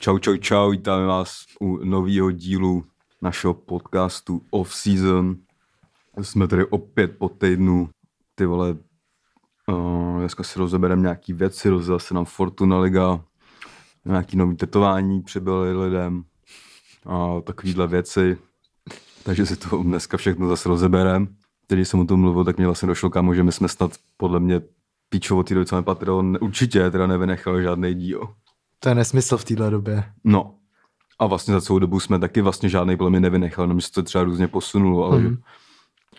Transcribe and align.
Čau, 0.00 0.18
čau, 0.18 0.36
čau, 0.36 0.70
vítáme 0.70 1.06
vás 1.06 1.44
u 1.60 1.84
nového 1.84 2.30
dílu 2.30 2.84
našeho 3.22 3.54
podcastu 3.54 4.42
Off 4.50 4.74
Season. 4.74 5.36
Jsme 6.22 6.48
tady 6.48 6.64
opět 6.64 7.18
po 7.18 7.28
týdnu. 7.28 7.88
Ty 8.34 8.46
vole, 8.46 8.76
uh, 9.68 10.18
dneska 10.18 10.42
si 10.42 10.58
rozebereme 10.58 11.02
nějaký 11.02 11.32
věci, 11.32 11.68
rozjela 11.68 11.98
se 11.98 12.14
nám 12.14 12.24
Fortuna 12.24 12.78
Liga, 12.78 13.24
nějaký 14.04 14.36
nový 14.36 14.56
tetování 14.56 15.22
přibyly 15.22 15.76
lidem 15.76 16.24
a 17.06 17.40
takovýhle 17.40 17.86
věci. 17.86 18.38
Takže 19.24 19.46
si 19.46 19.56
to 19.56 19.82
dneska 19.82 20.16
všechno 20.16 20.48
zase 20.48 20.68
rozeberem. 20.68 21.28
Když 21.68 21.88
jsem 21.88 22.00
o 22.00 22.04
tom 22.04 22.20
mluvil, 22.20 22.44
tak 22.44 22.56
mě 22.56 22.66
vlastně 22.66 22.88
došlo 22.88 23.10
kámo, 23.10 23.34
že 23.34 23.42
my 23.42 23.52
jsme 23.52 23.68
snad 23.68 23.92
podle 24.16 24.40
mě 24.40 24.60
píčovo 25.08 25.42
té 25.42 25.54
doby, 25.54 25.66
co 25.66 25.82
Patreon 25.82 26.38
určitě 26.40 26.90
teda 26.90 27.06
nevynechal 27.06 27.62
žádný 27.62 27.94
díl. 27.94 28.34
To 28.80 28.88
je 28.88 28.94
nesmysl 28.94 29.36
v 29.36 29.44
téhle 29.44 29.70
době. 29.70 30.04
No. 30.24 30.54
A 31.18 31.26
vlastně 31.26 31.54
za 31.54 31.60
celou 31.60 31.78
dobu 31.78 32.00
jsme 32.00 32.18
taky 32.18 32.40
vlastně 32.40 32.68
žádný 32.68 32.96
mě 33.08 33.20
nevynechal, 33.20 33.64
jenom 33.64 33.80
se 33.80 33.92
to 33.92 34.02
třeba 34.02 34.24
různě 34.24 34.48
posunulo, 34.48 35.04
ale 35.04 35.18
mm. 35.18 35.28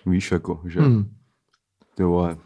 že, 0.03 0.11
víš 0.11 0.31
jako, 0.31 0.61
že 0.65 0.81
Hmm. 0.81 1.15
ty 1.95 2.03
vole, 2.03 2.37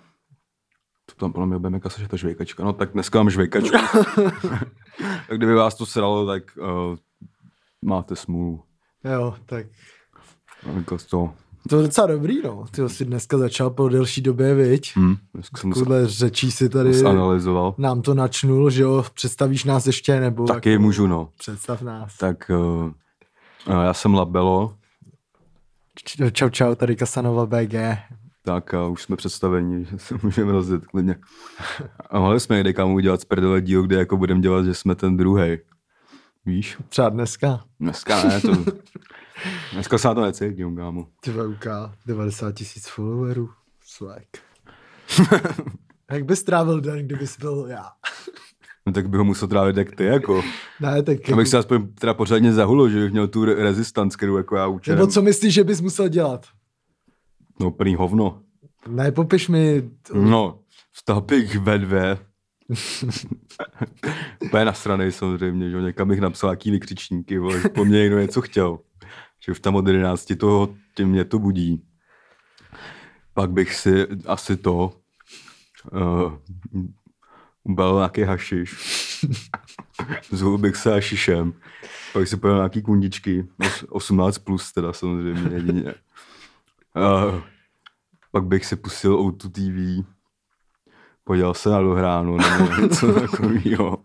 to 1.06 1.16
tam 1.16 1.34
podle 1.34 1.48
mě 1.48 1.58
budeme 1.58 1.80
kasa, 1.80 2.02
že 2.02 2.08
ta 2.08 2.18
žvejkačka. 2.18 2.64
No 2.64 2.74
tak 2.74 2.92
dneska 2.94 3.20
mám 3.20 3.30
žvejkačku. 3.30 3.78
tak 5.28 5.38
kdyby 5.38 5.54
vás 5.54 5.76
to 5.76 5.86
sralo, 5.86 6.28
tak 6.28 6.44
uh, 6.58 6.98
máte 7.82 8.16
smůlu. 8.16 8.64
Jo, 9.04 9.36
tak 9.46 9.66
Jako 10.76 10.98
to, 11.10 11.34
to 11.70 11.78
je 11.78 11.84
docela 11.84 12.08
dobrý, 12.08 12.42
no. 12.44 12.66
Ty 12.72 12.90
jsi 12.90 13.06
dneska 13.06 13.38
začal 13.38 13.70
po 13.70 13.90
delší 13.90 14.22
době, 14.22 14.56
viď? 14.56 14.92
hm, 14.98 15.16
se 15.42 15.52
Takovýhle 15.52 16.08
řečí 16.08 16.52
si 16.52 16.70
tady 16.70 16.94
zanalizoval. 16.94 17.76
nám 17.78 18.02
to 18.02 18.14
načnul, 18.14 18.70
že 18.70 18.84
jo, 18.84 19.06
představíš 19.14 19.64
nás 19.64 19.88
ještě, 19.88 20.20
nebo... 20.20 20.46
Taky 20.46 20.72
jako, 20.72 20.82
můžu, 20.82 21.08
no. 21.08 21.30
Představ 21.38 21.82
nás. 21.82 22.18
Tak 22.18 22.52
uh, 23.70 23.74
já 23.84 23.94
jsem 23.94 24.14
Labelo, 24.14 24.74
Čau, 26.32 26.50
čau, 26.50 26.76
tady 26.76 26.96
Kasanova 26.96 27.46
BG. 27.46 27.74
tak 28.46 28.74
a 28.74 28.88
už 28.88 29.02
jsme 29.04 29.16
představeni, 29.16 29.86
že 29.86 30.00
se 30.00 30.16
můžeme 30.24 30.52
rozjet 30.52 30.86
klidně. 30.86 31.16
A 32.10 32.20
mohli 32.20 32.40
jsme 32.40 32.56
někde 32.56 32.74
kam 32.74 32.92
udělat 32.94 33.22
z 33.22 33.26
prdele 33.26 33.62
díl, 33.62 33.84
kde 33.84 33.96
jako 33.96 34.18
budeme 34.18 34.42
dělat, 34.42 34.66
že 34.66 34.74
jsme 34.74 34.96
ten 34.96 35.18
druhý. 35.18 35.58
Víš? 36.46 36.78
Třeba 36.90 37.10
dneska. 37.10 37.64
Dneska 37.80 38.24
ne, 38.24 38.42
to... 38.42 38.52
Dneska 39.74 39.98
se 39.98 40.08
na 40.08 40.14
to 40.14 40.22
necítím, 40.22 40.76
kámo. 40.76 41.08
Ty 41.22 41.32
VUK, 41.32 41.66
90 42.06 42.52
tisíc 42.52 42.88
followerů. 42.88 43.50
Swag. 43.86 44.24
Jak 46.12 46.26
bys 46.26 46.44
trávil 46.44 46.82
den, 46.82 47.06
kdybys 47.06 47.38
byl 47.40 47.66
já? 47.70 47.86
No 48.86 48.94
tak 48.94 49.10
bych 49.10 49.18
ho 49.18 49.24
musel 49.24 49.48
trávit 49.48 49.78
jak 49.78 49.96
ty, 49.96 50.04
jako. 50.06 50.42
Ne, 50.82 51.04
tak 51.04 51.30
Abych 51.30 51.48
se 51.48 51.58
aspoň 51.58 51.88
teda 51.94 52.14
pořádně 52.14 52.54
zahulo, 52.54 52.90
že 52.90 53.00
bych 53.00 53.12
měl 53.12 53.28
tu 53.28 53.46
re- 53.46 53.54
rezistanc, 53.56 54.16
kterou 54.16 54.38
jako 54.38 54.56
já 54.56 54.68
učím. 54.68 54.94
Nebo 54.96 55.08
co 55.08 55.22
myslíš, 55.22 55.54
že 55.54 55.64
bys 55.64 55.82
musel 55.82 56.08
dělat? 56.08 56.46
No 57.60 57.72
plný 57.72 57.96
hovno. 57.96 58.42
Ne, 58.88 59.12
popiš 59.12 59.50
mi, 59.50 59.90
No, 60.14 60.60
vstal 60.92 61.22
bych 61.22 61.56
ve 61.56 61.78
dvě. 61.80 62.18
Úplně 64.46 64.66
na 64.66 64.74
strany 64.74 65.12
samozřejmě, 65.12 65.70
že 65.70 65.82
někam 65.82 66.08
bych 66.08 66.20
napsal 66.20 66.50
jaký 66.50 66.72
vykřičníky, 66.72 67.38
vole, 67.40 67.62
po 67.76 67.86
mně 67.86 68.00
někdo 68.00 68.20
něco 68.20 68.42
chtěl. 68.42 68.80
Že 69.46 69.52
už 69.52 69.60
tam 69.60 69.76
od 69.76 69.88
11 69.88 70.34
toho, 70.38 70.76
tím 70.96 71.08
mě 71.08 71.26
to 71.26 71.40
budí. 71.40 71.84
Pak 73.34 73.52
bych 73.52 73.76
si 73.76 74.08
asi 74.26 74.58
to 74.58 74.94
uh, 75.92 76.34
ubal 77.64 77.96
nějaký 77.96 78.22
hašiš. 78.22 78.76
Zhul 80.32 80.58
bych 80.58 80.76
se 80.76 80.92
hašišem. 80.92 81.54
Pak 82.14 82.28
si 82.28 82.38
pojel 82.38 82.56
nějaký 82.56 82.82
kundičky. 82.82 83.48
Os- 83.60 83.86
18 83.90 84.38
plus 84.38 84.74
teda 84.74 84.94
samozřejmě 84.94 85.56
jedině. 85.56 85.94
Uh, 86.96 87.42
pak 88.32 88.44
bych 88.46 88.66
si 88.66 88.76
pustil 88.76 89.18
O2 89.18 89.50
TV. 89.52 90.08
Podíval 91.24 91.54
se 91.54 91.70
na 91.70 91.82
dohránu 91.82 92.38
nebo 92.38 92.76
něco 92.82 93.14
takového. 93.14 93.98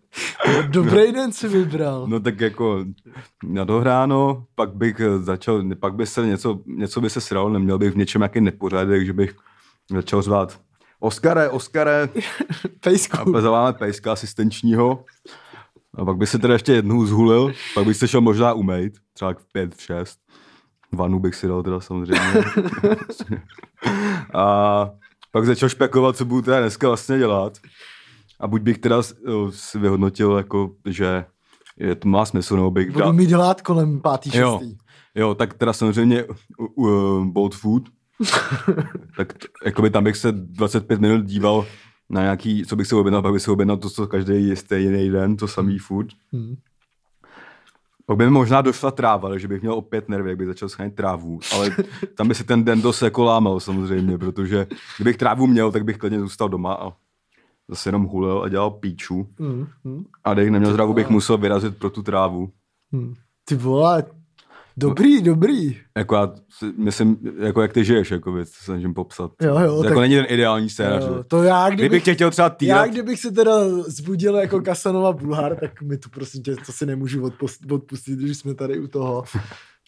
dobrý 0.68 1.12
den 1.12 1.32
si 1.32 1.48
vybral. 1.48 2.06
No 2.06 2.20
tak 2.20 2.40
jako 2.40 2.84
na 3.44 3.64
dohráno, 3.64 4.44
pak 4.54 4.74
bych 4.74 5.00
začal, 5.18 5.62
pak 5.80 5.94
by 5.94 6.06
se 6.06 6.26
něco, 6.26 6.60
něco 6.66 7.00
by 7.00 7.10
se 7.10 7.20
sralo, 7.20 7.48
neměl 7.48 7.78
bych 7.78 7.92
v 7.92 7.96
něčem 7.96 8.20
nějaký 8.20 8.40
nepořádek, 8.40 9.06
že 9.06 9.12
bych 9.12 9.36
začal 9.90 10.22
zvát 10.22 10.60
Oskare, 11.00 11.48
Oskare, 11.48 12.08
Pejsku. 12.80 13.16
a 13.20 13.24
pak 13.24 13.42
zavoláme 13.42 13.72
pejska 13.72 14.12
asistenčního. 14.12 15.04
A 15.94 16.04
pak 16.04 16.16
by 16.16 16.26
se 16.26 16.38
teda 16.38 16.52
ještě 16.54 16.72
jednou 16.72 17.06
zhulil, 17.06 17.52
pak 17.74 17.86
bych 17.86 17.96
se 17.96 18.08
šel 18.08 18.20
možná 18.20 18.52
umejt, 18.52 18.94
třeba 19.12 19.32
v 19.32 19.52
pět, 19.52 19.74
v 19.74 19.82
šest. 19.82 20.18
Vanu 20.92 21.18
bych 21.20 21.34
si 21.34 21.48
dal 21.48 21.62
teda 21.62 21.80
samozřejmě. 21.80 22.20
a 24.34 24.90
pak 25.38 25.46
začal 25.46 25.68
špekulovat, 25.68 26.16
co 26.16 26.24
budu 26.24 26.42
teda 26.42 26.60
dneska 26.60 26.88
vlastně 26.88 27.18
dělat. 27.18 27.58
A 28.40 28.46
buď 28.46 28.62
bych 28.62 28.78
teda 28.78 29.00
eh, 29.00 29.30
si 29.50 29.78
vyhodnotil, 29.78 30.36
jako, 30.36 30.70
že 30.84 31.24
je, 31.76 31.94
to 31.94 32.08
má 32.08 32.24
smysl, 32.24 32.56
nebo 32.56 32.70
bych 32.70 32.90
Budu 32.90 33.12
mít 33.12 33.30
hlad 33.30 33.62
kolem 33.62 34.00
pátý, 34.00 34.30
Jo. 34.38 34.58
šestý. 34.60 34.76
Jo, 35.14 35.34
tak 35.34 35.54
teda 35.54 35.72
samozřejmě 35.72 36.24
uh, 36.24 36.66
uh, 36.74 37.24
Bolt 37.24 37.54
Food. 37.54 37.82
tak 39.16 39.32
t- 39.32 39.46
jakoby 39.64 39.90
tam 39.90 40.04
bych 40.04 40.16
se 40.16 40.32
25 40.32 41.00
minut 41.00 41.24
díval 41.24 41.66
na 42.10 42.22
nějaký, 42.22 42.64
co 42.66 42.76
bych 42.76 42.86
si 42.86 42.94
objednal, 42.94 43.22
pak 43.22 43.32
bych 43.32 43.42
si 43.42 43.50
objednal 43.50 43.76
to, 43.76 43.90
co 43.90 44.06
každý 44.06 44.48
je 44.48 44.56
stejný 44.56 45.10
den, 45.10 45.36
to 45.36 45.48
samý 45.48 45.78
food. 45.78 46.06
Hmm. 46.32 46.56
Pak 48.08 48.16
by 48.16 48.24
mi 48.24 48.30
možná 48.30 48.60
došla 48.62 48.90
tráva, 48.90 49.28
takže 49.28 49.48
bych 49.48 49.60
měl 49.60 49.74
opět 49.74 50.08
nervy, 50.08 50.30
jak 50.30 50.38
bych 50.38 50.46
začal 50.46 50.68
schánět 50.68 50.94
trávu. 50.94 51.40
Ale 51.54 51.70
tam 52.14 52.28
by 52.28 52.34
se 52.34 52.44
ten 52.44 52.64
den 52.64 52.82
dost 52.82 53.02
jako 53.02 53.24
lámal 53.24 53.60
samozřejmě, 53.60 54.18
protože 54.18 54.66
kdybych 54.96 55.16
trávu 55.16 55.46
měl, 55.46 55.72
tak 55.72 55.84
bych 55.84 55.98
klidně 55.98 56.20
zůstal 56.20 56.48
doma 56.48 56.74
a 56.74 56.92
zase 57.68 57.88
jenom 57.88 58.04
hulil 58.04 58.42
a 58.42 58.48
dělal 58.48 58.70
píču. 58.70 59.28
Hmm. 59.38 59.66
Hmm. 59.84 60.04
A 60.24 60.34
kdybych 60.34 60.50
neměl 60.50 60.72
trávu, 60.72 60.94
bych 60.94 61.08
musel 61.08 61.38
vyrazit 61.38 61.76
pro 61.76 61.90
tu 61.90 62.02
trávu. 62.02 62.50
Hmm. 62.92 63.14
Ty 63.44 63.54
vole, 63.54 64.04
dobrý, 64.78 65.22
dobrý. 65.22 65.76
Jako 65.96 66.14
já 66.14 66.32
si 66.58 66.64
myslím, 66.78 67.16
jako 67.38 67.62
jak 67.62 67.72
ty 67.72 67.84
žiješ, 67.84 68.10
jako 68.10 68.32
věc, 68.32 68.48
se 68.48 68.64
snažím 68.64 68.94
popsat. 68.94 69.30
Jo, 69.42 69.58
jo, 69.58 69.76
To 69.76 69.84
jako 69.84 69.88
tak- 69.88 69.98
není 69.98 70.14
ten 70.16 70.26
ideální 70.28 70.70
scénář. 70.70 71.02
Jo, 71.02 71.24
to 71.28 71.42
já, 71.42 71.66
Kdybych 71.68 71.80
kdybych, 71.88 72.04
tě 72.04 72.14
chtěl 72.14 72.30
třeba 72.30 72.46
já, 72.46 72.50
týrat, 72.50 72.86
kdybych 72.90 73.20
se 73.20 73.30
teda 73.30 73.68
zbudil 73.86 74.36
jako 74.36 74.60
Kasanova 74.60 75.12
Bulhar, 75.12 75.56
tak 75.60 75.82
mi 75.82 75.98
to 75.98 76.08
prosím 76.08 76.42
tě, 76.42 76.56
to 76.66 76.72
si 76.72 76.86
nemůžu 76.86 77.24
odpustit, 77.24 77.72
odpustit 77.72 78.18
když 78.18 78.38
jsme 78.38 78.54
tady 78.54 78.78
u 78.80 78.86
toho. 78.86 79.24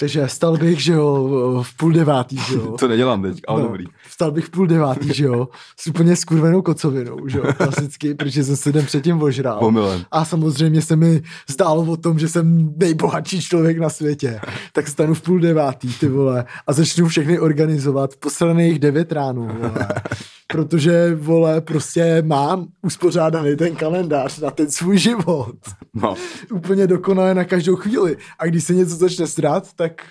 Takže 0.01 0.27
vstal 0.27 0.57
bych, 0.57 0.81
že 0.81 0.93
jo, 0.93 1.65
v 1.67 1.77
půl 1.77 1.93
devátý, 1.93 2.37
že 2.37 2.55
jo. 2.55 2.77
to 2.79 2.89
nedělám 2.89 3.23
teď, 3.23 3.41
ale 3.49 3.61
No, 3.63 3.67
dobrý. 3.67 3.85
Vstal 4.09 4.31
bych 4.31 4.45
v 4.45 4.51
půl 4.51 4.67
devátý, 4.67 5.15
že 5.15 5.25
jo, 5.25 5.49
s 5.81 5.87
úplně 5.87 6.17
skurvenou 6.17 6.63
kocovinou, 6.63 7.29
že 7.29 7.39
jo, 7.39 7.45
klasicky, 7.57 8.15
protože 8.19 8.45
jsem 8.45 8.57
se 8.57 8.73
den 8.73 8.87
předtím 8.87 9.23
ožral. 9.23 9.59
Pomylem. 9.59 10.05
A 10.11 10.25
samozřejmě 10.25 10.83
se 10.83 10.97
mi 10.97 11.23
zdálo 11.51 11.83
o 11.83 11.97
tom, 11.97 12.19
že 12.19 12.29
jsem 12.29 12.75
nejbohatší 12.77 13.41
člověk 13.41 13.79
na 13.79 13.89
světě. 13.89 14.41
Tak 14.73 14.89
stanu 14.89 15.15
v 15.15 15.23
půl 15.23 15.41
devátý, 15.41 15.95
ty 15.95 16.09
vole, 16.09 16.45
a 16.67 16.73
začnu 16.73 17.09
všechny 17.09 17.39
organizovat 17.39 18.15
v 18.15 18.17
posraných 18.17 18.79
devět 18.79 19.13
ráno, 19.13 19.49
vole. 19.61 19.89
Protože, 20.53 21.15
vole, 21.15 21.61
prostě 21.61 22.23
mám 22.27 22.67
uspořádaný 22.83 23.57
ten 23.57 23.77
kalendář 23.77 24.39
na 24.39 24.51
ten 24.51 24.71
svůj 24.71 24.99
život. 24.99 25.57
No. 25.95 26.15
Úplně 26.53 26.87
dokonale 26.87 27.35
na 27.35 27.45
každou 27.45 27.77
chvíli. 27.77 28.17
A 28.39 28.47
když 28.47 28.65
se 28.65 28.75
něco 28.75 28.97
začne 28.97 29.27
strát, 29.27 29.69
tak 29.77 30.03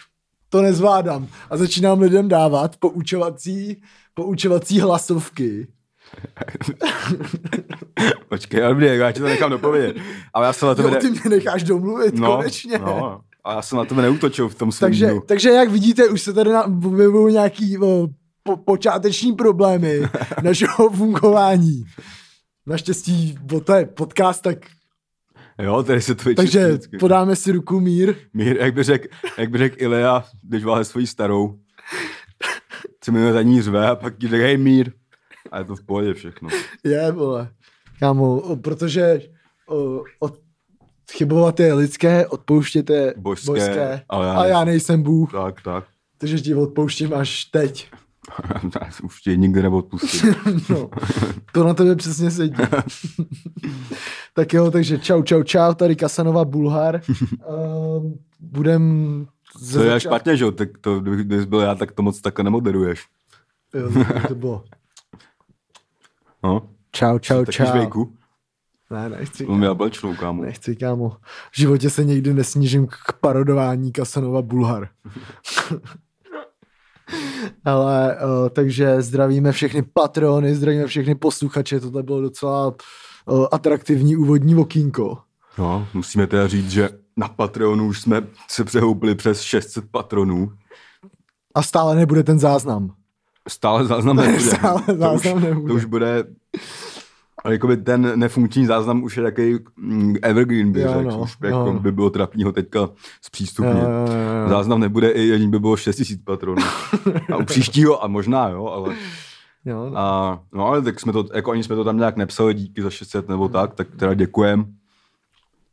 to 0.49 0.61
nezvládám. 0.61 1.28
A 1.49 1.57
začínám 1.57 1.99
lidem 2.01 2.28
dávat 2.28 2.75
poučovací, 2.78 3.81
poučovací 4.13 4.79
hlasovky. 4.79 5.67
Počkej, 8.29 8.66
ale 8.66 8.75
mě, 8.75 8.88
já 8.88 9.11
ti 9.11 9.19
to 9.19 9.25
nechám 9.25 9.49
dopovědět. 9.49 9.95
Ale 10.33 10.45
já 10.47 10.53
jsem 10.53 10.67
na 10.67 10.75
tebe... 10.75 10.88
Jo, 10.88 10.94
Ne... 10.94 10.99
ty 10.99 11.09
mě 11.09 11.22
necháš 11.29 11.63
domluvit, 11.63 12.16
no, 12.16 12.35
konečně. 12.35 12.78
no, 12.78 13.22
a 13.43 13.53
já 13.53 13.61
jsem 13.61 13.78
na 13.78 13.85
tebe 13.85 14.02
neutočil 14.02 14.49
v 14.49 14.55
tom 14.55 14.72
svém 14.72 14.91
Takže, 14.91 15.08
dnu. 15.08 15.22
takže 15.25 15.49
jak 15.49 15.69
vidíte, 15.72 16.08
už 16.08 16.22
se 16.22 16.34
tady 16.34 16.49
na- 16.52 16.66
objevují 16.66 17.34
nějaký 17.34 17.78
o, 17.78 18.08
po, 18.49 18.57
počáteční 18.57 19.34
problémy 19.34 20.01
našeho 20.43 20.90
fungování. 20.90 21.84
Naštěstí, 22.66 23.37
bo 23.41 23.59
to 23.61 23.73
je 23.73 23.85
podcast, 23.85 24.41
tak, 24.41 24.57
Jo, 25.61 25.84
tady 25.84 26.01
se 26.01 26.16
to 26.16 26.34
takže 26.35 26.67
vždycky. 26.67 26.97
podáme 26.97 27.35
si 27.35 27.51
ruku 27.51 27.79
mír. 27.79 28.16
Mír, 28.34 28.57
jak 28.61 28.73
by 28.73 28.84
řekl 28.84 29.07
jak 29.37 29.49
by 29.49 29.57
řek 29.57 29.81
Ilea, 29.81 30.23
když 30.43 30.63
vále 30.63 30.85
svojí 30.85 31.07
starou. 31.07 31.59
Co 33.01 33.11
mi 33.11 33.34
za 33.34 33.41
ní 33.41 33.61
řve 33.61 33.87
a 33.90 33.96
pak 33.96 34.17
ti 34.17 34.28
řekl, 34.28 34.43
hej 34.43 34.57
mír. 34.57 34.91
A 35.52 35.59
je 35.59 35.66
to 35.66 35.75
v 35.75 35.84
pohodě 35.85 36.13
všechno. 36.13 36.49
Je, 36.84 37.11
vole. 37.11 37.49
Kámo, 37.99 38.55
protože 38.55 39.22
o, 39.69 40.03
od, 40.19 40.40
chybovat 41.11 41.59
je 41.59 41.73
lidské, 41.73 42.28
odpouštět 42.28 42.90
je 42.90 43.13
Božské, 43.17 43.45
božské. 43.52 44.02
ale 44.09 44.28
já 44.28 44.34
a 44.34 44.45
já 44.45 44.63
nejsem 44.63 45.03
Bůh, 45.03 45.31
Tak, 45.31 45.61
tak. 45.61 45.84
takže 46.17 46.40
ti 46.40 46.55
odpouštím 46.55 47.13
až 47.13 47.45
teď. 47.45 47.90
Já 48.81 48.91
jsem 48.91 49.05
už 49.05 49.22
tě 49.22 49.35
nikdy 49.35 49.61
neodpustil. 49.61 50.34
No, 50.70 50.90
to 51.53 51.64
na 51.64 51.73
tebe 51.73 51.96
přesně 51.96 52.31
sedí. 52.31 52.55
Tak 54.34 54.53
jo, 54.53 54.72
takže 54.72 54.97
čau, 54.99 55.23
čau, 55.23 55.43
čau, 55.43 55.73
tady 55.73 55.96
Kasanova 55.96 56.46
Bulhar. 56.46 57.02
um, 57.99 58.20
budem... 58.40 59.28
To 59.73 59.84
je 59.84 59.99
špatně, 59.99 60.37
že 60.37 60.43
jo? 60.43 60.52
Tak 60.52 60.70
to, 60.81 60.99
kdybys 60.99 61.46
byl 61.46 61.59
já, 61.59 61.76
tak 61.76 61.91
to 61.91 62.02
moc 62.02 62.22
takhle 62.22 62.43
nemoderuješ. 62.43 63.05
Jo, 63.73 64.05
to 64.28 64.35
bylo. 64.35 64.64
No, 66.43 66.70
Čau, 66.91 67.20
čau, 67.20 67.40
taky 67.46 67.52
čau. 67.52 67.66
žvejku. 67.66 68.14
Ne, 68.90 69.09
nechci. 69.09 69.46
On 69.46 69.64
já 69.64 69.73
blečnou, 69.73 70.16
kámo. 70.16 70.43
Nechci, 70.43 70.76
kámo. 70.76 71.09
V 71.52 71.58
životě 71.58 71.90
se 71.90 72.03
nikdy 72.03 72.34
nesnížím 72.34 72.87
k 72.87 73.14
parodování 73.22 73.91
Kasanova 73.91 74.41
Bulhar. 74.41 74.90
Ale, 77.66 78.16
uh, 78.16 78.50
takže 78.50 79.02
zdravíme 79.02 79.52
všechny 79.52 79.82
patrony, 79.82 80.56
zdravíme 80.56 80.88
všechny 80.88 81.16
posluchače, 81.16 81.79
tohle 81.79 82.03
bylo 82.03 82.22
docela 82.22 82.67
uh, 83.26 83.46
atraktivní 83.52 84.16
úvodní 84.16 84.56
okýnko. 84.56 85.17
No, 85.58 85.88
musíme 85.94 86.28
teda 86.28 86.47
říct, 86.47 86.72
že 86.72 86.90
na 87.17 87.28
Patreonu 87.28 87.88
už 87.88 88.02
jsme 88.02 88.28
se 88.47 88.64
přehoupili 88.64 89.16
přes 89.16 89.41
600 89.41 89.91
patronů. 89.91 90.52
A 91.56 91.64
stále 91.64 91.96
nebude 91.96 92.23
ten 92.23 92.40
záznam. 92.40 92.94
Stále 93.47 93.85
záznam 93.85 94.16
nebude. 94.16 94.40
Stále 94.40 94.82
to, 94.82 94.97
záznam 94.97 95.38
už, 95.38 95.44
nebude. 95.44 95.67
to 95.67 95.73
už 95.73 95.85
bude... 95.85 96.23
Ale 97.44 97.53
jakoby 97.53 97.78
ten 97.78 98.20
nefunkční 98.20 98.66
záznam 98.66 99.03
už 99.03 99.18
je 99.18 99.24
takový 99.24 99.59
mm, 99.78 100.16
evergreen, 100.22 100.72
by 100.72 100.82
řekl. 100.82 101.03
no, 101.03 101.20
už 101.20 101.38
jako 101.44 101.58
jo. 101.58 101.80
by 101.80 101.91
bylo 101.91 102.09
trapný 102.09 102.44
ho 102.44 102.52
teďka 102.52 102.90
zpřístupnit. 103.22 103.84
jo, 103.84 103.90
jo, 103.90 104.44
jo. 104.44 104.50
Záznam 104.50 104.80
nebude 104.80 105.09
i 105.09 105.34
ani 105.34 105.47
by 105.47 105.59
bylo 105.59 105.78
6000 105.78 106.22
patronů. 106.24 106.62
A 107.34 107.38
u 107.38 107.46
příštího, 107.46 108.03
a 108.03 108.08
možná 108.08 108.47
jo, 108.50 108.66
ale... 108.66 108.96
Jo, 109.66 109.90
no. 109.90 109.97
A, 109.97 110.40
no 110.53 110.66
ale 110.66 110.82
tak 110.82 111.00
jsme 111.00 111.14
to, 111.14 111.26
jako 111.34 111.52
ani 111.52 111.64
jsme 111.64 111.76
to 111.76 111.84
tam 111.84 111.97
nějak 111.97 112.18
nepsali 112.18 112.53
díky 112.53 112.82
za 112.82 112.90
600 112.90 113.30
nebo 113.30 113.50
tak, 113.50 113.74
tak 113.74 113.88
teda 113.96 114.14
děkujem. 114.14 114.66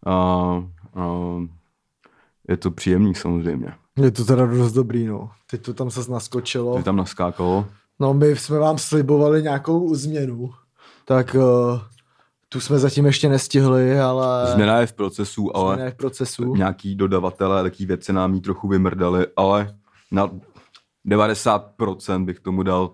A, 0.07 0.13
a, 0.13 0.65
je 2.49 2.57
to 2.57 2.71
příjemný 2.71 3.15
samozřejmě. 3.15 3.73
Je 3.97 4.11
to 4.11 4.25
teda 4.25 4.47
dost 4.47 4.73
dobrý, 4.73 5.07
no. 5.07 5.31
Teď 5.51 5.63
to 5.63 5.75
tam 5.75 5.91
se 5.91 6.11
naskočilo. 6.11 6.79
Že 6.79 6.85
tam 6.85 6.97
naskákalo. 6.97 7.67
No, 8.01 8.15
my 8.15 8.37
jsme 8.37 8.59
vám 8.59 8.79
slibovali 8.79 9.43
nějakou 9.43 9.95
změnu, 9.95 10.51
tak 11.09 11.35
uh, 11.35 11.81
tu 12.49 12.61
jsme 12.61 12.79
zatím 12.79 13.07
ještě 13.07 13.29
nestihli, 13.29 14.01
ale 14.01 14.47
Změna 14.53 14.79
je 14.79 14.87
v 14.87 14.93
procesu, 14.93 15.57
ale 15.57 15.75
změna 15.75 15.85
je 15.85 15.91
v 15.91 15.97
procesu. 15.97 16.57
nějaký 16.57 16.95
dodavatelé 16.95 17.63
taky 17.63 17.87
věci 17.87 18.13
nám 18.13 18.35
jí 18.35 18.41
trochu 18.41 18.69
vymrdali, 18.69 19.27
ale 19.37 19.77
na 20.13 20.31
90% 21.09 22.25
bych 22.25 22.41
tomu 22.41 22.63
dal 22.63 22.91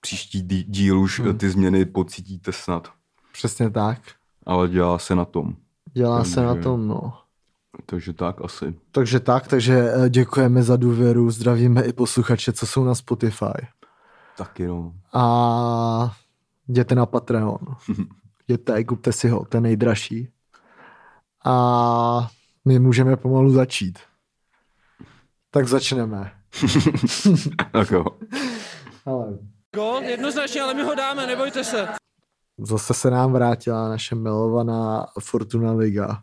příští 0.00 0.42
dí- 0.42 0.64
díl 0.68 1.00
už 1.00 1.20
Hmm. 1.20 1.38
ty 1.38 1.50
změny 1.50 1.84
pocítíte 1.84 2.52
snad. 2.52 2.88
Přesně 3.32 3.70
tak. 3.70 3.98
Ale 4.46 4.68
dělá 4.68 4.98
se 4.98 5.14
na 5.14 5.24
tom. 5.24 5.54
Dělá 5.92 6.24
se 6.24 6.40
na 6.42 6.48
Takže- 6.48 6.62
tom, 6.62 6.88
no. 6.88 7.12
Takže 7.86 8.12
tak 8.12 8.40
asi. 8.44 8.74
Takže 8.92 9.20
tak, 9.20 9.46
takže 9.48 9.92
eh, 9.94 10.10
děkujeme 10.10 10.62
za 10.62 10.76
důvěru, 10.76 11.30
zdravíme 11.30 11.82
i 11.82 11.92
posluchače, 11.92 12.52
co 12.52 12.66
jsou 12.66 12.84
na 12.84 12.94
Spotify. 12.94 13.66
Taky 14.36 14.66
no. 14.66 14.92
A 15.12 16.12
jděte 16.72 16.94
na 16.94 17.06
Patreon. 17.06 17.58
Jděte, 18.48 18.84
kupte 18.84 19.12
si 19.12 19.28
ho, 19.28 19.44
ten 19.44 19.62
nejdražší. 19.62 20.28
A 21.44 22.30
my 22.64 22.78
můžeme 22.78 23.16
pomalu 23.16 23.50
začít. 23.50 23.98
Tak 25.50 25.68
začneme. 25.68 26.32
Tak 27.72 27.90
jo. 27.90 28.04
Ale 29.06 29.38
Gol, 29.74 30.02
jednoznačně, 30.02 30.62
ale 30.62 30.74
my 30.74 30.82
ho 30.82 30.94
dáme, 30.94 31.26
nebojte 31.26 31.64
se. 31.64 31.88
zase 32.58 32.94
se 32.94 33.10
nám 33.10 33.32
vrátila 33.32 33.88
naše 33.88 34.14
milovaná 34.14 35.06
Fortuna 35.20 35.72
Liga. 35.72 36.22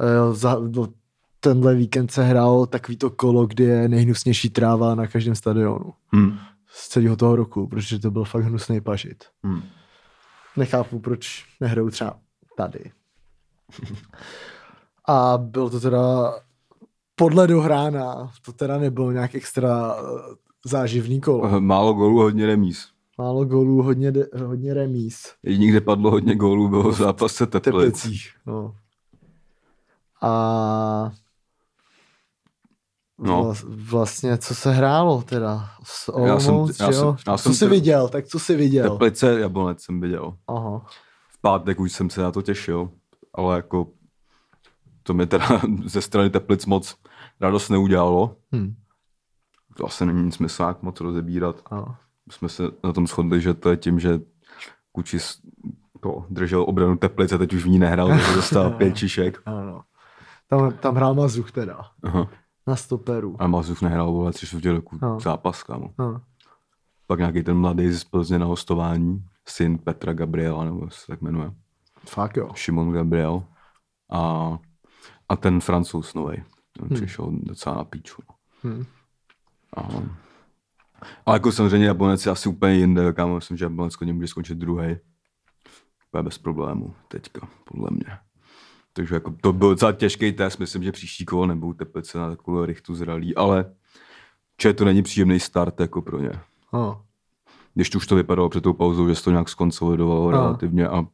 Eh, 0.00 0.34
Za, 0.34 0.56
tenhle 1.40 1.74
víkend 1.74 2.10
se 2.12 2.24
hrálo 2.24 2.66
takový 2.66 2.96
to 2.96 3.10
kolo, 3.10 3.46
kdy 3.46 3.64
je 3.64 3.88
nejhnusnější 3.88 4.50
tráva 4.50 4.94
na 4.94 5.06
každém 5.06 5.34
stadionu. 5.34 5.92
Hm. 6.16 6.38
Z 6.76 6.88
celého 6.88 7.16
toho 7.16 7.36
roku, 7.36 7.66
protože 7.66 7.98
to 7.98 8.10
byl 8.10 8.24
fakt 8.24 8.44
hnusný 8.44 8.80
pažit. 8.80 9.24
Hm. 9.46 9.62
Nechápu, 10.56 10.98
proč 10.98 11.44
nehrajou 11.60 11.90
třeba 11.90 12.18
tady. 12.56 12.92
A 15.08 15.38
bylo 15.38 15.70
to 15.70 15.80
teda 15.80 16.34
podle 17.14 17.46
dohrána, 17.46 18.32
to 18.44 18.52
teda 18.52 18.78
nebylo 18.78 19.12
nějak 19.12 19.34
extra 19.34 19.96
eh, 19.98 20.02
záživný 20.66 21.20
kolo. 21.20 21.60
Málo 21.60 21.92
gólů, 21.92 22.18
hodně 22.18 22.46
remíz. 22.46 22.88
Málo 23.18 23.44
gólů, 23.44 23.82
hodně, 23.82 24.12
de, 24.12 24.26
hodně 24.44 24.74
remíz. 24.74 25.32
Jediný, 25.42 25.66
kde 25.66 25.80
padlo 25.80 26.10
hodně 26.10 26.36
gólů, 26.36 26.68
bylo 26.68 26.90
v 26.90 26.96
zápase 26.96 27.46
Teplic. 27.46 27.74
Teplicích. 27.74 28.30
No. 28.46 28.74
A 30.22 31.10
No. 33.18 33.42
vla, 33.42 33.54
vlastně, 33.66 34.38
co 34.38 34.54
se 34.54 34.72
hrálo 34.72 35.22
teda? 35.22 35.70
S 35.82 36.12
Já 36.26 36.40
jsem- 36.40 36.54
já 36.80 36.92
jsem- 36.92 37.16
já 37.26 37.36
Co 37.36 37.38
jsem 37.42 37.54
jsi 37.54 37.64
te- 37.64 37.70
viděl? 37.70 38.08
Tak 38.08 38.26
co 38.26 38.38
jsi 38.38 38.56
viděl? 38.56 38.90
Teplice, 38.90 39.40
Jablonec 39.40 39.82
jsem 39.82 40.00
viděl. 40.00 40.36
Aha. 40.48 40.82
V 41.28 41.40
pátek 41.40 41.80
už 41.80 41.92
jsem 41.92 42.10
se 42.10 42.22
na 42.22 42.30
to 42.30 42.42
těšil, 42.42 42.90
ale 43.34 43.56
jako 43.56 43.86
to 45.02 45.14
mi 45.14 45.26
teda 45.26 45.46
ze 45.84 46.00
strany 46.02 46.30
Teplic 46.30 46.66
moc 46.66 46.96
radost 47.40 47.68
neudělalo. 47.68 48.36
Hm. 48.54 48.74
To 49.76 49.86
asi 49.86 50.06
není 50.06 50.32
smysl 50.32 50.62
jak 50.62 50.82
moc 50.82 51.00
rozebírat. 51.00 51.56
Ano. 51.66 51.96
Jsme 52.30 52.48
se 52.48 52.62
na 52.84 52.92
tom 52.92 53.06
shodli, 53.06 53.40
že 53.40 53.54
to 53.54 53.70
je 53.70 53.76
tím, 53.76 54.00
že 54.00 54.20
Kučis 54.92 55.38
to 56.00 56.26
držel 56.30 56.62
obranu 56.68 56.96
Teplic 56.96 57.32
a 57.32 57.38
teď 57.38 57.52
už 57.52 57.64
v 57.64 57.68
ní 57.68 57.78
nehrál, 57.78 58.08
takže 58.08 58.34
dostal 58.34 58.70
pět 58.78 58.96
čišek. 58.96 59.42
Ano. 59.46 59.82
Tam, 60.48 60.72
tam 60.72 60.94
hrál 60.94 61.14
Mazuch 61.14 61.52
teda. 61.52 61.80
Aha. 62.02 62.28
Na 62.66 62.76
stoperu. 62.76 63.36
A 63.42 63.46
Mazův 63.46 63.82
nehrál 63.82 64.12
vole 64.12 64.32
tři 64.32 64.46
čtvrtě 64.46 64.72
roku 64.72 64.98
No. 65.02 65.20
zápas, 65.20 65.62
kámo. 65.62 65.94
No. 65.98 66.20
Pak 67.06 67.18
nějaký 67.18 67.42
ten 67.42 67.56
mladý 67.56 67.92
z 67.92 68.04
Plzně 68.04 68.38
na 68.38 68.46
hostování, 68.46 69.24
syn 69.48 69.78
Petra 69.78 70.12
Gabriela, 70.12 70.64
nebo 70.64 70.90
se 70.90 71.06
tak 71.06 71.20
jmenuje. 71.22 71.52
Fakt 72.08 72.36
jo. 72.36 72.50
Šimon 72.54 72.92
Gabriel 72.92 73.44
a, 74.12 74.50
a 75.28 75.36
ten 75.36 75.60
francouz 75.60 76.14
nový. 76.14 76.36
Ten 76.78 76.86
Hmm. 76.88 76.96
přišel 76.96 77.28
docela 77.32 77.76
na 77.76 77.84
píču. 77.84 78.22
no. 78.28 78.70
Hm. 78.70 78.84
A, 79.76 79.82
ale 81.26 81.36
jako 81.36 81.52
samozřejmě 81.52 81.86
Jablonec 81.86 82.26
je 82.26 82.32
asi 82.32 82.48
úplně 82.48 82.74
jinde, 82.74 83.12
kámo, 83.12 83.34
myslím, 83.34 83.56
že 83.56 83.70
klidně 83.98 84.12
může 84.12 84.26
skončit 84.28 84.54
druhý. 84.58 84.96
Úplně 86.08 86.22
bez 86.22 86.38
problému 86.38 86.94
teďka, 87.08 87.48
podle 87.64 87.88
mě. 87.90 88.18
Takže 88.96 89.14
jako 89.14 89.34
to 89.40 89.52
byl 89.52 89.68
docela 89.70 89.92
těžký 89.92 90.32
test, 90.32 90.58
myslím, 90.58 90.82
že 90.82 90.92
příští 90.92 91.24
kolo 91.24 91.46
nebudou 91.46 91.72
Teplice 91.72 92.18
na 92.18 92.30
takovou 92.30 92.64
rychtu 92.64 92.94
zralý, 92.94 93.34
ale 93.34 93.72
že 94.62 94.72
to 94.72 94.84
není 94.84 95.02
příjemný 95.02 95.40
start 95.40 95.80
jako 95.80 96.02
pro 96.02 96.20
ně. 96.20 96.30
No. 96.72 97.02
Když 97.74 97.94
už 97.94 98.06
to 98.06 98.16
vypadalo 98.16 98.48
před 98.48 98.60
tou 98.60 98.72
pauzou, 98.72 99.08
že 99.08 99.14
se 99.14 99.24
to 99.24 99.30
nějak 99.30 99.48
skonsolidovalo 99.48 100.24
No. 100.24 100.30
relativně 100.30 100.88
a 100.88 101.04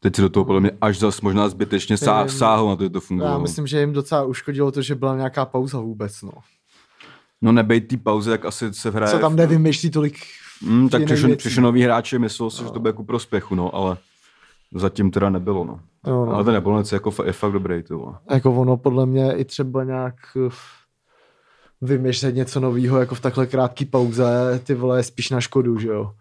teď 0.00 0.16
se 0.16 0.22
do 0.22 0.28
toho 0.28 0.44
podle 0.44 0.60
mě 0.60 0.70
až 0.80 0.98
zas 0.98 1.20
možná 1.20 1.48
zbytečně 1.48 1.96
sá, 1.96 2.28
sáhlo 2.28 2.68
na 2.70 2.76
to, 2.76 2.82
že 2.84 2.90
to 2.90 2.96
Já 2.96 3.00
fungovalo. 3.00 3.42
myslím, 3.42 3.66
že 3.66 3.80
jim 3.80 3.92
docela 3.92 4.24
uškodilo 4.24 4.72
to, 4.72 4.82
že 4.82 4.94
byla 4.94 5.16
nějaká 5.16 5.44
pauza 5.44 5.80
vůbec, 5.80 6.22
no. 6.22 6.32
No 7.42 7.52
nebejt 7.52 7.88
té 7.88 7.96
pauzy, 7.96 8.30
jak 8.30 8.44
asi 8.44 8.74
se 8.74 8.90
hraje. 8.90 9.12
Co 9.12 9.18
tam 9.18 9.36
nevymýšlí 9.36 9.90
tolik 9.90 10.18
Mm, 10.62 10.88
tak 10.88 11.02
přišel, 11.36 11.62
nový 11.62 11.82
hráči, 11.82 12.18
myslel 12.18 12.50
si, 12.50 12.64
že 12.64 12.70
to 12.70 12.80
bude 12.80 12.92
ku 12.92 13.04
prospěchu, 13.04 13.54
no, 13.54 13.74
ale 13.74 13.96
zatím 14.74 15.10
teda 15.10 15.30
nebylo, 15.30 15.64
no. 15.64 15.80
Jo, 16.06 16.26
no. 16.26 16.32
Ale 16.34 16.44
ten 16.44 16.54
Jablonec 16.54 16.92
je, 16.92 16.96
jako, 16.96 17.24
je 17.24 17.32
fakt 17.32 17.52
dobrý, 17.52 17.82
to 17.82 18.14
jako 18.30 18.52
ono 18.54 18.76
podle 18.76 19.06
mě 19.06 19.32
i 19.32 19.44
třeba 19.44 19.84
nějak 19.84 20.14
eh, 20.46 20.50
vymýšlet 21.80 22.34
něco 22.34 22.60
nového 22.60 22.98
jako 22.98 23.14
v 23.14 23.20
takhle 23.20 23.46
krátké 23.46 23.84
pauze, 23.84 24.60
ty 24.64 24.74
vole, 24.74 25.02
spíš 25.02 25.30
na 25.30 25.40
škodu, 25.40 25.78
že 25.78 25.88
jo. 25.88 26.12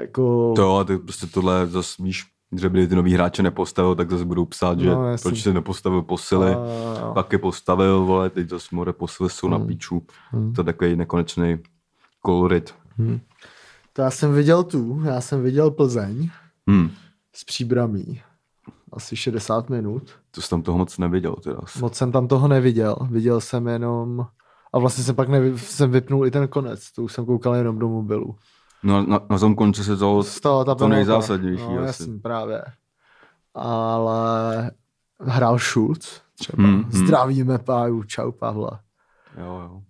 Jako, 0.00 0.52
To 0.56 0.76
a 0.78 0.84
ty 0.84 0.98
prostě 0.98 1.26
tohle 1.26 1.66
zase, 1.66 2.02
víš, 2.02 2.24
že 2.56 2.68
by 2.68 2.86
ty 2.86 2.94
nový 2.96 3.14
hráče 3.14 3.42
nepostavil, 3.42 3.94
tak 3.94 4.10
zase 4.10 4.24
budou 4.24 4.44
psát, 4.44 4.80
že 4.80 4.90
No, 4.90 5.16
proč 5.22 5.42
se 5.42 5.52
nepostavil 5.52 6.02
posily. 6.02 6.54
a, 6.54 7.12
Pak 7.14 7.32
je 7.32 7.38
postavil, 7.38 8.04
vole, 8.04 8.30
teď 8.30 8.48
zase 8.48 8.66
more 8.72 8.92
posily 8.92 9.30
jsou 9.30 9.48
na 9.48 9.56
Hmm. 9.56 9.66
píču. 9.66 10.02
Hmm. 10.30 10.52
To 10.52 10.60
je 10.60 10.64
takový 10.64 10.96
nekonečný 10.96 11.58
kolorit. 12.20 12.74
to 13.92 14.02
já 14.02 14.10
jsem 14.10 14.34
viděl 14.34 14.62
tu, 14.64 15.02
já 15.04 15.20
jsem 15.20 15.42
viděl 15.42 15.70
Plzeň 15.70 16.30
Hmm. 16.68 16.90
s 17.34 17.44
příbramí. 17.44 18.20
Asi 18.92 19.16
60 19.16 19.70
minut. 19.70 20.02
To 20.30 20.40
jsem 20.40 20.48
tam 20.50 20.62
toho 20.62 20.78
moc 20.78 20.98
neviděl 20.98 21.34
teda. 21.34 21.58
Moc 21.80 21.94
jsem 21.94 22.12
tam 22.12 22.28
toho 22.28 22.48
neviděl. 22.48 22.96
Viděl 23.10 23.40
jsem 23.40 23.66
jenom... 23.66 24.26
A 24.72 24.78
vlastně 24.78 25.04
jsem 25.04 25.14
pak 25.16 25.28
nevy, 25.28 25.58
jsem 25.58 25.90
vypnul 25.90 26.26
i 26.26 26.30
ten 26.30 26.48
konec. 26.48 26.92
To 26.92 27.02
už 27.02 27.12
jsem 27.12 27.26
koukal 27.26 27.54
jenom 27.54 27.78
do 27.78 27.88
mobilu. 27.88 28.36
No, 28.82 29.06
na, 29.06 29.20
na 29.30 29.38
tom 29.38 29.54
konci 29.54 29.84
se 29.84 29.96
to 29.96 30.22
Stala 30.22 30.64
ta 30.64 30.74
to 30.74 30.88
nejzásadnější 30.88 31.62
No, 31.64 31.78
asi. 31.78 31.86
jasný, 31.86 32.18
právě. 32.20 32.62
Ale 33.54 34.70
hrál 35.20 35.58
Schulz 35.58 36.20
třeba. 36.38 36.62
Hmm, 36.62 36.72
Hmm, 36.74 36.82
hmm. 36.82 36.92
Zdravíme 37.06 37.58
Páju, 37.58 38.02
čau 38.02 38.32
Pavle. 38.32 38.70
Jo, 39.38 39.60
jo. 39.62 39.80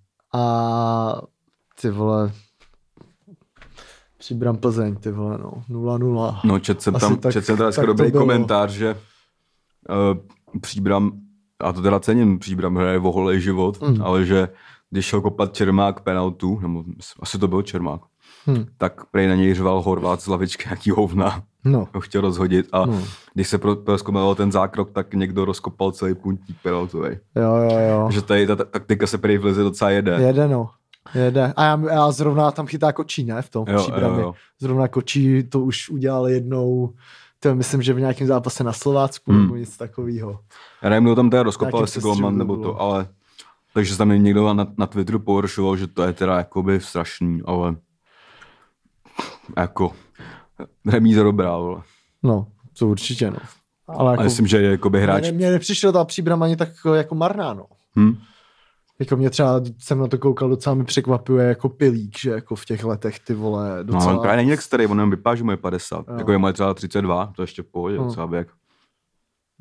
A 0.41 1.23
ty 1.81 1.91
vole, 1.91 2.33
Příbram 4.23 4.57
Plzeň, 4.57 4.97
ty 4.97 5.11
vole, 5.11 5.39
no. 5.43 5.53
0-0. 5.71 6.41
No, 6.45 6.59
čet 6.59 6.83
jsem 6.83 6.97
Asi 6.97 7.07
tam, 7.07 7.17
tak- 7.17 7.33
čet 7.33 7.45
jsem 7.47 7.57
tam 7.57 7.67
dneska 7.67 7.87
dobrý 7.87 8.13
komentář, 8.13 8.71
že 8.71 8.95
uh, 8.95 10.61
Příbram, 10.61 11.13
a 11.61 11.73
to 11.73 11.83
teda 11.83 12.01
cením, 12.01 12.39
Příbram 12.39 12.77
hraje 12.77 12.99
o 12.99 13.13
holej 13.13 13.41
život, 13.41 13.81
Mm. 13.83 14.03
ale 14.03 14.25
že 14.25 14.49
když 14.91 15.07
šel 15.07 15.21
kopat 15.21 15.55
Čermák 15.55 16.01
penaltu, 16.01 16.59
nebo 16.63 16.85
asi 17.21 17.39
to 17.39 17.49
byl 17.49 17.63
Čermák, 17.63 18.01
Hm. 18.51 18.65
tak 18.79 19.05
prej 19.11 19.29
na 19.29 19.35
něj 19.35 19.55
řval 19.55 19.83
Horvát 19.83 20.21
z 20.23 20.27
lavičky 20.27 20.65
nějaký 20.69 20.91
hovna. 20.91 21.43
No. 21.65 21.89
Ho 21.95 22.01
chtěl 22.01 22.21
rozhodit 22.21 22.69
a 22.73 22.87
No. 22.87 23.03
když 23.35 23.49
se 23.49 23.59
pro- 23.59 23.77
prozkoumal 23.77 24.35
ten 24.35 24.53
zákrok, 24.53 24.91
tak 24.91 25.15
někdo 25.15 25.45
rozkopal 25.45 25.93
celý 25.93 26.15
puntík 26.15 26.57
penaltový. 26.63 27.09
Jo, 27.37 27.57
jo, 27.57 27.79
jo. 27.91 28.09
že 28.13 28.23
tady 28.23 28.47
ta 28.47 28.57
ta 28.57 28.65
taktika 28.65 29.07
se 29.07 29.19
prý 29.19 29.39
v 29.39 29.45
lize 29.45 29.63
docela 29.63 29.91
jede. 29.91 30.13
Jede, 30.21 30.49
no. 30.49 30.71
Jede. 31.15 31.53
A 31.57 31.65
já, 31.65 31.81
já 31.91 32.13
zrovna 32.13 32.51
tam 32.51 32.67
chytá 32.67 32.93
kočí, 32.93 33.25
ne? 33.25 33.43
V 33.43 33.49
tom 33.51 33.65
Jo, 33.69 33.79
příbramě. 33.83 34.21
jo, 34.21 34.27
jo. 34.27 34.35
Zrovna 34.61 34.89
kočí 34.89 35.43
to 35.43 35.61
už 35.61 35.89
udělal 35.91 36.29
jednou, 36.29 36.95
to 37.41 37.55
myslím, 37.55 37.83
že 37.83 37.93
v 37.95 38.01
nějakém 38.01 38.27
zápase 38.27 38.65
na 38.65 38.73
Slovácku 38.73 39.33
Hmm. 39.33 39.43
nebo 39.43 39.57
něco 39.57 39.79
takového. 39.79 40.39
Já 40.83 40.89
nevím, 40.89 41.05
kdo 41.05 41.15
tam 41.15 41.31
teda 41.31 41.43
rozkopal, 41.43 41.81
jestli 41.81 42.01
Golman 42.01 42.39
nebo 42.39 42.57
to, 42.57 42.81
ale 42.81 43.07
takže 43.75 43.97
tam 43.97 44.09
někdo 44.23 44.55
na, 44.55 44.67
na 44.79 44.87
Twitteru 44.87 45.19
pohoršoval, 45.19 45.77
že 45.77 45.87
to 45.87 46.03
je 46.03 46.13
teda 46.13 46.37
jakoby 46.37 46.81
strašný, 46.81 47.41
ale 47.45 47.77
jako 49.57 49.93
remíza 50.87 51.23
dobrá, 51.23 51.57
vole. 51.57 51.83
No, 52.23 52.47
to 52.79 52.87
určitě, 52.89 53.31
no. 53.31 53.37
Ale 53.89 54.09
A 54.09 54.13
jako, 54.13 54.23
myslím, 54.25 54.47
že 54.47 54.63
jakoby 54.63 55.01
hráč... 55.03 55.31
mně, 55.31 55.51
nepřišlo 55.51 55.93
ta 55.93 56.05
příbram 56.05 56.43
ani 56.43 56.57
tak 56.57 56.69
jako 56.95 57.15
marná, 57.15 57.55
no. 57.55 57.67
Hm? 57.99 58.17
Jako 59.01 59.17
mě 59.17 59.31
třeba, 59.31 59.61
jsem 59.79 59.99
na 59.99 60.07
to 60.09 60.19
koukal, 60.19 60.49
docela 60.49 60.75
mi 60.75 60.85
překvapuje 60.85 61.47
jako 61.49 61.69
pilík, 61.69 62.19
že 62.19 62.31
jako 62.31 62.55
v 62.57 62.65
těch 62.65 62.85
letech 62.85 63.19
ty 63.21 63.35
vole 63.35 63.77
No, 63.77 63.83
docela... 63.93 64.13
on 64.15 64.19
právě 64.21 64.37
není 64.37 64.51
tak 64.51 64.63
starý, 64.63 64.87
on 64.87 64.97
jenom 64.99 65.11
vypadá, 65.11 65.35
že 65.35 65.45
mu 65.45 65.51
je 65.51 65.57
50. 65.57 66.05
Jo. 66.09 66.15
Jako 66.19 66.33
je 66.33 66.39
moje 66.39 66.53
třeba 66.53 66.75
32, 66.75 67.33
to 67.37 67.43
ještě 67.43 67.63
v 67.63 67.67
pohodě, 67.67 67.97
No. 67.97 68.05
docela 68.05 68.27
věk. 68.27 68.49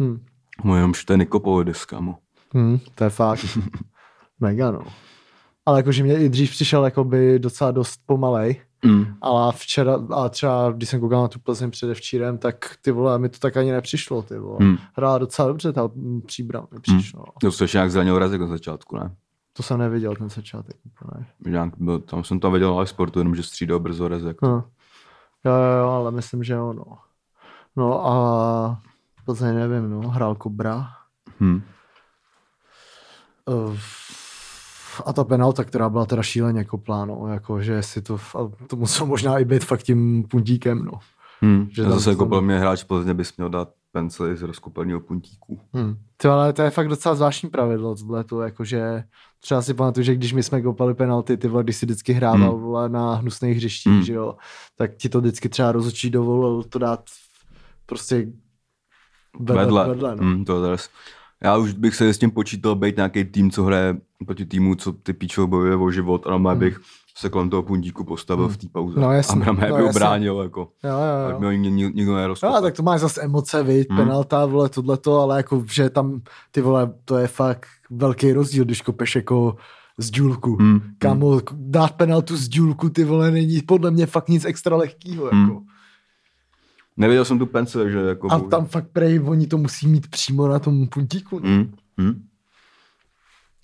hm. 0.02 0.26
Mu 0.64 0.76
jenom 0.76 0.94
to 1.06 1.14
je 1.14 1.18
Nikopovidis, 1.18 1.86
kámo. 1.86 2.18
Hm, 2.54 2.80
to 2.96 3.04
je 3.04 3.10
fakt. 3.10 3.46
Mega, 4.40 4.72
no. 4.72 4.82
Ale 5.66 5.80
jakože 5.80 6.04
mě 6.04 6.18
i 6.20 6.30
dřív 6.30 6.52
přišel 6.52 6.86
jakoby 6.86 7.40
docela 7.40 7.72
dost 7.72 8.02
pomalej, 8.06 8.62
Mm. 8.86 9.06
ale 9.22 9.54
včera, 9.54 10.00
a 10.10 10.30
třeba 10.30 10.72
když 10.72 10.90
jsem 10.90 11.00
koukal 11.00 11.22
na 11.22 11.28
tu 11.28 11.40
Plzeň 11.40 11.72
předevčírem, 11.72 12.38
tak 12.38 12.76
ty 12.82 12.92
vole, 12.92 13.20
mi 13.20 13.30
to 13.30 13.40
tak 13.40 13.58
ani 13.58 13.72
nepřišlo, 13.72 14.22
ty 14.22 14.38
vole. 14.40 14.58
Mm. 14.60 14.78
Hrála 14.94 15.18
docela 15.18 15.48
dobře 15.48 15.74
ta 15.74 15.90
mm, 15.96 16.22
příbram, 16.22 16.68
mi 16.72 16.80
přišlo. 16.80 17.20
no. 17.20 17.34
To 17.42 17.52
se 17.52 17.66
nějak 17.74 17.92
zranil 17.92 18.20
Razek 18.20 18.42
na 18.42 18.48
začátku, 18.48 18.98
ne? 18.98 19.16
To 19.54 19.64
jsem 19.64 19.80
neviděl 19.80 20.16
ten 20.16 20.30
začátek 20.30 20.76
úplně. 20.86 21.26
Nějak 21.46 21.74
byl, 21.78 22.00
tam 22.00 22.24
jsem 22.24 22.40
to 22.40 22.52
viděl 22.52 22.76
na 22.76 22.86
sportu, 22.86 23.20
jenom 23.20 23.36
že 23.36 23.44
střídal 23.44 23.80
brzo 23.80 24.08
Razek. 24.08 24.38
Hm. 24.42 24.62
Jo, 25.46 25.54
jo, 25.54 25.78
jo, 25.80 25.90
ale 25.90 26.12
myslím, 26.12 26.44
že 26.44 26.54
jo, 26.54 26.74
no. 26.74 26.98
No 27.76 28.08
a 28.08 28.82
Plzeň 29.26 29.56
nevím, 29.56 29.90
no, 29.90 30.10
hrál 30.10 30.36
Kobra. 30.36 30.88
Hm. 31.40 31.62
Uh, 33.46 33.78
a 35.06 35.14
ta 35.14 35.24
penalta, 35.24 35.64
která 35.64 35.90
byla 35.90 36.06
teda 36.06 36.24
šíleně 36.24 36.64
koplá, 36.64 37.06
no, 37.06 37.28
jako, 37.28 37.62
že 37.62 37.84
si 37.84 38.02
to, 38.02 38.16
a 38.16 38.52
to 38.68 38.76
muselo 38.76 39.08
možná 39.08 39.40
i 39.40 39.46
být 39.46 39.64
fakt 39.66 39.84
tím 39.84 40.24
puntíkem, 40.24 40.86
no. 40.86 41.00
Hmm. 41.42 41.68
Že 41.72 41.84
zase 41.84 42.10
jako 42.10 42.26
podle 42.26 42.42
mě 42.42 42.60
hráč 42.60 42.84
Plzně 42.84 43.14
bys 43.14 43.38
měl 43.38 43.50
dát 43.50 43.70
pencily 43.92 44.38
z 44.38 44.42
rozkopaného 44.42 45.00
puntíku. 45.00 45.60
Hmm. 45.74 45.96
To, 46.18 46.32
ale 46.32 46.54
to 46.54 46.62
je 46.62 46.70
fakt 46.70 46.88
docela 46.88 47.16
zvláštní 47.16 47.50
pravidlo, 47.50 47.96
tohle 47.96 48.24
to, 48.24 48.42
jakože 48.42 49.04
třeba 49.40 49.62
si 49.62 49.74
pamatuju, 49.74 50.04
že 50.04 50.16
když 50.16 50.34
my 50.34 50.44
jsme 50.44 50.62
kopali 50.62 50.94
penalty, 50.94 51.38
ty 51.38 51.48
vole, 51.48 51.64
když 51.64 51.76
si 51.76 51.86
vždycky 51.86 52.14
hrával 52.14 52.52
Hmm. 52.52 52.62
vole, 52.62 52.90
na 52.90 53.16
hnusných 53.16 53.58
hřištích, 53.58 53.94
Hmm. 53.94 54.04
že 54.04 54.14
jo, 54.14 54.36
tak 54.76 54.96
ti 54.96 55.10
to 55.10 55.20
vždycky 55.22 55.50
třeba 55.50 55.72
rozhodčí 55.72 56.10
dovolil 56.10 56.64
to 56.64 56.80
dát 56.80 57.04
prostě 57.86 58.28
vedle, 59.40 59.66
Vedle. 59.66 59.88
vedle 59.88 60.16
no. 60.16 60.24
Hmm, 60.24 60.46
to 60.46 60.62
zase. 60.62 60.90
Já 61.44 61.58
už 61.58 61.74
bych 61.74 61.96
se 61.96 62.14
s 62.14 62.18
tím 62.18 62.32
počítal 62.32 62.76
být 62.76 62.96
nějaký 62.96 63.24
tým, 63.24 63.52
co 63.52 63.64
hraje 63.64 63.98
proti 64.26 64.46
týmu, 64.46 64.76
co 64.76 64.92
ty 64.92 65.14
píčo 65.14 65.48
bojuje 65.48 65.76
o 65.76 65.92
život 65.92 66.28
a 66.28 66.30
normálně 66.30 66.60
bych 66.60 66.80
se 67.18 67.30
kolem 67.30 67.50
toho 67.50 67.64
puntíku 67.64 68.04
postavil 68.04 68.48
v 68.48 68.58
té 68.58 68.68
pauze. 68.72 68.94
Hmm. 68.94 69.04
No 69.04 69.12
jasně, 69.12 69.46
a 69.46 69.46
no 69.46 69.54
by 69.54 69.62
jasně. 69.62 69.84
ubránil, 69.90 70.40
jako. 70.42 70.68
Jo, 70.84 70.90
jo, 70.92 71.32
jo. 71.32 71.40
mi 71.40 71.46
ho 71.46 71.52
nikdo. 71.52 72.36
No, 72.44 72.62
tak 72.62 72.74
to 72.74 72.84
máš 72.84 73.00
zase 73.02 73.22
emoce, 73.22 73.64
viď, 73.64 73.90
Hmm. 73.90 73.98
penalta, 74.00 74.46
vole, 74.46 74.70
tohleto, 74.70 75.20
ale 75.20 75.38
jako, 75.38 75.64
že 75.72 75.90
tam, 75.90 76.22
ty 76.52 76.62
vole, 76.62 76.94
to 77.06 77.18
je 77.18 77.28
fakt 77.28 77.68
velký 77.90 78.34
rozdíl, 78.34 78.66
když 78.66 78.82
kopeš 78.82 79.16
jako 79.16 79.56
z 79.98 80.12
důlku. 80.12 80.56
Hmm. 80.56 80.82
Kámo, 80.98 81.42
dát 81.54 81.92
penaltu 81.92 82.38
z 82.38 82.48
důlku, 82.50 82.90
ty 82.90 83.04
vole, 83.04 83.32
není 83.32 83.62
podle 83.62 83.92
mě 83.92 84.06
fakt 84.06 84.30
nic 84.30 84.46
extra 84.46 84.76
lehkýho, 84.76 85.26
jako. 85.26 85.62
Neviděl 86.98 87.26
jsem 87.26 87.40
tu 87.40 87.46
penci, 87.46 87.78
takže 87.78 87.98
jako... 88.00 88.32
A 88.32 88.40
tam 88.40 88.66
fakt 88.66 88.88
prej, 88.94 89.20
oni 89.26 89.48
to 89.48 89.58
musí 89.58 89.88
mít 89.88 90.08
přímo 90.08 90.48
na 90.48 90.60
tom 90.60 90.88
puntíku. 90.88 91.40
No. 91.40 91.50
Hmm. 91.50 91.74
Hmm. 91.98 92.28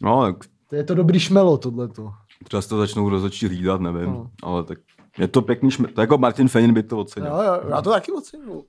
No, 0.01 0.21
tak 0.21 0.49
To 0.69 0.75
je 0.75 0.83
to 0.83 0.95
dobrý 0.95 1.19
šmelo, 1.19 1.57
tohleto. 1.57 2.11
třeba 2.43 2.61
se 2.61 2.69
to 2.69 2.77
začnou 2.77 3.09
rozhodčí 3.09 3.47
hlídat, 3.47 3.81
nevím. 3.81 4.05
No. 4.09 4.31
Ale 4.43 4.63
tak 4.63 4.79
je 5.17 5.27
to 5.27 5.41
pěkný 5.41 5.71
šme... 5.71 5.87
To 5.87 6.01
jako 6.01 6.17
Martin 6.17 6.47
Fenin 6.47 6.73
by 6.73 6.83
to 6.83 6.99
ocenil. 6.99 7.31
Jo, 7.31 7.41
jo, 7.43 7.61
já 7.69 7.81
to 7.81 7.89
taky 7.91 8.11
ocenuju. 8.11 8.65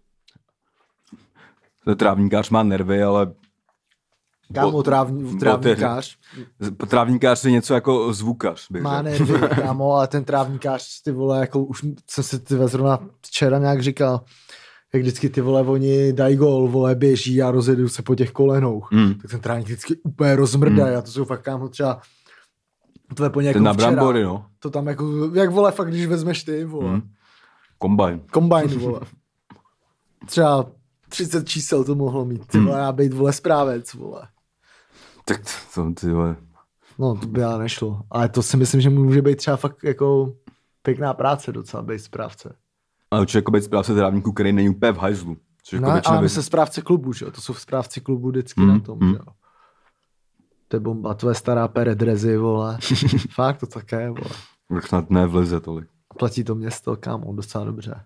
Ten 1.85 1.97
trávníkář 1.97 2.50
má 2.50 2.62
nervy, 2.62 3.03
ale 3.03 3.33
Kámo, 4.55 4.83
trávní, 4.83 5.38
trávníkář 5.38 6.19
trávníkář 6.88 7.45
je 7.45 7.50
něco 7.50 7.75
jako 7.75 8.12
zvukař. 8.12 8.67
Bych 8.71 8.83
má 8.83 9.02
nervy, 9.02 9.40
kámo, 9.55 9.93
ale 9.93 10.09
ten 10.09 10.25
trávníkář, 10.25 11.02
ty 11.02 11.12
vole, 11.12 11.40
jako 11.40 11.64
už 11.64 11.85
jsem 12.11 12.25
si 12.25 12.38
ty 12.38 12.55
zrovna 12.55 12.99
včera 13.26 13.59
nějak 13.59 13.83
říkal, 13.83 14.21
jak 14.93 15.02
vždycky 15.02 15.28
ty 15.28 15.40
vole, 15.40 15.62
oni 15.62 16.12
dají 16.12 16.37
gol, 16.37 16.69
vole, 16.69 16.95
běží 16.95 17.43
a 17.43 17.50
rozjedou 17.50 17.88
se 17.88 18.02
po 18.02 18.14
těch 18.14 18.31
kolenou. 18.31 18.83
Hmm. 18.90 19.14
Tak 19.14 19.31
ten 19.31 19.40
trávník 19.40 19.67
vždycky 19.67 19.97
úplně 19.97 20.37
rozmrdají 20.37 20.95
a 20.95 21.02
to 21.02 21.11
jsou 21.11 21.25
fakt, 21.25 21.43
kámo, 21.43 21.69
třeba 21.69 22.00
to 23.14 23.25
je 23.25 23.31
po 23.31 23.38
Ten 23.38 23.47
jako 23.47 23.59
na 23.59 23.75
brambory, 23.75 24.23
no. 24.23 24.47
To 24.59 24.71
tam 24.71 24.87
jako, 24.87 25.31
jak 25.35 25.50
vole, 25.50 25.73
fakt, 25.73 25.88
když 25.88 26.07
vezmeš 26.07 26.45
ty, 26.45 26.64
vole. 26.64 26.90
Hmm. 26.90 27.02
Kombajn. 27.78 28.21
Combine, 28.35 28.76
vole. 28.76 29.00
Třeba 30.26 30.67
30 31.09 31.49
čísel 31.49 31.85
to 31.85 31.95
mohlo 31.95 32.25
mít, 32.25 32.47
ty 32.47 32.61
vole, 32.61 32.78
já 32.78 32.93
být, 32.93 33.12
vole, 33.12 33.33
správec, 33.33 33.95
vole. 33.95 34.23
Tak 35.28 35.40
to, 35.75 35.92
ty 35.92 36.11
vole. 36.12 36.37
No, 36.99 37.16
to 37.16 37.26
by 37.26 37.44
ale 37.44 37.58
nešlo. 37.58 38.02
Ale 38.11 38.28
to 38.28 38.42
si 38.42 38.56
myslím, 38.56 38.80
že 38.80 38.90
může 38.90 39.23
být 39.23 39.37
třeba 39.37 39.56
fakt 39.56 39.85
jako 39.85 40.37
pěkná 40.82 41.14
práce 41.14 41.52
docela 41.52 41.82
být 41.82 41.99
správce. 41.99 42.56
Ale 43.11 43.20
určitě 43.20 43.38
jako 43.38 43.50
být 43.50 43.64
správce 43.64 43.94
trávníku, 43.94 44.32
který 44.32 44.52
není 44.52 44.68
úplně 44.68 44.92
v 44.92 44.99
hajzlu. 44.99 45.37
Což 45.62 45.73
jako 45.73 45.92
No, 45.92 46.00
ale 46.04 46.23
my 46.23 46.28
se 46.28 46.42
správce 46.42 46.82
klubu, 46.82 47.12
že 47.12 47.25
jo? 47.25 47.30
To 47.30 47.40
jsou 47.40 47.54
správci 47.54 48.00
klubu 48.00 48.28
vždycky 48.28 48.61
Mm, 48.61 48.68
na 48.68 48.78
tom, 48.78 48.99
mm. 49.00 49.11
že 49.11 49.16
jo? 49.16 49.32
To 50.68 50.76
je 50.76 50.80
bomba, 50.80 51.14
tvoje 51.14 51.35
stará 51.35 51.68
pere 51.68 51.94
drezy, 51.94 52.37
vole. 52.37 52.78
Fakt 53.30 53.61
to 53.61 53.66
také, 53.66 54.11
vole. 54.11 54.35
Tak 54.68 54.87
snad 54.87 55.11
ne 55.11 55.26
v 55.26 55.35
lize 55.35 55.61
tolik. 55.61 55.88
Platí 56.18 56.44
to 56.44 56.54
město, 56.54 56.97
kámo, 56.97 57.32
docela 57.32 57.64
dobře. 57.64 58.04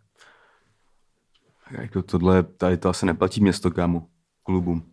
Jako 1.70 2.02
tohle, 2.02 2.42
tady 2.42 2.76
to 2.76 2.88
asi 2.88 3.06
neplatí 3.06 3.40
město, 3.40 3.70
kámo. 3.70 4.06
Klubům. 4.42 4.91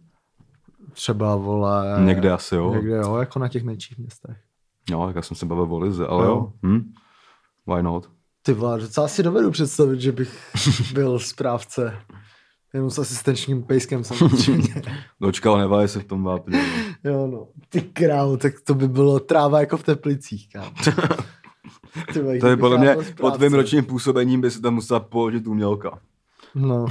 Třeba, 0.93 1.35
vole... 1.35 1.97
Někde 2.05 2.31
asi, 2.31 2.55
jo. 2.55 2.73
Někde, 2.73 2.95
jo, 2.97 3.15
jako 3.17 3.39
na 3.39 3.47
těch 3.47 3.63
menších 3.63 3.97
městech. 3.97 4.37
Jo, 4.89 5.05
tak 5.05 5.15
já 5.15 5.21
jsem 5.21 5.37
se 5.37 5.45
bavil 5.45 5.75
o 5.75 5.79
lize, 5.79 6.07
ale 6.07 6.25
Jo. 6.25 6.31
jo. 6.31 6.51
Hm? 6.65 6.93
Why 7.67 7.83
not? 7.83 8.09
Ty 8.41 8.53
vole, 8.53 8.79
docela 8.79 9.07
si 9.07 9.23
dovedu 9.23 9.51
představit, 9.51 10.01
že 10.01 10.11
bych 10.11 10.51
byl 10.93 11.19
správce. 11.19 11.95
Jenom 12.73 12.89
s 12.89 12.99
asistenčním 12.99 13.63
pejskem 13.63 14.03
samozřejmě. 14.03 14.81
Dočkal 15.21 15.57
nevá, 15.57 15.87
se 15.87 15.99
v 15.99 16.03
tom 16.05 16.23
vápně. 16.23 16.61
jo 17.03 17.27
no. 17.27 17.47
Ty 17.69 17.81
krávo, 17.81 18.37
tak 18.37 18.53
to 18.63 18.73
by 18.75 18.87
bylo 18.87 19.19
tráva 19.19 19.59
jako 19.59 19.77
v 19.77 19.83
Teplicích, 19.83 20.49
kámo. 20.49 20.71
Ty 22.13 22.21
vole, 22.21 22.37
To 22.37 22.47
je 22.47 22.57
podle 22.57 22.77
mě, 22.77 22.93
byl 22.93 23.03
po 23.17 23.31
tvým 23.31 23.53
ročním 23.53 23.85
působením 23.85 24.41
by 24.41 24.51
si 24.51 24.61
tam 24.61 24.73
musela 24.73 24.99
položit 24.99 25.47
umělka. 25.47 25.99
No. 26.55 26.85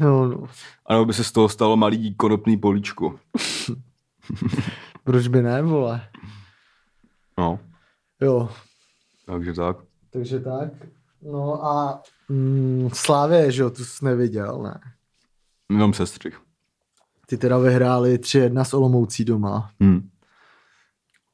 No. 0.00 0.44
A 0.86 0.92
nebo 0.92 1.04
by 1.04 1.12
se 1.12 1.24
z 1.24 1.32
toho 1.32 1.48
stalo 1.48 1.76
malý 1.76 2.14
konopný 2.14 2.56
políčko. 2.56 3.18
Proč 5.04 5.28
by 5.28 5.42
ne, 5.42 5.62
vole? 5.62 6.00
No, 7.38 7.58
Jo, 8.22 8.48
takže 9.26 9.52
tak. 9.52 9.76
takže 10.10 10.40
tak. 10.40 10.68
No 11.22 11.64
a 11.66 12.02
mm, 12.28 12.88
Slávě, 12.92 13.52
že 13.52 13.62
jo, 13.62 13.70
tu 13.70 13.84
jsi 13.84 14.04
neviděl, 14.04 14.62
ne? 14.62 14.80
Jenom 15.70 15.94
sestřih. 15.94 16.40
Ty 17.26 17.36
teda 17.36 17.58
vyhráli 17.58 18.16
3-1 18.16 18.64
s 18.64 18.74
Olomoucí 18.74 19.24
doma. 19.24 19.70
Hm. 19.82 20.08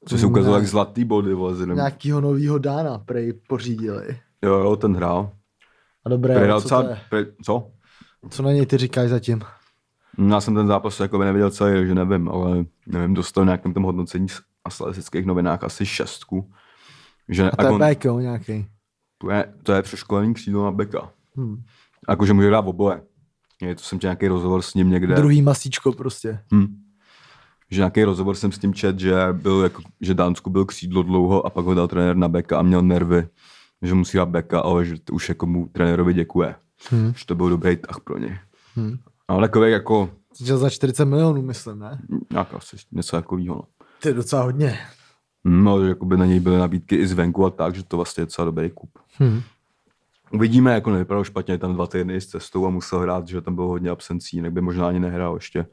Co 0.08 0.18
se 0.18 0.26
ukázalo 0.26 0.56
jak 0.56 0.66
zlatý 0.66 1.04
body, 1.04 1.34
vole. 1.34 1.66
Nějakýho 1.66 2.20
novýho 2.20 2.58
Dána 2.58 2.98
prej 2.98 3.32
pořídili. 3.32 4.20
Jo, 4.42 4.54
jo, 4.54 4.76
ten 4.76 4.96
hrál. 4.96 5.30
A 6.04 6.08
dobré, 6.08 6.34
Prej 6.34 6.48
co, 6.48 6.54
docela, 6.54 6.82
to 6.82 6.88
je? 6.88 7.00
prej, 7.10 7.26
co? 7.44 7.70
Co 8.28 8.42
na 8.42 8.52
něj 8.52 8.66
ty 8.66 8.76
říkáš 8.78 9.08
zatím? 9.08 9.42
Já 10.28 10.40
jsem 10.40 10.54
ten 10.54 10.66
zápas 10.66 11.00
jako 11.00 11.18
by 11.18 11.24
neviděl 11.24 11.50
celý, 11.50 11.74
takže 11.74 11.94
nevím, 11.94 12.28
ale 12.28 12.64
nevím, 12.86 13.14
dostal 13.14 13.44
nějakém 13.44 13.74
tom 13.74 13.82
hodnocení 13.82 14.28
z 14.28 14.42
atletických 14.64 15.26
novinách 15.26 15.64
asi 15.64 15.86
šestku. 15.86 16.50
Že, 17.28 17.50
A 17.50 17.56
to 17.56 17.62
je 17.62 17.70
on, 17.70 17.78
back, 17.78 18.04
jo, 18.04 18.18
nějaký. 18.18 18.66
To 19.18 19.30
je, 19.30 19.54
to 19.62 19.72
je 19.72 19.82
přeškolený 19.82 20.34
křídlo 20.34 20.64
na 20.64 20.70
beka. 20.70 21.10
Hmm. 21.36 21.62
Jakože 22.08 22.32
může 22.32 22.50
dát 22.50 22.66
oboje. 22.66 23.02
Je 23.62 23.74
to 23.74 23.82
jsem 23.82 23.98
tě 23.98 24.06
nějaký 24.06 24.28
rozhovor 24.28 24.62
s 24.62 24.74
ním 24.74 24.90
někde. 24.90 25.14
Druhý 25.14 25.42
masíčko 25.42 25.92
prostě. 25.92 26.40
Hm. 26.54 26.66
Že 27.70 27.80
nějaký 27.80 28.04
rozhovor 28.04 28.36
jsem 28.36 28.52
s 28.52 28.58
tím 28.58 28.74
čet, 28.74 28.98
že, 28.98 29.14
byl 29.32 29.62
jako, 29.62 29.82
že 30.00 30.14
Dánsku 30.14 30.50
byl 30.50 30.64
křídlo 30.64 31.02
dlouho 31.02 31.46
a 31.46 31.50
pak 31.50 31.64
ho 31.64 31.74
dal 31.74 31.88
trenér 31.88 32.16
na 32.16 32.28
beka 32.28 32.58
a 32.58 32.62
měl 32.62 32.82
nervy, 32.82 33.28
že 33.82 33.94
musí 33.94 34.16
dát 34.16 34.28
beka, 34.28 34.60
ale 34.60 34.84
že 34.84 35.00
to 35.00 35.12
už 35.12 35.28
jako 35.28 35.46
mu 35.46 35.68
trenérovi 35.68 36.14
děkuje. 36.14 36.54
Hmm. 36.90 37.12
Že 37.16 37.26
to 37.26 37.34
byl 37.34 37.48
dobrý 37.48 37.76
tah 37.76 38.00
pro 38.00 38.18
něj. 38.18 38.38
Hmm. 38.74 38.98
Ale 39.28 39.40
takový 39.48 39.70
jako, 39.72 40.10
Že 40.40 40.56
za 40.56 40.70
40 40.70 41.04
milionů, 41.04 41.42
myslím, 41.42 41.78
ne? 41.78 42.00
nějak 42.32 42.54
asi 42.54 42.76
něco 42.92 43.16
takového. 43.16 43.54
No. 43.54 43.62
To 44.02 44.08
je 44.08 44.14
docela 44.14 44.42
hodně. 44.42 44.78
No, 45.44 45.82
že 45.82 45.88
jakoby 45.88 46.16
na 46.16 46.26
něj 46.26 46.40
byly 46.40 46.58
nabídky 46.58 46.96
i 46.96 47.06
zvenku 47.06 47.46
a 47.46 47.50
tak, 47.50 47.74
že 47.74 47.84
to 47.84 47.96
vlastně 47.96 48.20
je 48.20 48.26
docela 48.26 48.44
dobrý 48.44 48.70
kup. 48.70 48.98
Hmm. 49.18 49.40
Uvidíme, 50.32 50.74
jako 50.74 50.90
nevypadalo 50.90 51.24
špatně, 51.24 51.58
tam 51.58 51.74
dva 51.74 51.86
týdny 51.86 52.20
s 52.20 52.26
cestou 52.26 52.66
a 52.66 52.70
musel 52.70 52.98
hrát, 52.98 53.28
že 53.28 53.40
tam 53.40 53.54
bylo 53.54 53.68
hodně 53.68 53.90
absencí, 53.90 54.36
jinak 54.36 54.52
by 54.52 54.60
možná 54.60 54.88
ani 54.88 55.00
nehrál 55.00 55.34
ještě. 55.34 55.66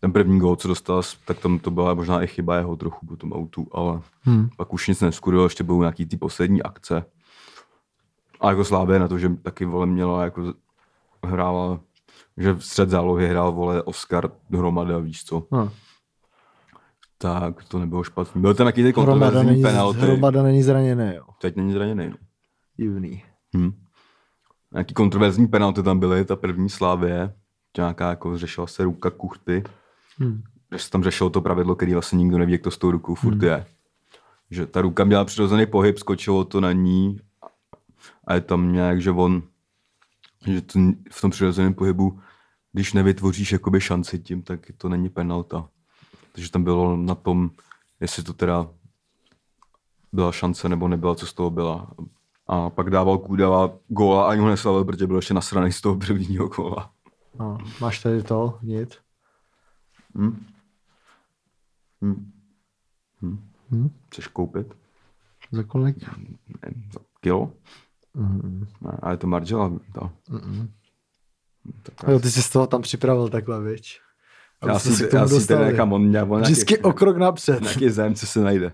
Ten 0.00 0.12
první 0.12 0.38
gól, 0.40 0.56
co 0.56 0.68
dostal, 0.68 1.02
tak 1.26 1.38
tam 1.38 1.58
to 1.58 1.70
byla 1.70 1.94
možná 1.94 2.22
i 2.22 2.26
chyba 2.26 2.56
jeho 2.56 2.76
trochu 2.76 3.06
po 3.06 3.16
tom 3.16 3.32
autu, 3.32 3.66
ale 3.72 4.00
Hmm. 4.22 4.48
pak 4.56 4.72
už 4.72 4.88
nic 4.88 5.00
neskuril, 5.00 5.42
ještě 5.44 5.64
byl 5.64 5.76
nějaký 5.76 6.06
ty 6.06 6.16
poslední 6.16 6.62
akce. 6.62 7.04
A 8.44 8.50
jako 8.50 8.64
Slávě 8.64 8.98
na 8.98 9.08
to, 9.08 9.18
že 9.18 9.28
taky 9.42 9.64
vole 9.64 9.86
měla 9.86 10.24
jako 10.24 10.54
hrála, 11.24 11.80
že 12.36 12.52
v 12.52 12.60
střed 12.64 12.88
zálohy 12.88 13.28
hrál 13.28 13.52
vole 13.52 13.82
Oscar 13.82 14.30
hromada, 14.50 14.98
víš 14.98 15.24
co, 15.24 15.46
No. 15.50 15.70
tak 17.18 17.64
to 17.64 17.78
nebylo 17.78 18.02
špatný. 18.04 18.40
Byl 18.42 18.54
ty 18.54 18.62
Hromada 18.62 18.92
kontroverzní 18.92 19.62
penalty. 19.62 19.98
hromada 20.00 20.42
není 20.42 20.62
zraněný, 20.62 21.14
jo. 21.14 21.24
Teď 21.40 21.56
není 21.56 21.72
zraněný. 21.72 22.08
No. 22.08 22.16
Divný. 22.76 23.22
Hm. 23.56 23.72
Nějaký 24.72 24.94
kontroverzní 24.94 25.46
penalty 25.46 25.82
tam 25.82 25.98
byly, 25.98 26.24
ta 26.24 26.36
první 26.36 26.68
Slávě, 26.70 27.34
nějaká 27.76 28.10
jako 28.10 28.38
řešila 28.38 28.66
se 28.66 28.84
ruka 28.84 29.10
kuchty, 29.10 29.64
Hmm. 30.18 30.42
že 30.72 30.78
se 30.78 30.90
tam 30.90 31.04
řešilo 31.04 31.30
to 31.30 31.40
pravidlo, 31.40 31.74
který 31.74 31.92
vlastně 31.92 32.16
nikdo 32.16 32.38
neví, 32.38 32.52
jak 32.52 32.62
to 32.62 32.70
s 32.70 32.78
tou 32.78 32.90
rukou 32.90 33.14
furt 33.14 33.42
je. 33.42 33.66
Že 34.50 34.66
ta 34.66 34.80
ruka 34.80 35.04
měla 35.04 35.24
přirozený 35.24 35.66
pohyb, 35.66 35.98
skočilo 35.98 36.44
to 36.44 36.60
na 36.60 36.72
ní 36.72 37.18
a 38.24 38.34
je 38.34 38.40
tam 38.40 38.72
nějak, 38.72 39.02
že 39.02 39.10
on, 39.10 39.42
že 40.46 40.62
to, 40.62 40.78
v 41.12 41.20
tom 41.20 41.30
přirozeném 41.30 41.74
pohybu, 41.74 42.20
když 42.72 42.92
nevytvoříš 42.92 43.52
jakoby 43.52 43.80
šanci 43.80 44.18
tím, 44.18 44.42
tak 44.42 44.60
to 44.78 44.88
není 44.88 45.08
penalta. 45.08 45.68
Takže 46.32 46.50
tam 46.50 46.64
bylo 46.64 46.96
na 46.96 47.14
tom, 47.14 47.50
jestli 48.00 48.22
to 48.22 48.32
teda 48.32 48.68
byla 50.12 50.32
šance 50.32 50.68
nebo 50.68 50.88
nebyla, 50.88 51.14
co 51.14 51.26
z 51.26 51.32
toho 51.32 51.50
byla. 51.50 51.90
A 52.46 52.70
pak 52.70 52.90
dával 52.90 53.18
Kůdala 53.18 53.78
góla 53.88 54.26
a 54.26 54.30
ani 54.30 54.40
ho 54.40 54.48
neslavil, 54.48 54.84
protože 54.84 55.06
byl 55.06 55.16
ještě 55.16 55.34
nasraný 55.34 55.72
z 55.72 55.80
toho 55.80 55.96
prvního 55.96 56.48
góla. 56.48 56.92
No. 57.38 57.58
Máš 57.80 58.02
tady 58.02 58.22
to, 58.22 58.58
nic? 58.62 58.98
Hm? 60.18 60.46
Hm. 62.02 62.32
Hm. 63.22 63.50
Hm? 63.70 63.90
Chceš 64.08 64.26
koupit? 64.26 64.76
Za 65.50 65.62
kolik? 65.62 65.96
Nevím, 66.62 66.90
za 66.92 67.00
kilo? 67.20 67.52
Mm. 68.14 68.66
Ne, 68.80 68.98
ale 69.02 69.16
to 69.16 69.26
Margela. 69.26 69.72
To. 69.94 70.10
Mm. 70.30 70.68
Tak 71.82 72.08
Jo, 72.08 72.18
ty 72.18 72.30
jsi 72.30 72.42
z 72.42 72.50
toho 72.50 72.66
tam 72.66 72.82
připravil 72.82 73.28
takhle, 73.28 73.62
viď? 73.62 74.00
Aby 74.60 74.72
já 74.72 74.78
si, 74.78 75.08
já 75.12 75.26
tomu 75.26 75.40
si 75.40 75.46
teda 75.46 75.64
nechám, 75.64 75.92
on, 75.92 76.40
Vždycky 76.40 76.78
o 76.78 76.92
krok 76.92 77.16
napřed. 77.16 77.60
Nějaký 77.60 77.90
zájemce 77.90 78.26
se 78.26 78.40
najde. 78.40 78.72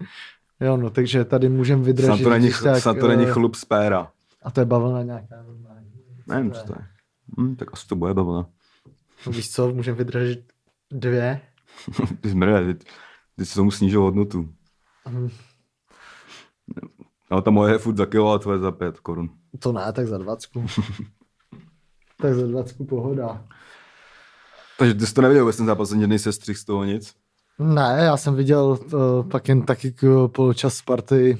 Jo, 0.60 0.76
no, 0.76 0.90
takže 0.90 1.24
tady 1.24 1.48
můžeme 1.48 1.84
Snad 1.84 1.86
vydražit. 1.86 2.24
to 2.24 2.30
není, 2.30 2.50
tak, 2.62 2.82
snad 2.82 2.98
to 2.98 3.08
není 3.08 3.26
eh, 3.26 3.30
chlup 3.32 3.54
z 3.54 3.64
péra. 3.64 4.12
A 4.42 4.50
to 4.50 4.60
je 4.60 4.64
bavlna 4.64 5.02
nějaká 5.02 5.42
normální. 5.42 5.92
Nevím, 6.26 6.52
co 6.52 6.64
to 6.66 6.72
je. 6.78 6.86
Hm, 7.40 7.56
tak 7.56 7.68
asi 7.72 7.86
to 7.86 7.96
bude 7.96 8.14
bavlna. 8.14 8.46
No 9.26 9.32
víš 9.32 9.50
co, 9.50 9.72
můžeme 9.72 9.98
vydražit 9.98 10.52
dvě. 10.90 11.40
Ty 12.20 12.28
zmrde, 12.28 12.74
ty, 12.74 12.84
ty 13.36 13.46
si 13.46 13.54
tomu 13.54 13.70
snížil 13.70 14.00
hodnotu. 14.00 14.48
Hm, 15.08 15.28
No 17.30 17.42
ta 17.42 17.50
moje 17.50 17.74
je 17.74 17.78
furt 17.78 17.96
za 17.96 18.06
kilo 18.06 18.32
a 18.32 18.38
tvoje 18.38 18.58
za 18.58 18.72
pět 18.72 19.00
korun. 19.00 19.30
To 19.58 19.72
ne, 19.72 19.92
tak 19.92 20.06
za 20.06 20.18
dvacku. 20.18 20.66
tak 22.20 22.34
za 22.34 22.46
dvacku 22.46 22.84
pohoda. 22.84 23.44
Takže 24.78 24.94
ty 24.94 25.06
jsi 25.06 25.14
to 25.14 25.22
neviděl 25.22 25.44
vůbec 25.44 25.56
ten 25.56 25.66
zápas, 25.66 25.92
ani 25.92 26.18
sestřih 26.18 26.58
z 26.58 26.64
toho 26.64 26.84
nic. 26.84 27.14
Ne, 27.58 27.96
já 28.00 28.16
jsem 28.16 28.34
viděl 28.34 28.78
uh, 28.92 29.28
pak 29.30 29.48
jen 29.48 29.62
taky 29.62 29.92
k- 29.92 30.28
poločas 30.32 30.74
Sparty 30.74 31.38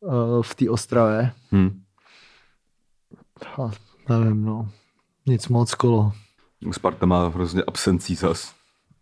uh, 0.00 0.42
v 0.42 0.54
té 0.54 0.70
Ostravě. 0.70 1.32
Hm. 1.52 1.82
A 3.62 3.70
nevím, 4.08 4.44
no. 4.44 4.68
Nic 5.26 5.48
moc 5.48 5.74
kolo. 5.74 6.12
Sparta 6.72 7.06
má 7.06 7.28
hrozně 7.28 7.62
absencí 7.66 8.14
zas. 8.14 8.54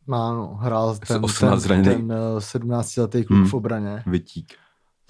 Má, 0.07 0.33
no, 0.35 0.55
hrál 0.55 0.99
ten, 1.09 1.25
18 1.25 1.63
ten, 1.63 1.85
ten 1.85 2.13
uh, 2.13 2.39
17-letý 2.39 3.25
kluk 3.25 3.39
Hmm. 3.39 3.49
v 3.49 3.55
obraně. 3.55 4.03
Vytík. 4.07 4.55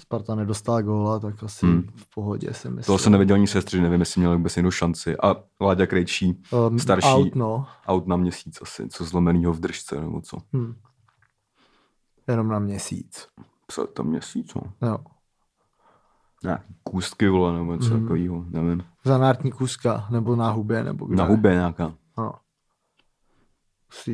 Sparta 0.01 0.35
nedostala 0.35 0.83
góla, 0.83 1.19
tak 1.19 1.43
asi 1.43 1.67
Hmm. 1.67 1.83
v 1.97 2.15
pohodě 2.15 2.55
si 2.55 2.69
myslím. 2.71 2.83
Toho 2.87 2.99
jsem 2.99 3.13
neviděl 3.13 3.35
ani 3.37 3.47
sestři, 3.47 3.81
nevím, 3.81 4.01
jestli 4.01 4.21
měl 4.21 4.37
vůbec 4.37 4.57
jinou 4.57 4.71
šanci. 4.71 5.17
A 5.17 5.37
Láďa 5.61 5.87
Krejčí, 5.87 6.43
Um, 6.71 6.79
starší. 6.79 7.09
Out, 7.09 7.35
no. 7.35 7.67
out 7.89 8.07
na 8.07 8.17
měsíc 8.17 8.59
asi, 8.63 8.89
co 8.89 9.05
zlomenýho 9.05 9.53
v 9.53 9.61
držce, 9.61 10.01
nebo 10.01 10.21
co. 10.21 10.37
Hmm. 10.53 10.75
Jenom 12.29 12.49
na 12.49 12.59
měsíc. 12.59 13.29
Co 13.69 13.87
to 13.87 14.05
měsíc, 14.05 14.55
no. 14.55 14.89
Jo. 14.89 14.99
Nějaký 16.45 16.75
kůstky, 16.83 17.29
vole, 17.29 17.59
nebo 17.59 17.75
něco 17.75 17.95
Mhm. 17.95 18.03
takového, 18.03 18.45
nevím. 18.49 18.85
Zanártní 19.05 19.53
kůzka, 19.53 20.07
nebo 20.11 20.37
na 20.37 20.51
hubě, 20.51 20.85
nebo 20.85 21.07
kde. 21.07 21.17
Na 21.17 21.25
hubě 21.25 21.53
nějaká. 21.53 21.95
No. 22.19 22.33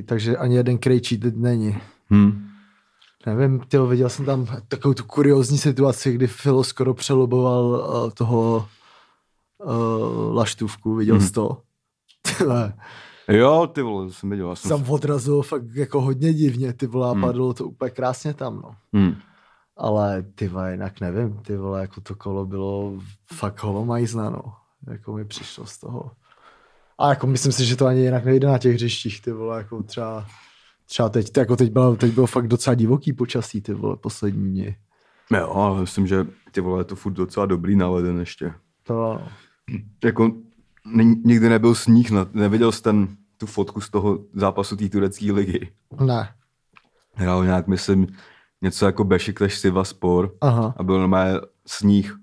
Takže 0.06 0.36
ani 0.36 0.54
jeden 0.56 0.78
krejčí 0.78 1.18
teď 1.18 1.36
není. 1.36 1.78
Hm. 2.12 2.48
Nevím, 3.26 3.60
tyjo, 3.60 3.86
viděl 3.86 4.08
jsem 4.08 4.24
tam 4.24 4.46
takovou 4.68 4.94
tu 4.94 5.04
kuriozní 5.04 5.58
situaci, 5.58 6.12
kdy 6.12 6.26
Filo 6.26 6.64
skoro 6.64 6.94
přeloboval 6.94 7.64
uh, 7.64 8.10
toho 8.10 8.68
uh, 9.64 10.34
laštůvku, 10.36 10.94
viděl 10.94 11.14
Mhm. 11.16 11.26
jsi 11.26 11.32
to? 11.32 11.62
Tyhle, 12.38 12.74
Jo, 13.28 13.66
ty 13.74 13.82
vole, 13.82 14.06
to 14.06 14.12
jsem 14.12 14.30
viděl. 14.30 14.56
Jsem... 14.56 14.68
Sam 14.68 14.90
odrazil 14.90 15.42
fakt 15.42 15.62
jako 15.74 16.00
hodně 16.00 16.32
divně, 16.34 16.72
ty 16.72 16.86
vole, 16.86 17.08
a 17.08 17.12
Hmm. 17.12 17.20
padlo 17.20 17.54
to 17.54 17.64
úplně 17.66 17.90
krásně 17.90 18.34
tam, 18.34 18.56
no. 18.62 18.74
Hm. 18.96 19.14
Ale 19.76 20.22
ty 20.34 20.48
vole, 20.48 20.70
jinak 20.72 21.00
nevím, 21.00 21.36
ty 21.38 21.56
vole, 21.56 21.80
jako 21.80 22.00
to 22.00 22.14
kolo 22.14 22.46
bylo 22.46 22.92
fakt 23.32 23.62
holomajzna, 23.62 24.30
no. 24.30 24.42
Jako 24.90 25.12
mi 25.12 25.24
přišlo 25.24 25.66
z 25.66 25.78
toho. 25.78 26.10
A 26.98 27.08
jako 27.08 27.26
myslím 27.26 27.52
si, 27.52 27.64
že 27.64 27.76
to 27.76 27.86
ani 27.86 28.00
jinak 28.00 28.24
nejde 28.24 28.46
na 28.48 28.58
těch 28.58 28.74
hřištích, 28.74 29.22
ty 29.22 29.32
vole, 29.32 29.58
jako 29.58 29.82
třeba, 29.82 30.26
třeba 30.92 31.08
teď, 31.08 31.36
jako 31.36 31.56
teď, 31.56 31.72
bylo, 31.72 31.96
teď 31.96 32.12
bylo 32.12 32.26
fakt 32.26 32.48
docela 32.48 32.74
divoký 32.74 33.12
počasí, 33.12 33.60
ty 33.62 33.74
vole, 33.74 33.96
poslední 33.96 34.50
dny. 34.50 34.76
Jo, 35.38 35.50
ale 35.54 35.80
myslím, 35.80 36.06
že 36.06 36.26
ty 36.50 36.60
vole, 36.60 36.80
je 36.80 36.84
to 36.84 36.96
furt 36.96 37.12
docela 37.12 37.46
dobrý 37.46 37.76
náleden 37.76 38.18
ještě. 38.20 38.54
To, 38.82 39.20
Jako 40.04 40.32
ni- 40.94 41.16
nikdy 41.24 41.48
nebyl 41.48 41.74
sníh, 41.74 42.10
na, 42.10 42.26
neviděl 42.32 42.72
jsi 42.72 42.82
ten, 42.82 43.08
tu 43.36 43.46
fotku 43.46 43.80
z 43.80 43.90
toho 43.90 44.18
zápasu 44.34 44.76
té 44.76 44.88
turecké 44.88 45.32
ligy. 45.32 45.72
ne, 46.00 46.34
Hrál 47.14 47.44
nějak, 47.44 47.66
myslím, 47.66 48.06
něco 48.62 48.86
jako 48.86 49.04
Bešiktaš 49.04 49.58
Sivaspor 49.58 50.34
aha, 50.40 50.74
a 50.76 50.82
byl 50.82 50.98
normálně 50.98 51.40
sníh 51.66 52.16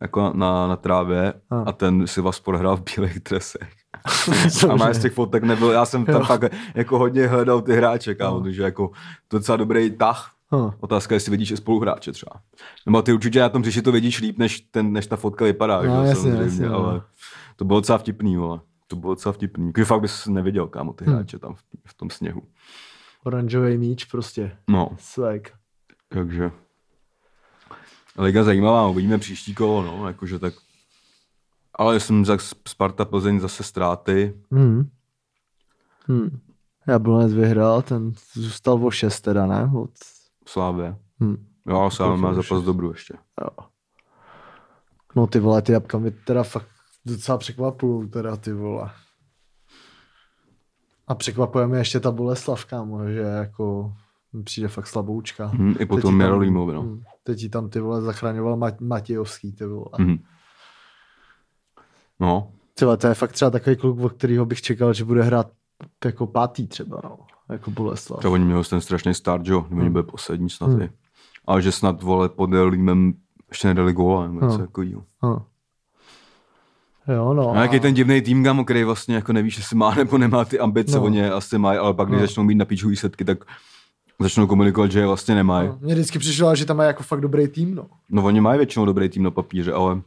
jako 0.00 0.32
na, 0.34 0.66
na 0.68 0.76
trávě 0.76 1.32
A. 1.50 1.60
a 1.62 1.72
ten 1.72 2.06
Sivaspor 2.06 2.56
hrál 2.56 2.76
v 2.76 2.82
bílých 2.96 3.20
dresech. 3.20 3.72
A 4.70 4.76
má 4.76 4.92
z 4.92 4.98
těch 5.02 5.12
fotek 5.12 5.42
nebyl, 5.42 5.70
já 5.70 5.84
jsem 5.84 6.04
tam 6.04 6.22
fakt 6.24 6.44
jako 6.74 6.98
hodně 6.98 7.26
hledal 7.26 7.62
ty 7.62 7.72
hráče, 7.76 8.14
kámo, 8.14 8.36
No. 8.38 8.42
takže 8.42 8.62
jako 8.62 8.88
to 9.28 9.36
je 9.36 9.40
docela 9.40 9.56
dobrý 9.56 9.90
tah. 9.90 10.32
Hm. 10.54 10.70
Otázka 10.80 11.14
je, 11.14 11.16
jestli 11.16 11.30
vidíš 11.30 11.50
i 11.50 11.56
spoluhráče 11.56 12.12
třeba. 12.12 12.32
Nebo 12.86 13.02
ty 13.02 13.12
určitě 13.12 13.40
na 13.40 13.48
tom 13.48 13.64
říši 13.64 13.82
to 13.82 13.92
vidíš 13.92 14.20
líp, 14.20 14.38
než, 14.38 14.60
ten, 14.60 14.92
než 14.92 15.06
ta 15.06 15.16
fotka 15.16 15.44
vypadá, 15.44 15.76
No, 15.76 15.82
že, 15.82 15.88
jasně, 16.08 16.14
samozřejmě, 16.14 16.42
jasně, 16.42 16.68
no. 16.68 16.76
ale 16.86 17.02
to 17.56 17.64
bylo 17.64 17.80
docela 17.80 17.98
vtipný, 17.98 18.36
vole. 18.36 18.60
To 18.86 18.96
bylo 18.96 19.12
docela 19.14 19.32
vtipný. 19.32 19.72
Když 19.72 19.86
fakt 19.88 20.00
bys 20.00 20.26
neviděl, 20.26 20.66
kámo, 20.66 20.92
ty 20.92 21.04
Hm. 21.04 21.12
hráče 21.12 21.38
tam 21.38 21.54
v, 21.54 21.62
v 21.86 21.94
tom 21.94 22.10
sněhu. 22.10 22.42
oranžový 23.24 23.78
míč 23.78 24.04
prostě, 24.04 24.56
No, 24.68 24.88
swag. 24.98 25.48
takže... 26.08 26.50
Liga 28.18 28.44
zajímavá, 28.44 28.86
uvidíme 28.88 29.18
příští 29.18 29.54
kolo, 29.54 29.82
no, 29.82 30.06
jakože 30.06 30.38
tak... 30.38 30.54
Ale 31.82 32.00
jsem 32.00 32.24
za 32.24 32.38
Sparta 32.68 33.04
Plzeň 33.04 33.40
zase 33.40 33.62
ztráty. 33.62 34.40
Hmm. 34.52 34.90
Hmm. 36.06 36.40
Jablonec 36.86 37.32
vyhrál, 37.32 37.82
ten 37.82 38.12
zůstal 38.34 38.86
o 38.86 38.90
6 38.90 39.20
teda, 39.20 39.46
ne? 39.46 39.70
Od... 39.74 39.90
Slávě. 40.46 40.96
Hmm. 41.20 41.46
Jo, 41.68 41.76
ale 41.76 41.90
Slávě 41.90 42.16
má 42.16 42.34
zápas 42.34 42.62
dobru 42.62 42.92
ještě. 42.92 43.14
Jo. 43.40 43.66
No 45.16 45.26
ty 45.26 45.40
vole, 45.40 45.62
ty 45.62 45.72
jabka 45.72 45.98
mi 45.98 46.10
teda 46.10 46.42
fakt 46.42 46.68
docela 47.06 47.38
překvapují, 47.38 48.08
teda 48.10 48.36
ty 48.36 48.52
vole. 48.52 48.90
A 51.06 51.14
překvapuje 51.14 51.66
mě 51.66 51.78
ještě 51.78 52.00
ta 52.00 52.10
Boleslav, 52.10 52.64
kámo, 52.64 53.08
že 53.08 53.20
jako 53.20 53.92
přijde 54.44 54.68
fakt 54.68 54.86
slaboučka. 54.86 55.46
Hm, 55.54 55.74
I 55.78 55.86
potom 55.86 56.20
Jarolímovi, 56.20 56.74
no. 56.74 56.82
hm, 56.82 57.02
Teď 57.22 57.50
tam 57.50 57.68
ty 57.70 57.80
vole 57.80 58.02
zachraňoval 58.02 58.56
Mat- 58.56 58.80
Matějovský, 58.80 59.52
ty 59.52 59.66
vole. 59.66 59.88
Mhm. 59.98 60.16
No, 62.20 62.48
Třeba 62.74 62.96
to 62.96 63.06
je 63.06 63.14
fakt 63.14 63.32
třeba 63.32 63.50
takový 63.50 63.76
kluk, 63.76 64.00
od 64.00 64.12
kterého 64.12 64.46
bych 64.46 64.62
čekal, 64.62 64.92
že 64.92 65.04
bude 65.04 65.22
hrát 65.22 65.46
jako 66.04 66.26
pátý 66.26 66.66
třeba, 66.66 67.00
no. 67.04 67.18
Jako 67.48 67.70
Boleslav. 67.70 68.20
to 68.22 68.32
oni 68.32 68.44
měli 68.44 68.64
ten 68.64 68.80
strašný 68.80 69.14
start, 69.14 69.46
že 69.46 69.52
jo, 69.52 69.66
oni 69.70 69.90
byli 69.90 70.04
poslední 70.04 70.50
snad 70.50 70.70
Hmm. 70.70 70.88
Ale 71.46 71.62
že 71.62 71.72
snad, 71.72 72.02
vole, 72.02 72.28
pod 72.28 72.50
Límem 72.68 73.14
ještě 73.48 73.68
nedali 73.68 73.92
góla, 73.92 74.22
nebo 74.26 74.34
něco 74.34 74.46
Hmm. 74.56 74.66
takovýho. 74.66 75.00
Hm. 75.26 75.42
Jo, 77.08 77.34
no. 77.34 77.50
A 77.52 77.62
jaký 77.62 77.80
ten 77.80 77.94
divný 77.94 78.22
tým, 78.22 78.44
kámo, 78.44 78.64
který 78.64 78.84
vlastně 78.84 79.14
jako 79.14 79.32
nevíš, 79.32 79.56
jestli 79.56 79.76
má 79.76 79.94
nebo 79.94 80.18
nemá 80.18 80.44
ty 80.44 80.58
ambice, 80.58 80.96
No. 80.96 81.04
oni 81.04 81.18
je 81.18 81.32
asi 81.32 81.58
mají, 81.58 81.78
ale 81.78 81.94
pak, 81.94 82.08
když 82.08 82.20
No. 82.20 82.26
začnou 82.26 82.44
mít 82.44 82.54
na 82.54 82.64
píču 82.64 82.88
výsledky, 82.88 83.24
tak 83.24 83.44
začnou 84.20 84.46
komunikovat, 84.46 84.92
že 84.92 84.98
je 85.00 85.06
vlastně 85.06 85.34
nemají. 85.34 85.68
no. 85.68 85.78
Mně 85.80 85.94
vždycky 85.94 86.18
přišlo, 86.18 86.54
že 86.56 86.64
tam 86.66 86.76
má 86.76 86.84
jako 86.84 87.02
fakt 87.02 87.20
dobrý 87.20 87.48
tým, 87.48 87.74
no. 87.74 87.86
No 88.10 88.22
oni 88.24 88.40
mají 88.40 88.58
většinou 88.58 88.84
dobrý 88.84 89.08
tým 89.08 89.22
na 89.22 89.30
papíře, 89.30 89.72
ale 89.72 90.00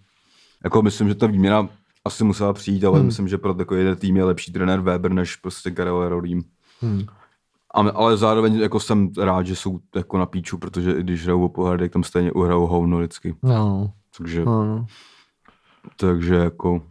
jako 0.64 0.82
myslím, 0.82 1.08
že 1.08 1.16
ta 1.16 1.28
výměna 1.28 1.70
asi 2.06 2.24
musela 2.24 2.54
přijít, 2.54 2.84
ale 2.84 2.98
Hmm. 2.98 3.06
myslím, 3.06 3.28
že 3.28 3.38
pro 3.38 3.54
takový 3.54 3.80
jeden 3.80 3.96
tým 3.96 4.18
je 4.18 4.24
lepší 4.24 4.52
trenér 4.54 4.80
Weber 4.80 5.12
než 5.14 5.36
prostě 5.36 5.72
Karel 5.72 6.10
Rolím. 6.10 6.44
Hmm. 6.82 7.02
A, 7.74 7.80
ale 7.80 8.18
zároveň 8.18 8.56
jako 8.56 8.80
jsem 8.80 9.10
rád, 9.18 9.48
že 9.48 9.56
jsou 9.56 9.80
jako 9.96 10.18
na 10.18 10.26
píču, 10.26 10.58
protože 10.58 10.92
i 10.92 11.00
když 11.04 11.24
hrajou 11.24 11.46
o 11.46 11.50
pohár, 11.50 11.80
tak 11.80 11.92
tam 11.92 12.04
stejně 12.04 12.32
uhrajou 12.32 12.68
hovno 12.68 12.98
vždycky. 12.98 13.36
No, 13.44 13.92
Takže, 14.18 14.46
no, 14.46 14.66
no. 14.66 14.86
takže 15.98 16.36
jako 16.36 16.82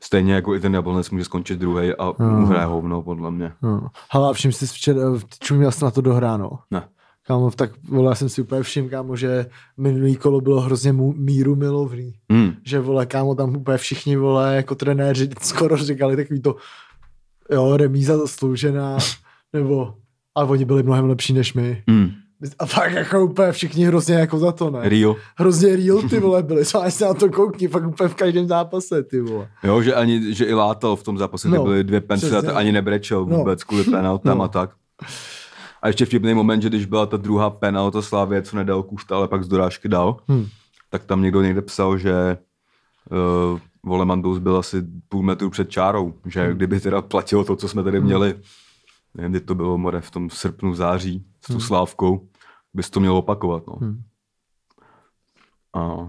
stejně 0.00 0.34
jako 0.34 0.54
i 0.54 0.60
ten 0.60 0.74
Jablonec 0.74 1.10
může 1.10 1.24
skončit 1.24 1.58
druhý 1.58 1.94
a 1.94 2.12
Hmm. 2.18 2.42
uhraje 2.42 2.66
hovno, 2.66 3.02
podle 3.02 3.30
mě. 3.30 3.52
no. 3.62 3.88
Hele, 4.10 4.30
a 4.30 4.32
všim 4.32 4.52
si 4.52 4.66
včera, 4.66 5.00
čuměl 5.40 5.72
jsi 5.72 5.84
na 5.84 5.90
to 5.90 6.00
dohráno. 6.00 6.50
Ne. 6.70 6.88
Kámo, 7.28 7.50
tak 7.50 7.70
vole, 7.88 8.10
já 8.10 8.14
jsem 8.14 8.28
si 8.28 8.42
úplně 8.42 8.62
všiml, 8.62 8.88
kámo, 8.88 9.16
že 9.16 9.46
minulý 9.76 10.16
kolo 10.16 10.40
bylo 10.40 10.60
hrozně 10.60 10.92
mu, 10.92 11.12
míru 11.12 11.56
milovný. 11.56 12.14
Hmm. 12.30 12.52
Že 12.64 12.80
vole, 12.80 13.06
kámo, 13.06 13.34
tam 13.34 13.56
úplně 13.56 13.78
všichni 13.78 14.16
vole, 14.16 14.56
jako 14.56 14.74
trenéři 14.74 15.28
skoro 15.40 15.76
říkali 15.76 16.16
takový 16.16 16.40
to, 16.40 16.56
jo, 17.50 17.76
remíza 17.76 18.18
zasloužená, 18.18 18.98
nebo, 19.52 19.94
ale 20.34 20.48
oni 20.48 20.64
byli 20.64 20.82
mnohem 20.82 21.04
lepší 21.08 21.32
než 21.32 21.54
my. 21.54 21.82
Hmm. 21.88 22.10
A 22.58 22.66
fakt 22.66 22.92
jako 22.92 23.24
úplně 23.24 23.52
všichni 23.52 23.84
hrozně 23.84 24.14
jako 24.14 24.38
za 24.38 24.52
to, 24.52 24.70
ne? 24.70 24.88
Rio. 24.88 25.16
Hrozně 25.36 25.76
real 25.76 26.02
ty 26.02 26.20
vole 26.20 26.42
byli, 26.42 26.64
co 26.64 26.82
se 26.88 27.04
na 27.04 27.14
to 27.14 27.28
koukni, 27.28 27.68
fakt 27.68 27.86
úplně 27.86 28.08
v 28.08 28.14
každém 28.14 28.46
zápase, 28.46 29.02
ty 29.02 29.20
vole. 29.20 29.48
Jo, 29.64 29.82
že, 29.82 29.94
ani, 29.94 30.34
že 30.34 30.44
i 30.44 30.54
látal 30.54 30.96
v 30.96 31.02
tom 31.02 31.18
zápase, 31.18 31.48
No, 31.48 31.56
no, 31.56 31.62
byly 31.64 31.84
dvě 31.84 32.00
pence 32.00 32.36
a 32.36 32.52
ani 32.58 32.72
nebrečel 32.72 33.26
No. 33.26 33.38
vůbec 33.38 33.64
kvůli 33.64 33.84
penaltám 33.84 34.38
No. 34.38 34.44
a 34.44 34.48
tak. 34.48 34.70
A 35.82 35.86
ještě 35.88 36.06
vtipný 36.06 36.34
moment, 36.34 36.62
že 36.62 36.68
když 36.68 36.86
byla 36.86 37.06
ta 37.06 37.16
druhá 37.16 37.50
penalta 37.50 38.02
Slávě, 38.02 38.42
co 38.42 38.56
nedal 38.56 38.82
Kušta, 38.82 39.16
ale 39.16 39.28
pak 39.28 39.44
z 39.44 39.48
dorážky 39.48 39.88
dal, 39.88 40.16
Hm. 40.30 40.46
tak 40.90 41.04
tam 41.04 41.22
někdo 41.22 41.42
někde 41.42 41.62
psal, 41.62 41.98
že 41.98 42.38
uh, 43.52 43.58
Volemandous 43.82 44.38
byl 44.38 44.56
asi 44.56 44.82
půl 45.08 45.22
metru 45.22 45.50
před 45.50 45.70
čárou, 45.70 46.14
že 46.26 46.44
Hmm. 46.46 46.56
kdyby 46.56 46.80
teda 46.80 47.02
platilo 47.02 47.44
to, 47.44 47.56
co 47.56 47.68
jsme 47.68 47.82
tady 47.82 48.00
měli, 48.00 48.34
nevím, 49.14 49.30
kdy 49.32 49.40
to 49.40 49.54
bylo, 49.54 49.78
more, 49.78 50.00
v 50.00 50.10
tom 50.10 50.30
srpnu, 50.30 50.74
září, 50.74 51.24
s 51.44 51.52
tou 51.52 51.60
Slávkou, 51.60 52.28
bys 52.74 52.90
to 52.90 53.00
měl 53.00 53.16
opakovat, 53.16 53.62
no. 53.66 53.74
Hmm. 53.80 54.02
A, 55.74 56.08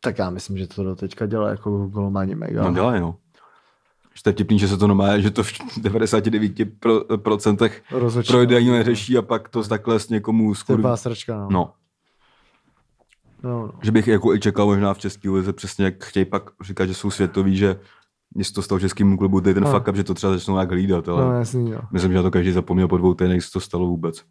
Tak 0.00 0.18
já 0.18 0.30
myslím, 0.30 0.58
že 0.58 0.66
to 0.66 0.82
do 0.84 0.96
teďka 0.96 1.26
dělá 1.26 1.48
jako 1.50 1.86
golmani 1.86 2.34
mega. 2.34 2.62
no 2.64 2.74
dělají, 2.74 3.00
no. 3.00 3.16
Že 4.16 4.22
to 4.22 4.28
je 4.28 4.32
vtipný, 4.32 4.58
že 4.58 4.68
se 4.68 4.76
to 4.76 4.86
normálně, 4.86 5.22
že 5.22 5.30
to 5.30 5.42
v 5.42 5.52
99% 5.80 7.70
Rozhodčí, 7.90 8.32
projde, 8.32 8.56
ani 8.56 8.68
no. 8.68 8.74
neřeší 8.74 9.18
a 9.18 9.22
pak 9.22 9.48
to 9.48 9.62
takhle 9.64 10.00
s 10.00 10.08
někomu 10.08 10.44
To 10.44 10.50
je 10.50 10.54
skurví. 10.56 10.80
úplná 10.82 10.96
sračka, 10.96 11.36
no. 11.36 11.48
No, 11.50 11.72
no, 13.42 13.50
no. 13.66 13.72
že 13.82 13.92
bych 13.92 14.08
jako 14.08 14.34
i 14.34 14.40
čekal 14.40 14.66
možná 14.66 14.94
v 14.94 14.98
české 14.98 15.30
lize 15.30 15.52
přesně, 15.52 15.84
jak 15.84 16.04
chtějí 16.04 16.24
pak 16.24 16.42
říkat, 16.64 16.86
že 16.86 16.94
jsou 16.94 17.10
světoví, 17.10 17.56
že 17.56 17.80
když 18.34 18.50
to 18.52 18.62
stalo 18.62 18.80
českému 18.80 19.16
klubu, 19.18 19.40
to 19.40 19.48
je 19.48 19.54
ten 19.54 19.62
No. 19.64 19.72
fuck 19.72 19.88
up, 19.88 19.96
že 19.96 20.04
to 20.04 20.14
třeba 20.14 20.32
začnou 20.32 20.54
nějak 20.54 20.70
hlídat, 20.70 21.08
ale 21.08 21.24
no 21.24 21.32
jasný, 21.38 21.70
jo. 21.70 21.80
myslím, 21.92 22.10
že 22.12 22.16
na 22.16 22.22
to 22.22 22.30
každý 22.30 22.52
zapomněl 22.52 22.88
po 22.88 22.96
dvou 22.96 23.14
týdnech, 23.14 23.44
co 23.44 23.50
to 23.52 23.60
stalo 23.60 23.86
vůbec. 23.86 24.22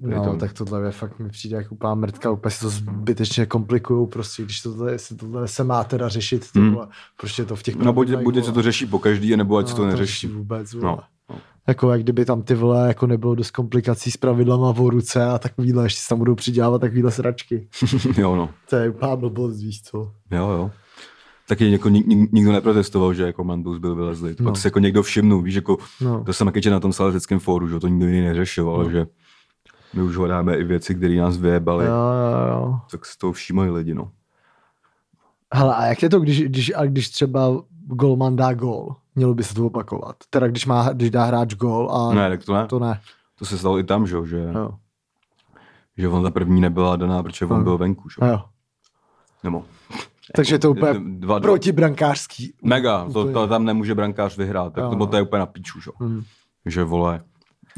Je 0.00 0.16
No, 0.16 0.24
tam- 0.24 0.38
tak 0.38 0.52
tohle 0.52 0.84
je 0.84 0.90
fakt 0.90 1.18
mi 1.18 1.28
přijde 1.28 1.56
jako 1.56 1.74
úplná 1.74 1.94
mrtka, 1.94 2.30
úplně 2.30 2.52
si 2.52 2.60
to 2.60 2.68
zbytečně 2.70 3.46
komplikují 3.46 4.06
prostě, 4.08 4.42
když 4.42 4.60
tohle, 4.62 4.92
jestli 4.92 5.16
tohle 5.16 5.48
se 5.48 5.64
má 5.64 5.84
teda 5.84 6.08
řešit, 6.08 6.52
ty 6.52 6.58
Hmm. 6.60 6.72
vole, 6.74 6.88
prostě 7.20 7.44
to 7.44 7.56
v 7.56 7.62
těch 7.62 7.76
No 7.76 7.92
buď, 7.92 8.10
buď 8.14 8.44
se 8.44 8.52
to 8.52 8.62
řeší 8.62 8.86
po 8.86 8.98
každý, 8.98 9.36
nebo 9.36 9.56
ať 9.56 9.68
se 9.68 9.74
to 9.74 9.82
No, 9.84 9.88
neřeší. 9.90 10.26
vůbec, 10.26 10.72
vole. 10.74 10.84
No, 10.86 10.98
no. 11.30 11.36
Jako 11.68 11.90
jak 11.90 12.02
kdyby 12.02 12.24
tam 12.24 12.42
ty 12.42 12.54
vole 12.54 12.88
jako 12.88 13.06
nebylo 13.06 13.34
dost 13.34 13.50
komplikací 13.50 14.10
s 14.10 14.16
pravidlama 14.16 14.72
v 14.72 14.78
ruce 14.78 15.24
a 15.24 15.38
takovýhle, 15.38 15.84
ještě 15.84 16.00
se 16.00 16.08
tam 16.08 16.18
budou 16.18 16.34
přidělávat 16.34 16.78
takovýhle 16.78 17.10
sračky. 17.10 17.68
jo, 18.18 18.36
no. 18.36 18.50
To 18.70 18.76
je 18.76 18.90
úplná 18.90 19.16
blbost, 19.16 19.60
víš 19.62 19.82
co. 19.82 19.98
Jo, 20.30 20.48
jo. 20.50 20.70
Taky 21.48 21.70
jako 21.72 21.88
nik, 21.88 22.06
nik, 22.06 22.32
nikdo 22.32 22.52
neprotestoval, 22.52 23.14
že 23.14 23.22
jako 23.22 23.44
Mandus 23.44 23.78
byl 23.78 23.94
vylezlý. 23.94 24.28
No. 24.30 24.36
No. 24.40 24.50
Pak 24.50 24.56
se 24.60 24.66
jako 24.68 24.78
někdo 24.78 25.02
všimnul, 25.02 25.42
víš, 25.42 25.54
jako 25.54 25.76
No. 26.00 26.24
to 26.24 26.32
jsem 26.32 26.46
taky 26.52 26.70
na 26.70 26.80
tom 26.80 26.92
saletickém 26.92 27.38
fóru, 27.38 27.68
že 27.68 27.80
to 27.80 27.88
nikdo 27.88 28.06
jiný 28.06 28.20
neřešil, 28.20 28.70
ale 28.70 28.84
No. 28.84 28.90
že 28.90 29.06
my 29.94 30.02
už 30.02 30.16
hledáme 30.16 30.56
i 30.56 30.64
věci, 30.64 30.94
které 30.94 31.14
nás 31.14 31.36
vyjebali, 31.36 31.86
Jo, 31.86 31.92
jo, 31.92 32.48
jo. 32.56 32.80
tak 32.90 33.06
si 33.06 33.18
toho 33.18 33.32
všímají 33.32 33.70
lidi, 33.70 33.94
no. 33.94 34.10
Hele, 35.54 35.74
a 35.74 35.84
jak 35.86 36.02
je 36.02 36.08
to, 36.10 36.20
když, 36.20 36.42
když, 36.42 36.72
a 36.76 36.84
když 36.84 37.08
třeba 37.10 37.48
golman 37.86 38.36
dá 38.36 38.52
gól? 38.52 38.96
Mělo 39.14 39.34
by 39.34 39.44
se 39.44 39.54
to 39.54 39.66
opakovat. 39.66 40.16
Teda 40.30 40.46
když, 40.46 40.66
má, 40.66 40.88
když 40.92 41.10
dá 41.10 41.24
hráč 41.24 41.54
gól 41.54 41.90
a 41.92 42.14
Ne, 42.14 42.28
tak 42.30 42.44
to 42.44 42.54
ne. 42.54 42.66
to 42.66 42.78
ne. 42.78 43.00
To 43.38 43.44
se 43.44 43.58
stalo 43.58 43.78
i 43.78 43.84
tam, 43.84 44.06
že, 44.06 44.16
jo, 44.16 44.24
že, 44.26 44.50
Jo. 44.54 44.70
že 45.96 46.08
on 46.08 46.22
ta 46.22 46.30
první 46.30 46.60
nebyla 46.60 46.96
daná, 46.96 47.22
protože 47.22 47.44
on 47.46 47.58
No. 47.58 47.64
byl 47.64 47.78
venku, 47.78 48.08
že? 48.08 48.16
Jo. 48.22 48.26
jo. 48.32 48.40
Nebo 49.44 49.64
Takže 50.36 50.58
to 50.58 50.70
úplně 50.70 50.92
dva, 50.92 51.00
dva, 51.04 51.40
protibrankářský. 51.40 52.54
Mega, 52.62 53.08
to, 53.12 53.32
to, 53.32 53.46
tam 53.46 53.64
nemůže 53.64 53.94
brankář 53.94 54.36
vyhrát, 54.36 54.72
tak 54.72 54.84
Jo, 54.84 54.96
to, 54.98 55.06
to 55.06 55.16
je 55.16 55.22
úplně 55.22 55.40
na 55.40 55.46
píču, 55.46 55.80
že? 55.80 55.90
jo. 56.00 56.06
Hmm. 56.06 56.22
že 56.66 56.84
vole, 56.84 57.20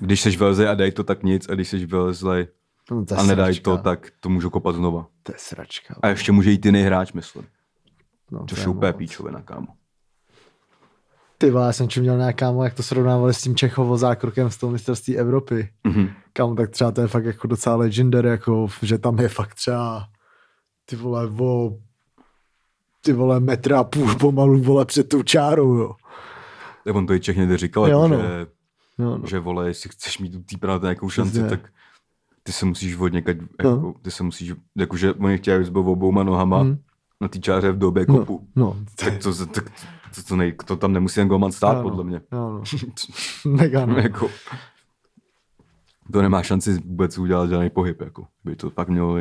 když 0.01 0.21
seš 0.21 0.37
vylezlej 0.37 0.69
a 0.69 0.75
dej 0.75 0.93
to, 0.93 1.05
tak 1.05 1.23
nic, 1.23 1.49
a 1.49 1.55
když 1.55 1.69
seš 1.69 1.85
vylezlej 1.85 2.47
No, 2.91 3.05
a 3.17 3.23
nedaj 3.23 3.55
sračka. 3.55 3.71
to, 3.77 3.79
tak 3.83 4.09
to 4.21 4.29
můžu 4.29 4.51
kopat 4.51 4.75
znova. 4.75 5.07
To 5.23 5.33
je 5.33 5.37
sračka. 5.39 5.95
A 6.03 6.09
ještě 6.09 6.33
může 6.33 6.51
jít 6.51 6.67
jiný 6.67 6.83
hráč, 6.83 7.13
myslím. 7.13 7.45
No, 8.31 8.45
Což 8.49 8.59
to 8.59 8.71
je 8.71 8.77
úplně 8.77 8.93
píčovina, 8.93 9.43
kámo. 9.43 9.67
Ty 11.39 11.51
vole, 11.51 11.67
já 11.67 11.73
jsem 11.73 11.89
čuměl 11.89 12.17
nějakámo, 12.17 12.65
jak 12.65 12.75
to 12.75 12.83
srovnávali 12.83 13.35
s 13.35 13.43
tím 13.43 13.57
Čechovo 13.57 13.97
zákrokem 13.97 14.51
z 14.51 14.57
toho 14.57 14.73
mistrovství 14.73 15.19
Evropy. 15.19 15.69
Mhm. 15.85 16.09
Kámo, 16.33 16.55
tak 16.55 16.71
třeba 16.71 16.91
to 16.91 17.01
je 17.01 17.07
fakt 17.07 17.25
jako 17.25 17.47
docela 17.47 17.77
legendary, 17.77 18.29
jako, 18.29 18.67
že 18.83 18.99
tam 18.99 19.19
je 19.19 19.29
fakt 19.29 19.55
třeba 19.55 20.07
ty 20.85 20.97
vole, 20.97 21.31
o, 21.39 21.77
ty 23.01 23.13
vole, 23.13 23.41
metra 23.41 23.81
a 23.81 23.85
půl 23.85 24.15
pomalu, 24.15 24.59
vole, 24.61 24.85
před 24.85 25.09
tou 25.09 25.23
čárou, 25.23 25.75
jo. 25.75 25.93
Tak 26.85 26.95
on 26.95 27.07
to 27.07 27.13
i 27.15 27.21
Čech 27.21 27.37
někde 27.37 27.57
říkal, 27.59 27.89
Jo, 27.89 28.03
jako, 28.03 28.09
no. 28.15 28.21
že, 28.23 28.47
Jo, 29.01 29.19
no. 29.19 29.27
že 29.27 29.39
vole, 29.39 29.69
jestli 29.69 29.91
chceš 29.91 30.19
mít 30.19 30.35
u 30.55 30.59
penalty 30.59 30.85
nějakou 30.85 31.11
šanci, 31.11 31.31
Přesně. 31.31 31.49
tak 31.49 31.73
ty 32.43 32.53
se 32.53 32.67
musíš 32.67 32.97
od 32.97 33.13
někať, 33.13 33.37
No. 33.41 33.47
jako, 33.71 33.95
ty 34.03 34.11
se 34.11 34.23
musíš, 34.23 34.53
jakože 34.79 35.13
oni 35.13 35.39
chtějí, 35.39 35.55
abys 35.57 35.69
byl 35.69 35.81
obouma 35.91 36.23
nohama 36.23 36.63
Mhm. 36.63 36.79
na 37.21 37.29
té 37.29 37.39
čáře 37.39 37.73
v 37.73 37.79
době 37.79 38.05
no, 38.09 38.19
kopu. 38.19 38.49
no, 38.57 38.77
Tak 38.97 39.19
to, 39.19 39.35
to, 39.35 39.47
to, 39.47 40.23
to, 40.29 40.37
nej, 40.37 40.53
to 40.65 40.77
tam 40.77 40.93
nemusí 40.93 41.15
ten 41.15 41.29
golman 41.29 41.53
stát, 41.53 41.77
no. 41.77 41.83
podle 41.83 42.05
mě. 42.05 42.21
Jo, 42.33 42.51
no. 42.51 42.63
Mega, 43.57 43.87
no. 43.87 43.97
jako, 43.97 44.31
to 46.13 46.23
nemá 46.23 46.43
šanci 46.43 46.73
vůbec 46.79 47.19
udělat 47.19 47.51
žádný 47.51 47.71
pohyb, 47.71 48.01
jako, 48.01 48.27
by 48.45 48.57
to 48.57 48.71
fakt 48.71 48.89
mělo 48.89 49.17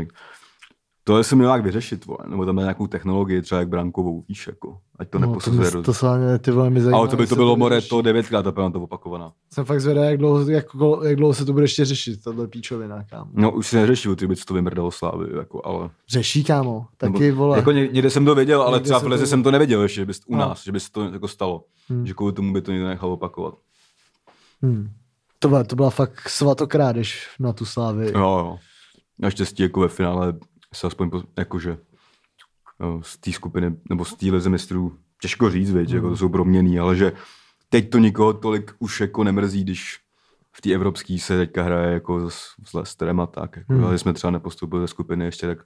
to 1.17 1.23
se 1.23 1.35
mělo 1.35 1.49
nějak 1.51 1.63
vyřešit, 1.63 2.05
vole, 2.05 2.17
nebo 2.27 2.45
tam 2.45 2.55
na 2.55 2.61
nějakou 2.61 2.87
technologii, 2.87 3.41
třeba 3.41 3.59
jak 3.59 3.69
brankovou, 3.69 4.23
víš, 4.29 4.47
jako, 4.47 4.77
ať 4.99 5.09
to 5.09 5.19
no, 5.19 5.25
to, 5.27 5.31
neposuzuje. 5.31 5.69
roz- 5.69 5.83
to 5.85 5.93
se 5.93 6.17
mě, 6.17 6.39
ty 6.39 6.51
vole, 6.51 6.69
mi 6.69 6.81
zajímá. 6.81 6.97
ale 6.97 7.07
to 7.07 7.15
by 7.17 7.27
to 7.27 7.35
bylo 7.35 7.55
more 7.55 7.81
to 7.81 8.01
devětkrát 8.01 8.43
ta 8.43 8.51
penalta 8.51 8.79
opakovaná. 8.79 9.31
Jsem 9.53 9.65
fakt 9.65 9.81
zvědavý, 9.81 10.07
jak 10.07 10.17
dlouho, 10.17 10.49
jak, 10.49 10.65
jak 11.03 11.15
dlouho 11.15 11.33
se 11.33 11.45
to 11.45 11.53
bude 11.53 11.63
ještě 11.63 11.85
řešit, 11.85 12.23
tahle 12.23 12.47
píčovina, 12.47 13.03
kámo. 13.03 13.31
No 13.33 13.51
už 13.51 13.67
se 13.67 13.77
neřeší, 13.77 14.09
ty 14.15 14.27
by 14.27 14.35
to 14.35 14.53
vymrdalo 14.53 14.91
slávy, 14.91 15.25
jako, 15.37 15.61
ale... 15.65 15.89
Řeší, 16.09 16.43
kámo. 16.43 16.85
Taky, 16.97 17.19
nebo, 17.27 17.37
vole. 17.37 17.57
Jako 17.57 17.71
ně, 17.71 17.87
někde 17.87 18.09
jsem 18.09 18.25
to 18.25 18.35
věděl, 18.35 18.61
ale 18.61 18.71
Někde 18.71 18.83
třeba 18.83 18.99
v 18.99 19.19
to- 19.19 19.25
jsem 19.27 19.43
to 19.43 19.51
nevěděl 19.51 19.81
ještě, 19.81 20.01
že 20.01 20.05
by, 20.05 20.13
u 20.27 20.35
No. 20.35 20.39
nás, 20.39 20.63
že 20.63 20.71
by 20.71 20.79
se 20.79 20.91
to 20.91 21.03
jako 21.03 21.27
stalo. 21.27 21.63
Hmm. 21.89 22.05
Že 22.05 22.13
kvůli 22.13 22.33
tomu 22.33 22.53
by 22.53 22.61
to 22.61 22.71
někdo 22.71 22.87
nechal 22.87 23.11
opakovat. 23.11 23.53
Hmm. 24.61 24.89
To, 25.39 25.47
byla, 25.47 25.63
to 25.63 25.75
byla 25.75 25.89
fakt 25.89 26.29
svatokrádež 26.29 27.27
na 27.39 27.53
tu 27.53 27.65
slávy. 27.65 28.05
Jo, 28.05 28.19
jo. 28.19 28.57
Naštěstí 29.19 29.63
jako 29.63 29.79
ve 29.79 29.87
finále 29.87 30.33
se 30.73 30.87
aspoň 30.87 31.09
po, 31.09 31.23
jakože 31.37 31.77
jo, 32.79 33.01
z 33.03 33.17
té 33.17 33.31
skupiny, 33.31 33.75
nebo 33.89 34.05
z 34.05 34.13
té 34.13 34.25
lize 34.25 34.49
mistrů, 34.49 34.97
těžko 35.21 35.49
říct, 35.49 35.71
věď, 35.71 35.91
jako 35.91 36.09
to 36.09 36.17
jsou 36.17 36.29
proměný, 36.29 36.79
ale 36.79 36.95
že 36.95 37.11
teď 37.69 37.89
to 37.89 37.97
nikoho 37.97 38.33
tolik 38.33 38.71
už 38.79 39.01
jako 39.01 39.23
nemrzí, 39.23 39.63
když 39.63 39.99
v 40.51 40.61
té 40.61 40.71
evropské 40.73 41.17
se 41.19 41.37
teďka 41.37 41.63
hraje 41.63 41.93
jako 41.93 42.29
s, 42.29 42.39
s 42.65 42.73
Leicesterem 42.73 43.19
a 43.19 43.27
tak. 43.27 43.57
Jako, 43.57 43.73
Hmm. 43.73 43.79
hmm. 43.81 43.87
Ale 43.87 43.97
jsme 43.97 44.13
třeba 44.13 44.31
nepostoupili 44.31 44.81
ze 44.81 44.87
skupiny 44.87 45.25
ještě, 45.25 45.47
tak 45.47 45.57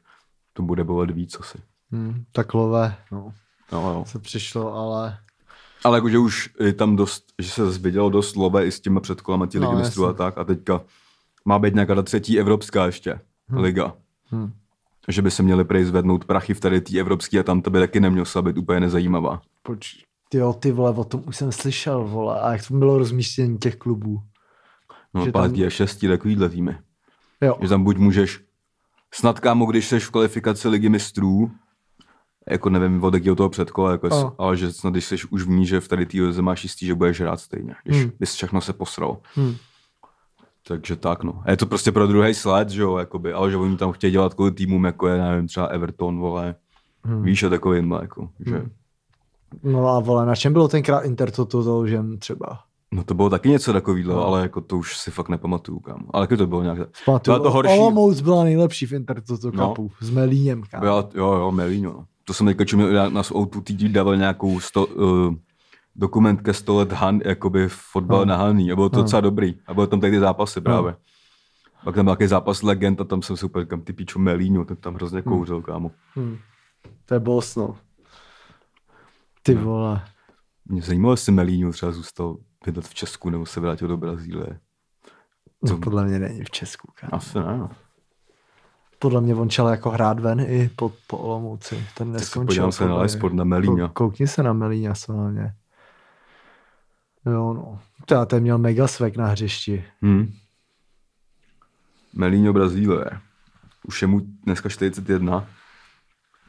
to 0.54 0.64
bude 0.64 0.84
bolet 0.84 1.12
víc 1.12 1.40
asi. 1.40 1.58
Hmm. 1.92 2.24
Tak 2.32 2.54
lové, 2.54 2.96
no. 3.12 3.34
No, 3.72 3.94
jo. 3.94 4.04
Se 4.08 4.20
přišlo, 4.20 4.74
ale... 4.74 5.18
Ale 5.84 5.98
jakože 5.98 6.18
už 6.18 6.50
je 6.60 6.74
tam 6.74 6.96
dost, 6.96 7.34
že 7.40 7.50
se 7.50 7.66
zase 7.66 7.80
vidělo 7.80 8.10
dost 8.10 8.36
lové 8.36 8.66
i 8.66 8.72
s 8.72 8.80
těma 8.80 9.00
předkolama 9.00 9.48
těch 9.48 9.62
No, 9.62 9.72
mistrů 9.72 10.06
a 10.06 10.14
tak. 10.14 10.38
A 10.38 10.44
teďka 10.44 10.82
má 11.46 11.60
být 11.60 11.74
nějaká 11.74 11.96
ta 11.96 12.04
třetí 12.04 12.40
evropská 12.40 12.86
ještě 12.86 13.20
hmm. 13.48 13.60
liga. 13.60 13.94
Hmm. 14.26 14.54
Že 15.08 15.22
by 15.22 15.32
se 15.32 15.44
měli 15.44 15.64
prej 15.64 15.86
zvednout 15.86 16.26
prachy 16.26 16.54
v 16.54 16.60
tady 16.60 16.82
té 16.82 17.00
evropské 17.00 17.40
a 17.40 17.44
tam 17.44 17.62
to 17.62 17.70
by 17.70 17.80
taky 17.80 18.00
nemělo 18.00 18.26
být 18.42 18.58
úplně 18.58 18.80
nezajímavá. 18.80 19.42
Poč... 19.64 19.96
Jo, 20.34 20.54
ty 20.54 20.72
vole, 20.72 20.92
o 20.92 21.04
tom 21.04 21.24
už 21.28 21.38
jsem 21.38 21.52
slyšel, 21.52 22.04
vole. 22.04 22.42
A 22.42 22.52
jak 22.52 22.68
to 22.68 22.74
bylo 22.74 22.98
rozmístění 22.98 23.58
těch 23.58 23.76
klubů? 23.76 24.22
No, 25.14 25.26
Že 25.26 25.32
pátý 25.32 25.58
tam- 25.60 25.68
a 25.68 25.70
šestý, 25.70 26.08
takovýhle 26.08 26.50
týmy. 26.50 26.78
Jo, 27.42 27.58
Že 27.62 27.70
tam 27.70 27.84
buď 27.84 27.98
můžeš, 27.98 28.40
snad 29.14 29.40
kámo, 29.40 29.66
když 29.66 29.88
jsi 29.88 30.00
v 30.00 30.10
kvalifikaci 30.10 30.68
ligy 30.68 30.90
mistrů, 30.90 31.52
jako 32.50 32.70
nevím, 32.70 33.04
od 33.04 33.14
jakého 33.14 33.36
toho 33.36 33.50
předkola, 33.50 33.92
jako 33.92 34.08
No. 34.10 34.22
no. 34.22 34.36
ale 34.38 34.58
že 34.58 34.74
snad 34.74 34.90
když 34.94 35.06
jsi 35.06 35.16
už 35.30 35.44
v 35.44 35.50
ní, 35.50 35.66
že 35.66 35.80
v 35.80 35.88
tady 35.88 36.06
týho 36.06 36.42
máš 36.42 36.64
jistý, 36.64 36.86
že 36.86 36.96
budeš 36.96 37.22
hrát 37.22 37.40
stejně, 37.40 37.76
když 37.84 38.02
hmm. 38.02 38.12
bys 38.20 38.34
všechno 38.34 38.62
se 38.62 38.74
posral. 38.74 39.18
Hmm. 39.36 39.56
Takže 40.68 40.96
tak, 40.96 41.24
no. 41.24 41.42
A 41.46 41.52
je 41.52 41.58
to 41.58 41.66
prostě 41.66 41.92
pro 41.92 42.08
druhý 42.08 42.34
sled, 42.34 42.70
že 42.70 42.82
jo, 42.82 42.98
jakoby, 42.98 43.34
ale 43.34 43.52
že 43.52 43.58
oni 43.58 43.78
tam 43.78 43.92
chtějí 43.92 44.12
dělat 44.12 44.34
kvůli 44.34 44.52
týmům, 44.52 44.86
jako 44.86 45.08
je, 45.08 45.18
nevím, 45.22 45.48
třeba 45.48 45.66
Everton, 45.66 46.20
vole, 46.20 46.56
Hmm. 47.06 47.24
víš, 47.24 47.44
a 47.44 47.50
takovýmhle, 47.50 48.00
jako, 48.02 48.30
že... 48.46 48.56
Hmm. 48.58 48.70
no 49.64 49.88
a 49.90 50.00
vole, 50.00 50.26
na 50.26 50.36
čem 50.36 50.54
bylo 50.54 50.68
tenkrát 50.68 51.00
Inter 51.00 51.32
toto 51.32 51.62
založen 51.64 52.20
třeba? 52.20 52.60
No 52.92 53.04
to 53.04 53.14
bylo 53.14 53.30
taky 53.30 53.50
něco 53.50 53.74
takového, 53.74 54.14
No. 54.14 54.26
ale 54.26 54.42
jako 54.42 54.62
to 54.62 54.78
už 54.78 54.98
si 54.98 55.12
fakt 55.12 55.30
nepamatuju, 55.30 55.80
kam. 55.80 56.06
Ale 56.14 56.28
taky 56.28 56.38
to 56.38 56.48
bylo 56.48 56.64
nějak... 56.64 56.78
Pamatuju, 57.06 57.36
Bylo 57.38 57.44
to 57.44 57.52
horší. 57.52 57.74
Olomouc 57.80 58.22
byla 58.22 58.44
nejlepší 58.44 58.86
v 58.86 58.92
Inter 58.94 59.22
toto 59.22 59.52
No. 59.52 59.68
kapu. 59.68 59.92
S 60.02 60.10
Melíněm, 60.10 60.64
kámo. 60.72 60.82
Byla, 60.82 61.10
jo, 61.16 61.34
jo, 61.34 61.52
Melíno. 61.52 61.94
no. 61.94 62.06
To 62.24 62.34
jsem 62.34 62.46
teďka 62.48 62.66
čuměl, 62.66 63.10
nás 63.12 63.32
O2 63.32 63.62
TD 63.64 63.92
dával 63.92 64.18
nějakou 64.18 64.60
sto, 64.60 64.86
uh, 64.86 65.34
dokument 65.96 66.42
ke 66.42 66.54
100 66.54 66.78
let 66.78 66.92
Han, 66.92 67.20
jakoby 67.26 67.68
fotbal 67.70 68.20
No. 68.20 68.26
no. 68.26 68.30
na 68.30 68.38
Haný. 68.38 68.72
A 68.72 68.76
bylo 68.76 68.90
to 68.90 68.98
No. 68.98 69.04
docela 69.04 69.22
dobrý. 69.22 69.56
A 69.68 69.74
bylo 69.74 69.88
tam 69.88 70.00
tady 70.00 70.12
ty 70.12 70.20
zápasy 70.20 70.62
právě. 70.62 70.96
Pak 71.84 71.96
tam 71.96 72.06
byl 72.06 72.12
nějaký 72.12 72.28
zápas 72.28 72.62
legend 72.64 73.02
a 73.02 73.04
tam 73.04 73.22
jsem 73.22 73.38
si 73.38 73.46
úplně 73.46 73.66
kam 73.66 73.82
ty 73.82 73.94
píču 73.94 74.20
Melíno, 74.20 74.66
ten 74.66 74.78
tam 74.78 74.96
hrozně 74.96 75.22
kouřil, 75.22 75.62
kámo. 75.62 75.92
Hmm. 76.16 76.38
To 77.06 77.14
je 77.14 77.20
boss, 77.20 77.56
no. 77.56 77.76
Ty 79.44 79.56
vole. 79.56 80.02
Mě 80.66 80.82
zajímalo, 80.82 81.14
jestli 81.14 81.32
Melíno 81.32 81.72
třeba 81.72 81.92
zůstal 81.92 82.38
bydlet 82.66 82.88
v 82.88 82.94
Česku 82.94 83.30
nebo 83.30 83.46
se 83.46 83.60
vrátil 83.60 83.88
do 83.88 83.98
Brazílie. 83.98 84.60
No, 85.64 85.70
Co? 85.70 85.78
podle 85.78 86.06
mě 86.06 86.20
není 86.20 86.44
v 86.44 86.50
Česku, 86.50 86.88
kámo. 87.00 87.16
Asi 87.16 87.38
ne, 87.40 87.58
no. 87.58 87.70
Podle 89.00 89.22
mě 89.22 89.36
on 89.36 89.50
čel 89.50 89.68
jako 89.68 89.90
hrát 89.90 90.20
ven 90.20 90.40
i 90.40 90.70
po, 90.76 90.92
po 91.08 91.18
Olomouci. 91.18 91.76
Ten 91.76 91.84
Tak 91.88 91.98
se 91.98 92.08
neskončil. 92.12 92.46
podívám 92.48 92.72
se 92.72 92.84
na 92.86 92.90
mě. 92.94 93.00
Lesport, 93.02 93.34
na 93.34 93.44
Melíňa. 93.44 93.88
Kou- 93.88 93.94
Koukni 93.94 94.28
se 94.28 94.44
na 94.44 94.54
Melíňa, 94.54 94.96
solálně. 94.96 95.54
Jo, 97.26 97.54
no. 97.54 97.80
To 98.06 98.26
ten 98.26 98.44
měl 98.44 98.58
mega 98.58 98.88
svek 98.88 99.18
na 99.18 99.28
hřišti. 99.28 99.86
Hmm. 100.02 100.34
Melíňo 102.14 102.54
Brazílie. 102.54 103.06
Už 103.88 104.02
je 104.02 104.08
mu 104.08 104.20
dneska 104.20 104.70
41. 104.70 105.48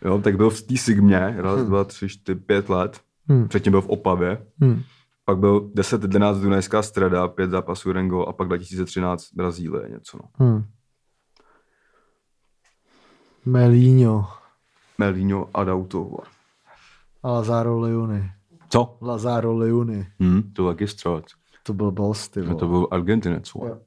Jo, 0.05 0.19
tak 0.19 0.37
byl 0.37 0.51
v 0.51 0.63
té 0.63 0.77
Sigmě, 0.77 1.35
raz, 1.39 1.59
Hmm. 1.59 1.67
dva, 1.67 1.85
tři, 1.85 2.09
čtyři, 2.09 2.41
pět 2.41 2.69
let. 2.69 3.01
Hm. 3.33 3.49
Předtím 3.49 3.71
byl 3.71 3.81
v 3.81 3.89
Opavě. 3.89 4.47
Hm. 4.65 4.83
Pak 5.25 5.39
byl 5.39 5.61
10-11 5.75 6.41
Dunajská 6.41 6.83
streda, 6.83 7.29
pět 7.29 7.51
zápasů 7.51 7.93
Rengo 7.93 8.27
a 8.27 8.33
pak 8.33 8.49
2013 8.49 9.33
Brazílie 9.35 9.89
něco. 9.89 10.19
No. 10.41 10.47
Hm. 10.47 10.65
Melíňo. 13.45 14.27
Melíňo 14.99 15.49
Adauto. 15.55 16.05
vole. 16.05 16.27
A 17.23 17.31
Lazaro 17.31 17.81
Leone. 17.81 18.35
Co? 18.75 18.97
Lazaro 19.01 19.57
Leone. 19.57 20.07
Hm, 20.23 20.43
to 20.53 20.69
taky 20.69 20.89
střelec. 20.89 21.25
To 21.63 21.73
byl 21.73 21.91
boss, 21.91 22.29
ty 22.29 22.43
No, 22.43 22.55
to 22.55 22.69
byl 22.69 22.89
Argentinec. 22.91 23.53
Jo. 23.55 23.79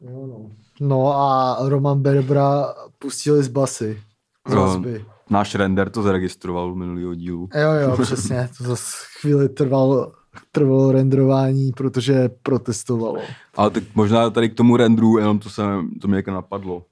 Jo, 0.00 0.26
no. 0.26 0.50
no 0.80 1.12
a 1.16 1.56
Roman 1.68 2.02
Berbra 2.02 2.74
pustili 2.98 3.42
z 3.42 3.48
basy. 3.48 4.02
Z 4.48 4.54
vazby. 4.54 5.04
Náš 5.30 5.54
render 5.54 5.90
to 5.90 6.02
zaregistroval 6.02 6.72
v 6.72 6.76
minulého 6.76 7.14
dílu. 7.14 7.48
Jo, 7.54 7.72
jo, 7.72 7.96
přesně. 8.02 8.48
To 8.58 8.64
zase 8.64 8.96
chvíli 9.20 9.48
trvalo, 9.48 10.12
trvalo 10.52 10.92
renderování, 10.92 11.72
protože 11.72 12.28
protestovalo. 12.28 13.20
Ale 13.56 13.70
tak 13.70 13.82
možná 13.94 14.30
tady 14.30 14.48
k 14.48 14.54
tomu 14.54 14.76
renderu, 14.76 15.18
jenom 15.18 15.38
to, 15.38 15.50
se, 15.50 15.62
to 16.00 16.08
mě 16.08 16.16
jako 16.16 16.30
napadlo. 16.30 16.84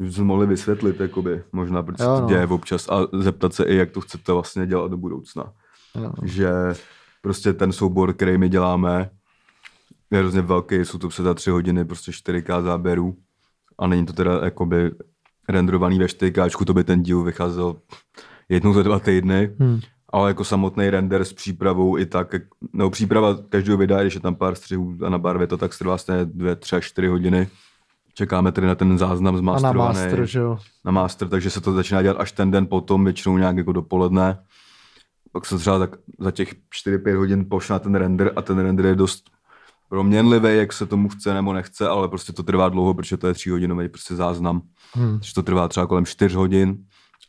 Že 0.00 0.12
jsme 0.12 0.24
mohli 0.24 0.46
vysvětlit, 0.46 1.00
jakoby, 1.00 1.42
možná 1.52 1.82
proč 1.82 1.98
se 1.98 2.04
to 2.04 2.20
no. 2.20 2.28
děje 2.28 2.46
občas 2.46 2.88
a 2.88 3.06
zeptat 3.12 3.54
se 3.54 3.64
i, 3.64 3.76
jak 3.76 3.90
to 3.90 4.00
chcete 4.00 4.32
vlastně 4.32 4.66
dělat 4.66 4.90
do 4.90 4.96
budoucna. 4.96 5.52
Že 6.24 6.50
prostě 7.22 7.52
ten 7.52 7.72
soubor, 7.72 8.12
který 8.12 8.38
my 8.38 8.48
děláme, 8.48 9.10
je 10.10 10.18
hrozně 10.18 10.40
velký, 10.42 10.74
jsou 10.74 10.98
to 10.98 11.08
za 11.08 11.34
tři 11.34 11.50
hodiny, 11.50 11.84
prostě 11.84 12.12
4K 12.12 12.62
záběrů 12.62 13.16
a 13.78 13.86
není 13.86 14.06
to 14.06 14.12
teda 14.12 14.40
jakoby 14.44 14.90
renderovaný 15.48 15.98
ve 15.98 16.06
4K, 16.06 16.64
to 16.64 16.74
by 16.74 16.84
ten 16.84 17.02
díl 17.02 17.22
vycházel 17.22 17.76
jednou 18.48 18.72
za 18.72 18.82
dva 18.82 18.98
týdny, 18.98 19.56
Hm. 19.58 19.80
ale 20.08 20.30
jako 20.30 20.44
samotný 20.44 20.90
render 20.90 21.24
s 21.24 21.32
přípravou 21.32 21.98
i 21.98 22.06
tak, 22.06 22.34
nebo 22.72 22.90
příprava 22.90 23.36
každého 23.48 23.78
videa, 23.78 24.02
když 24.02 24.14
je 24.14 24.20
tam 24.20 24.34
pár 24.34 24.54
střihů 24.54 24.96
a 25.06 25.08
na 25.08 25.18
barvě, 25.18 25.46
to 25.46 25.56
tak 25.56 25.78
trvá 25.78 25.90
vlastně 25.90 26.14
dvě, 26.24 26.56
tři, 26.56 26.76
čtyři 26.80 27.06
hodiny. 27.08 27.48
Čekáme 28.14 28.52
tedy 28.52 28.66
na 28.66 28.74
ten 28.74 28.98
záznam 28.98 29.48
A 29.50 29.60
na 29.60 29.72
master, 29.72 30.26
že 30.26 30.38
jo. 30.38 30.58
Na 30.84 30.92
master, 30.92 31.28
takže 31.28 31.50
se 31.50 31.60
to 31.60 31.72
začíná 31.72 32.02
dělat 32.02 32.16
až 32.20 32.32
ten 32.32 32.50
den 32.50 32.66
potom, 32.66 33.04
většinou 33.04 33.38
nějak 33.38 33.56
jako 33.56 33.72
dopoledne. 33.72 34.38
Pak 35.32 35.46
se 35.46 35.58
třeba 35.58 35.78
tak 35.78 35.96
za 36.18 36.30
těch 36.30 36.54
4-5 36.86 37.16
hodin 37.16 37.46
pošle 37.50 37.74
na 37.74 37.78
ten 37.78 37.94
render 37.94 38.32
a 38.36 38.42
ten 38.42 38.58
render 38.58 38.86
je 38.86 38.94
dost 38.94 39.30
proměnlivý, 39.88 40.56
jak 40.56 40.72
se 40.72 40.86
tomu 40.86 41.08
chce 41.08 41.34
nebo 41.34 41.52
nechce, 41.52 41.88
ale 41.88 42.08
prostě 42.08 42.32
to 42.32 42.42
trvá 42.42 42.68
dlouho, 42.68 42.94
protože 42.94 43.16
to 43.16 43.26
je 43.26 43.34
3 43.34 43.50
hodinový 43.50 43.88
prostě 43.88 44.14
záznam. 44.16 44.62
Hm. 44.96 45.12
Takže 45.18 45.34
to 45.34 45.42
trvá 45.42 45.68
třeba 45.68 45.86
kolem 45.86 46.06
4 46.06 46.36
hodin. 46.36 46.78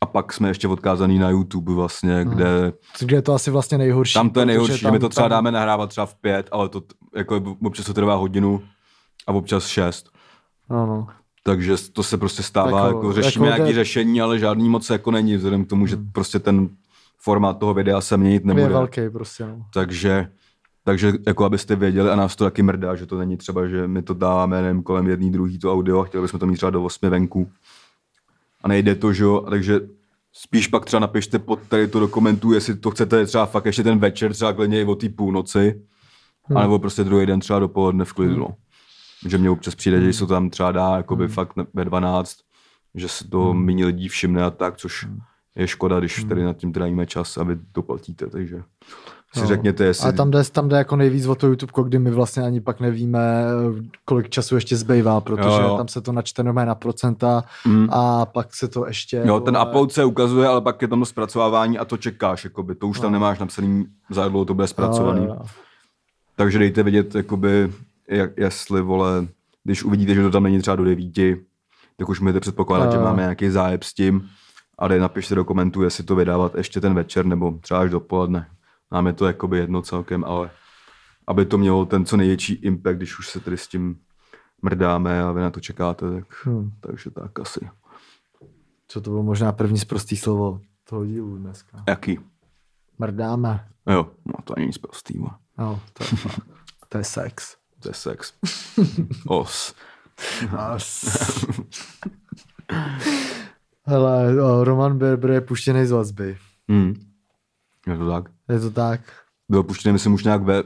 A 0.00 0.06
pak 0.06 0.32
jsme 0.32 0.48
ještě 0.48 0.68
odkázaný 0.68 1.18
na 1.18 1.30
YouTube 1.30 1.72
vlastně, 1.74 2.24
kde 2.28 2.72
Kde 3.00 3.16
je 3.16 3.22
to 3.22 3.34
asi 3.34 3.50
vlastně 3.50 3.78
nejhorší. 3.78 4.14
tam 4.14 4.30
to 4.30 4.40
je 4.40 4.46
nejhorší, 4.46 4.78
že 4.78 4.90
my 4.90 4.98
to 4.98 5.08
třeba 5.08 5.24
tam- 5.24 5.30
dáme 5.30 5.52
nahrávat 5.52 5.90
třeba 5.90 6.06
v 6.06 6.14
pět, 6.14 6.48
ale 6.52 6.68
to 6.68 6.82
jako 7.16 7.56
občas 7.64 7.86
to 7.86 7.94
trvá 7.94 8.14
hodinu 8.14 8.62
a 9.26 9.32
občas 9.32 9.66
šest. 9.66 10.10
No, 10.70 10.86
no. 10.86 11.06
Takže 11.44 11.76
to 11.92 12.02
se 12.02 12.18
prostě 12.18 12.42
stává, 12.42 12.86
Jako- 12.86 12.96
jako, 12.98 13.12
řešíme 13.12 13.46
jako 13.48 13.56
nějaké 13.62 13.74
řešení, 13.74 14.20
ale 14.20 14.38
žádný 14.38 14.68
moc 14.68 14.90
jako 14.90 15.10
není, 15.10 15.36
vzhledem 15.36 15.64
k 15.64 15.68
tomu, 15.68 15.86
že 15.86 15.96
prostě 16.12 16.38
ten 16.38 16.68
formát 17.22 17.58
toho 17.58 17.74
videa 17.74 18.00
se 18.00 18.16
měnit 18.16 18.42
Je 18.42 18.46
nebude. 18.46 18.68
velký 18.68 19.10
prostě, 19.12 19.46
no. 19.46 19.66
Takže, 19.74 20.28
takže 20.84 21.12
jako 21.26 21.44
abyste 21.44 21.76
věděli, 21.76 22.10
a 22.10 22.16
nás 22.16 22.36
to 22.36 22.44
taky 22.44 22.62
mrdá, 22.62 22.94
že 22.96 23.06
to 23.06 23.18
není 23.18 23.36
třeba, 23.36 23.66
že 23.66 23.88
my 23.88 24.02
to 24.02 24.14
dáváme 24.14 24.62
nevím, 24.62 24.82
kolem 24.82 25.06
jedný, 25.06 25.32
druhý 25.32 25.58
to 25.58 25.72
audio 25.72 26.00
a 26.00 26.04
chtěli 26.04 26.22
bychom 26.22 26.40
to 26.40 26.46
mít 26.46 26.56
třeba 26.56 26.70
do 26.70 26.84
osmi 26.84 27.08
venku. 27.08 27.50
A 28.62 28.68
nejde 28.68 28.94
to, 28.94 29.12
že 29.12 29.24
jo, 29.24 29.46
takže 29.50 29.80
spíš 30.32 30.66
pak 30.66 30.84
třeba 30.84 31.00
napište 31.00 31.38
pod 31.38 31.60
tady 31.68 31.88
to 31.88 32.00
do 32.00 32.08
komentů, 32.08 32.52
jestli 32.52 32.76
to 32.76 32.90
chcete 32.90 33.26
třeba 33.26 33.46
fakt 33.46 33.66
ještě 33.66 33.82
ten 33.82 33.98
večer, 33.98 34.32
třeba 34.32 34.52
klidně 34.52 34.80
i 34.80 34.84
o 34.84 34.94
té 34.94 35.08
půlnoci, 35.08 35.82
hmm. 36.44 36.56
anebo 36.56 36.78
prostě 36.78 37.04
druhý 37.04 37.26
den 37.26 37.40
třeba 37.40 37.58
dopoledne 37.58 38.04
v 38.04 38.12
klidu. 38.12 38.44
Hmm. 38.44 38.54
Že 39.30 39.38
mě 39.38 39.50
občas 39.50 39.74
přijde, 39.74 40.00
že 40.00 40.12
se 40.12 40.18
to 40.18 40.26
tam 40.26 40.50
třeba 40.50 40.72
dá 40.72 40.96
jakoby 40.96 41.24
hmm. 41.24 41.34
fakt 41.34 41.52
ve 41.74 41.84
12, 41.84 42.36
že 42.94 43.08
se 43.08 43.28
to 43.28 43.44
hmm. 43.44 43.64
méně 43.64 43.86
lidí 43.86 44.08
všimne 44.08 44.42
a 44.42 44.50
tak, 44.50 44.76
což 44.76 45.06
je 45.56 45.66
škoda, 45.68 45.98
když 45.98 46.18
hmm. 46.20 46.28
tady 46.28 46.44
nad 46.44 46.56
tím 46.56 46.72
trávíme 46.72 47.06
čas 47.06 47.36
a 47.36 47.42
vy 47.42 47.58
to 47.72 47.82
platíte, 47.82 48.26
takže 48.26 48.62
si 49.34 49.40
No. 49.40 49.46
řekněte, 49.46 49.84
jestli... 49.84 50.08
A 50.08 50.12
tam 50.12 50.30
jde, 50.30 50.44
tam 50.44 50.68
jde 50.68 50.76
jako 50.76 50.96
nejvíc 50.96 51.26
o 51.26 51.34
to 51.34 51.46
YouTube, 51.46 51.88
kdy 51.88 51.98
my 51.98 52.10
vlastně 52.10 52.42
ani 52.42 52.60
pak 52.60 52.80
nevíme, 52.80 53.44
kolik 54.04 54.30
času 54.30 54.54
ještě 54.54 54.76
zbývá, 54.76 55.20
protože 55.20 55.48
Jo, 55.48 55.60
jo, 55.62 55.76
tam 55.76 55.88
se 55.88 56.00
to 56.00 56.12
načte 56.12 56.42
normálně 56.42 56.68
na 56.68 56.74
procenta 56.74 57.44
Mm. 57.66 57.88
a 57.90 58.26
pak 58.26 58.54
se 58.54 58.68
to 58.68 58.86
ještě... 58.86 59.22
Jo, 59.24 59.40
ten 59.40 59.58
upload 59.68 59.92
se 59.92 60.04
ukazuje, 60.04 60.48
ale 60.48 60.60
pak 60.60 60.82
je 60.82 60.88
tam 60.88 61.04
zpracovávání 61.04 61.78
a 61.78 61.84
to 61.84 61.96
čekáš, 61.96 62.44
jakoby. 62.44 62.74
To 62.74 62.88
už 62.88 63.00
tam 63.00 63.12
No. 63.12 63.18
nemáš 63.18 63.38
napsaný, 63.38 63.86
za 64.10 64.28
dlouho 64.28 64.44
to 64.44 64.54
bude 64.54 64.66
zpracovaný. 64.66 65.24
Jo, 65.24 65.36
jo. 65.40 65.46
Takže 66.36 66.58
dejte 66.58 66.82
vidět, 66.82 67.14
jakoby, 67.14 67.72
jak, 68.08 68.30
jestli, 68.36 68.82
vole, 68.82 69.26
když 69.64 69.84
uvidíte, 69.84 70.14
že 70.14 70.22
to 70.22 70.30
tam 70.30 70.42
není 70.42 70.58
třeba 70.60 70.76
do 70.76 70.84
devíti, 70.84 71.36
tak 71.96 72.08
už 72.08 72.20
můžete 72.20 72.40
předpokládat, 72.40 72.84
Jo, 72.86 72.92
že 72.92 72.98
máme 72.98 73.22
nějaký 73.22 73.50
zájeb 73.50 73.82
s 73.82 73.94
tím 73.94 74.28
a 74.82 74.88
dej 74.88 75.00
napište 75.00 75.34
do 75.34 75.44
komentů, 75.44 75.82
jestli 75.82 76.04
to 76.04 76.14
vydávat 76.14 76.54
ještě 76.54 76.80
ten 76.80 76.94
večer 76.94 77.26
nebo 77.26 77.58
třeba 77.60 77.80
až 77.80 77.90
dopoledne. 77.90 78.50
Nám 78.92 79.06
je 79.06 79.12
to 79.12 79.26
jakoby 79.26 79.58
jedno 79.58 79.82
celkem, 79.82 80.24
ale 80.24 80.50
aby 81.26 81.46
to 81.46 81.58
mělo 81.58 81.86
ten 81.86 82.04
co 82.04 82.16
největší 82.16 82.54
impact, 82.54 82.96
když 82.96 83.18
už 83.18 83.28
se 83.28 83.40
tedy 83.40 83.56
s 83.58 83.68
tím 83.68 83.98
mrdáme 84.62 85.22
a 85.22 85.32
vy 85.32 85.40
na 85.40 85.50
to 85.50 85.60
čekáte, 85.60 86.10
tak, 86.10 86.46
Hmm. 86.46 86.70
takže 86.80 87.10
tak 87.10 87.38
asi. 87.38 87.68
Co 88.88 89.00
to 89.00 89.10
bylo 89.10 89.22
možná 89.22 89.52
první 89.52 89.78
zprostý 89.78 90.16
slovo 90.16 90.60
toho 90.84 91.06
dílu 91.06 91.36
dneska. 91.36 91.84
Jaký? 91.88 92.18
Mrdáme. 92.98 93.68
Jo, 93.90 94.10
no 94.26 94.34
to 94.44 94.54
ani 94.56 94.66
nic 94.66 94.78
prostýho. 94.78 95.30
No, 95.58 95.80
to 95.92 96.04
je, 96.04 96.10
to 96.88 96.98
je 96.98 97.04
sex. 97.04 97.56
To 97.80 97.88
je 97.88 97.94
sex. 97.94 98.32
Os. 99.26 99.74
Hele, 103.84 104.42
o, 104.42 104.64
Roman 104.64 104.98
Berber 104.98 105.30
je 105.30 105.40
puštěný 105.40 105.86
z 105.86 105.90
vazby. 105.90 106.38
Hmm. 106.68 106.94
Je 107.86 107.98
to 107.98 108.10
tak. 108.10 108.30
Je 108.48 108.60
to 108.60 108.70
tak? 108.70 109.00
Byl 109.48 109.62
puštěný, 109.62 109.92
myslím, 109.92 110.14
už 110.14 110.24
nějak 110.24 110.42
ve 110.42 110.62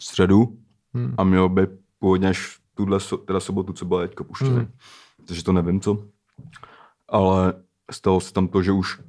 středu 0.00 0.58
Hmm. 0.94 1.14
a 1.18 1.24
měl 1.24 1.48
by 1.48 1.66
původně 1.98 2.28
až 2.28 2.58
tuhle 2.74 3.00
so, 3.00 3.26
teda 3.26 3.40
sobotu, 3.40 3.72
co 3.72 3.84
byla 3.84 4.00
teďka 4.00 4.24
puštěný. 4.24 4.56
Hmm. 4.56 4.68
Takže 5.26 5.44
to 5.44 5.52
nevím 5.52 5.80
co. 5.80 6.04
Ale 7.08 7.54
stalo 7.90 8.20
se 8.20 8.32
tam 8.32 8.48
to, 8.48 8.62
že 8.62 8.72
už 8.72 9.00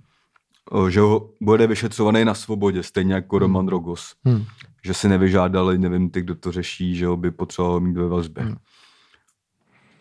o, 0.72 0.90
že 0.90 1.00
ho 1.00 1.30
bude 1.42 1.68
vyšetřovaný 1.68 2.26
na 2.26 2.34
svobodě, 2.34 2.84
stejně 2.84 3.14
jako 3.14 3.40
Roman 3.40 3.68
Rogos. 3.68 4.16
Hmm. 4.26 4.46
Že 4.84 4.94
si 4.94 5.10
nevyžádali, 5.10 5.78
nevím 5.78 6.10
ty, 6.10 6.22
kdo 6.22 6.36
to 6.36 6.52
řeší, 6.52 6.96
že 6.96 7.06
ho 7.06 7.18
by 7.18 7.32
potřeboval 7.32 7.80
mít 7.80 7.98
ve 7.98 8.08
vazbě. 8.08 8.44
Hmm. 8.44 8.56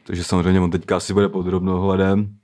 Takže 0.04 0.24
samozřejmě 0.24 0.60
on 0.60 0.70
teďka 0.70 0.96
asi 0.96 1.12
bude 1.14 1.28
pod 1.28 1.42
drobnohledem. 1.42 2.37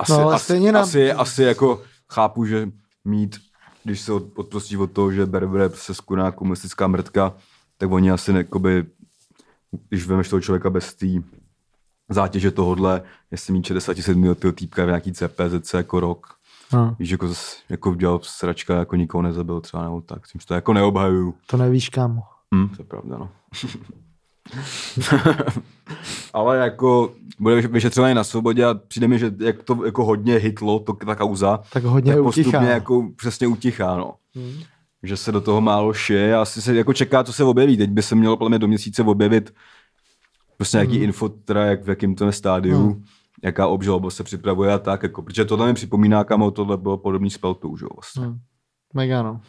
Asi, 0.00 0.12
No, 0.12 0.28
asi, 0.30 0.44
stejně 0.44 0.72
nám- 0.72 0.82
asi, 0.82 1.12
asi 1.12 1.42
jako 1.42 1.82
chápu, 2.12 2.44
že 2.46 2.68
mít, 3.04 3.36
když 3.84 4.00
se 4.00 4.12
od- 4.12 4.38
odprostí 4.38 4.76
od 4.76 4.92
toho, 4.92 5.12
že 5.12 5.26
Berber 5.26 5.70
se 5.74 5.94
skuná 5.94 6.30
komunistická 6.30 6.86
mrtka, 6.86 7.32
tak 7.78 7.90
oni 7.90 8.10
asi 8.10 8.32
ne, 8.32 8.38
jakoby, 8.38 8.86
když 9.88 10.06
vemeš 10.06 10.28
toho 10.28 10.40
člověka 10.40 10.70
bez 10.70 10.94
té 10.94 11.06
zátěže 12.08 12.50
tohodle, 12.50 13.02
jestli 13.30 13.52
mít 13.52 13.66
67 13.66 14.28
letého 14.28 14.52
týpka 14.52 14.84
v 14.84 14.86
nějaký 14.86 15.12
CPZC 15.12 15.74
jako 15.74 16.00
rok, 16.00 16.26
No, 16.72 16.96
víš, 16.98 17.10
jako, 17.10 17.32
jako 17.68 17.94
dělal 17.94 18.20
sračka, 18.22 18.74
jako 18.76 18.96
nikoho 18.96 19.22
nezabil 19.22 19.60
třeba 19.60 19.82
nebo 19.84 20.00
tak, 20.00 20.28
tím 20.28 20.40
to 20.46 20.54
jako 20.54 20.72
neobhajuju. 20.72 21.34
to 21.46 21.56
nevíš, 21.56 21.88
kámo. 21.88 22.22
Hm, 22.54 22.68
to 22.68 22.82
je 22.82 22.84
pravda, 22.86 23.18
no. 23.18 23.28
Ale 26.32 26.56
jako 26.58 27.12
bude 27.38 27.60
vyšetřovaný 27.60 28.14
na 28.14 28.24
svobodě 28.24 28.64
a 28.64 28.74
přijde 28.74 29.08
mi, 29.08 29.18
že 29.18 29.32
jak 29.38 29.62
to 29.62 29.84
jako 29.84 30.04
hodně 30.04 30.34
hitlo, 30.34 30.78
to, 30.80 30.92
ta 30.92 31.14
kauza, 31.14 31.60
Tak 31.72 31.84
hodně 31.84 32.14
tak 32.14 32.24
utichá. 32.24 32.50
postupně 32.50 32.68
jako 32.70 33.08
přesně 33.16 33.46
utichá, 33.46 33.96
no. 33.96 34.14
Hmm. 34.34 34.52
Že 35.02 35.16
se 35.16 35.32
do 35.32 35.40
toho 35.40 35.60
málo 35.60 35.92
šije 35.92 36.34
a 36.36 36.42
asi 36.42 36.62
se 36.62 36.74
jako 36.74 36.92
čeká, 36.92 37.24
co 37.24 37.32
se 37.32 37.44
objeví. 37.44 37.76
Teď 37.76 37.90
by 37.90 38.02
se 38.02 38.14
mělo 38.14 38.36
podle 38.36 38.48
mě 38.48 38.58
do 38.58 38.68
měsíce 38.68 39.02
objevit 39.02 39.54
prostě 40.56 40.76
nějaký 40.76 40.94
Hmm. 40.94 41.02
info, 41.04 41.28
teda 41.28 41.64
jak 41.64 41.84
v 41.84 41.88
jakém 41.88 42.14
to 42.14 42.32
stádiu, 42.32 42.76
Hmm. 42.78 43.04
jaká 43.42 43.66
obžaloba 43.66 44.10
se 44.10 44.24
připravuje 44.24 44.72
a 44.72 44.78
tak, 44.78 45.02
jako, 45.02 45.22
protože 45.22 45.44
tohle 45.44 45.66
mi 45.66 45.74
připomíná, 45.74 46.24
kam 46.24 46.52
tohle 46.52 46.76
bylo 46.76 46.96
podobný 46.98 47.30
s 47.30 47.38
Peltou, 47.38 47.76
že 47.76 47.84
jo, 47.84 47.88
vlastně. 47.96 48.24
Hmm. 48.24 48.38
Mega, 48.94 49.22
no. 49.22 49.40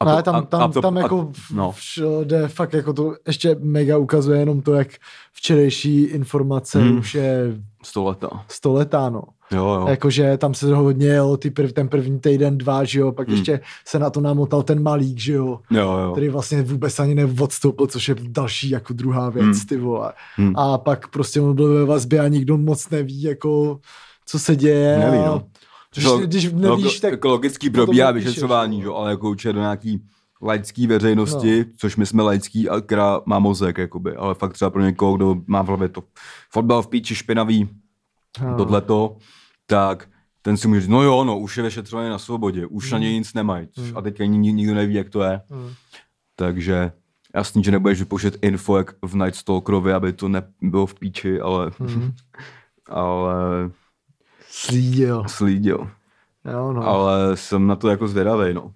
A 0.00 0.04
No, 0.04 0.10
to- 0.10 0.14
ale 0.14 0.22
tam, 0.22 0.34
a- 0.34 0.42
tam, 0.42 0.62
a 0.62 0.68
to- 0.68 0.80
tam 0.82 0.96
a- 0.96 1.00
jako 1.00 1.32
no. 1.54 1.72
všude 1.72 2.48
fakt 2.48 2.72
jako 2.74 2.92
to 2.92 3.14
ještě 3.26 3.56
mega 3.60 3.96
ukazuje 3.98 4.38
jenom 4.40 4.60
to, 4.62 4.74
jak 4.74 4.88
včerejší 5.32 6.02
informace 6.02 6.80
Hmm. 6.80 6.98
už 6.98 7.14
je 7.14 7.56
Sto 7.82 8.04
leta. 8.04 8.28
stoletá, 8.48 9.10
no. 9.10 9.22
Jo, 9.52 9.64
jo. 9.80 9.86
Jakože 9.88 10.36
tam 10.36 10.54
se 10.54 10.74
hodně 10.74 11.06
jelo 11.06 11.36
ty 11.36 11.50
prv, 11.50 11.72
ten 11.72 11.88
první 11.88 12.20
týden, 12.20 12.58
dva, 12.58 12.84
že 12.84 13.00
jo, 13.00 13.12
pak 13.12 13.28
Hmm. 13.28 13.36
ještě 13.36 13.60
se 13.86 13.98
na 13.98 14.10
to 14.10 14.20
namotal 14.20 14.62
ten 14.62 14.82
malík, 14.82 15.18
že 15.18 15.32
jo, 15.32 15.58
Jo, 15.70 15.98
jo. 15.98 16.12
který 16.12 16.28
vlastně 16.28 16.62
vůbec 16.62 16.98
ani 16.98 17.14
neodstoupil, 17.14 17.86
což 17.86 18.08
je 18.08 18.14
další 18.20 18.70
jako 18.70 18.92
druhá 18.92 19.30
věc, 19.30 19.44
Hmm. 19.44 19.66
ty 19.68 19.76
vole. 19.76 20.12
Hmm. 20.36 20.56
A 20.56 20.78
pak 20.78 21.08
prostě 21.08 21.40
on 21.40 21.54
byl 21.56 21.74
ve 21.74 21.84
vazbě 21.84 22.20
a 22.20 22.28
nikdo 22.28 22.58
moc 22.58 22.90
neví, 22.90 23.22
jako, 23.22 23.78
co 24.26 24.38
se 24.38 24.56
děje. 24.56 24.98
Neví, 24.98 25.18
a 25.18 25.42
no. 25.96 26.00
Když, 26.00 26.04
Log- 26.06 26.22
když 26.26 26.48
log- 26.52 26.60
nevíš, 26.60 27.00
tak 27.00 27.10
jako 27.12 27.28
logický 27.28 27.70
probíhá 27.70 28.10
vyšetřování, 28.10 28.76
no. 28.78 28.82
že? 28.82 28.88
ale 28.96 29.10
jako 29.10 29.30
určitě 29.30 29.52
do 29.52 29.60
nějaký 29.60 30.04
laický 30.42 30.86
veřejnosti, 30.86 31.58
no. 31.58 31.72
což 31.76 31.96
my 31.96 32.06
jsme 32.06 32.22
laický, 32.22 32.68
a 32.68 32.80
která 32.80 33.20
má 33.26 33.38
mozek, 33.38 33.78
jakoby, 33.78 34.16
ale 34.16 34.34
fakt 34.34 34.52
třeba 34.52 34.70
pro 34.70 34.82
někoho, 34.82 35.16
kdo 35.16 35.36
má 35.46 35.62
v 35.62 35.66
hlavě 35.66 35.88
to 35.88 36.02
fotbal 36.52 36.82
v 36.82 36.88
píči 36.88 37.14
špinavý, 37.14 37.68
No. 38.42 38.56
tohleto, 38.56 39.16
tak 39.66 40.08
ten 40.42 40.56
si 40.56 40.68
může 40.68 40.80
říct, 40.80 40.88
no 40.90 41.02
jo, 41.02 41.24
no, 41.24 41.38
už 41.38 41.56
je 41.56 41.62
vyšetřovaný 41.62 42.08
na 42.08 42.18
svobodě, 42.18 42.66
už 42.66 42.90
na 42.92 42.96
Hmm. 42.98 43.02
něj 43.04 43.14
nic 43.18 43.34
nemají. 43.34 43.68
Hmm. 43.76 43.96
A 43.96 44.00
teďka 44.02 44.24
ni- 44.24 44.52
nikdo 44.52 44.74
neví, 44.74 44.94
jak 44.94 45.08
to 45.10 45.22
je. 45.22 45.40
Hmm. 45.50 45.70
Takže 46.36 46.92
jasný, 47.34 47.64
že 47.64 47.70
nebudeš 47.70 47.98
vypouštět 47.98 48.38
info 48.42 48.76
jak 48.76 48.94
v 49.02 49.16
Night 49.16 49.34
Stalkerovi, 49.34 49.92
aby 49.92 50.12
to 50.12 50.28
nebylo 50.28 50.86
v 50.86 50.94
píči, 50.94 51.40
ale, 51.40 51.70
Hmm. 51.78 52.12
ale 52.88 53.34
Slídil. 54.50 55.24
slídil. 55.28 55.90
Jo, 56.52 56.72
no. 56.72 56.82
Ale 56.86 57.36
jsem 57.36 57.66
na 57.66 57.76
to 57.76 57.88
jako 57.88 58.08
zvědavý, 58.08 58.54
no. 58.54 58.72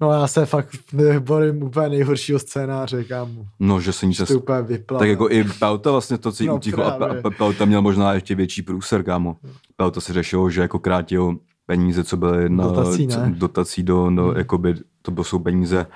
no 0.00 0.12
já 0.12 0.26
se 0.26 0.46
fakt 0.46 0.76
bojím 1.20 1.62
úplně 1.62 1.88
nejhoršího 1.88 2.38
scénáře, 2.38 3.04
kámo. 3.04 3.46
No, 3.60 3.80
že 3.80 3.92
se 3.92 4.06
nic 4.06 4.18
je 4.30 4.36
úplně. 4.36 4.78
Tak 4.98 5.08
jako 5.08 5.30
i 5.30 5.44
Pelta 5.44 5.90
vlastně 5.90 6.18
to, 6.18 6.32
co 6.32 6.42
jí 6.42 6.46
No 6.48 6.56
utichlo 6.56 6.84
a, 6.86 6.90
právě. 6.90 7.22
a 7.22 7.30
Pelta 7.30 7.64
měl 7.64 7.82
možná 7.82 8.12
ještě 8.14 8.34
větší 8.34 8.62
průser, 8.62 9.02
kámo. 9.02 9.36
Pelta 9.76 10.00
si 10.00 10.12
řešil, 10.12 10.50
že 10.50 10.60
jako 10.60 10.78
krátil 10.78 11.36
peníze, 11.66 12.04
co 12.04 12.16
byly 12.16 12.48
na 12.48 12.64
Dotací, 12.64 13.06
ne? 13.06 13.32
dotací 13.36 13.82
do, 13.82 14.10
no, 14.10 14.24
Hmm. 14.26 14.36
jakoby, 14.36 14.74
to 15.02 15.10
bylo- 15.10 15.24
jsou 15.24 15.38
peníze 15.38 15.86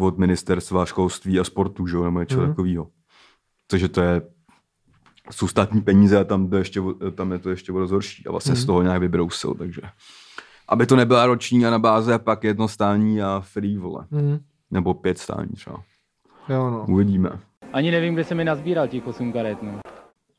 od 0.00 0.18
ministerstva 0.18 0.86
školství 0.86 1.40
a 1.40 1.44
sportu, 1.44 1.86
že 1.86 1.96
jo, 1.96 2.04
nebo 2.04 2.20
něco 2.20 2.38
Hmm. 2.38 2.48
takového. 2.48 2.86
Takže 3.66 3.88
to 3.88 4.00
je, 4.00 4.22
jsou 5.30 5.48
státní 5.48 5.80
peníze 5.82 6.18
a 6.20 6.24
tam, 6.24 6.50
to 6.50 6.56
ještě, 6.56 6.80
tam 7.14 7.32
je 7.32 7.38
to 7.38 7.50
ještě 7.50 7.72
o 7.72 7.78
dost 7.78 7.90
horší 7.90 8.26
a 8.26 8.30
vlastně 8.30 8.52
Hmm. 8.52 8.62
z 8.62 8.64
toho 8.66 8.82
nějak 8.82 9.00
vybrousil, 9.00 9.54
takže. 9.54 9.80
Aby 10.68 10.86
to 10.86 10.96
nebyla 10.96 11.26
roční 11.26 11.66
a 11.66 11.70
na 11.70 11.78
báze 11.78 12.14
a 12.14 12.18
pak 12.18 12.44
jedno 12.44 12.68
stání 12.68 13.22
a 13.22 13.40
free, 13.44 13.78
vole. 13.78 14.06
Hmm. 14.10 14.38
Nebo 14.70 14.94
pět 14.94 15.18
stání 15.18 15.48
třeba. 15.54 15.82
Jo, 16.48 16.70
no. 16.70 16.86
Uvidíme. 16.88 17.30
Ani 17.72 17.90
nevím, 17.90 18.14
kde 18.14 18.24
se 18.24 18.34
mi 18.34 18.44
nazbíral 18.44 18.88
těch 18.88 19.06
8 19.06 19.32
karet, 19.32 19.62
no. 19.62 19.80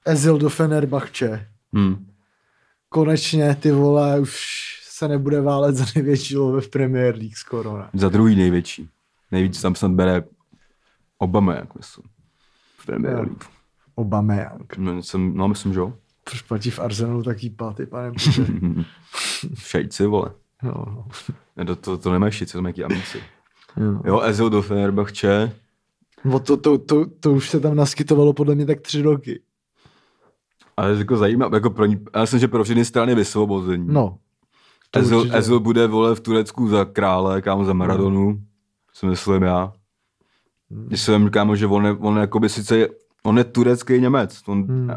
Ezil 0.06 0.38
do 0.38 0.50
Fenerbahče. 0.50 1.48
Hmm. 1.74 2.08
Konečně, 2.90 3.56
ty 3.56 3.72
vole, 3.72 4.20
už 4.20 4.44
se 4.90 5.08
nebude 5.08 5.42
válet 5.42 5.76
za 5.76 5.86
největší 5.96 6.38
love 6.38 6.62
v 6.62 6.70
Premier 6.70 7.16
League 7.16 7.36
skoro, 7.38 7.78
ne? 7.78 7.90
Za 7.94 8.10
druhý 8.10 8.36
největší. 8.36 8.90
Nejvíc 9.32 9.62
tam 9.62 9.76
snad 9.76 9.92
bere 9.92 10.24
Obama, 11.18 11.56
jak 11.56 11.76
myslím. 11.76 12.06
V 12.78 12.86
Premier 12.86 13.14
Jo. 13.16 13.20
League. 13.22 13.44
Aubameyang. 13.98 14.78
No, 14.78 15.04
jsem, 15.04 15.38
no, 15.38 15.48
myslím, 15.48 15.74
že 15.74 15.80
jo. 15.80 15.94
Proč 16.24 16.42
platí 16.42 16.70
v 16.70 16.80
Arsenalu 16.80 17.24
taký 17.24 17.50
platy, 17.50 17.86
pane. 17.86 18.12
Šejci, 19.56 20.06
vole. 20.06 20.32
No. 20.64 21.06
To, 21.66 21.76
to, 21.76 21.98
to 21.98 22.12
nemají 22.12 22.32
šejci, 22.32 22.54
to 22.54 22.62
mají 22.62 22.84
amici. 22.84 23.18
Jo. 23.78 24.02
Jo, 24.06 24.22
Ezil 24.22 24.50
do 24.50 24.62
Fenerbahče. 24.62 25.52
No 26.26 26.40
to, 26.40 26.58
to, 26.58 26.78
to, 26.78 27.06
to, 27.20 27.32
už 27.34 27.50
se 27.50 27.60
tam 27.60 27.76
naskytovalo 27.76 28.34
podle 28.34 28.56
mě 28.56 28.66
tak 28.66 28.82
tři 28.82 29.02
roky. 29.02 29.42
Ale 30.78 30.96
jako 30.98 31.18
zajímavé, 31.18 31.58
jako 31.58 31.70
pro 31.70 31.86
ní, 31.86 32.00
já 32.16 32.22
myslím, 32.22 32.40
že 32.40 32.48
pro 32.48 32.64
všechny 32.64 32.86
strany 32.86 33.16
vysvobození. 33.16 33.88
No. 33.88 34.18
Ezil, 34.96 35.18
určitě. 35.20 35.38
Ezil 35.38 35.60
bude 35.60 35.88
vole 35.88 36.16
v 36.16 36.20
Turecku 36.20 36.68
za 36.68 36.86
krále, 36.86 37.42
kámo 37.42 37.66
za 37.66 37.74
Maradonu, 37.74 38.42
si 38.94 39.06
myslím 39.06 39.44
já. 39.44 39.74
Hmm. 40.72 40.86
Když 40.88 41.02
jsem 41.02 41.30
kámo, 41.30 41.56
že 41.56 41.68
on 41.68 41.98
on 42.02 42.18
jakoby 42.18 42.50
sice, 42.50 42.78
je- 42.78 42.90
on 43.28 43.38
je 43.38 43.44
turecký 43.44 44.00
Němec, 44.02 44.42
on, 44.48 44.64
Hmm. 44.64 44.90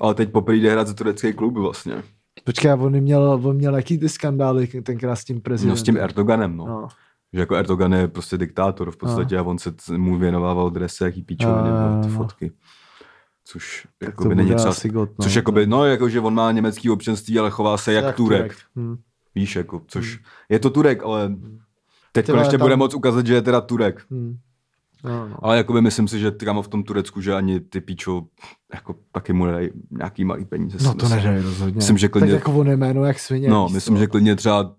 ale 0.00 0.14
teď 0.14 0.32
poprvé 0.32 0.56
jde 0.56 0.72
hrát 0.72 0.86
za 0.86 0.94
turecký 0.94 1.32
klub 1.32 1.54
vlastně. 1.58 2.02
Počkej, 2.44 2.70
a 2.70 2.74
on 2.74 3.00
měl, 3.00 3.40
on 3.44 3.56
měl 3.56 3.76
jaký 3.76 3.98
ty 3.98 4.08
skandály 4.08 4.66
tenkrát 4.66 5.16
s 5.16 5.24
tím 5.24 5.40
prezidentem? 5.40 5.70
No 5.72 5.76
s 5.76 5.82
tím 5.82 5.96
Erdoganem, 5.96 6.56
no. 6.56 6.66
No. 6.66 6.88
Že 7.32 7.40
jako 7.40 7.54
Erdogan 7.54 7.92
je 7.94 8.08
prostě 8.08 8.38
diktátor 8.38 8.90
v 8.90 8.96
podstatě 8.96 9.38
a 9.38 9.42
on 9.42 9.58
se 9.58 9.74
mu 9.96 10.18
věnovával 10.18 10.70
dresy, 10.70 11.04
jaký 11.04 11.22
píčoviny, 11.22 11.68
A, 11.70 11.96
no, 11.96 12.02
ty 12.02 12.08
no. 12.08 12.14
fotky. 12.16 12.52
Což 13.44 13.86
Tak 13.98 14.08
jakoby 14.08 14.28
to 14.28 14.34
není 14.34 14.54
třeba, 14.54 14.74
no. 14.92 15.08
což 15.22 15.34
jakoby, 15.34 15.66
no 15.66 15.84
jako, 15.84 16.08
že 16.08 16.20
on 16.20 16.34
má 16.34 16.52
německý 16.52 16.90
občanství, 16.90 17.38
ale 17.38 17.50
chová 17.50 17.76
se 17.78 17.92
jak, 17.92 18.04
jak 18.04 18.16
Turek. 18.16 18.56
Hmm. 18.76 18.96
Víš, 19.34 19.56
jako, 19.56 19.82
což 19.86 20.20
je 20.48 20.58
to 20.58 20.70
Turek, 20.70 21.02
ale 21.02 21.28
teď 22.12 22.26
Ty 22.26 22.32
vole, 22.32 22.42
konečně 22.42 22.58
tam- 22.58 22.64
bude 22.64 22.76
moc 22.76 22.94
ukázat, 22.94 23.26
že 23.26 23.34
je 23.34 23.42
teda 23.42 23.60
Turek. 23.60 24.06
Hmm. 24.10 24.36
No, 25.04 25.28
no. 25.28 25.36
Ale 25.42 25.56
jakoby 25.56 25.80
myslím 25.80 26.08
si, 26.08 26.18
že 26.20 26.30
kámo 26.30 26.62
v 26.62 26.68
tom 26.68 26.82
Turecku, 26.82 27.20
že 27.20 27.34
ani 27.34 27.60
ty 27.60 27.80
píčo 27.80 28.22
jako 28.74 28.94
taky 29.12 29.32
mu 29.32 29.46
nedají 29.46 29.70
nějaký 29.90 30.24
malý 30.24 30.44
peníze. 30.44 30.78
no 30.84 30.94
to 30.94 31.08
nedají 31.08 31.42
rozhodně. 31.42 31.76
Myslím, 31.76 31.98
že 31.98 32.06
Tak 32.08 32.12
klidně, 32.12 32.32
jako 32.32 32.52
on 32.52 32.68
jméno 32.68 33.04
jak 33.04 33.18
svině. 33.18 33.48
no, 33.48 33.68
myslím, 33.68 33.96
co. 33.96 34.00
že 34.00 34.06
klidně 34.06 34.36
třeba 34.36 34.74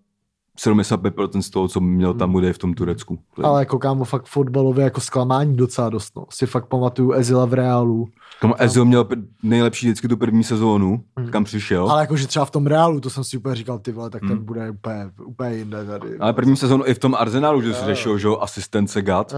75% 0.59 1.39
z 1.41 1.49
toho, 1.49 1.67
co 1.67 1.79
měl 1.81 2.13
tam, 2.13 2.31
bude 2.31 2.53
v 2.53 2.57
tom 2.57 2.73
Turecku. 2.73 3.19
Klidně. 3.33 3.49
Ale 3.49 3.61
jako 3.61 3.79
kámo, 3.79 4.05
fakt 4.05 4.25
fotbalově 4.25 4.83
jako 4.83 5.01
zklamání 5.01 5.55
docela 5.55 5.89
dost, 5.89 6.15
no. 6.15 6.25
Si 6.29 6.45
fakt 6.45 6.65
pamatuju 6.65 7.11
Ezila 7.13 7.45
v 7.45 7.53
Reálu. 7.53 8.07
Kamo 8.41 8.61
Ezil 8.61 8.85
měl 8.85 9.07
nejlepší 9.43 9.85
vždycky 9.87 10.07
tu 10.07 10.17
první 10.17 10.43
sezónu, 10.43 11.03
Hmm. 11.17 11.29
kam 11.29 11.43
přišel. 11.43 11.91
Ale 11.91 12.01
jakože 12.01 12.27
třeba 12.27 12.45
v 12.45 12.51
tom 12.51 12.67
Reálu, 12.67 12.99
to 12.99 13.09
jsem 13.09 13.23
si 13.23 13.37
úplně 13.37 13.55
říkal, 13.55 13.79
ty 13.79 13.91
vole, 13.91 14.09
tak 14.09 14.21
ten 14.21 14.29
Hmm. 14.29 14.45
bude 14.45 14.71
úplně, 14.71 15.09
úplně 15.25 15.55
jinde 15.55 15.85
tady. 15.85 16.17
ale 16.19 16.33
první 16.33 16.57
sezónu 16.57 16.83
i 16.85 16.93
v 16.93 16.99
tom 16.99 17.15
Arsenalu, 17.15 17.61
že 17.61 17.73
se 17.73 17.85
řešil, 17.85 18.17
že 18.17 18.27
jo, 18.27 18.37
asistence 18.41 19.01
Gat. 19.01 19.33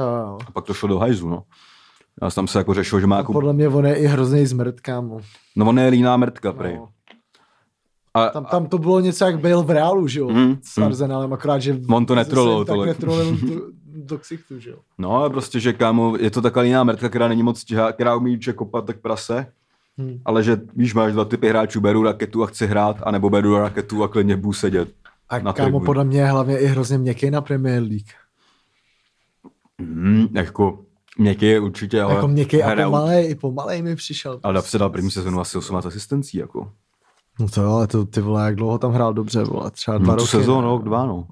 A 0.47 0.51
pak 0.53 0.65
to 0.65 0.74
šlo 0.74 0.89
do 0.89 0.99
hajzu, 0.99 1.30
no. 1.30 1.43
Já 2.21 2.30
tam 2.30 2.47
se 2.47 2.57
jako 2.57 2.74
řešil, 2.74 2.99
že 2.99 3.07
má 3.07 3.17
jako... 3.17 3.34
Podle 3.34 3.53
mě 3.53 3.67
on 3.69 3.86
je 3.86 3.95
i 3.95 4.05
hrozný 4.07 4.45
zmrt, 4.45 4.80
kámo. 4.80 5.19
No 5.55 5.65
on 5.69 5.80
je 5.80 5.88
líná 5.89 6.17
mrtka, 6.17 6.51
prej. 6.53 6.76
No. 6.78 6.88
A, 8.13 8.30
Tam, 8.30 8.45
tam 8.45 8.65
to 8.65 8.78
bylo 8.78 8.99
něco 8.99 9.26
jak 9.26 9.39
byl 9.39 9.63
v 9.63 9.69
Reálu, 9.69 10.07
že 10.07 10.19
jo, 10.19 10.30
Mhm, 10.30 10.55
s 10.63 10.78
mhm. 10.78 10.86
Arsenalem, 10.88 11.34
akorát, 11.34 11.59
že 11.59 11.80
On 11.89 12.05
to 12.05 12.15
netrolil 12.15 12.65
tak 12.65 12.76
tolik. 12.76 12.88
netrolil 12.88 13.32
do, 13.38 13.61
do 14.10 14.18
ksichtu, 14.18 14.60
že 14.60 14.70
jo. 14.70 14.78
No, 14.97 15.12
ale 15.16 15.30
prostě, 15.30 15.60
že 15.60 15.74
kámo, 15.74 16.18
je 16.20 16.32
to 16.32 16.41
taková 16.41 16.64
líná 16.64 16.84
mrtka, 16.84 17.10
která 17.10 17.28
není 17.28 17.43
moc 17.43 17.64
těhá, 17.64 17.91
která 17.91 18.16
umí 18.16 18.38
že 18.41 18.53
kopat 18.53 18.86
tak 18.86 18.99
prase, 18.99 19.47
Hmm. 19.97 20.22
ale 20.26 20.43
že, 20.43 20.57
víš, 20.76 20.93
máš 20.93 21.14
dva 21.14 21.26
typy 21.26 21.49
hráčů, 21.49 21.82
beru 21.82 22.03
raketu 22.03 22.43
a 22.43 22.47
chci 22.47 22.68
hrát, 22.68 22.97
anebo 23.03 23.30
beru 23.30 23.57
raketu 23.57 24.03
a 24.03 24.07
klidně 24.07 24.38
budu 24.38 24.53
sedět. 24.53 24.89
A 25.30 25.39
Na 25.39 25.53
kámo, 25.53 25.66
tribuně. 25.68 25.86
podle 25.86 26.03
mě 26.03 26.20
je 26.20 26.26
hlavně 26.26 26.57
i 26.60 26.66
hrozně 26.66 26.97
měkký 26.97 27.32
na 27.32 27.41
Premier 27.41 27.82
League. 27.84 28.07
Hmm, 29.80 30.28
jako, 30.32 30.80
měkký 31.18 31.45
je 31.45 31.60
určitě, 31.60 32.01
ale... 32.01 32.16
jako 32.16 32.28
měkký 32.28 32.64
a 32.64 32.76
pomalej, 32.84 33.30
i 33.32 33.36
pomalej 33.36 33.82
mi 33.82 33.95
přišel. 33.95 34.39
Ale 34.43 34.62
se 34.62 34.78
dal 34.78 34.89
první 34.89 35.12
sezonu 35.12 35.39
asi 35.39 35.57
18 35.57 35.86
asistencí, 35.86 36.38
jako. 36.38 36.72
No 37.39 37.47
to 37.49 37.62
jo, 37.62 37.72
ale 37.72 37.88
to, 37.88 38.05
ty 38.05 38.22
vole, 38.22 38.45
jak 38.45 38.55
dlouho 38.55 38.78
tam 38.78 38.91
hrál 38.91 39.14
dobře, 39.14 39.43
vole, 39.43 39.72
třeba 39.72 39.97
dva 39.97 40.07
No, 40.14 40.16
roky. 40.16 40.28
sezónu, 40.30 40.68
rok, 40.68 40.84
dva, 40.84 41.05
no. 41.05 41.28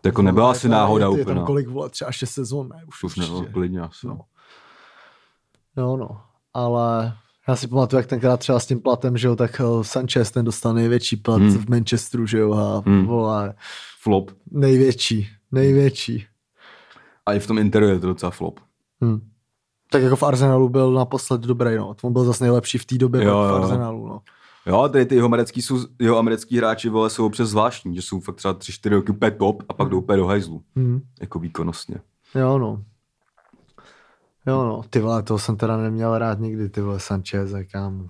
To 0.00 0.08
jako 0.08 0.22
nebyla 0.22 0.50
asi 0.50 0.66
je- 0.66 0.70
náhoda 0.70 1.06
je, 1.06 1.16
je 1.16 1.20
úplně. 1.22 1.36
tam 1.36 1.44
kolik, 1.46 1.68
vole, 1.68 1.90
třeba 1.90 2.12
šest 2.12 2.30
sezon, 2.30 2.68
ne? 2.68 2.82
Už, 2.88 3.04
Už 3.04 3.16
ne, 3.16 3.26
no, 3.28 3.44
klidně 3.52 3.80
asi. 3.80 4.06
No. 4.06 4.14
No. 4.14 4.22
Jo, 5.82 5.96
no. 5.96 6.20
Ale 6.54 7.12
já 7.48 7.56
si 7.56 7.68
pamatuju, 7.68 7.98
jak 7.98 8.06
tenkrát 8.06 8.36
třeba 8.36 8.60
s 8.60 8.66
tím 8.66 8.80
platem, 8.80 9.16
že 9.16 9.26
jo, 9.28 9.36
tak 9.36 9.60
eh, 9.60 9.84
Sanchez 9.84 10.30
ten 10.30 10.44
dostal 10.44 10.74
největší 10.74 11.16
plat 11.16 11.40
Hmm. 11.40 11.50
v 11.50 11.68
Manchesteru, 11.68 12.26
že 12.26 12.38
jo, 12.38 12.52
a 12.54 12.82
Hmm. 12.86 13.06
vole, 13.06 13.54
Flop. 14.02 14.30
největší, 14.50 15.28
největší. 15.52 16.26
A 17.26 17.32
i 17.32 17.38
v 17.40 17.46
tom 17.46 17.58
Interu 17.58 17.86
je 17.86 17.98
to 18.00 18.06
docela 18.06 18.30
flop. 18.30 18.60
Hmm. 19.00 19.20
Tak 19.90 20.02
jako 20.02 20.16
v 20.16 20.22
Arsenalu 20.22 20.68
byl 20.68 20.92
naposled 20.92 21.40
dobrý, 21.40 21.76
no. 21.76 21.96
On 22.02 22.12
byl 22.12 22.24
zase 22.24 22.44
nejlepší 22.44 22.78
v 22.78 22.84
té 22.84 22.98
době 22.98 23.24
Jo, 23.24 23.38
v. 23.38 23.54
Arsenalu, 23.54 24.08
no. 24.08 24.20
Jo, 24.66 24.88
tady 24.92 25.06
ty 25.06 25.14
jeho 25.14 25.24
americký, 25.26 25.62
jsou, 25.62 25.78
jeho 26.00 26.18
americký 26.18 26.56
hráči 26.58 26.88
vole, 26.88 27.10
jsou 27.10 27.26
občas 27.26 27.48
zvláštní, 27.48 27.94
že 27.96 28.02
jsou 28.02 28.20
fakt 28.20 28.36
třeba 28.36 28.54
3-4 28.54 28.90
roky 28.90 29.12
úplně 29.12 29.30
top 29.30 29.62
a 29.68 29.72
pak 29.72 29.88
jdou 29.88 29.98
úplně 29.98 30.16
do 30.16 30.26
hajzlu. 30.26 30.62
Hmm. 30.76 31.00
Jako 31.20 31.38
výkonnostně. 31.38 31.96
Jo, 32.34 32.58
no. 32.58 32.82
Jo, 34.46 34.64
no. 34.64 34.82
Ty 34.90 35.00
vole, 35.00 35.22
toho 35.22 35.38
jsem 35.38 35.56
teda 35.56 35.76
neměl 35.76 36.18
rád 36.18 36.40
nikdy, 36.40 36.68
ty 36.68 36.80
vole 36.80 37.00
Sanchez, 37.00 37.50
kámo. 37.72 38.06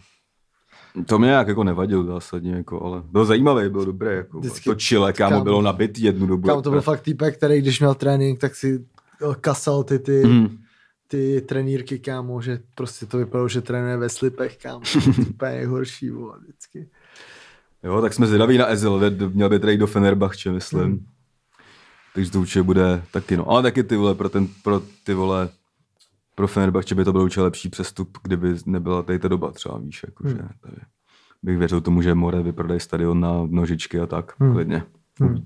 To 1.07 1.19
mě 1.19 1.27
nějak 1.29 1.49
jako 1.49 1.65
nevadil 1.65 2.05
zásadně, 2.05 2.53
jako, 2.55 2.83
ale 2.85 3.03
byl 3.11 3.25
zajímavý, 3.25 3.69
byl 3.69 3.85
dobrý. 3.85 4.09
Jako, 4.17 4.39
Vždycky- 4.41 4.71
to 4.71 4.75
Chile, 4.75 5.13
kámo, 5.13 5.31
kámo. 5.31 5.45
bylo 5.45 5.63
nabit 5.63 5.99
jednu 5.99 6.27
dobu. 6.27 6.49
Kámo, 6.49 6.63
to 6.63 6.71
byl 6.71 6.81
fakt 6.81 7.01
týpek, 7.01 7.37
který 7.37 7.61
když 7.61 7.81
měl 7.81 7.95
trénink, 7.95 8.39
tak 8.41 8.55
si 8.55 8.85
jo, 9.21 9.37
kasal 9.41 9.83
ty, 9.85 9.99
ty, 9.99 10.25
Mm. 10.27 10.59
Ty 11.11 11.41
trenýrky, 11.41 11.99
kámo, 11.99 12.41
že 12.43 12.61
prostě 12.75 13.07
to 13.07 13.19
vypadalo, 13.19 13.49
že 13.49 13.61
trénuje 13.61 13.97
ve 13.97 14.09
slipech, 14.09 14.57
kámo. 14.57 14.81
To 15.03 15.11
je 15.21 15.27
úplně 15.31 15.51
nejhorší, 15.51 16.11
vole, 16.11 16.39
vždycky. 16.41 16.89
Jo, 17.83 18.01
tak 18.01 18.15
jsme 18.15 18.27
zvědaví 18.27 18.59
na 18.59 18.67
Ezil, 18.67 19.01
měl 19.33 19.49
by 19.49 19.59
tady 19.59 19.77
do 19.77 19.87
Fenerbahče, 19.87 20.53
myslím. 20.53 20.83
Hmm. 20.83 21.07
Takže 22.15 22.31
to 22.31 22.41
určitě 22.41 22.63
bude 22.63 23.03
taky, 23.13 23.37
no. 23.37 23.51
Ale 23.51 23.63
taky 23.63 23.83
ty 23.85 23.97
vole, 23.97 24.15
pro, 24.15 24.29
ten, 24.29 24.49
pro 24.65 24.83
ty 25.05 25.15
vole, 25.15 25.49
pro 26.35 26.49
Fenerbahče 26.49 26.95
by 26.95 27.05
to 27.05 27.13
byl 27.13 27.21
určitě 27.23 27.41
lepší 27.41 27.69
přestup, 27.69 28.19
kdyby 28.23 28.55
nebyla 28.67 29.03
tady 29.03 29.19
ta 29.19 29.29
doba 29.29 29.51
třeba, 29.53 29.79
víš, 29.79 30.05
jakože, 30.07 30.35
Hmm. 30.35 30.49
tady 30.61 30.77
bych 31.43 31.59
věřil 31.59 31.81
tomu, 31.81 32.03
že 32.03 32.15
More 32.15 32.43
vyprodají 32.43 32.81
stadion 32.81 33.21
na 33.21 33.47
nožičky 33.51 34.01
a 34.01 34.07
tak, 34.07 34.33
Hmm. 34.41 34.55
klidně, 34.55 34.83
Hmm. 35.21 35.45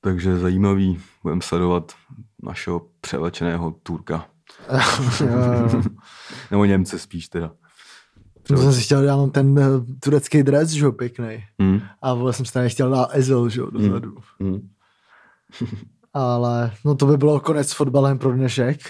Takže 0.00 0.38
zajímavý, 0.38 1.00
budeme 1.22 1.42
sledovat 1.42 1.92
našeho 2.42 2.86
převlečeného 3.00 3.70
Turka. 3.82 4.26
Nebo 6.50 6.64
Němce 6.64 6.98
spíš 6.98 7.28
teda. 7.28 7.50
To 8.42 8.56
jsem 8.56 8.72
si 8.72 8.80
chtěl, 8.82 9.02
já 9.02 9.16
mám 9.16 9.30
ten 9.30 9.58
eh, 9.58 9.64
turecký 10.00 10.42
dres, 10.42 10.68
že 10.68 10.84
jo, 10.84 10.92
pěkný. 10.92 11.44
Hmm. 11.58 11.80
A 12.02 12.14
vole 12.14 12.32
jsem 12.32 12.46
si 12.46 12.52
tady 12.52 12.70
chtěl 12.70 12.90
dát 12.90 13.08
Ezil, 13.12 13.48
že 13.48 13.60
jo, 13.60 13.70
dozadu. 13.70 14.16
Hmm. 14.40 14.68
Ale 16.14 16.72
no 16.84 16.94
to 16.94 17.06
by 17.06 17.16
bylo 17.16 17.40
konec 17.40 17.68
s 17.68 17.72
fotbalem 17.72 18.18
pro 18.18 18.32
dnešek. 18.32 18.80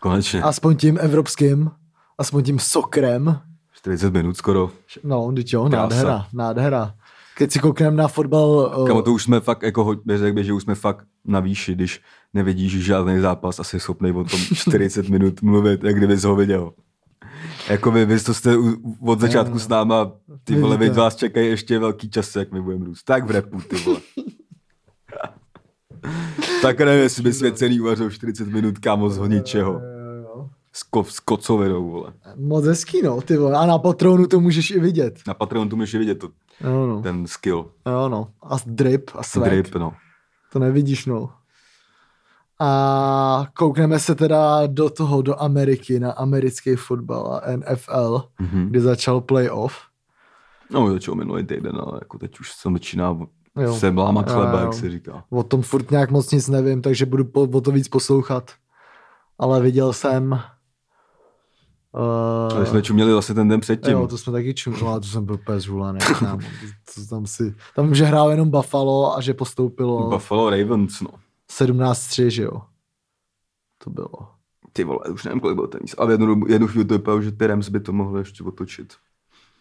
Konečně. 0.00 0.42
Aspoň 0.42 0.76
tím 0.76 0.98
evropským, 1.00 1.70
aspoň 2.18 2.44
tím 2.44 2.58
sokrem. 2.58 3.40
40 3.72 4.12
minut 4.12 4.36
skoro. 4.36 4.70
No, 5.04 5.32
teď 5.32 5.52
jo, 5.52 5.68
nádhera, 5.68 6.26
nádhera. 6.32 6.94
Keď 7.36 7.52
si 7.52 7.58
koukneme 7.60 8.00
na 8.00 8.08
fotbal, 8.08 8.72
eh, 8.72 8.88
Kamo, 8.88 9.02
to 9.02 9.12
už 9.12 9.22
jsme 9.22 9.40
fakt, 9.40 9.62
jako, 9.62 9.96
řekl 10.14 10.34
bych, 10.34 10.44
že 10.44 10.52
už 10.52 10.62
jsme 10.62 10.74
fakt 10.74 11.06
na 11.24 11.40
výši, 11.40 11.74
když 11.74 12.00
nevidíš 12.34 12.84
žádný 12.84 13.20
zápas, 13.20 13.60
asi 13.60 13.80
schopný 13.80 14.10
o 14.10 14.24
tom 14.24 14.40
40 14.54 15.08
minut 15.08 15.42
mluvit, 15.42 15.84
jak 15.84 15.96
kdybys 15.96 16.24
ho 16.24 16.36
viděl. 16.36 16.72
Jako 17.68 17.90
vy, 17.90 18.04
vy 18.04 18.20
to 18.20 18.34
jste 18.34 18.56
od 19.00 19.20
začátku 19.20 19.58
s 19.58 19.68
náma, 19.68 20.12
ty 20.44 20.60
vole, 20.60 20.76
vy 20.76 20.90
vás 20.90 21.16
čekají 21.16 21.48
ještě 21.48 21.78
velký 21.78 22.10
čas, 22.10 22.36
jak 22.36 22.52
my 22.52 22.62
budeme 22.62 22.84
růst. 22.84 23.04
Tak 23.04 23.24
v 23.24 23.30
repu, 23.30 23.60
ty 23.60 23.76
vole. 23.76 24.00
tak 26.62 26.78
nevím, 26.78 27.02
jestli 27.02 27.22
by 27.22 27.32
svět 27.32 27.58
celý 27.58 27.80
uvařil 27.80 28.10
40 28.10 28.48
minut, 28.48 28.78
kámo, 28.78 29.10
z 29.10 29.28
ničeho. 29.28 29.72
Jo, 29.72 29.80
jo. 30.22 30.48
S, 30.72 30.82
ko, 30.82 31.04
s 31.04 31.20
kocovinou, 31.20 31.90
vole. 31.90 32.12
Moc 32.36 32.64
hezký, 32.64 33.02
no, 33.02 33.20
ty 33.20 33.36
vole. 33.36 33.58
A 33.58 33.66
na 33.66 33.78
patronu 33.78 34.26
to 34.26 34.40
můžeš 34.40 34.70
i 34.70 34.80
vidět. 34.80 35.18
Na 35.26 35.34
Patreon 35.34 35.68
tu 35.68 35.76
můžeš 35.76 35.94
vidět 35.94 36.18
to, 36.18 36.28
Jo, 36.60 36.86
no. 36.86 37.02
ten 37.02 37.26
skill, 37.26 37.70
Jo, 37.86 38.08
no. 38.08 38.28
A 38.42 38.56
drip 38.66 39.10
a 39.14 39.22
swag. 39.22 39.48
drip, 39.50 39.74
no. 39.74 39.92
To 40.52 40.58
nevidíš, 40.58 41.06
no. 41.06 41.30
A 42.60 43.46
koukneme 43.54 43.98
se 43.98 44.14
teda 44.14 44.66
do 44.66 44.90
toho, 44.90 45.22
do 45.22 45.40
Ameriky, 45.42 46.00
na 46.00 46.12
americký 46.12 46.76
fotbal 46.76 47.40
a 47.44 47.50
NFL, 47.56 48.22
Mhm. 48.40 48.66
kde 48.68 48.80
začal 48.80 49.20
playoff. 49.20 49.74
No, 50.70 50.92
začal 50.92 51.14
minulý 51.14 51.44
týden, 51.46 51.76
ale 51.80 51.98
jako 52.02 52.18
teď 52.18 52.40
už 52.40 52.52
se 52.52 52.68
začíná 52.72 53.16
Jo. 53.60 53.74
se 53.74 53.88
lámat 53.88 54.28
Jo, 54.28 54.34
chleba, 54.34 54.60
jak 54.60 54.74
se 54.74 54.90
říká. 54.90 55.24
O 55.30 55.42
tom 55.42 55.62
furt 55.62 55.90
nějak 55.90 56.10
moc 56.10 56.30
nic 56.32 56.48
nevím, 56.48 56.82
takže 56.82 57.06
budu 57.06 57.24
po, 57.24 57.40
o 57.42 57.60
to 57.60 57.70
víc 57.70 57.88
poslouchat. 57.88 58.50
Ale 59.38 59.60
viděl 59.60 59.92
jsem... 59.92 60.40
Uh, 61.96 62.56
Ale 62.56 62.66
jsme 62.66 62.82
čuměli 62.82 63.12
zase 63.12 63.34
ten 63.34 63.48
den 63.48 63.60
předtím. 63.60 63.92
Jo, 63.92 64.06
to 64.06 64.18
jsme 64.18 64.32
taky 64.32 64.54
čumili, 64.54 64.82
ale 64.82 65.00
to 65.00 65.06
jsem 65.06 65.24
byl 65.24 65.34
úplně 65.34 65.60
zhulaný. 65.60 65.98
kámo. 66.18 66.42
To, 66.94 67.00
to 67.00 67.06
tam 67.06 67.26
si, 67.26 67.54
tam 67.74 67.94
že 67.94 68.04
hrál 68.04 68.30
jenom 68.30 68.50
Buffalo 68.50 69.16
a 69.16 69.20
že 69.20 69.34
postoupilo 69.34 70.10
Buffalo 70.10 70.50
Ravens, 70.50 71.00
no. 71.00 71.10
17-3, 71.50 72.26
že 72.26 72.42
jo. 72.42 72.62
To 73.84 73.90
bylo. 73.90 74.28
Ty 74.72 74.84
vole, 74.84 74.98
už 75.12 75.24
nevím, 75.24 75.40
kolik 75.40 75.56
byl 75.56 75.66
ten 75.66 75.80
míst. 75.82 75.94
Ale 75.98 76.12
jednu, 76.12 76.40
jednu 76.48 76.66
chvíli 76.66 76.84
to 76.84 76.94
vypadalo, 76.94 77.22
že 77.22 77.32
ty 77.32 77.46
Rams 77.46 77.68
by 77.68 77.80
to 77.80 77.92
mohli 77.92 78.20
ještě 78.20 78.44
otočit. 78.44 78.94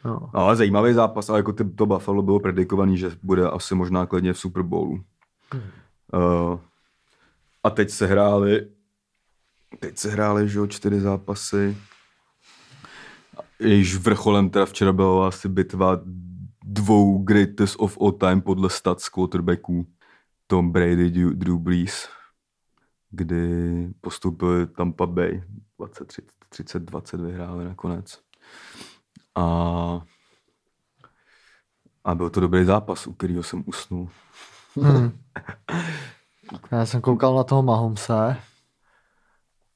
No, 0.05 0.29
ale 0.33 0.55
zajímavý 0.55 0.93
zápas, 0.93 1.29
ale 1.29 1.39
jako 1.39 1.53
ty, 1.53 1.63
to 1.63 1.85
Buffalo 1.85 2.21
bylo 2.21 2.39
predikovaný, 2.39 2.97
že 2.97 3.11
bude 3.23 3.49
asi 3.49 3.75
možná 3.75 4.05
klidně 4.05 4.33
v 4.33 4.39
Super 4.39 4.63
Bowlu. 4.63 5.03
Hmm. 5.53 5.63
Uh, 6.13 6.59
a 7.63 7.69
teď 7.69 7.89
se 7.89 8.07
hráli, 8.07 8.67
teď 9.79 9.97
se 9.97 10.09
hráli, 10.09 10.49
že 10.49 10.59
jo, 10.59 10.67
čtyři 10.67 10.99
zápasy. 11.01 11.77
Jejíž 13.59 13.95
vrcholem 13.95 14.49
teda 14.49 14.65
včera 14.65 14.93
byla 14.93 15.27
asi 15.27 15.49
bitva 15.49 16.01
dvou 16.63 17.17
greatest 17.17 17.75
of 17.79 17.97
all 18.01 18.11
time 18.11 18.41
podle 18.41 18.69
stats 18.69 19.09
quarterbacků. 19.09 19.87
Tom 20.47 20.71
Brady, 20.71 21.09
Drew, 21.09 21.59
Brees, 21.59 22.09
kdy 23.09 23.93
postupili 24.01 24.67
Tampa 24.67 25.05
Bay 25.05 25.43
30-20 25.79 27.25
vyhráli 27.25 27.65
nakonec. 27.65 28.21
A, 29.35 30.01
a 32.03 32.15
byl 32.15 32.29
to 32.29 32.39
dobrý 32.39 32.65
zápas, 32.65 33.07
u 33.07 33.13
kterého 33.13 33.43
jsem 33.43 33.63
usnul. 33.65 34.09
Hmm. 34.75 35.19
Já 36.71 36.85
jsem 36.85 37.01
koukal 37.01 37.35
na 37.35 37.43
toho 37.43 37.63
Mahomse. 37.63 38.37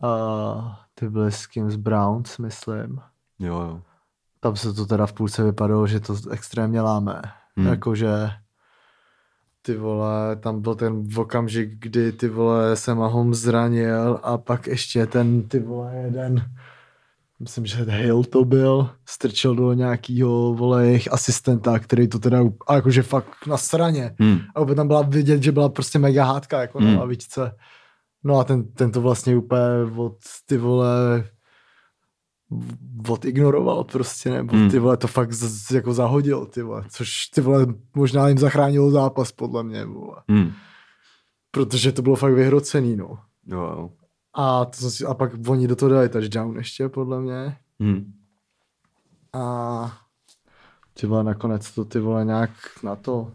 Uh, 0.03 0.73
ty 0.93 1.09
byly 1.09 1.31
s 1.31 1.47
kým 1.47 1.71
z 1.71 1.75
Browns, 1.75 2.37
myslím. 2.37 3.01
Jo, 3.39 3.61
jo. 3.61 3.81
Tam 4.39 4.55
se 4.55 4.73
to 4.73 4.85
teda 4.85 5.05
v 5.05 5.13
půlce 5.13 5.43
vypadalo, 5.43 5.87
že 5.87 5.99
to 5.99 6.15
extrémně 6.31 6.81
láme. 6.81 7.21
Hmm. 7.57 7.67
Jakože 7.67 8.29
ty 9.61 9.75
vole, 9.77 10.35
tam 10.35 10.61
byl 10.61 10.75
ten 10.75 11.07
okamžik, 11.15 11.69
kdy 11.79 12.11
ty 12.11 12.29
vole 12.29 12.75
se 12.75 12.95
Mahomes 12.95 13.37
zranil 13.37 14.19
a 14.23 14.37
pak 14.37 14.67
ještě 14.67 15.05
ten 15.05 15.43
ty 15.43 15.59
vole 15.59 15.95
jeden 15.95 16.51
myslím, 17.39 17.65
že 17.65 17.83
Hill 17.83 18.23
to 18.23 18.45
byl, 18.45 18.89
strčil 19.05 19.55
do 19.55 19.73
nějakýho 19.73 20.53
vole 20.53 20.85
jejich 20.85 21.13
asistenta, 21.13 21.79
který 21.79 22.07
to 22.07 22.19
teda, 22.19 22.39
a 22.67 22.75
jakože 22.75 23.03
fakt 23.03 23.47
na 23.47 23.57
straně. 23.57 24.15
Hmm. 24.19 24.39
A 24.55 24.59
opět 24.59 24.75
tam 24.75 24.87
byla 24.87 25.01
vidět, 25.01 25.43
že 25.43 25.51
byla 25.51 25.69
prostě 25.69 25.99
mega 25.99 26.23
hádka 26.25 26.61
jako 26.61 26.79
Hmm. 26.79 26.93
na 26.93 26.99
lavičce. 26.99 27.55
No 28.23 28.39
a 28.39 28.43
ten, 28.43 28.71
ten 28.71 28.91
to 28.91 29.01
vlastně 29.01 29.37
úplně 29.37 29.61
od 29.95 30.17
ty 30.45 30.57
vole 30.57 31.23
odignoroval 33.09 33.83
prostě, 33.83 34.29
nebo 34.29 34.55
Hmm. 34.55 34.69
ty 34.69 34.79
vole 34.79 34.97
to 34.97 35.07
fakt 35.07 35.33
z, 35.33 35.71
jako 35.71 35.93
zahodil, 35.93 36.45
ty 36.45 36.61
vole, 36.61 36.83
což 36.89 37.25
ty 37.25 37.41
vole 37.41 37.65
možná 37.95 38.27
jim 38.27 38.37
zachránilo 38.37 38.91
zápas 38.91 39.31
podle 39.31 39.63
mě, 39.63 39.85
vole. 39.85 40.15
Hmm. 40.29 40.51
Protože 41.51 41.91
to 41.91 42.01
bylo 42.01 42.15
fakt 42.15 42.33
vyhrocený, 42.33 42.95
no. 42.95 43.19
Jo. 43.45 43.89
A, 44.33 44.65
to, 44.65 45.07
a 45.07 45.13
pak 45.13 45.31
oni 45.47 45.67
do 45.67 45.75
toho 45.75 45.89
dali 45.89 46.09
touchdown 46.09 46.57
ještě, 46.57 46.89
podle 46.89 47.21
mě. 47.21 47.57
Hmm. 47.79 48.13
A 49.33 49.97
ty 50.93 51.07
vole, 51.07 51.23
nakonec 51.23 51.71
to 51.71 51.85
ty 51.85 51.99
vole 51.99 52.25
nějak 52.25 52.51
na 52.83 52.95
to 52.95 53.31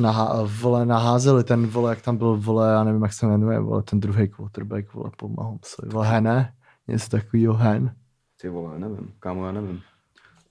Naha, 0.00 0.48
vole, 0.60 0.86
naházeli 0.86 1.44
ten 1.44 1.66
vole, 1.66 1.92
jak 1.92 2.02
tam 2.02 2.16
byl 2.16 2.36
vole, 2.36 2.72
já 2.72 2.84
nevím, 2.84 3.02
jak 3.02 3.12
se 3.12 3.26
jmenuje, 3.26 3.60
vole, 3.60 3.82
ten 3.82 4.00
druhý 4.00 4.28
quarterback, 4.28 4.94
vole, 4.94 5.10
po 5.16 5.28
Mahomesovi, 5.28 5.88
vole, 5.88 6.06
Hene, 6.08 6.52
něco 6.88 7.08
takovýho 7.08 7.54
Hen, 7.54 7.96
Ty 8.40 8.48
vole, 8.48 8.78
nevím, 8.78 9.14
kámo, 9.20 9.46
já 9.46 9.52
nevím. 9.52 9.82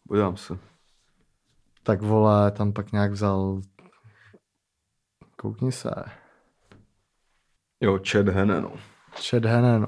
Podívám 0.08 0.38
se. 0.38 0.58
tak 1.84 2.02
vole, 2.02 2.52
tam 2.52 2.74
pak 2.74 2.92
nějak 2.92 3.12
vzal, 3.12 3.62
koukni 5.38 5.72
se, 5.72 5.90
Jo, 7.82 8.00
Chad 8.12 8.28
Henne, 8.30 8.62
no. 8.62 8.72
Chad 9.30 9.46
Hene, 9.46 9.80
no. 9.80 9.88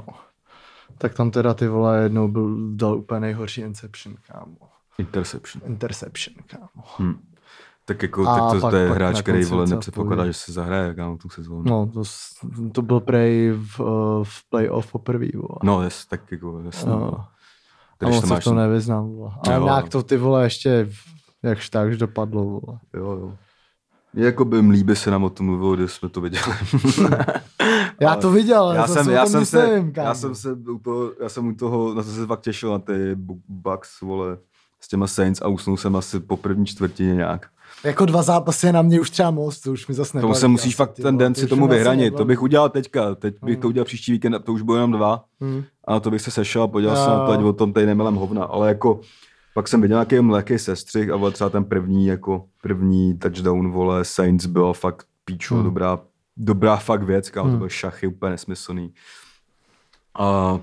Tak 0.97 1.13
tam 1.13 1.31
teda 1.31 1.53
ty 1.53 1.67
vole 1.67 2.03
jednou 2.03 2.27
byl, 2.27 2.75
dal 2.75 2.97
úplně 2.97 3.19
nejhorší 3.19 3.61
inception, 3.61 4.15
kámo. 4.27 4.57
Interception. 4.97 5.61
interception, 5.71 6.35
kámo. 6.47 6.83
Hm. 6.99 7.33
Tak 7.88 8.01
jako, 8.03 8.27
A 8.27 8.39
tak 8.39 8.51
to, 8.53 8.61
pak- 8.61 8.71
to 8.71 8.77
je 8.77 8.88
pak 8.88 8.97
hráč, 8.97 9.21
který 9.21 9.45
vole 9.45 9.67
nepředpokládá, 9.67 10.25
že 10.25 10.33
se 10.33 10.51
zahraje 10.51 10.93
kámo, 10.93 11.17
tu 11.17 11.29
sezónu. 11.29 11.63
No, 11.65 11.88
to, 11.93 12.03
to 12.71 12.81
byl 12.81 12.99
prej 12.99 13.51
v, 13.51 13.79
eh, 13.81 14.23
v 14.23 14.49
playoff 14.49 14.91
poprvé, 14.91 15.27
vole. 15.35 15.59
No, 15.63 15.83
jes, 15.83 16.05
tak 16.05 16.31
jako, 16.31 16.61
jasně. 16.65 16.89
No. 16.91 17.25
A 18.01 18.05
moc 18.05 18.15
to 18.15 18.27
se 18.27 18.33
máš, 18.33 18.41
v 18.41 18.43
tom 18.43 18.57
nevyznám, 18.57 19.09
vole. 19.09 19.31
Ale 19.47 19.55
Jo, 19.55 19.63
nějak 19.63 19.89
to 19.89 20.03
ty 20.03 20.17
vole 20.17 20.43
ještě 20.43 20.89
jakž 21.43 21.69
takž 21.69 21.97
dopadlo, 21.97 22.43
vole. 22.43 22.79
jo, 22.93 23.11
jo. 23.11 23.33
Jako 24.13 24.45
by 24.45 24.59
líbí 24.59 24.95
se 24.95 25.11
nám 25.11 25.23
o 25.23 25.29
tom 25.29 25.45
mluvilo, 25.45 25.75
když 25.75 25.91
jsme 25.91 26.09
to 26.09 26.21
viděli. 26.21 26.45
Já 28.01 28.15
to 28.15 28.31
viděl, 28.31 28.71
já 28.71 28.88
zase 28.88 29.03
jsem, 29.03 29.13
já 29.13 29.25
jsem 29.25 29.45
se, 29.45 29.67
nevím, 29.67 29.93
já 29.95 30.13
jsem 30.15 30.35
se 30.35 30.51
u 30.53 30.79
toho, 30.79 31.11
já 31.21 31.29
jsem 31.29 31.47
u 31.47 31.55
toho, 31.55 31.93
na 31.93 32.03
to 32.03 32.09
se 32.09 32.25
fakt 32.25 32.41
těšil 32.41 32.71
na 32.71 32.79
ty 32.79 33.15
Bu- 33.15 33.41
Bucks, 33.47 34.01
vole, 34.01 34.38
s 34.81 34.88
těma 34.88 35.07
Saints 35.07 35.41
a 35.41 35.47
usnul 35.47 35.77
jsem 35.77 35.95
asi 35.95 36.19
po 36.19 36.38
první 36.38 36.65
čtvrtině 36.65 37.15
nějak. 37.15 37.49
Jako 37.88 38.05
dva 38.05 38.21
zápasy 38.23 38.65
je 38.67 38.73
na 38.73 38.81
mě 38.81 38.99
už 38.99 39.09
třeba 39.09 39.31
moc, 39.31 39.59
to 39.59 39.71
už 39.71 39.88
mi 39.88 39.93
zase 39.93 40.11
Tomu 40.11 40.21
nebaví. 40.21 40.39
se 40.39 40.47
musíš 40.47 40.75
fakt 40.75 40.93
ten 41.01 41.17
den 41.17 41.33
to 41.33 41.39
si 41.39 41.47
tomu 41.47 41.67
vyhranit. 41.67 42.09
To 42.11 42.15
nebaví. 42.17 42.27
bych 42.27 42.41
udělal 42.41 42.69
teďka. 42.69 43.15
Teď 43.15 43.35
bych 43.43 43.53
Hmm. 43.55 43.61
to 43.61 43.67
udělal 43.67 43.85
příští 43.85 44.11
víkend, 44.11 44.33
a 44.33 44.39
to 44.39 44.53
už 44.53 44.61
bylo 44.61 44.77
jenom 44.77 44.91
dva. 44.91 45.23
Hmm. 45.41 45.63
A 45.88 45.91
na 45.93 45.99
to 45.99 46.11
bych 46.11 46.21
se 46.21 46.31
sešel 46.31 46.63
a 46.63 46.67
podíval 46.67 46.95
se 46.95 47.09
na 47.09 47.38
to, 47.38 47.47
o 47.49 47.53
tom 47.53 47.73
tady 47.73 47.85
nemelem 47.85 48.15
hovna. 48.15 48.43
Ale 48.43 48.67
jako 48.67 48.99
pak 49.53 49.67
jsem 49.67 49.81
viděl 49.81 49.95
nějaký 49.95 50.19
mléký 50.19 50.59
sestřih 50.59 51.09
a 51.11 51.31
třeba 51.31 51.49
ten 51.49 51.63
první, 51.63 52.07
jako 52.07 52.45
první 52.61 53.17
touchdown, 53.17 53.71
vole, 53.71 54.05
Saints 54.05 54.45
byl 54.45 54.73
fakt 54.73 55.07
píčo, 55.25 55.55
Hmm. 55.55 55.63
dobrá, 55.63 55.99
dobrá 56.38 56.75
fakt 56.77 57.03
věc, 57.03 57.29
kámo, 57.29 57.45
to 57.47 57.49
Hmm. 57.49 57.59
byl 57.59 57.69
šachy 57.69 58.07
úplně 58.07 58.29
nesmyslný. 58.31 58.93
A, 60.19 60.59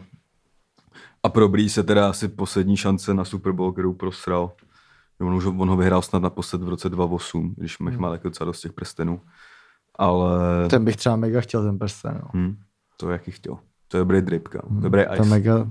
a 1.23 1.29
pro 1.29 1.49
Bree 1.49 1.69
se 1.69 1.83
teda 1.83 2.09
asi 2.11 2.29
poslední 2.29 2.77
šance 2.77 3.15
na 3.15 3.25
Super 3.25 3.53
Bowl, 3.53 3.73
kterou 3.73 3.93
prosral. 3.93 4.53
On, 5.25 5.35
už, 5.35 5.47
on 5.47 5.69
ho 5.69 5.77
vyhrál 5.77 6.03
snad 6.03 6.23
naposled 6.23 6.63
v 6.63 6.69
roce 6.69 6.89
2008, 6.89 7.55
když 7.57 7.81
Hmm. 7.81 7.89
hmm. 7.89 8.01
má 8.01 8.13
jako 8.13 8.29
docela 8.29 8.47
dost 8.47 8.61
těch 8.61 8.73
prstenů. 8.73 9.21
Ale 9.99 10.69
Ten 10.69 10.85
bych 10.85 10.97
třeba 10.97 11.17
mega 11.17 11.41
chtěl 11.41 11.63
ten 11.65 11.79
prsten, 11.79 12.21
no. 12.23 12.31
hm, 12.35 12.57
to 12.97 13.11
jaký 13.11 13.31
chtěl. 13.31 13.59
To 13.89 13.97
je 13.97 13.99
dobrý 13.99 14.23
drip, 14.23 14.49
kámo. 14.49 14.81
Dobrý 14.81 15.03
ice. 15.03 15.17
Ten 15.17 15.29
mega... 15.29 15.71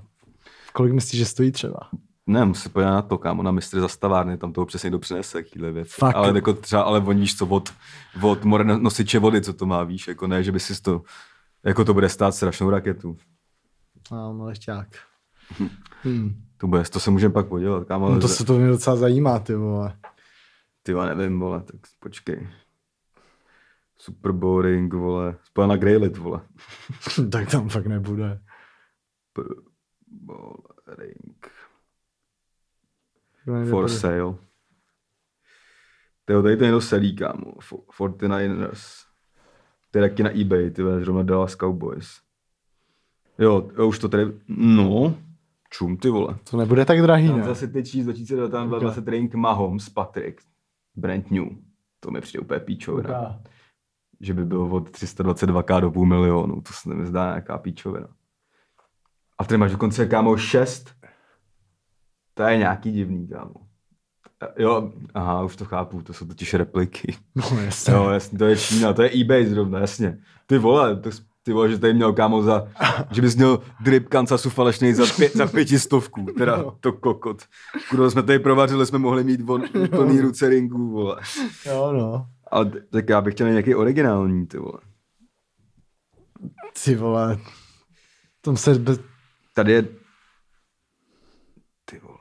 Kolik 0.73 0.93
myslíš, 0.93 1.19
že 1.19 1.25
stojí 1.25 1.51
třeba? 1.51 1.79
Ne, 2.27 2.45
musím 2.45 2.71
podívat 2.71 2.91
na 2.91 3.01
to, 3.01 3.17
kámo, 3.17 3.43
na 3.43 3.51
mistry 3.51 3.79
zastavárny, 3.79 4.37
tam 4.37 4.53
toho 4.53 4.65
přesně 4.65 4.87
někdo 4.87 4.99
přinese, 4.99 5.43
takovýhle 5.43 5.71
věc. 5.71 5.93
Fakt, 5.93 6.15
ale 6.15 6.31
jako 6.35 6.53
třeba, 6.53 6.81
ale 6.81 6.99
oni 6.99 7.19
víš 7.21 7.37
co, 7.37 7.47
od, 7.47 7.73
od 8.21 8.43
more 8.43 8.63
nosiče 8.63 9.19
vody, 9.19 9.41
co 9.41 9.53
to 9.53 9.65
má, 9.65 9.83
víš, 9.83 10.07
jako 10.07 10.27
ne, 10.27 10.43
že 10.43 10.51
by 10.51 10.59
si 10.59 10.81
to, 10.81 11.01
jako 11.65 11.85
to 11.85 11.93
bude 11.93 12.09
stát 12.09 12.35
strašnou 12.35 12.69
raketu. 12.69 13.17
No, 14.11 14.33
mlešťák. 14.33 14.87
Hmm. 16.03 16.35
To 16.63 16.67
bude, 16.67 16.83
to 16.83 16.99
se 16.99 17.11
můžeme 17.11 17.33
pak 17.33 17.47
podívat, 17.47 17.87
kámo. 17.87 18.09
No 18.09 18.19
to 18.19 18.27
se 18.27 18.45
to 18.45 18.53
mě 18.59 18.67
docela 18.67 18.95
zajímá, 18.95 19.39
ty 19.39 19.55
vole. 19.55 19.97
Ty 20.83 20.93
vole, 20.93 21.15
nevím, 21.15 21.39
vole, 21.39 21.63
tak 21.63 21.75
počkej. 21.99 22.49
Super 23.97 24.31
Bowl 24.31 24.61
ring, 24.61 24.93
vole, 24.93 25.37
spojil 25.43 25.67
na 25.67 25.77
Greylit, 25.77 26.17
vole. 26.17 26.41
tak 27.31 27.51
tam 27.51 27.69
fakt 27.69 27.85
nebude. 27.85 28.41
Super 29.27 29.45
Bowl 30.07 30.57
ring 30.87 31.47
To 33.45 33.53
nejde 33.53 33.71
for 33.71 33.89
sale. 33.89 34.35
Tyjo, 36.25 36.43
tady 36.43 36.57
to 36.57 36.63
někdo 36.63 36.81
selí, 36.81 37.15
kámo. 37.15 37.51
Fo- 37.51 37.85
49ers. 37.97 39.05
To 39.91 39.97
je 39.97 40.09
taky 40.09 40.23
na 40.23 40.39
eBay, 40.39 40.71
ty 40.71 40.83
vole, 40.83 40.99
zrovna 40.99 41.23
Dallas 41.23 41.55
Cowboys. 41.55 42.21
Jo, 43.39 43.69
jo, 43.77 43.87
už 43.87 43.99
to 43.99 44.09
tady, 44.09 44.25
no, 44.47 45.15
čum, 45.73 45.97
ty 45.97 46.09
vole. 46.09 46.35
To 46.49 46.57
nebude 46.57 46.85
tak 46.85 47.01
drahý, 47.01 47.27
Tam 47.27 47.37
ne? 47.37 47.43
zase 47.43 47.67
ty 47.67 47.83
číslo 47.83 48.03
2019 48.03 48.69
20 48.69 49.07
ring 49.07 49.33
Mahomes, 49.33 49.89
Patrick, 49.89 50.41
brand 50.95 51.31
new. 51.31 51.45
To 51.99 52.11
mi 52.11 52.21
přijde 52.21 52.41
úplně 52.41 52.59
píčovina. 52.59 53.19
Ok. 53.19 53.35
Že 54.19 54.33
by 54.33 54.45
byl 54.45 54.61
od 54.61 54.89
322k 54.89 55.81
do 55.81 55.91
půl 55.91 56.05
milionu, 56.05 56.61
to 56.61 56.73
se 56.73 56.93
mi 56.93 57.05
zdá 57.05 57.25
nějaká 57.25 57.57
píčovina. 57.57 58.07
A 59.37 59.43
tady 59.43 59.57
máš 59.57 59.71
dokonce, 59.71 60.05
kámo, 60.05 60.37
6. 60.37 60.95
To 62.33 62.43
je 62.43 62.57
nějaký 62.57 62.91
divný, 62.91 63.27
kámo. 63.27 63.53
Jo, 64.57 64.91
aha, 65.13 65.43
už 65.43 65.55
to 65.55 65.65
chápu, 65.65 66.01
to 66.01 66.13
jsou 66.13 66.25
totiž 66.25 66.53
repliky. 66.53 67.17
No 67.35 67.61
jasně. 67.61 67.93
Jo, 67.93 68.09
jasně, 68.09 68.37
to 68.37 68.45
je 68.45 68.57
Čína, 68.57 68.93
to 68.93 69.01
je 69.03 69.21
eBay 69.21 69.45
zrovna, 69.45 69.79
jasně. 69.79 70.19
Ty 70.45 70.57
vole, 70.57 70.95
to, 70.95 71.09
ty 71.43 71.53
vole, 71.53 71.69
že 71.69 71.77
tady 71.79 71.93
měl 71.93 72.13
kámo 72.13 72.41
za, 72.41 72.67
že 73.11 73.21
bys 73.21 73.35
měl 73.35 73.59
drip 73.83 74.07
Kansasu 74.09 74.49
falešný 74.49 74.93
za, 74.93 75.03
pě, 75.15 75.29
za 75.29 75.47
pětistovku, 75.47 76.25
teda 76.37 76.55
Jo. 76.57 76.77
to 76.79 76.93
kokot. 76.93 77.43
Kurva, 77.89 78.09
jsme 78.09 78.23
tady 78.23 78.39
provařili, 78.39 78.85
jsme 78.85 78.99
mohli 78.99 79.23
mít 79.23 79.41
von, 79.41 79.63
plný 79.89 80.21
ruce 80.21 80.49
ringů, 80.49 80.91
vole. 80.91 81.21
Jo, 81.65 81.93
no. 81.93 82.25
Ale 82.51 82.65
t- 82.65 82.81
tak 82.91 83.09
já 83.09 83.21
bych 83.21 83.33
chtěl 83.33 83.49
nějaký 83.49 83.75
originální, 83.75 84.47
ty 84.47 84.57
vole. 84.57 84.79
Ty 86.85 86.95
vole. 86.95 87.37
Tam 88.41 88.57
se 88.57 88.75
bez... 88.75 88.99
Tady 89.53 89.71
je, 89.71 89.81
ty 91.85 91.99
vole, 91.99 92.17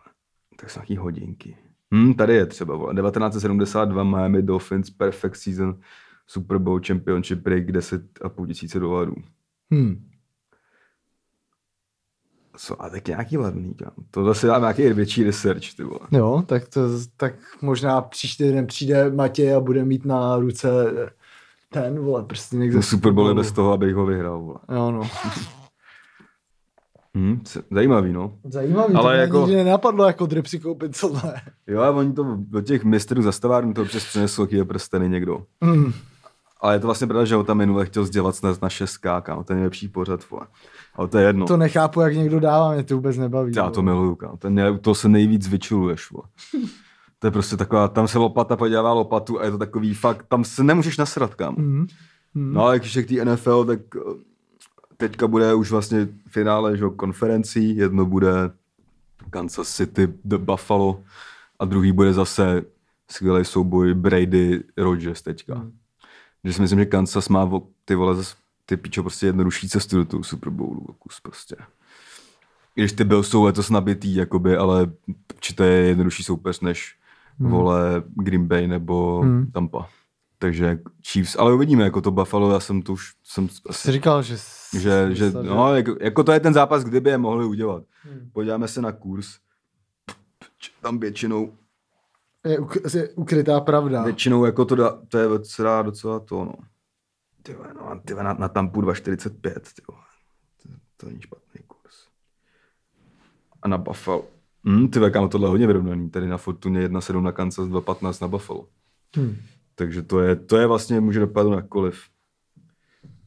tak 0.61 0.71
jsou 0.71 0.81
nějaký 0.81 0.97
hodinky. 0.97 1.57
Hm, 1.95 2.15
tady 2.15 2.35
je 2.35 2.47
třeba, 2.47 2.77
vole, 2.77 2.95
1972 2.95 4.05
Miami 4.05 4.43
Dolphins 4.43 4.91
Perfect 4.91 5.37
Season 5.37 5.79
Super 6.27 6.59
Bowl 6.59 6.81
Championship 6.87 7.39
Break 7.39 7.65
10,5 7.67 8.47
tisíce 8.47 8.79
dolarů. 8.81 9.15
Hm. 9.75 10.09
Co, 12.57 12.83
a 12.83 12.91
tak 12.91 13.09
nějaký 13.09 13.37
levný, 13.39 13.75
kam. 13.75 13.91
To 14.11 14.25
zase 14.25 14.47
dám 14.47 14.61
nějaký 14.63 14.93
větší 14.93 15.25
research, 15.25 15.75
ty 15.77 15.83
vole. 15.83 16.01
Jo, 16.13 16.43
tak, 16.47 16.69
to, 16.69 16.81
tak 17.17 17.35
možná 17.63 18.01
příští 18.01 18.45
den 18.53 18.67
přijde 18.67 19.11
Matěj 19.11 19.55
a 19.55 19.61
bude 19.61 19.85
mít 19.85 20.05
na 20.05 20.37
ruce 20.37 20.69
ten, 21.69 21.99
vole, 21.99 22.25
prstínek 22.25 22.71
ze 22.71 22.77
Ten 22.77 22.83
Super 22.83 23.13
Bowl 23.13 23.35
bez 23.35 23.53
toho, 23.53 23.73
abych 23.73 23.95
ho 23.95 24.07
vyhrál, 24.07 24.41
vole. 24.41 24.59
Jo, 24.75 24.91
no. 24.91 25.03
Hm, 27.17 27.41
c- 27.45 27.63
zajímavý, 27.71 28.13
no. 28.13 28.39
Zajímavý, 28.45 28.95
Ale 28.95 29.15
to 29.15 29.21
jako- 29.21 29.39
nikdy 29.39 29.57
nenapadlo 29.57 30.05
jako 30.07 30.27
drip 30.27 30.47
si 30.47 30.59
koupit 30.61 31.01
tohle. 31.01 31.35
Jo, 31.67 31.81
a 31.81 31.91
oni 31.91 32.13
to 32.13 32.37
do 32.39 32.61
těch 32.61 32.85
mistrů 32.85 33.23
zastavárny 33.23 33.75
to 33.75 33.85
přes 33.85 34.05
přinesl 34.05 34.43
jaký 34.43 34.65
prsteny 34.65 35.09
někdo. 35.09 35.47
Mm. 35.61 35.93
Ale 36.63 36.75
je 36.75 36.81
to 36.81 36.87
vlastně 36.87 37.07
pravda, 37.07 37.25
že 37.25 37.35
ho 37.35 37.45
tam 37.45 37.57
minule 37.57 37.87
chtěl 37.87 38.05
sdělat 38.05 38.37
snad 38.37 38.63
na 38.63 38.69
6K, 38.69 39.23
kámo, 39.23 39.45
ten 39.45 39.57
nejlepší 39.57 39.89
pořad, 39.89 40.31
vole. 40.31 40.47
Ale 40.95 41.09
to 41.09 41.19
je 41.19 41.27
jedno. 41.27 41.47
To 41.47 41.57
nechápu, 41.57 42.01
jak 42.01 42.15
někdo 42.15 42.41
dává, 42.41 42.73
mě 42.73 42.83
to 42.83 42.95
vůbec 42.95 43.17
nebaví. 43.17 43.53
Já 43.57 43.71
to 43.71 43.83
miluju, 43.83 44.15
kámo. 44.15 44.37
Ten 44.37 44.59
je, 44.59 44.79
to 44.79 44.95
se 44.95 45.09
nejvíc 45.09 45.49
vyčuluješ, 45.49 46.11
vole. 46.11 46.25
To 47.19 47.27
je 47.27 47.31
prostě 47.31 47.57
taková, 47.57 47.89
tam 47.89 48.09
se 48.09 48.19
lopata 48.19 48.57
podělává 48.57 48.93
lopatu 48.93 49.41
a 49.41 49.45
je 49.45 49.51
to 49.51 49.59
takový 49.59 49.95
fakt, 49.95 50.27
tam 50.29 50.45
se 50.45 50.65
nemůžeš 50.65 50.99
nasrat, 50.99 51.35
kámo. 51.35 51.57
Mm. 51.59 51.87
Mm. 52.35 52.55
No 52.55 52.65
ale 52.65 52.79
když 52.79 52.97
je 52.97 53.03
k 53.03 53.09
té 53.09 53.25
NFL, 53.25 53.65
tak 53.65 53.79
eh, 53.97 54.01
teďka 54.97 55.27
bude 55.27 55.55
už 55.55 55.71
vlastně 55.71 56.09
finále 56.29 56.77
že, 56.77 56.85
konferencí. 56.97 57.77
Jedno 57.77 58.07
bude 58.07 58.51
Kansas 59.31 59.69
City, 59.69 60.09
The 60.25 60.39
Buffalo 60.39 61.03
a 61.59 61.65
druhý 61.65 61.93
bude 61.93 62.13
zase 62.13 62.63
skvělý 63.11 63.45
souboj 63.45 63.95
Brady 63.95 64.63
Rodgers 64.77 65.23
teďka. 65.23 65.55
Hmm. 65.55 65.73
Že 66.45 66.53
si 66.53 66.63
myslím, 66.63 66.79
že 66.79 66.87
Kansas 66.87 67.29
má 67.29 67.51
ty 67.85 67.95
vole 67.95 68.15
zase 68.15 68.35
ty 68.67 68.77
pičo 68.77 69.03
prostě 69.03 69.27
jednodušší 69.27 69.69
cestu 69.69 69.97
do 69.97 70.05
toho 70.05 70.25
Super 70.25 70.51
Bowlu. 70.51 70.87
Kus 70.99 71.21
prostě. 71.21 71.57
I 72.77 72.81
Když 72.81 72.93
ty 72.93 73.05
Bills 73.05 73.29
jsou 73.29 73.45
letos 73.45 73.71
nabitý, 73.71 74.15
jakoby, 74.15 74.57
ale 74.57 74.93
či 75.41 75.55
to 75.55 75.63
je 75.63 75.73
jednodušší 75.73 76.25
soupeř 76.25 76.61
než 76.61 76.97
hmm. 77.39 77.51
vole 77.51 78.03
Green 78.07 78.47
Bay 78.47 78.67
nebo 78.67 79.21
Hmm. 79.21 79.47
Tampa. 79.53 79.89
Takže 80.39 80.79
Chiefs, 81.07 81.37
ale 81.39 81.55
uvidíme, 81.55 81.85
jako 81.85 82.01
to 82.01 82.11
Buffalo, 82.11 82.53
já 82.53 82.61
jsem 82.61 82.83
to 82.83 82.93
už, 82.93 83.13
jsem, 83.25 83.49
Jsi 83.71 83.93
říkal, 83.93 84.23
že... 84.23 84.39
jsi 84.39 84.81
že, 84.81 85.09
že 85.13 85.25
myslel, 85.25 85.45
no, 85.45 85.75
jako, 85.77 85.97
jako, 86.01 86.25
to 86.25 86.33
je 86.33 86.41
ten 86.41 86.55
zápas, 86.55 86.85
kdyby 86.85 87.11
je 87.11 87.19
mohli 87.19 87.45
udělat. 87.45 87.85
Hmm. 88.03 88.31
Podíváme 88.33 88.69
se 88.69 88.83
na 88.83 88.93
kurz. 88.93 89.39
Tam 90.81 90.99
většinou, 90.99 91.53
Je, 92.45 92.61
uk- 92.61 92.97
je 92.99 93.09
ukrytá 93.09 93.61
pravda. 93.61 94.03
většinou 94.03 94.45
jako 94.45 94.65
to, 94.65 94.75
dá, 94.75 94.99
to 95.09 95.19
je 95.19 95.29
docela, 95.29 95.83
docela 95.83 96.21
to, 96.21 96.45
no. 96.45 96.55
Ty 97.43 97.57
no, 97.75 98.01
ty 98.05 98.15
na, 98.15 98.33
na 98.33 98.49
Tampu 98.49 98.81
2,45, 98.81 99.53
ty. 99.61 99.83
To, 99.83 99.93
to 100.97 101.07
není 101.07 101.21
špatný 101.21 101.61
kurz. 101.67 101.95
A 103.63 103.69
na 103.69 103.79
Buffalo. 103.79 104.25
Hm, 104.69 104.89
ty 104.89 105.01
kámo, 105.11 105.29
tohle 105.29 105.47
je 105.47 105.51
hodně 105.51 105.67
vyrovnaný. 105.67 106.11
Tady 106.11 106.27
na 106.29 106.39
Fortuně 106.39 106.89
1,7 106.89 107.23
na 107.23 107.33
Kansas, 107.33 107.69
2,15 107.69 108.23
na 108.23 108.29
Buffalo. 108.29 108.69
Hmm. 109.17 109.37
Takže 109.75 110.03
to 110.03 110.21
je, 110.21 110.37
to 110.37 110.57
je 110.57 110.67
vlastně, 110.67 111.01
může 111.01 111.21
dopadnout 111.21 111.55
jakkoliv. 111.55 112.03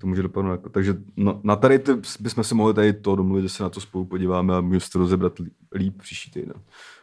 To 0.05 0.09
může 0.09 0.23
dopadnout 0.23 0.51
jako. 0.51 0.69
Takže 0.69 0.95
no, 1.17 1.39
na 1.43 1.55
tady 1.55 1.79
ty 1.79 1.91
bychom 2.19 2.43
se 2.43 2.55
mohli 2.55 2.73
tady 2.73 2.93
to 2.93 3.15
domluvit, 3.15 3.41
že 3.41 3.49
se 3.49 3.63
na 3.63 3.69
to 3.69 3.81
spolu 3.81 4.05
podíváme 4.05 4.55
a 4.55 4.61
můžeme 4.61 4.85
to 4.91 4.99
rozebrat 4.99 5.33
líp, 5.75 5.97
příští 5.97 6.31
týden. 6.31 6.53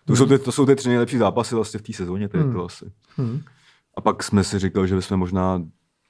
To, 0.04 0.16
jsou 0.16 0.26
ty, 0.26 0.38
to 0.38 0.52
jsou 0.52 0.66
ty 0.66 0.76
tři 0.76 0.88
nejlepší 0.88 1.18
zápasy 1.18 1.54
vlastně 1.54 1.78
v 1.78 1.82
té 1.82 1.92
sezóně, 1.92 2.28
tady 2.28 2.44
Hmm. 2.44 2.52
to 2.52 2.64
asi. 2.64 2.92
Hmm. 3.16 3.40
A 3.96 4.00
pak 4.00 4.22
jsme 4.22 4.44
si 4.44 4.58
říkali, 4.58 4.88
že 4.88 4.94
bychom 4.96 5.16
možná 5.16 5.62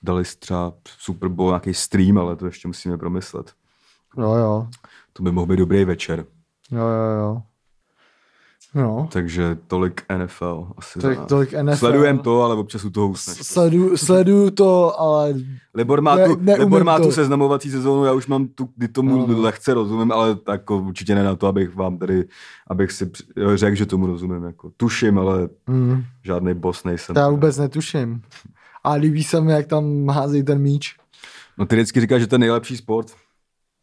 dali 0.02 0.24
třeba 0.38 0.72
Super 0.98 1.28
Bowl 1.28 1.50
nějaký 1.50 1.74
stream, 1.74 2.18
ale 2.18 2.36
to 2.36 2.46
ještě 2.46 2.68
musíme 2.68 2.98
promyslet. 2.98 3.52
Jo, 4.18 4.34
jo. 4.34 4.68
To 5.12 5.22
by 5.22 5.32
mohl 5.32 5.46
být 5.46 5.56
dobrý 5.56 5.84
večer. 5.84 6.24
Jo, 6.70 6.78
jo, 6.86 7.18
jo. 7.20 7.42
No. 8.74 9.08
Takže 9.12 9.56
tolik 9.66 10.02
NFL. 10.18 10.66
Asi 10.78 10.98
Tak 10.98 11.16
za 11.16 11.24
tolik 11.24 11.52
NFL. 11.62 11.76
Sledujem 11.76 12.18
to, 12.18 12.42
ale 12.42 12.54
občas 12.54 12.84
u 12.84 12.90
toho 12.90 13.08
usneš. 13.08 13.38
Sledu, 13.46 13.96
sleduju 13.96 14.50
to, 14.50 15.00
ale 15.00 15.34
Libor 15.74 16.00
má, 16.00 16.14
Ne- 16.16 16.26
tu, 16.28 16.38
Libor 16.58 16.84
má 16.84 16.98
to. 16.98 17.04
tu 17.04 17.12
seznamovací 17.12 17.70
sezónu, 17.70 18.04
já 18.04 18.12
už 18.12 18.26
mám 18.26 18.46
tu, 18.48 18.68
kdy 18.76 18.88
tomu 18.88 19.16
No, 19.18 19.26
no. 19.26 19.40
lehce 19.42 19.74
rozumím, 19.74 20.12
ale 20.12 20.36
jako 20.48 20.78
určitě 20.78 21.14
ne 21.14 21.22
na 21.24 21.36
to, 21.36 21.46
abych 21.46 21.74
vám 21.74 21.98
tady, 21.98 22.24
abych 22.70 22.92
si 22.92 23.10
řekl, 23.54 23.76
že 23.76 23.86
tomu 23.86 24.06
rozumím. 24.06 24.44
Jako. 24.44 24.70
Tuším, 24.76 25.18
ale 25.18 25.48
mm, 25.66 26.02
žádný 26.24 26.54
boss 26.54 26.84
nejsem. 26.84 27.16
já 27.16 27.28
vůbec 27.28 27.58
netuším. 27.58 28.22
A 28.84 28.92
líbí 28.92 29.24
se 29.24 29.40
mi, 29.40 29.52
jak 29.52 29.66
tam 29.66 30.08
hází 30.08 30.42
ten 30.42 30.58
míč. 30.58 30.96
No 31.58 31.66
ty 31.66 31.76
vždycky 31.76 32.00
říkáš, 32.00 32.20
že 32.20 32.26
to 32.26 32.34
je 32.34 32.38
nejlepší 32.38 32.76
sport. 32.76 33.12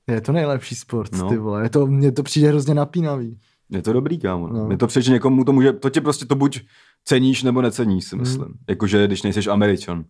Je 0.08 0.22
to 0.22 0.32
nejlepší 0.32 0.76
sport, 0.76 1.12
No. 1.18 1.30
ty 1.30 1.38
vole. 1.38 1.64
Je 1.64 1.70
to, 1.70 1.88
mně 1.88 2.12
to 2.12 2.24
přijde 2.24 2.48
hrozně 2.48 2.74
napínavý. 2.74 3.40
Je 3.72 3.82
to 3.82 3.94
dobrý, 3.94 4.20
kámo. 4.20 4.48
No. 4.48 4.54
No. 4.60 4.68
Mně 4.68 4.78
to 4.78 4.88
že 5.00 5.12
někomu 5.12 5.44
to 5.44 5.54
může, 5.54 5.74
to 5.74 5.90
tě 5.90 6.02
prostě 6.02 6.26
to 6.26 6.36
buď 6.36 6.60
ceníš, 7.06 7.44
nebo 7.44 7.62
neceníš, 7.62 8.06
si 8.06 8.16
myslím. 8.16 8.44
Hmm. 8.46 8.54
Jakože, 8.70 9.08
když 9.08 9.24
nejseš 9.24 9.48
Američan. 9.48 10.04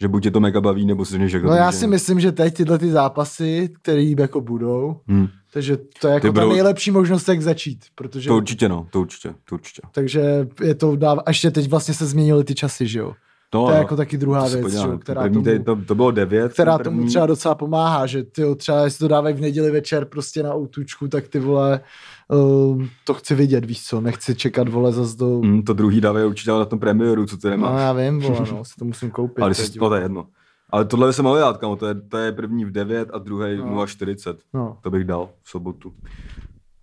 Že 0.00 0.08
buď 0.08 0.22
tě 0.22 0.30
to 0.30 0.40
mega 0.40 0.60
baví, 0.60 0.86
nebo 0.86 1.04
si 1.04 1.10
řekneš, 1.12 1.30
že 1.32 1.40
No 1.42 1.54
já 1.54 1.72
si 1.72 1.86
myslím, 1.86 2.20
že 2.20 2.32
teď 2.32 2.54
tyhle 2.54 2.78
ty 2.78 2.90
zápasy, 2.90 3.68
které 3.82 4.02
jako 4.18 4.40
budou, 4.40 5.00
Hmm. 5.08 5.26
takže 5.52 5.76
to 6.00 6.08
je 6.08 6.14
jako 6.14 6.26
Ty 6.28 6.32
ta 6.34 6.40
budou- 6.40 6.52
nejlepší 6.52 6.90
možnost, 6.90 7.28
jak 7.28 7.42
začít. 7.42 7.84
Protože, 7.94 8.28
To 8.28 8.36
určitě, 8.36 8.68
no, 8.68 8.86
to 8.90 9.00
určitě, 9.00 9.34
to 9.44 9.54
určitě. 9.54 9.82
takže 9.92 10.48
je 10.62 10.74
to 10.74 10.96
dává, 10.96 11.22
a 11.26 11.30
ještě 11.30 11.50
teď 11.50 11.70
vlastně 11.70 11.94
se 11.94 12.06
změnily 12.06 12.44
ty 12.44 12.54
časy, 12.54 12.86
že 12.86 12.98
jo. 12.98 13.12
No, 13.54 13.64
To 13.64 13.70
je 13.70 13.74
no. 13.74 13.80
jako 13.82 13.96
taky 13.96 14.18
druhá 14.18 14.48
To 14.50 14.56
věc, 14.56 14.74
jo, 14.74 14.98
která 14.98 15.22
První, 15.22 15.44
tomu- 15.44 15.64
to, 15.64 15.76
to 15.86 15.94
bylo 15.94 16.10
devět. 16.10 16.52
která 16.52 16.78
první. 16.78 16.96
tomu 16.98 17.08
třeba 17.08 17.26
docela 17.26 17.54
pomáhá, 17.54 18.06
že 18.06 18.22
ty 18.22 18.42
třeba 18.56 18.84
jestli 18.84 18.98
to 18.98 19.08
dávají 19.08 19.34
v 19.34 19.40
neděli 19.40 19.70
večer 19.70 20.04
prostě 20.04 20.42
na 20.42 20.54
outučku, 20.54 21.08
tak 21.08 21.28
ty 21.28 21.38
vole, 21.38 21.80
uh, 22.28 22.82
to 23.04 23.14
chci 23.14 23.34
vidět, 23.34 23.64
víš 23.64 23.86
co, 23.86 24.00
nechci 24.00 24.34
čekat 24.34 24.68
vole 24.68 24.92
zas 24.92 25.14
do... 25.14 25.26
Mm, 25.40 25.62
to 25.62 25.72
druhý 25.72 26.00
dávají 26.00 26.26
určitě 26.26 26.50
na 26.50 26.64
tom 26.64 26.78
premiéru, 26.78 27.26
co 27.26 27.36
ty 27.36 27.46
No 27.46 27.50
nemáš. 27.50 27.80
já 27.80 27.92
vím, 27.92 28.20
vole, 28.20 28.46
no, 28.52 28.64
si 28.64 28.74
to 28.78 28.84
musím 28.84 29.10
koupit. 29.10 29.42
ale 29.42 29.54
teď, 29.54 29.76
no, 29.80 29.88
to 29.88 29.94
je 29.94 30.02
jedno. 30.02 30.26
Ale 30.70 30.84
tohle 30.84 31.06
by 31.06 31.12
se 31.12 31.22
mohlo 31.22 31.38
dát, 31.38 31.56
kamo, 31.56 31.76
to 31.76 31.86
je, 31.86 31.94
to 31.94 32.18
je 32.18 32.32
první 32.32 32.64
v 32.64 32.70
9 32.72 33.08
a 33.12 33.18
druhý 33.18 33.56
No. 33.56 33.64
no. 33.66 33.84
0,40. 33.84 34.36
no, 34.54 34.78
To 34.82 34.90
bych 34.90 35.04
dal 35.04 35.28
v 35.42 35.50
sobotu. 35.50 35.92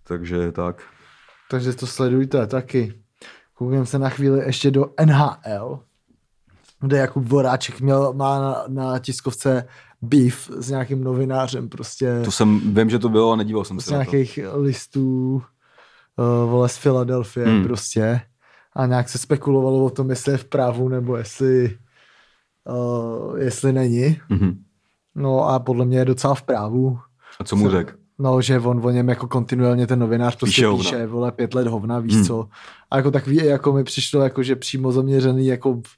Takže 0.04 0.52
tak. 0.52 0.82
takže 1.50 1.72
to 1.72 1.86
sledujte 1.86 2.46
taky. 2.46 2.94
Koukám 3.54 3.86
se 3.86 3.98
na 3.98 4.08
chvíli 4.08 4.40
ještě 4.46 4.70
do 4.70 4.86
NHL, 5.04 5.80
kde 6.82 6.98
Jakub 6.98 7.24
Voráček 7.28 7.80
měl, 7.80 8.12
má 8.12 8.40
na, 8.40 8.64
na 8.68 8.98
tiskovce 8.98 9.64
beef 10.02 10.50
s 10.56 10.70
nějakým 10.70 11.04
novinářem, 11.04 11.68
prostě 11.68 12.20
To 12.24 12.30
jsem, 12.30 12.60
vím, 12.74 12.90
že 12.90 12.98
to 12.98 13.08
bylo 13.08 13.32
a 13.32 13.36
nedíval 13.36 13.64
jsem 13.64 13.80
se 13.80 13.90
na 13.92 13.98
to. 14.04 14.10
nějakých 14.10 14.38
listů 14.54 15.32
uh, 16.16 16.50
vole 16.50 16.68
z 16.68 16.76
Filadelfie 16.76 17.46
hmm. 17.46 17.64
Prostě 17.64 18.20
a 18.76 18.86
nějak 18.86 19.08
se 19.08 19.18
spekulovalo 19.18 19.84
o 19.84 19.90
tom, 19.90 20.10
jestli 20.10 20.32
je 20.32 20.38
v 20.38 20.44
právu 20.44 20.88
nebo 20.88 21.16
jestli 21.16 21.76
uh, 22.68 23.38
jestli 23.38 23.72
není. 23.72 24.20
Mhm. 24.28 24.58
No 25.14 25.48
a 25.48 25.58
podle 25.58 25.84
mě 25.84 25.98
je 25.98 26.04
docela 26.04 26.34
v 26.34 26.42
právu. 26.42 26.98
A 27.40 27.44
co 27.44 27.56
mu 27.56 27.70
řek? 27.70 27.96
No, 28.18 28.42
že 28.42 28.58
on 28.60 28.80
o 28.86 28.90
něm 28.90 29.08
jako 29.08 29.28
kontinuálně 29.28 29.86
ten 29.86 29.98
novinář 29.98 30.36
prostě 30.36 30.46
Píše 30.50 30.60
píše, 30.62 30.66
hovna. 30.66 30.84
píše 30.84 31.06
vole, 31.06 31.32
pět 31.32 31.54
let 31.54 31.66
hovna, 31.66 31.98
víš 31.98 32.14
Hmm. 32.14 32.24
co. 32.24 32.48
A 32.90 32.96
jako 32.96 33.10
takový, 33.10 33.36
jako 33.36 33.72
mi 33.72 33.84
přišlo, 33.84 34.22
jako 34.22 34.42
že 34.42 34.56
přímo 34.56 34.92
zaměřený, 34.92 35.46
jako 35.46 35.74
v- 35.74 35.96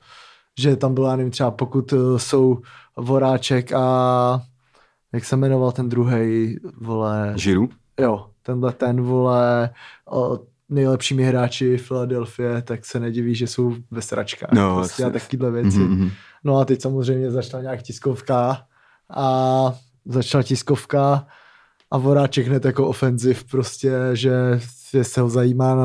že 0.58 0.76
tam 0.76 0.94
byla, 0.94 1.16
nevím, 1.16 1.30
třeba 1.30 1.50
pokud 1.50 1.92
uh, 1.92 2.18
jsou 2.18 2.58
Voráček 2.96 3.72
a 3.72 4.42
jak 5.12 5.24
se 5.24 5.36
jmenoval 5.36 5.72
ten 5.72 5.88
druhý 5.88 6.56
vole, 6.80 7.32
Žiru? 7.36 7.68
jo, 8.00 8.26
tenhle 8.42 8.72
ten, 8.72 9.00
vole, 9.00 9.70
o, 10.10 10.38
nejlepšími 10.68 11.24
hráči 11.24 11.78
Philadelphia, 11.78 12.60
tak 12.60 12.84
se 12.84 13.00
nediví, 13.00 13.34
že 13.34 13.46
jsou 13.46 13.74
ve 13.90 14.02
sračkách. 14.02 14.52
No, 14.52 14.74
prostě 14.76 15.04
a 15.04 15.10
takovýhle 15.10 15.50
věci. 15.50 15.78
Mhm, 15.78 15.98
mhm. 15.98 16.10
No 16.44 16.56
a 16.56 16.64
teď 16.64 16.82
samozřejmě 16.82 17.30
začala 17.30 17.62
nějak 17.62 17.82
tiskovka 17.82 18.62
a 19.14 19.72
začala 20.04 20.42
tiskovka 20.42 21.26
a 21.90 21.98
Voráček 21.98 22.46
hned 22.46 22.64
jako 22.64 22.88
ofenziv 22.88 23.44
prostě, 23.44 23.92
že 24.12 24.60
je 24.94 25.04
se 25.04 25.20
ho 25.20 25.28
zajímá, 25.28 25.74
na, 25.74 25.84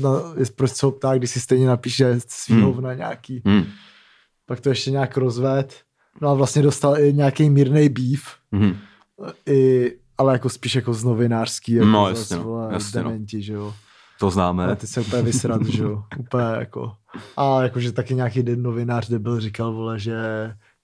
na, 0.00 0.10
je, 0.36 0.44
proč 0.56 0.70
se 0.70 0.86
ho 0.86 0.92
ptá, 0.92 1.14
když 1.18 1.30
si 1.30 1.40
stejně 1.40 1.66
napíše 1.66 2.14
svý 2.28 2.54
Hmm. 2.54 2.64
hovna 2.64 2.94
nějaký. 2.94 3.42
Mhm. 3.44 3.64
Pak 4.48 4.60
to 4.60 4.68
ještě 4.68 4.90
nějak 4.90 5.16
rozved. 5.16 5.74
No 6.20 6.28
a 6.28 6.34
vlastně 6.34 6.62
dostal 6.62 6.98
i 6.98 7.12
nějaký 7.12 7.50
mírný 7.50 7.88
beef, 7.88 8.22
Mhm. 8.52 8.76
i, 9.46 9.92
ale 10.18 10.32
jako 10.32 10.48
spíš 10.48 10.74
jako 10.74 10.94
z 10.94 11.04
novinářský, 11.04 11.72
jako 11.72 11.86
No, 11.88 12.08
zas, 12.08 12.18
jasně, 12.18 12.36
no, 12.36 12.42
vole, 12.42 12.68
jasně, 12.72 13.02
no. 13.02 13.10
dementi, 13.10 13.42
že 13.42 13.52
jo. 13.52 13.74
To 14.20 14.30
známe. 14.30 14.64
Ale 14.64 14.76
ty 14.76 14.86
se 14.86 15.00
úplně 15.00 15.22
vysrat, 15.22 15.66
že 15.66 15.82
jo. 15.82 16.02
Úplně 16.18 16.44
jako. 16.58 16.92
A 17.36 17.62
jakože 17.62 17.92
taky 17.92 18.14
nějaký 18.14 18.42
den 18.42 18.62
novinář 18.62 19.08
debil 19.08 19.40
říkal, 19.40 19.72
vole, 19.72 19.98
že 19.98 20.16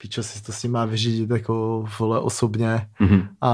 pičo 0.04 0.22
si 0.22 0.42
to 0.42 0.52
s 0.52 0.62
ním 0.62 0.72
má 0.72 0.84
vyřídit 0.84 1.30
jako, 1.30 1.84
vole, 1.98 2.20
osobně. 2.20 2.88
Mhm. 3.00 3.28
A 3.40 3.50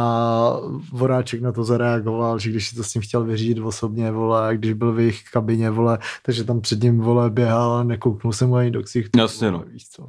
Voráček 0.92 1.42
na 1.42 1.53
to 1.53 1.64
zareagoval, 1.64 2.38
že 2.38 2.51
když 2.51 2.68
si 2.68 2.76
to 2.76 2.84
s 2.84 2.94
ním 2.94 3.03
chtěl 3.03 3.24
vyřídit 3.24 3.61
osobně, 3.61 4.11
vole, 4.11 4.57
když 4.57 4.72
byl 4.72 4.92
v 4.92 5.01
jejich 5.01 5.22
kabině, 5.32 5.70
vole, 5.70 5.98
takže 6.22 6.44
tam 6.44 6.61
před 6.61 6.82
ním, 6.82 6.98
vole, 7.01 7.30
běhal 7.30 7.72
a 7.72 7.82
nekouknul 7.82 8.32
jsem 8.32 8.48
mu 8.48 8.57
ani 8.57 8.70
do 8.70 8.82
ksichtu. 8.82 9.18
Jasně, 9.18 9.51
vole, 9.51 9.64
no. 9.66 9.72
Víš 9.72 9.88
co. 9.88 10.09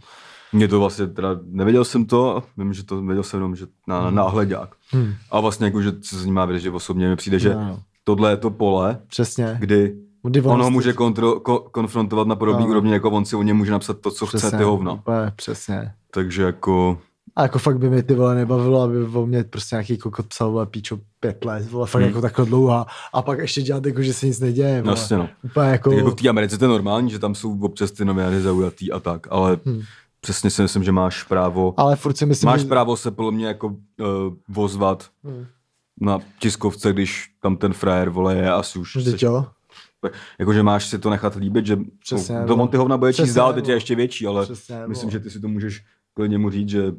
Mě 0.54 0.68
to 0.68 0.80
vlastně 0.80 1.08
teda, 1.08 1.30
nevěděl 1.46 1.86
jsem 1.86 2.06
to, 2.06 2.44
vím, 2.58 2.74
že 2.74 2.84
to 2.84 3.02
věděl 3.02 3.24
jsem 3.24 3.38
jenom, 3.38 3.56
že 3.56 3.66
na, 3.88 4.02
na 4.02 4.12
náhledák. 4.12 4.70
Hm. 4.96 5.14
A 5.32 5.40
vlastně 5.40 5.66
jako, 5.66 5.82
že 5.82 5.92
se 6.02 6.20
s 6.20 6.26
ním 6.26 6.34
má 6.36 6.46
vyřešit 6.46 6.70
osobně, 6.70 7.10
mi 7.10 7.16
přijde, 7.16 7.40
že 7.40 7.56
No, 7.56 7.80
tohle 8.04 8.32
je 8.32 8.38
to 8.38 8.50
pole, 8.50 8.98
přesně. 9.08 9.58
kdy 9.60 9.96
Kdy 10.24 10.42
on 10.42 10.62
ho 10.62 10.70
může 10.72 10.94
kontro, 10.94 11.40
ko, 11.40 11.60
konfrontovat 11.60 12.28
na 12.28 12.36
podobný 12.36 12.64
No. 12.64 12.70
úrovni, 12.70 12.92
jako 12.92 13.10
on 13.12 13.26
si 13.26 13.36
o 13.36 13.44
něm 13.44 13.58
může 13.58 13.72
napsat 13.72 14.00
to, 14.00 14.12
co 14.12 14.26
chce, 14.26 14.52
ty 14.58 14.64
hovna. 14.64 14.92
Úplně, 14.94 15.32
přesně. 15.36 15.94
Takže 16.14 16.44
jako, 16.44 16.98
A 17.36 17.42
jako 17.42 17.60
fakt 17.60 17.78
by 17.78 17.90
mě 17.90 18.04
ty 18.04 18.14
vole 18.16 18.36
nebavilo, 18.36 18.82
aby 18.82 19.04
o 19.04 19.26
mě 19.26 19.44
prostě 19.44 19.76
nějaký 19.76 19.98
kokot 19.98 20.26
psal, 20.28 20.52
vole, 20.52 20.66
píčo, 20.66 21.00
pět 21.20 21.46
let, 21.46 21.72
vole, 21.72 21.88
fakt 21.88 22.02
Hmm. 22.02 22.10
jako 22.10 22.22
takhle 22.22 22.46
dlouhá. 22.46 22.86
A 23.14 23.22
pak 23.22 23.40
ještě 23.40 23.62
dělat 23.62 23.86
jako, 23.86 24.02
že 24.04 24.14
se 24.14 24.26
nic 24.26 24.40
neděje, 24.40 24.82
vole. 24.82 24.94
jasně 24.94 25.18
no. 25.18 25.30
Úplně 25.44 25.70
jako, 25.70 25.90
Tak 25.90 25.98
jako 25.98 26.12
v 26.12 26.16
té 26.16 26.30
Americe 26.30 26.58
to 26.58 26.66
je 26.66 26.70
normální, 26.70 27.10
že 27.12 27.20
tam 27.20 27.36
jsou 27.36 27.60
občas 27.62 27.92
ty 27.92 28.06
novináři 28.06 28.42
zaujatý 28.42 28.92
a 28.92 29.00
tak, 29.00 29.28
ale 29.30 29.58
Hmm. 29.66 29.82
přesně 30.22 30.50
si 30.50 30.62
myslím, 30.62 30.84
že 30.84 30.92
máš 30.92 31.24
právo, 31.24 31.74
ale 31.78 31.96
furt 31.96 32.18
si 32.18 32.26
myslím, 32.26 32.48
máš 32.48 32.62
že... 32.62 32.68
právo 32.68 32.98
se 32.98 33.12
podle 33.12 33.32
mě 33.32 33.48
jako 33.48 33.68
uh, 33.68 33.76
vozvat 34.50 35.10
Hmm. 35.24 35.46
na 36.02 36.20
tiskovce, 36.40 36.94
když 36.94 37.30
tam 37.42 37.58
ten 37.58 37.74
frajer, 37.74 38.10
vole, 38.10 38.36
je 38.36 38.52
asi 38.52 38.80
už... 38.80 38.96
Vždyť 38.96 39.24
jo. 39.24 39.46
Jakože 40.40 40.64
máš 40.64 40.86
si 40.90 41.00
to 41.00 41.10
nechat 41.10 41.36
líbit, 41.36 41.66
že 41.66 41.78
Přesně, 42.00 42.40
no, 42.40 42.48
to 42.48 42.56
no. 42.56 42.64
on 42.64 42.70
ty 42.70 42.78
hovna 42.78 42.98
bude 42.98 43.14
číst 43.14 43.34
dál, 43.34 43.54
teď 43.54 43.68
je 43.68 43.72
no. 43.72 43.78
ještě 43.78 43.96
větší, 43.96 44.28
ale 44.28 44.44
Přesně, 44.46 44.76
myslím, 44.88 45.08
no. 45.08 45.12
že 45.12 45.20
ty 45.20 45.30
si 45.30 45.40
to 45.40 45.48
můžeš 45.48 45.84
klidně 46.14 46.38
mu 46.38 46.50
říct, 46.50 46.70
že 46.70 46.92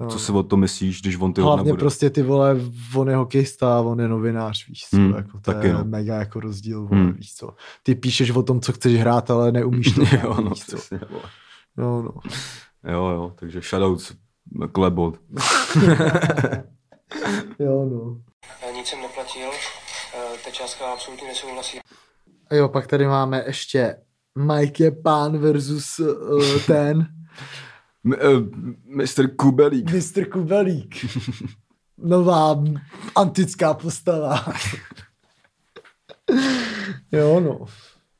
No. 0.00 0.08
co 0.08 0.18
si 0.18 0.32
o 0.32 0.42
to 0.42 0.56
myslíš, 0.56 1.00
když 1.02 1.16
on 1.20 1.32
ty 1.32 1.40
Hlavně 1.40 1.72
bude. 1.72 1.80
prostě 1.80 2.10
ty 2.10 2.22
vole, 2.22 2.56
on 2.96 3.08
je 3.10 3.16
hokejista, 3.16 3.80
on 3.80 4.00
je 4.00 4.08
novinář, 4.08 4.68
víš 4.68 4.86
co, 4.90 4.96
Hmm, 4.96 5.14
jako 5.14 5.30
to 5.40 5.52
taky 5.52 5.66
je 5.66 5.72
no. 5.72 5.84
mega 5.84 6.14
jako 6.16 6.40
rozdíl, 6.40 6.86
vole, 6.86 7.00
Hmm. 7.00 7.12
víš 7.12 7.34
co. 7.34 7.50
Ty 7.82 7.94
píšeš 7.94 8.30
o 8.30 8.42
tom, 8.42 8.60
co 8.60 8.72
chceš 8.72 9.00
hrát, 9.00 9.30
ale 9.30 9.52
neumíš 9.52 9.92
to 9.94 10.00
jo, 10.22 10.34
no, 10.42 10.50
víš 10.50 10.64
co. 10.64 10.76
přesně. 10.76 11.00
No, 11.76 12.02
no. 12.02 12.10
jo, 12.92 13.06
jo, 13.08 13.32
takže 13.36 13.60
shoutouts 13.60 14.12
Klebot. 14.72 15.18
Jo, 17.58 17.88
no. 17.92 18.16
Nic 18.76 18.86
jsem 18.86 19.02
neplatil, 19.02 19.48
eh, 20.14 20.38
ta 20.44 20.50
částka 20.50 20.92
absolutně 20.92 21.28
nesouhlasí. 21.28 21.78
A 22.50 22.54
jo, 22.54 22.68
pak 22.68 22.86
tady 22.86 23.06
máme 23.06 23.42
ještě 23.46 23.96
Mike 24.38 24.84
je 24.84 24.90
pán 24.90 25.38
versus 25.38 25.98
uh, 25.98 26.42
ten 26.66 27.06
Mr. 28.04 29.28
Kubelík. 29.36 29.90
Mr. 29.92 30.24
Kubelík. 30.24 31.06
Nová 31.98 32.64
antická 33.14 33.74
postava. 33.74 34.44
jo, 37.12 37.40
no. 37.40 37.64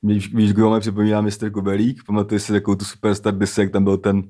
Víš, 0.02 0.34
víš, 0.34 0.52
kdo 0.52 0.70
mi 0.70 0.80
připomíná 0.80 1.20
Mr. 1.20 1.50
Kubelík? 1.50 2.04
Pamatuješ 2.06 2.42
si 2.42 2.52
takovou 2.52 2.74
tu 2.74 2.84
superstar 2.84 3.38
dise, 3.38 3.62
jak 3.62 3.72
tam 3.72 3.84
byl 3.84 3.96
ten 3.96 4.22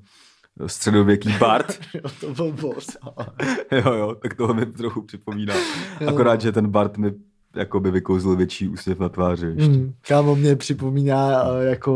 středověký 0.66 1.32
Bart? 1.38 1.78
jo, 1.94 2.11
to 2.20 2.34
byl 2.34 2.52
boss. 2.52 2.86
jo, 3.72 3.94
jo, 3.94 4.14
tak 4.14 4.34
toho 4.34 4.55
mi 4.55 4.66
trochu 4.66 5.02
připomíná. 5.02 5.55
Jo. 6.00 6.09
Akorát, 6.09 6.40
že 6.40 6.52
ten 6.52 6.68
Bart 6.68 6.98
mi 6.98 7.12
jakoby 7.57 7.90
vykouzl 7.90 8.36
větší 8.36 8.68
úsměv 8.68 8.98
na 8.98 9.09
tváři. 9.09 9.46
Ještě. 9.46 9.68
Mm, 9.78 9.94
kámo 10.09 10.36
mě 10.36 10.57
připomíná 10.57 11.42
uh, 11.42 11.61
jako 11.61 11.92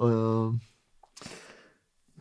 uh, 0.00 0.56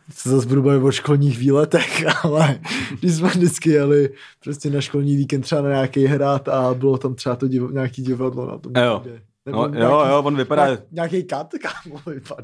se 0.10 0.30
zase 0.30 0.48
budu 0.48 0.64
bavit 0.64 0.84
o 0.84 0.92
školních 0.92 1.38
výletech, 1.38 2.06
ale 2.24 2.60
když 3.00 3.14
jsme 3.14 3.28
vždycky 3.28 3.70
jeli 3.70 4.10
prostě 4.44 4.70
na 4.70 4.82
školní 4.82 5.16
víkend 5.16 5.42
třeba 5.42 5.62
na 5.62 5.70
nějaký 5.70 6.06
hrát 6.06 6.48
a 6.50 6.74
bylo 6.74 6.98
tam 6.98 7.16
třeba 7.16 7.36
to 7.36 7.48
div, 7.48 7.64
nějaký 7.72 8.02
divadlo 8.02 8.48
na 8.48 8.58
tom. 8.58 8.72
Jo. 8.76 9.04
No, 9.52 9.72
jo, 9.74 10.06
jo, 10.10 10.24
on 10.24 10.36
vypadá, 10.36 10.66
nějak, 10.66 10.82
nějaký 10.92 11.24
kat, 11.24 11.54
kámo, 11.62 12.00
vypadá, 12.08 12.42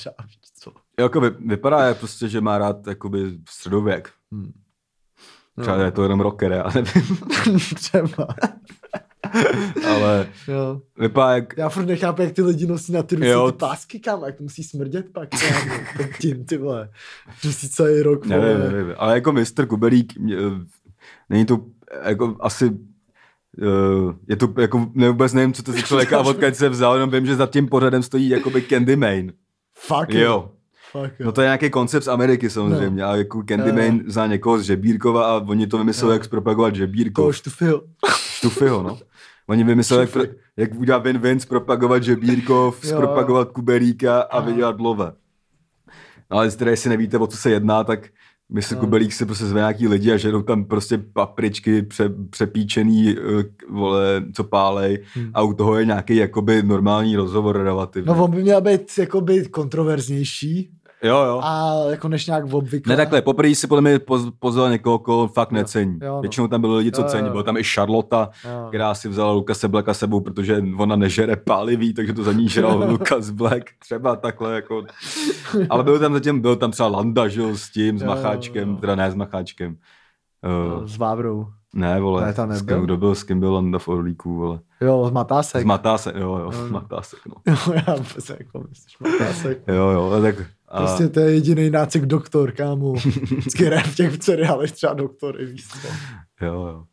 co. 0.55 0.71
jako 0.99 1.21
vy, 1.21 1.29
vypadá 1.29 1.85
jak 1.85 1.97
prostě, 1.97 2.29
že 2.29 2.41
má 2.41 2.57
rád 2.57 2.87
jakoby 2.87 3.37
středověk. 3.49 4.11
Hmm. 4.31 4.51
Třeba 5.61 5.77
je 5.77 5.91
to 5.91 6.03
jenom 6.03 6.19
rocker, 6.19 6.51
já 6.51 6.71
nevím. 6.75 7.17
Třeba. 7.75 8.27
Ale 9.87 10.27
Jo. 10.47 10.81
vypadá 10.99 11.31
jak, 11.35 11.57
Já 11.57 11.69
furt 11.69 11.85
nechápu, 11.85 12.21
jak 12.21 12.31
ty 12.31 12.41
lidi 12.41 12.67
nosí 12.67 12.91
na 12.91 13.03
ty 13.03 13.15
ruce 13.15 13.27
Jo. 13.27 13.51
ty 13.51 13.57
pásky, 13.57 13.99
kam, 13.99 14.23
jak 14.23 14.35
to 14.35 14.43
musí 14.43 14.63
smrdět 14.63 15.05
pak, 15.13 15.29
ten 15.97 16.09
tím, 16.21 16.45
ty 16.45 16.57
vole. 16.57 16.89
Musí 17.43 17.69
celý 17.69 18.01
rok, 18.01 18.25
nevím, 18.25 18.57
vole. 18.57 18.71
nevím, 18.71 18.95
ale 18.97 19.13
jako 19.13 19.31
mistr 19.31 19.65
Kubelík, 19.65 20.17
mě, 20.17 20.35
eh, 20.35 20.39
není 21.29 21.45
to 21.45 21.59
jako 22.03 22.37
asi 22.39 22.71
Uh, 23.61 24.13
je 24.29 24.35
to 24.35 24.53
jako, 24.57 24.87
ne, 24.93 25.09
vůbec 25.09 25.33
nevím, 25.33 25.53
co 25.53 25.63
to 25.63 25.71
za 25.71 25.81
člověka 25.81 26.17
a 26.17 26.21
odkud 26.21 26.55
se 26.55 26.69
vzal, 26.69 26.93
jenom 26.93 27.09
vím, 27.09 27.25
že 27.25 27.35
za 27.35 27.47
tím 27.47 27.67
pořadem 27.67 28.03
stojí 28.03 28.29
jakoby 28.29 28.61
Candy 28.61 28.95
Main. 28.95 29.33
Fuck 29.73 30.09
Jo. 30.09 30.51
Fuck. 30.91 31.19
No 31.19 31.31
to 31.31 31.41
je 31.41 31.45
nějaký 31.45 31.69
koncept 31.69 32.03
z 32.03 32.07
Ameriky 32.07 32.49
samozřejmě, 32.49 33.03
no. 33.03 33.09
a 33.09 33.15
jako 33.15 33.43
Candy 33.49 33.69
Jo. 33.69 33.75
Main 33.75 34.03
zná 34.07 34.27
někoho 34.27 34.59
z 34.59 34.61
Žebírkova 34.63 35.25
a 35.25 35.35
oni 35.47 35.67
to 35.67 35.77
vymysleli, 35.77 36.15
jak 36.15 36.23
zpropagovat 36.25 36.75
Žebírkov. 36.75 37.25
To 37.25 37.33
štufil. 37.33 37.83
Štufyho, 38.17 38.83
no. 38.83 38.97
Oni 39.47 39.63
vymysleli, 39.63 40.03
jak, 40.03 40.09
pro, 40.09 40.23
jak 40.57 40.75
udělat 40.75 41.05
win-win, 41.05 41.37
zpropagovat 41.37 42.03
Žebírkov, 42.03 42.85
zpropagovat 42.85 43.51
Kuberíka 43.51 44.21
a 44.21 44.39
vydělat 44.39 44.79
love. 44.79 45.11
No, 46.31 46.37
ale 46.37 46.51
teda, 46.51 46.71
jestli 46.71 46.89
nevíte, 46.89 47.17
o 47.17 47.27
co 47.27 47.37
se 47.37 47.49
jedná, 47.51 47.83
tak 47.83 48.09
my 48.49 48.61
se 48.61 48.75
No. 48.75 48.81
Kubelík 48.81 49.13
se 49.13 49.25
prostě 49.25 49.45
zve 49.45 49.59
nějaký 49.59 49.87
lidi 49.87 50.11
a 50.11 50.17
žerou 50.17 50.41
tam 50.41 50.65
prostě 50.65 50.97
papričky 50.97 51.81
pře, 51.81 52.09
přepíčený, 52.29 53.09
eh, 53.09 53.43
vole, 53.69 54.23
co 54.33 54.43
pálej 54.43 55.03
Hmm. 55.13 55.31
a 55.33 55.41
u 55.41 55.53
toho 55.53 55.77
je 55.77 55.85
nějaký 55.85 56.15
jakoby 56.15 56.63
normální 56.63 57.15
rozhovor 57.15 57.57
relativně. 57.63 58.13
No 58.13 58.23
on 58.23 58.31
by 58.31 58.41
měl 58.41 58.61
být 58.61 58.91
jakoby 58.97 59.45
kontroverznější, 59.45 60.69
jo, 61.03 61.17
jo. 61.23 61.39
a 61.43 61.73
jako 61.89 62.07
než 62.07 62.27
nějak 62.27 62.53
obvykle. 62.53 62.91
Ne 62.91 62.97
takhle, 62.97 63.21
poprvé 63.21 63.55
si 63.55 63.67
podle 63.67 63.81
mě 63.81 63.99
poz, 63.99 64.21
pozval 64.39 64.69
někoho, 64.69 64.99
koho 64.99 65.27
fakt 65.27 65.51
necení. 65.51 65.99
jo, 66.01 66.15
no. 66.15 66.21
Většinou 66.21 66.47
tam 66.47 66.61
byli 66.61 66.77
lidi, 66.77 66.91
co 66.91 67.01
Jo, 67.01 67.07
cení. 67.07 67.27
jo. 67.27 67.33
Byl 67.33 67.43
tam 67.43 67.57
i 67.57 67.63
Charlotta, 67.63 68.29
Jo. 68.45 68.65
která 68.69 68.93
si 68.95 69.09
vzala 69.09 69.31
Lukase 69.31 69.67
Blacka 69.67 69.93
sebou, 69.93 70.21
protože 70.21 70.63
ona 70.77 70.95
nežere 70.95 71.35
pálivý, 71.35 71.93
takže 71.93 72.13
to 72.13 72.23
za 72.23 72.31
ní 72.33 72.49
žral 72.49 72.83
Lukas 72.89 73.29
Black. 73.29 73.63
Třeba 73.79 74.15
takhle 74.15 74.55
jako. 74.55 74.83
Ale 75.69 75.83
byl 75.83 75.99
tam 75.99 76.13
zatím, 76.13 76.41
byl 76.41 76.55
tam 76.55 76.71
třeba 76.71 76.89
Landa, 76.89 77.25
jo, 77.29 77.55
s 77.57 77.69
tím, 77.69 77.99
s 77.99 78.01
Jo, 78.01 78.07
jo, 78.09 78.15
Macháčkem, 78.15 78.69
jo. 78.69 78.75
teda 78.75 78.95
ne 78.95 79.11
s 79.11 79.15
Macháčkem. 79.15 79.75
Uh, 80.77 80.85
S 80.87 80.97
Vávrou. 80.97 81.47
ne, 81.75 81.99
vole, 81.99 82.25
Ne, 82.25 82.33
tam 82.33 82.51
s 82.51 82.61
nebyl. 82.61 82.75
kým, 82.77 82.85
kdo 82.85 82.97
byl, 82.97 83.15
s 83.15 83.23
kým 83.23 83.39
byl 83.39 83.53
Landa 83.53 83.79
v 83.79 83.87
Orlíku, 83.87 84.35
vole. 84.35 84.59
Jo, 84.81 85.05
z 85.07 85.11
Matásek. 85.11 85.61
Zmatá 85.61 85.97
se, 85.97 86.13
jo, 86.15 86.37
jo, 86.37 86.51
Jo, 86.53 86.67
zmatá 86.67 87.01
se, 87.01 87.15
no. 87.29 87.35
Jo, 87.53 87.73
já 87.87 87.95
vůbec 87.95 88.29
jako 88.29 88.63
myslíš, 88.69 88.97
Matásek. 88.99 89.61
Jo, 89.67 89.89
jo, 89.89 90.21
tak... 90.21 90.35
A, 90.73 90.77
Prostě 90.77 91.07
to 91.07 91.19
je 91.19 91.33
jediný 91.33 91.69
nácek 91.69 92.05
doktor, 92.05 92.51
kámo. 92.51 92.93
Vždycky 92.93 93.69
v 93.69 93.95
těch 93.95 94.23
seriálech 94.23 94.71
třeba 94.71 94.93
doktory, 94.93 95.45
víš 95.45 95.67
co. 95.67 95.87
jo, 96.45 96.53
jo. 96.53 96.83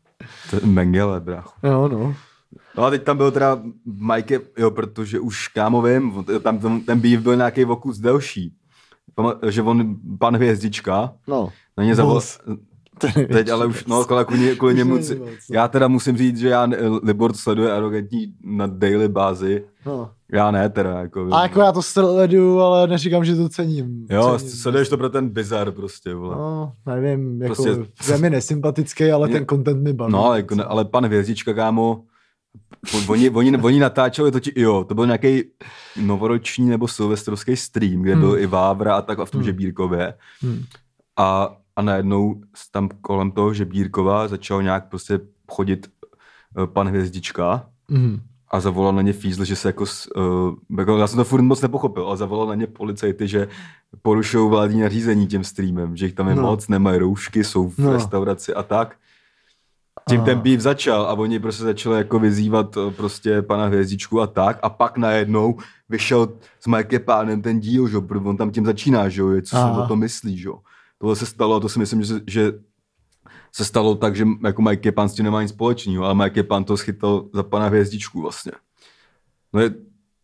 To 0.49 0.55
je 0.55 0.61
Mengele, 0.65 1.19
brácho. 1.19 1.51
Jo, 1.63 1.87
no. 1.87 2.15
No 2.77 2.83
a 2.83 2.89
teď 2.89 3.03
tam 3.03 3.17
byl 3.17 3.31
teda 3.31 3.59
Mike, 3.85 4.39
jo, 4.57 4.71
protože 4.71 5.19
už 5.19 5.47
kámo 5.47 5.81
vím, 5.81 6.25
tam 6.41 6.59
ten, 6.59 6.81
ten 6.81 6.99
býv 6.99 7.19
byl 7.21 7.35
nějaký 7.35 7.63
vokus 7.63 7.97
delší. 7.97 8.53
Pama- 9.17 9.49
Že 9.49 9.61
on, 9.61 9.95
pan 10.19 10.35
Hvězdička, 10.35 11.13
No. 11.27 11.49
na 11.77 11.83
ně 11.83 11.95
zavolal, 11.95 12.15
Boss. 12.17 12.39
teď 13.33 13.49
ale 13.49 13.65
už, 13.65 13.85
no, 13.85 14.05
kvůli, 14.05 14.25
kvůli, 14.25 14.55
kvůli 14.55 14.75
němu, 14.75 14.97
no. 14.97 15.25
já 15.51 15.67
teda 15.67 15.87
musím 15.87 16.17
říct, 16.17 16.37
že 16.37 16.47
já, 16.49 16.65
ne- 16.65 16.77
Libor 17.03 17.33
sleduje 17.33 17.71
arrogantní 17.71 18.33
na 18.43 18.67
daily 18.67 19.07
bázi, 19.09 19.63
no. 19.85 20.11
já 20.33 20.51
ne 20.51 20.69
teda, 20.69 20.99
jako. 20.99 21.29
A 21.33 21.43
jako 21.43 21.59
já 21.59 21.71
to 21.71 21.81
sleduju, 21.81 22.59
ale 22.59 22.87
neříkám, 22.87 23.25
že 23.25 23.35
to 23.35 23.49
cením. 23.49 24.07
Jo, 24.09 24.37
cením. 24.37 24.53
sleduješ 24.53 24.89
to 24.89 24.97
pro 24.97 25.09
ten 25.09 25.29
bizar 25.29 25.71
prostě, 25.71 26.13
vole. 26.13 26.35
No, 26.35 26.73
nevím, 26.85 27.41
jako 27.41 27.63
Prostě- 27.63 28.11
je 28.11 28.17
mi 28.17 28.29
nesympatický, 28.29 29.11
ale 29.11 29.27
Mě- 29.27 29.37
ten 29.37 29.45
content 29.47 29.83
mi 29.83 29.93
baví. 29.93 30.13
No, 30.13 30.25
ale, 30.25 30.37
jako, 30.37 30.55
ne- 30.55 30.63
ale 30.63 30.85
pan 30.85 31.05
Hvězdička, 31.05 31.53
kámo, 31.53 32.03
oni, 33.07 33.29
oni, 33.29 33.57
oni 33.57 33.79
natáčeli 33.79 34.31
totiž, 34.31 34.53
jo, 34.55 34.83
to 34.87 34.95
byl 34.95 35.05
nějaký 35.05 35.43
novoroční 36.01 36.69
nebo 36.69 36.87
silvestrovský 36.87 37.55
stream, 37.55 38.01
kde 38.01 38.11
Hmm. 38.11 38.21
byl 38.21 38.37
i 38.39 38.45
Vávra 38.47 38.95
a 38.95 39.01
tak 39.01 39.19
a 39.19 39.25
v 39.25 39.31
tom 39.31 39.39
Hmm. 39.39 39.45
Žebírkově. 39.45 40.13
Hmm. 40.41 40.63
A, 41.17 41.55
a 41.75 41.81
najednou 41.81 42.41
s- 42.55 42.71
tam 42.71 42.89
kolem 43.01 43.31
toho 43.31 43.53
Žebírkova 43.53 44.27
začal 44.27 44.63
nějak 44.63 44.89
prostě 44.89 45.19
chodit 45.51 45.87
eh, 46.63 46.67
pan 46.67 46.87
Hvězdička 46.87 47.65
Mm. 47.89 48.19
A 48.53 48.59
zavolal 48.59 48.93
na 48.93 49.01
ně 49.01 49.13
fízl, 49.13 49.45
že 49.45 49.55
se 49.55 49.69
jako, 49.69 49.85
uh, 50.17 50.77
jako, 50.79 50.97
já 50.97 51.07
jsem 51.07 51.17
to 51.17 51.23
furt 51.23 51.41
moc 51.41 51.61
nepochopil, 51.61 52.05
ale 52.07 52.17
zavolal 52.17 52.47
na 52.47 52.55
ně 52.55 52.67
policajty, 52.67 53.27
že 53.27 53.47
porušují 54.01 54.49
vládní 54.49 54.81
nařízení 54.81 55.27
tím 55.27 55.43
streamem, 55.43 55.97
že 55.97 56.05
jich 56.05 56.13
tam 56.13 56.27
je 56.27 56.35
No. 56.35 56.41
moc, 56.41 56.67
nemají 56.67 56.97
roušky, 56.99 57.43
jsou 57.43 57.69
v 57.69 57.77
No. 57.77 57.93
restauraci 57.93 58.53
a 58.53 58.63
tak. 58.63 58.95
Tím 60.09 60.21
A- 60.21 60.23
ten 60.23 60.39
býv 60.39 60.59
začal 60.59 61.01
a 61.05 61.13
oni 61.13 61.39
prostě 61.39 61.63
začali 61.63 61.97
jako 61.97 62.19
vyzývat 62.19 62.77
eh, 62.77 62.91
prostě 62.91 63.41
pana 63.41 63.65
Hvězdičku 63.65 64.21
a 64.21 64.27
tak 64.27 64.59
a 64.61 64.69
pak 64.69 64.97
najednou 64.97 65.57
vyšel 65.89 66.27
s 66.59 66.67
Mike 66.67 66.99
pánem 66.99 67.41
ten 67.41 67.59
díl, 67.59 67.87
že? 67.87 67.97
on 67.97 68.37
tam 68.37 68.51
tím 68.51 68.65
začíná, 68.65 69.09
že 69.09 69.21
jo, 69.21 69.27
co 69.41 69.55
si 69.55 69.61
Aha. 69.61 69.83
o 69.83 69.87
tom 69.87 69.99
myslí, 69.99 70.37
že 70.37 70.47
jo. 70.47 70.59
Tohle 70.99 71.15
se 71.15 71.25
stalo 71.25 71.55
a 71.55 71.59
to 71.59 71.69
si 71.69 71.79
myslím, 71.79 72.03
že, 72.03 72.15
že 72.27 72.53
se 73.51 73.65
stalo 73.65 73.95
tak, 73.95 74.15
že 74.15 74.27
jako 74.43 74.61
Mike 74.61 74.91
Pán 74.91 75.09
s 75.09 75.13
tím 75.13 75.25
nemá 75.25 75.41
nic 75.41 75.51
společného, 75.51 76.05
ale 76.05 76.15
Mike 76.15 76.43
Pán 76.43 76.63
to 76.63 76.77
schytal 76.77 77.25
za 77.33 77.43
pana 77.43 77.67
Hvězdičku 77.67 78.21
vlastně. 78.21 78.51
No 79.53 79.61
je, 79.61 79.73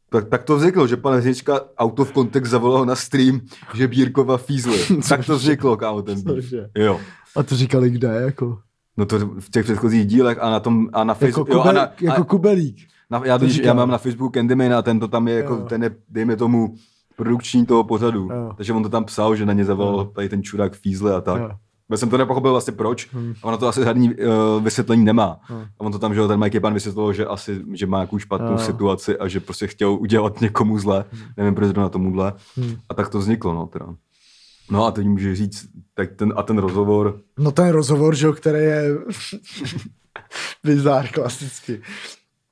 tak, 0.10 0.30
tak 0.30 0.44
to 0.44 0.56
vzniklo, 0.58 0.88
že 0.88 0.98
pan 0.98 1.14
Hvězdička 1.14 1.60
auto 1.78 2.06
v 2.06 2.12
kontext 2.12 2.52
zavolal 2.52 2.86
na 2.86 2.96
stream, 2.96 3.42
že 3.76 3.88
Bírkova 3.88 4.38
fízle. 4.38 4.78
tak 5.10 5.26
to 5.26 5.36
vzniklo, 5.38 5.78
kámo, 5.78 6.02
ten. 6.02 6.22
Cože? 6.24 6.70
Jo. 6.76 7.00
A 7.36 7.44
to 7.44 7.56
říkali 7.56 7.90
kde, 7.90 8.08
jako? 8.08 8.60
No 8.98 9.06
to 9.06 9.20
v 9.20 9.50
těch 9.50 9.64
předchozích 9.66 10.06
dílech 10.06 10.38
a 10.42 10.50
na 10.50 10.60
tom 10.60 10.90
a 10.94 11.04
na 11.04 11.12
Jako, 11.12 11.20
Facebooku. 11.20 11.52
kubel, 11.52 11.64
jo, 11.66 11.70
a 11.70 11.74
na, 11.74 11.92
jako 12.02 12.22
a, 12.22 12.26
kubelík. 12.26 12.78
na, 13.10 13.22
já, 13.26 13.38
to 13.38 13.46
totiž, 13.46 13.58
já 13.58 13.74
mám 13.74 13.90
na 13.92 13.98
Facebooku 13.98 14.32
Candyman 14.32 14.74
a 14.74 14.82
ten 14.82 15.00
to 15.00 15.08
tam 15.08 15.28
je 15.28 15.36
jako, 15.36 15.54
Jo. 15.54 15.62
ten 15.70 15.84
je, 15.84 15.96
dejme 16.10 16.36
tomu, 16.36 16.76
produkční 17.16 17.66
toho 17.66 17.84
pořadu. 17.84 18.30
Jo. 18.32 18.52
Takže 18.58 18.74
on 18.74 18.84
to 18.84 18.90
tam 18.90 19.06
psal, 19.06 19.36
že 19.36 19.46
na 19.46 19.54
ně 19.54 19.66
zavolal 19.66 19.96
Jo. 20.00 20.06
tady 20.16 20.30
ten 20.30 20.44
čurák 20.44 20.74
Fízle 20.76 21.16
a 21.16 21.22
tak. 21.22 21.42
Jo. 21.42 21.50
Já 21.92 21.98
jsem 21.98 22.10
to 22.10 22.18
nepochopil 22.18 22.52
vlastně 22.52 22.74
proč. 22.74 23.14
Hmm. 23.14 23.34
A 23.44 23.48
ono 23.48 23.58
to 23.58 23.68
asi 23.68 23.84
žádný 23.84 24.16
uh, 24.16 24.64
vysvětlení 24.64 25.06
nemá. 25.06 25.40
Hmm. 25.42 25.62
A 25.62 25.82
on 25.82 25.92
to 25.92 26.00
tam, 26.00 26.14
že 26.14 26.20
jo, 26.20 26.28
ten 26.28 26.40
Mike 26.40 26.60
Pan 26.60 26.74
vysvětlil, 26.74 27.14
že 27.14 27.26
asi, 27.26 27.62
že 27.74 27.88
má 27.88 27.98
nějakou 27.98 28.20
špatnou 28.20 28.52
Jo. 28.52 28.58
situaci 28.58 29.18
a 29.18 29.28
že 29.28 29.40
prostě 29.40 29.68
chtěl 29.68 29.92
udělat 29.94 30.42
někomu 30.42 30.80
zle. 30.80 31.06
Nevím, 31.38 31.56
proč 31.56 31.68
zrovna 31.68 31.90
tomuhle. 31.90 32.34
Hmm. 32.56 32.76
A 32.90 32.94
tak 32.94 33.10
to 33.10 33.20
vzniklo, 33.20 33.54
no 33.54 33.68
teda. 33.68 33.86
No 34.72 34.86
a 34.86 34.92
teď 34.92 35.08
může 35.08 35.36
říct, 35.36 35.68
tak 35.94 36.10
ten, 36.16 36.34
a 36.36 36.44
ten 36.44 36.58
rozhovor, 36.58 37.20
No 37.40 37.52
ten 37.52 37.70
rozhovor, 37.70 38.16
že 38.16 38.26
jo, 38.28 38.34
který 38.34 38.58
je 38.60 38.98
bizár 40.64 41.08
klasicky. 41.08 41.82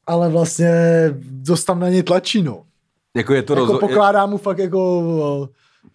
Ale 0.08 0.30
vlastně 0.30 0.72
dost 1.20 1.66
tam 1.66 1.80
na 1.80 1.90
něj 1.90 2.04
tlačí, 2.04 2.42
no. 2.42 2.64
jako 3.16 3.34
je 3.34 3.44
to 3.44 3.54
Jako 3.54 3.60
rozhovor, 3.60 3.80
pokládá 3.90 4.26
mu 4.26 4.38
fakt 4.38 4.58
jako, 4.58 5.50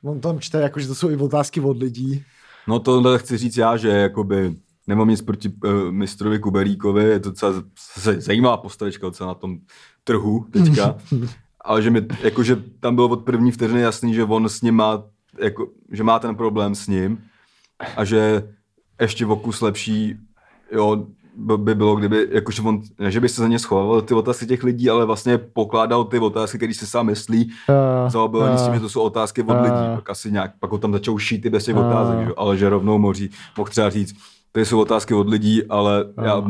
on 0.04 0.20
tam 0.20 0.40
čte, 0.40 0.60
jako, 0.60 0.80
že 0.80 0.86
to 0.86 0.94
jsou 0.94 1.10
i 1.10 1.16
otázky 1.16 1.60
od 1.60 1.78
lidí. 1.78 2.24
No 2.70 2.78
to 2.78 3.18
chci 3.18 3.36
říct 3.36 3.56
já, 3.56 3.76
že 3.76 3.88
jakoby 3.88 4.54
nemám 4.86 5.08
nic 5.08 5.22
proti 5.22 5.48
uh, 5.48 5.90
mistrovi 5.90 6.38
Kuberíkovi, 6.38 7.04
je 7.04 7.20
to 7.20 7.30
docela 7.30 7.52
zajímavá 8.16 8.56
postavička 8.56 9.06
docela 9.06 9.28
na 9.28 9.34
tom 9.34 9.58
trhu 10.04 10.46
teďka, 10.50 10.96
ale 11.60 11.82
že, 11.82 11.90
mi, 11.90 12.02
jako, 12.22 12.42
že 12.42 12.56
tam 12.80 12.94
bylo 12.94 13.08
od 13.08 13.24
první 13.24 13.52
vteřiny 13.52 13.80
jasný, 13.80 14.14
že 14.14 14.24
on 14.24 14.48
s 14.48 14.62
ním 14.62 14.74
má, 14.74 15.02
jako, 15.38 15.68
že 15.90 16.04
má 16.04 16.18
ten 16.18 16.34
problém 16.34 16.74
s 16.74 16.86
ním 16.86 17.18
a 17.96 18.04
že 18.04 18.42
ještě 19.00 19.26
okus 19.26 19.60
lepší, 19.60 20.14
jo, 20.72 21.06
by 21.36 21.56
by 21.58 21.74
bylo, 21.74 21.96
kdyby, 21.96 22.28
jakože 22.30 22.62
on, 22.62 22.80
ne, 22.98 23.10
že 23.10 23.20
by 23.20 23.28
se 23.28 23.42
za 23.42 23.48
ně 23.48 23.58
schovával 23.58 24.02
ty 24.02 24.14
otázky 24.14 24.46
těch 24.46 24.62
lidí, 24.64 24.90
ale 24.90 25.04
vlastně 25.04 25.38
pokládal 25.38 26.04
ty 26.04 26.18
otázky, 26.18 26.56
které 26.58 26.74
si 26.74 26.86
sám 26.86 27.06
myslí, 27.06 27.52
zaobalený 28.08 28.58
s 28.58 28.64
tím, 28.64 28.74
že 28.74 28.80
to 28.80 28.88
jsou 28.88 29.00
otázky 29.02 29.42
od 29.42 29.50
a- 29.50 29.62
lidí. 29.62 29.94
Pak 29.94 30.10
asi 30.10 30.32
nějak, 30.32 30.52
pak 30.60 30.70
ho 30.70 30.78
tam 30.78 30.92
začal 30.92 31.18
šít 31.18 31.46
i 31.46 31.50
bez 31.50 31.64
těch 31.64 31.76
a- 31.76 31.80
otázek, 31.88 32.26
že? 32.26 32.32
ale 32.36 32.56
že 32.56 32.68
rovnou 32.68 32.98
mohl, 32.98 33.14
mohl 33.58 33.70
třeba 33.70 33.90
říct, 33.90 34.14
to 34.52 34.60
jsou 34.60 34.80
otázky 34.80 35.14
od 35.14 35.28
lidí, 35.28 35.64
ale 35.66 36.04
já, 36.22 36.42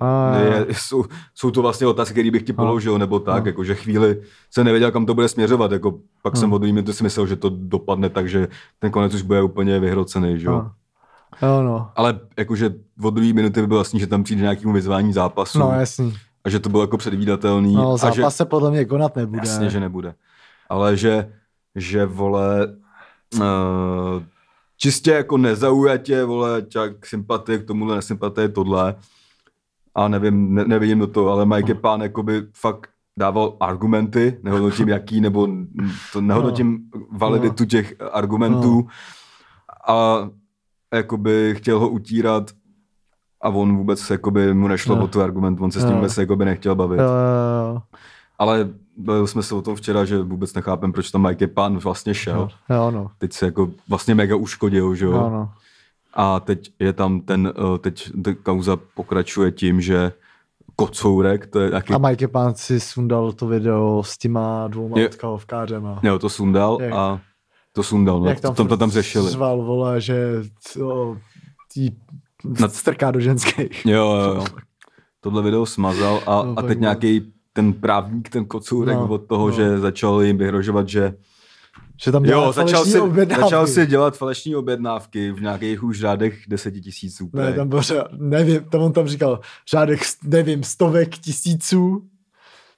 A, 0.00 0.36
je, 0.38 0.66
jsou, 0.72 1.04
jsou, 1.34 1.50
to 1.50 1.62
vlastně 1.62 1.86
otázky, 1.86 2.12
které 2.14 2.30
bych 2.30 2.42
ti 2.42 2.52
položil, 2.52 2.98
nebo 2.98 3.18
tak, 3.20 3.46
jako, 3.46 3.64
že 3.64 3.74
chvíli 3.74 4.20
jsem 4.50 4.64
nevěděl, 4.64 4.90
kam 4.90 5.06
to 5.06 5.14
bude 5.14 5.28
směřovat, 5.28 5.72
jako, 5.72 5.98
pak 6.22 6.36
jsem 6.36 6.52
od 6.52 6.58
druhý 6.58 6.72
minuty 6.72 6.92
si 6.92 7.02
myslel, 7.02 7.26
že 7.26 7.36
to 7.36 7.50
dopadne 7.54 8.08
tak, 8.10 8.28
že 8.28 8.48
ten 8.78 8.90
konec 8.90 9.14
už 9.14 9.22
bude 9.22 9.42
úplně 9.42 9.80
vyhrocený, 9.80 10.38
že 10.40 10.46
jo. 10.46 10.54
a. 10.54 10.72
Jo, 11.42 11.62
no. 11.62 11.90
Ale 11.96 12.20
jakože 12.36 12.74
od 13.02 13.10
druhé 13.14 13.32
minuty 13.32 13.60
by 13.60 13.66
bylo 13.66 13.80
jasný, 13.80 14.00
že 14.00 14.06
tam 14.06 14.22
přijde 14.24 14.42
nějakému 14.42 14.72
vyzvání 14.72 15.12
zápasu 15.12 15.58
No, 15.58 15.72
jasný. 15.72 16.14
a 16.44 16.50
že 16.50 16.60
to 16.60 16.68
bylo 16.68 16.82
jako 16.82 16.96
předvídatelný. 16.96 17.74
No, 17.74 17.92
a 17.92 17.96
zápas 17.96 18.14
že, 18.16 18.30
se 18.30 18.44
podle 18.44 18.70
mě 18.70 18.84
konat 18.84 19.16
nebude. 19.16 19.38
Jasně, 19.48 19.70
že 19.70 19.80
nebude. 19.80 20.14
Ale 20.68 20.96
že, 20.96 21.32
že 21.74 22.06
vole, 22.06 22.76
uh, 23.34 23.42
čistě 24.76 25.10
jako 25.10 25.36
nezaujatě, 25.38 26.24
vole, 26.24 26.62
čak 26.68 27.06
sympatie 27.06 27.58
k 27.58 27.66
tomuhle, 27.66 27.96
nesympatie 27.96 28.48
tohle. 28.48 28.94
A 29.94 30.08
nevím, 30.08 30.54
ne, 30.54 30.64
nevidím 30.64 30.98
do 30.98 31.06
toho, 31.06 31.30
ale 31.30 31.46
Mike 31.46 31.74
Pán 31.74 32.00
jakoby 32.00 32.42
fakt 32.52 32.90
dával 33.18 33.56
argumenty, 33.60 34.38
nehodnotím 34.42 34.88
jaký, 34.88 35.20
nebo 35.20 35.48
to 36.12 36.20
nehodnotím 36.20 36.78
validitu 37.12 37.64
těch 37.64 37.94
argumentů. 38.12 38.86
A 39.88 40.28
jakoby 40.96 41.54
chtěl 41.58 41.78
ho 41.78 41.88
utírat 41.88 42.50
a 43.40 43.48
on 43.48 43.76
vůbec 43.76 44.10
jakoby 44.10 44.54
mu 44.54 44.68
nešlo 44.68 44.96
No. 44.96 45.04
o 45.04 45.08
tu 45.08 45.22
argument, 45.22 45.60
on 45.60 45.70
se 45.70 45.80
s 45.80 45.82
tím 45.82 45.90
No. 45.90 45.96
vůbec 45.96 46.16
jakoby 46.18 46.44
nechtěl 46.44 46.74
bavit. 46.74 47.00
Jo, 47.00 47.04
jo, 47.06 47.72
jo. 47.74 47.82
Ale 48.38 48.68
bavili 48.96 49.28
jsme 49.28 49.42
se 49.42 49.54
o 49.54 49.62
tom 49.62 49.76
včera, 49.76 50.04
že 50.04 50.18
vůbec 50.22 50.54
nechápem, 50.54 50.92
proč 50.92 51.10
tam 51.10 51.22
Mike 51.22 51.46
Pan 51.46 51.78
vlastně 51.78 52.14
šel. 52.14 52.48
No, 52.70 52.76
jo, 52.76 52.90
no. 52.90 53.10
Teď 53.18 53.32
se 53.32 53.46
jako 53.46 53.70
vlastně 53.88 54.14
mega 54.14 54.36
uškodil, 54.36 54.94
že 54.94 55.04
jo. 55.04 55.10
Jo, 55.12 55.30
no. 55.30 55.50
A 56.14 56.40
teď 56.40 56.72
je 56.78 56.92
tam 56.92 57.20
ten, 57.20 57.52
eh, 57.74 57.78
teď 57.78 58.10
ta 58.24 58.30
kauza 58.42 58.76
pokračuje 58.94 59.50
tím, 59.52 59.80
že 59.80 60.12
Kocourek, 60.76 61.46
to 61.46 61.60
je 61.60 61.70
taky, 61.70 61.94
A 61.94 61.98
Mike 61.98 62.28
Pán 62.28 62.54
si 62.54 62.80
sundal 62.80 63.32
to 63.32 63.46
video 63.46 64.02
s 64.06 64.18
těma 64.18 64.68
dvouma 64.68 64.96
odkalovkářema. 65.06 66.00
jo, 66.02 66.18
to 66.18 66.28
sundal 66.28 66.78
Jak- 66.80 66.92
a 66.94 67.20
to 67.74 67.82
sundal, 67.82 68.20
no, 68.20 68.26
Jak 68.26 68.40
to, 68.40 68.50
tam, 68.50 68.66
to 68.68 68.76
tam 68.76 68.90
řešili. 68.90 69.30
Zval, 69.30 69.62
vole, 69.62 70.00
že 70.00 70.24
to, 70.74 71.16
tý, 71.74 71.90
Na- 72.60 72.68
strká 72.68 73.10
do 73.10 73.20
ženských. 73.20 73.86
Jo, 73.86 74.12
jo, 74.14 74.34
jo. 74.34 74.44
Tohle 75.20 75.42
video 75.42 75.66
smazal 75.66 76.20
a, 76.26 76.42
No, 76.42 76.54
a 76.58 76.62
teď 76.62 76.78
nějaký 76.78 77.32
ten 77.52 77.72
právník, 77.72 78.28
ten 78.28 78.44
Kocourek 78.44 78.96
No, 78.96 79.08
od 79.08 79.18
toho, 79.26 79.48
no. 79.48 79.54
že 79.54 79.78
začal 79.78 80.22
jim 80.22 80.38
vyhrožovat, 80.38 80.88
že 80.88 81.14
Že 82.02 82.12
tam 82.12 82.24
jo, 82.24 82.52
začal 82.52 82.84
si, 82.84 83.00
objednávky. 83.00 83.42
začal 83.44 83.66
si 83.66 83.86
dělat 83.86 84.16
falešní 84.16 84.56
objednávky 84.56 85.32
v 85.32 85.40
nějakých 85.42 85.82
už 85.82 86.00
řádech 86.00 86.38
desetitisíců. 86.48 87.24
Ne, 87.32 87.42
prej. 87.42 87.54
tam 87.54 87.68
bylo, 87.68 87.82
že- 87.82 88.02
nevím, 88.12 88.64
tam 88.64 88.80
on 88.82 88.92
tam 88.92 89.06
říkal 89.06 89.40
řádek, 89.70 90.00
nevím, 90.24 90.62
stovek 90.62 91.18
tisíců. 91.18 92.02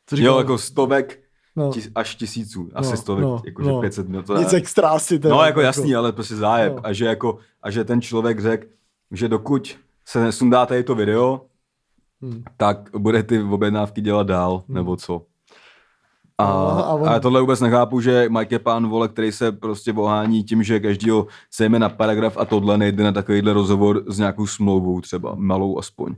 To 0.08 0.16
jo, 0.18 0.38
jako 0.38 0.58
stovek 0.58 1.18
no, 1.56 1.72
tis, 1.72 1.90
až 1.94 2.14
tisíců, 2.14 2.68
asi 2.74 2.90
No, 2.90 2.96
stovek, 2.96 3.22
no, 3.24 3.42
jakože 3.46 3.70
no. 3.70 3.80
500 3.80 4.08
mil. 4.08 4.22
To 4.22 4.36
nic 4.38 4.52
ne. 4.52 4.58
extra 4.58 4.88
asi. 4.88 5.18
Teda, 5.18 5.34
No 5.34 5.42
jako 5.44 5.60
jasný, 5.60 5.94
ale 5.94 6.12
prostě 6.12 6.36
zájem. 6.36 6.72
No. 6.76 6.86
A 6.86 6.92
že 6.92 7.04
jako, 7.06 7.38
a 7.62 7.70
že 7.70 7.84
ten 7.84 8.00
člověk 8.00 8.40
řekl, 8.40 8.66
že 9.10 9.28
dokud 9.28 9.76
se 10.04 10.24
nesundá 10.24 10.66
tady 10.66 10.84
to 10.84 10.94
video, 10.94 11.40
Hmm. 12.22 12.42
tak 12.56 12.90
bude 12.98 13.22
ty 13.22 13.42
objednávky 13.42 14.00
dělat 14.00 14.26
dál, 14.26 14.62
nebo 14.68 14.96
co. 14.96 15.22
A, 16.38 16.44
No, 16.46 16.52
a 16.78 16.82
a, 16.82 16.92
on- 16.94 17.08
já 17.12 17.20
tohle 17.20 17.40
vůbec 17.40 17.60
nechápu, 17.60 18.00
že 18.00 18.26
Mike 18.28 18.54
je 18.54 18.58
pán, 18.58 18.88
vole, 18.88 19.08
který 19.08 19.32
se 19.32 19.52
prostě 19.52 19.92
vohání 19.92 20.44
tím, 20.44 20.62
že 20.62 20.80
každýho 20.80 21.26
sejme 21.50 21.78
na 21.78 21.88
paragraf 21.88 22.36
a 22.36 22.44
tohle 22.44 22.78
nejde 22.78 23.04
na 23.04 23.12
takovýhle 23.12 23.52
rozhovor 23.52 24.02
s 24.06 24.18
nějakou 24.18 24.46
smlouvou 24.46 25.00
třeba, 25.00 25.34
malou 25.34 25.78
aspoň, 25.78 26.14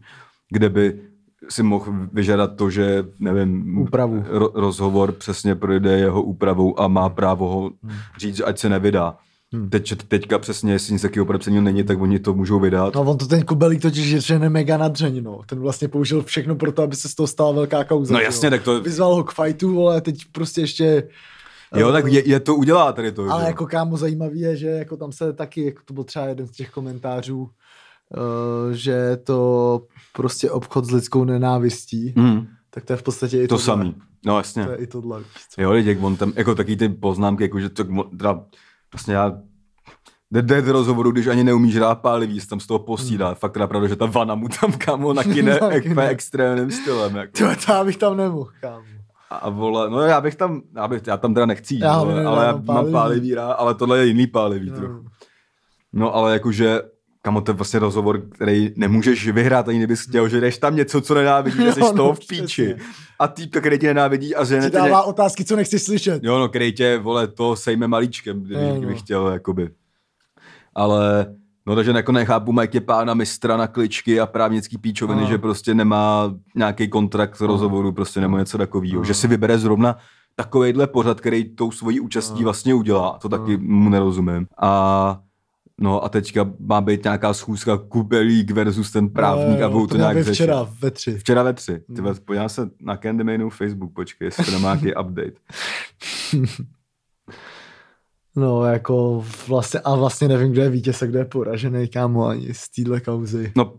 kde 0.51 0.69
by 0.69 1.01
si 1.49 1.63
mohl 1.63 1.93
vyžadat 2.13 2.57
to, 2.57 2.71
že, 2.71 3.05
nevím, 3.21 3.79
Úpravu. 3.79 4.21
Ro- 4.21 4.51
rozhovor 4.55 5.13
přesně 5.13 5.55
projde 5.55 5.99
jeho 5.99 6.23
úpravou 6.23 6.81
a 6.81 6.89
má 6.89 7.09
právo 7.09 7.49
ho 7.49 7.71
říct, 8.19 8.41
ať 8.45 8.59
se 8.59 8.69
nevydá. 8.69 9.17
Hmm. 9.53 9.71
Teď, 9.71 9.95
teďka 10.09 10.39
přesně, 10.39 10.73
jestli 10.73 10.93
nic 10.93 11.03
takového 11.03 11.27
podepsaného 11.27 11.63
není, 11.63 11.85
tak 11.85 12.01
oni 12.01 12.19
to 12.19 12.35
můžou 12.35 12.61
vydat. 12.61 12.95
No 12.95 13.01
on 13.01 13.19
to 13.19 13.27
ten 13.27 13.43
Kubelík 13.43 13.83
totiž 13.83 14.25
že 14.27 14.35
je 14.35 14.49
mega 14.49 14.77
nadřeň, 14.77 15.23
no. 15.23 15.41
Ten 15.47 15.61
vlastně 15.61 15.89
použil 15.89 16.23
všechno 16.23 16.57
pro 16.57 16.73
to, 16.73 16.83
aby 16.83 16.97
se 16.97 17.09
z 17.09 17.15
toho 17.15 17.27
stala 17.27 17.53
velká 17.53 17.85
kauza. 17.85 18.15
No 18.15 18.21
jasně, 18.21 18.47
jo. 18.47 18.51
tak 18.51 18.63
to- 18.63 18.81
Vyzval 18.81 19.15
ho 19.15 19.25
k 19.25 19.33
fightu, 19.33 19.75
vole, 19.75 20.01
teď 20.01 20.25
prostě 20.33 20.61
ještě... 20.61 21.09
Jo, 21.77 21.89
eh, 21.89 21.93
tak 21.93 22.07
je, 22.07 22.29
je 22.29 22.41
to 22.41 22.55
udělá 22.55 22.93
tady 22.93 23.13
to. 23.13 23.31
Ale 23.31 23.43
že? 23.43 23.47
jako 23.47 23.67
kámo 23.67 23.97
zajímavý 23.97 24.41
je, 24.41 24.57
že 24.57 24.67
jako 24.69 24.97
tam 24.97 25.13
se 25.13 25.33
taky, 25.33 25.65
jako 25.65 25.83
to 25.85 25.95
byl 25.95 26.05
třeba 26.05 26.27
jeden 26.27 26.47
z 26.47 26.51
těch 26.51 26.71
komentářů, 26.71 27.39
uh, 27.43 27.49
že 28.73 28.91
je 28.91 29.17
to 29.17 29.81
prostě 30.13 30.51
obchod 30.51 30.85
s 30.85 30.91
lidskou 30.91 31.25
nenávistí, 31.25 32.13
Mm, 32.17 32.47
tak 32.71 32.85
to 32.85 32.93
je 32.93 32.97
v 32.97 33.03
podstatě 33.03 33.43
i 33.43 33.49
to 33.49 33.55
tohle. 33.55 33.65
samý. 33.65 33.95
No 34.27 34.37
jasně. 34.39 34.65
To 34.65 34.71
je 34.71 34.77
i 34.77 34.87
tohle. 34.87 35.23
co. 35.55 35.63
Jo, 35.63 35.73
lidi, 35.73 35.89
jak 35.89 36.03
on 36.03 36.17
tam, 36.17 36.33
jako 36.37 36.55
taky 36.55 36.77
ty 36.77 36.89
poznámky, 36.89 37.43
jako 37.45 37.61
že 37.61 37.69
to, 37.69 37.85
teda, 38.11 38.41
vlastně 38.93 39.15
já, 39.15 39.39
jde, 40.31 40.43
jde 40.43 40.63
do 40.63 40.73
rozhovoru, 40.73 41.11
když 41.11 41.27
ani 41.27 41.45
neumíš 41.45 41.77
rád 41.77 41.95
pálivý, 41.95 42.41
se 42.41 42.49
tam 42.49 42.61
z 42.61 42.67
toho 42.67 42.79
posídá. 42.79 43.35
Fakt 43.35 43.53
teda 43.53 43.67
pravda, 43.67 43.89
že 43.89 43.97
ta 43.97 44.07
vana 44.07 44.35
mu 44.35 44.49
tam 44.61 44.73
kamo 44.73 45.13
nakyne 45.13 45.59
Nakyne. 45.71 46.09
extrémním 46.09 46.71
stylem. 46.71 47.17
Jako. 47.17 47.33
Tyjo, 47.33 47.51
to 47.67 47.73
já 47.73 47.85
bych 47.85 47.97
tam 47.97 48.17
nemohl, 48.17 48.51
kámo. 48.61 48.85
A 49.31 49.51
vole, 49.51 49.91
no 49.91 50.01
já 50.01 50.21
bych 50.21 50.35
tam, 50.37 50.63
já, 50.77 50.89
bych, 50.89 51.03
já 51.07 51.17
tam 51.17 51.35
teda 51.35 51.47
nechci 51.47 51.75
jít, 51.75 51.81
Já 51.81 51.99
vole, 51.99 52.13
hlavně 52.13 52.27
ale 52.29 52.45
já 52.47 52.53
mám 52.53 52.65
pálivý. 52.65 52.93
pálivý 52.93 53.35
rád, 53.35 53.53
ale 53.53 53.75
tohle 53.75 53.99
je 53.99 54.07
jiný 54.07 54.27
pálivý 54.27 54.71
No. 54.71 54.77
trochu. 54.77 55.05
No 55.93 56.15
ale 56.15 56.33
jakože, 56.33 56.81
kamo, 57.23 57.41
to 57.41 57.51
je 57.51 57.57
vlastně 57.57 57.81
rozhovor, 57.81 58.21
který 58.31 58.73
nemůžeš 58.77 59.29
vyhrát, 59.29 59.69
ani 59.69 59.79
kdybys 59.79 60.01
chtěl, 60.01 60.29
že 60.29 60.41
jdeš 60.41 60.59
tam 60.59 60.77
něco, 60.77 61.01
co 61.01 61.15
nenávidíš, 61.15 61.61
že 61.63 61.73
jsi 61.73 61.81
z 61.81 61.93
toho 61.93 62.09
no, 62.09 62.15
v 62.15 62.27
píči. 62.29 62.77
A 63.19 63.29
týpka, 63.29 63.61
který 63.61 63.79
tě 63.79 63.87
nenávidí 63.87 64.35
a 64.35 64.45
že 64.45 64.61
Ti 64.61 64.71
dává 64.71 65.03
otázky, 65.03 65.45
co 65.45 65.57
nechceš 65.57 65.83
slyšet. 65.83 66.25
Jo, 66.25 66.39
no, 66.39 66.49
který 66.49 66.73
tě, 66.73 66.99
vole, 66.99 67.27
to 67.29 67.57
sejme 67.57 67.89
malíčkem, 67.89 68.41
kdyby, 68.43 68.61
no, 68.63 68.69
no. 68.69 68.77
kdyby 68.79 68.95
chtěl, 68.95 69.29
jakoby. 69.29 69.71
Ale, 70.75 71.27
no, 71.67 71.75
takže 71.75 71.91
jako 71.91 72.13
nechápu 72.13 72.53
Mike 72.53 72.81
pána 72.81 73.15
mistra 73.15 73.57
na 73.57 73.67
kličky 73.67 74.21
a 74.21 74.27
právnický 74.27 74.79
píčoviny, 74.79 75.21
No. 75.21 75.27
že 75.29 75.39
prostě 75.39 75.75
nemá 75.75 76.35
nějaký 76.55 76.89
kontrakt 76.89 77.41
rozhovoru, 77.41 77.93
prostě 77.93 78.21
nebo 78.21 78.39
něco 78.39 78.59
takového. 78.59 78.99
No. 78.99 79.05
Že 79.05 79.15
si 79.15 79.29
vybere 79.29 79.59
zrovna 79.59 79.97
takovejhle 80.37 80.87
pořad, 80.87 81.21
který 81.21 81.55
tou 81.55 81.71
svojí 81.71 82.01
účastí 82.01 82.41
No. 82.43 82.45
vlastně 82.45 82.75
udělá. 82.75 83.19
To 83.23 83.29
taky 83.29 83.57
mu 83.57 83.91
nerozumím. 83.91 84.47
A 84.63 85.21
No 85.81 86.05
a 86.05 86.09
teďka 86.09 86.51
má 86.61 86.81
být 86.81 87.05
nějaká 87.05 87.35
schůzka 87.35 87.77
Kubelík 87.79 88.51
versus 88.51 88.91
ten 88.91 89.09
právník 89.09 89.59
Jo, 89.61 89.67
a 89.67 89.69
budou 89.71 89.87
to 89.87 89.95
to 89.95 89.97
nějak 89.97 90.17
řešit. 90.25 90.33
včera 90.35 90.67
ve 90.81 90.91
tři. 90.91 91.19
Včera 91.19 91.43
ve 91.43 91.53
tři. 91.53 91.79
Ty 91.97 92.01
Hmm. 92.03 92.15
podívám 92.25 92.49
se 92.49 92.71
na 92.81 92.97
Candymanu 92.97 93.51
Facebook, 93.51 93.93
počkej, 93.93 94.27
jestli 94.27 94.45
to 94.45 94.51
nemá 94.51 94.75
nějaký 94.75 94.95
update. 94.95 95.33
No, 98.37 98.65
jako 98.65 99.25
vlastně, 99.49 99.81
a 99.81 99.95
vlastně 99.97 100.29
nevím, 100.29 100.53
kdo 100.53 100.63
je 100.63 100.71
vítěz 100.71 101.03
a 101.03 101.07
kdo 101.07 101.19
je 101.19 101.25
poražený, 101.25 101.89
kámo, 101.89 102.27
ani 102.27 102.55
z 102.55 102.69
téhle 102.69 103.01
kauzy. 103.01 103.53
No, 103.57 103.73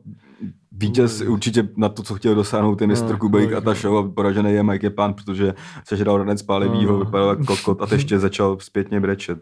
vítěz 0.71 1.21
určitě 1.21 1.69
na 1.77 1.89
to, 1.89 2.03
co 2.03 2.15
chtěl 2.15 2.35
dosáhnout 2.35 2.75
ten 2.75 2.89
mistr 2.89 3.11
No, 3.11 3.17
Kubelík 3.17 3.51
no, 3.51 3.57
a 3.57 3.61
ta 3.61 3.73
show 3.73 3.97
a 3.97 4.09
poražený 4.11 4.53
je 4.53 4.63
Mike 4.63 4.89
Pán, 4.89 5.13
protože 5.13 5.53
sežral 5.87 6.17
ranec 6.17 6.41
pálivýho, 6.41 6.93
No. 6.99 7.05
vypadal 7.05 7.29
jako 7.29 7.43
kokot 7.45 7.81
a 7.81 7.85
teď 7.85 7.91
ještě 7.99 8.19
začal 8.19 8.57
zpětně 8.59 8.99
brečet. 8.99 9.39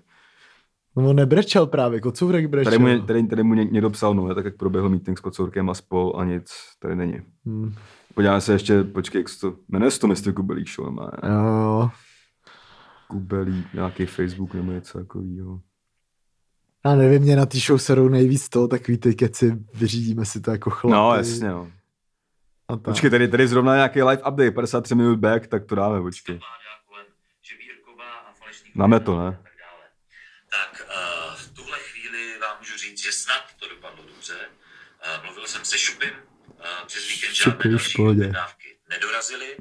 No 0.97 1.09
on 1.09 1.15
nebrečel 1.15 1.67
právě, 1.67 2.01
Kocourek 2.01 2.45
brečel. 2.47 2.71
Tady 2.71 2.83
mu, 2.97 3.05
tady, 3.05 3.27
tady 3.27 3.43
mu 3.43 3.53
ně- 3.53 3.65
někdo 3.65 3.89
psal, 3.89 4.13
no, 4.13 4.35
tak 4.35 4.45
jak 4.45 4.55
proběhl 4.57 4.89
meeting 4.89 5.17
s 5.17 5.21
Kocourkem 5.21 5.69
a 5.69 5.73
spol 5.73 6.13
a 6.17 6.25
nic, 6.25 6.51
tady 6.79 6.95
není. 6.95 7.21
Hmm. 7.45 7.75
Podíváme 8.15 8.41
se 8.41 8.53
ještě, 8.53 8.83
počkej, 8.83 9.19
jak 9.19 9.29
se 9.29 9.39
to, 9.39 9.55
jmenuje 9.69 9.91
se 9.91 9.99
to 9.99 10.07
mistr 10.07 10.33
Kubelík 10.33 10.69
show, 10.69 10.89
má 10.89 11.11
Jo, 11.23 11.33
jo. 11.33 11.89
Kubelík, 13.07 13.73
nějaký 13.73 14.05
Facebook 14.05 14.53
nebo 14.53 14.71
něco 14.71 14.97
takového. 14.99 15.59
Já 16.85 16.95
nevím, 16.95 17.21
mě 17.21 17.35
na 17.35 17.45
té 17.45 17.57
show 17.59 17.79
serou 17.79 18.07
nejvíc 18.07 18.49
to, 18.49 18.67
takový 18.67 18.97
ty 18.97 19.15
keci, 19.15 19.57
vyřídíme 19.73 20.25
si 20.25 20.41
to 20.41 20.51
jako 20.51 20.69
chlapy. 20.69 20.93
No, 20.93 21.15
jasně, 21.15 21.49
no. 21.49 21.71
A 22.67 22.75
tak. 22.75 22.83
Počkej, 22.83 23.09
tady, 23.09 23.27
tady 23.27 23.47
zrovna 23.47 23.75
nějaký 23.75 24.03
live 24.03 24.21
update, 24.21 24.51
53 24.51 24.95
minut 24.95 25.19
back, 25.19 25.47
tak 25.47 25.65
to 25.65 25.75
dáme, 25.75 26.01
počkej. 26.01 26.39
Dáme 28.75 28.99
to, 28.99 29.19
ne? 29.19 29.39
Tak 30.51 30.87
uh, 30.87 31.35
v 31.35 31.51
tuhle 31.53 31.77
chvíli 31.79 32.39
vám 32.39 32.57
můžu 32.59 32.77
říct, 32.77 33.03
že 33.03 33.11
snad 33.11 33.43
to 33.59 33.65
dopadlo 33.69 34.03
dobře. 34.27 34.49
Uh, 35.17 35.25
mluvil 35.25 35.47
jsem 35.47 35.65
se 35.65 35.77
Šupim, 35.77 36.13
uh, 36.47 36.85
přes 36.87 37.07
víkend 37.07 37.33
žádné 37.33 37.69
další 37.69 38.01
objednávky 38.01 38.77
nedorazily 38.89 39.57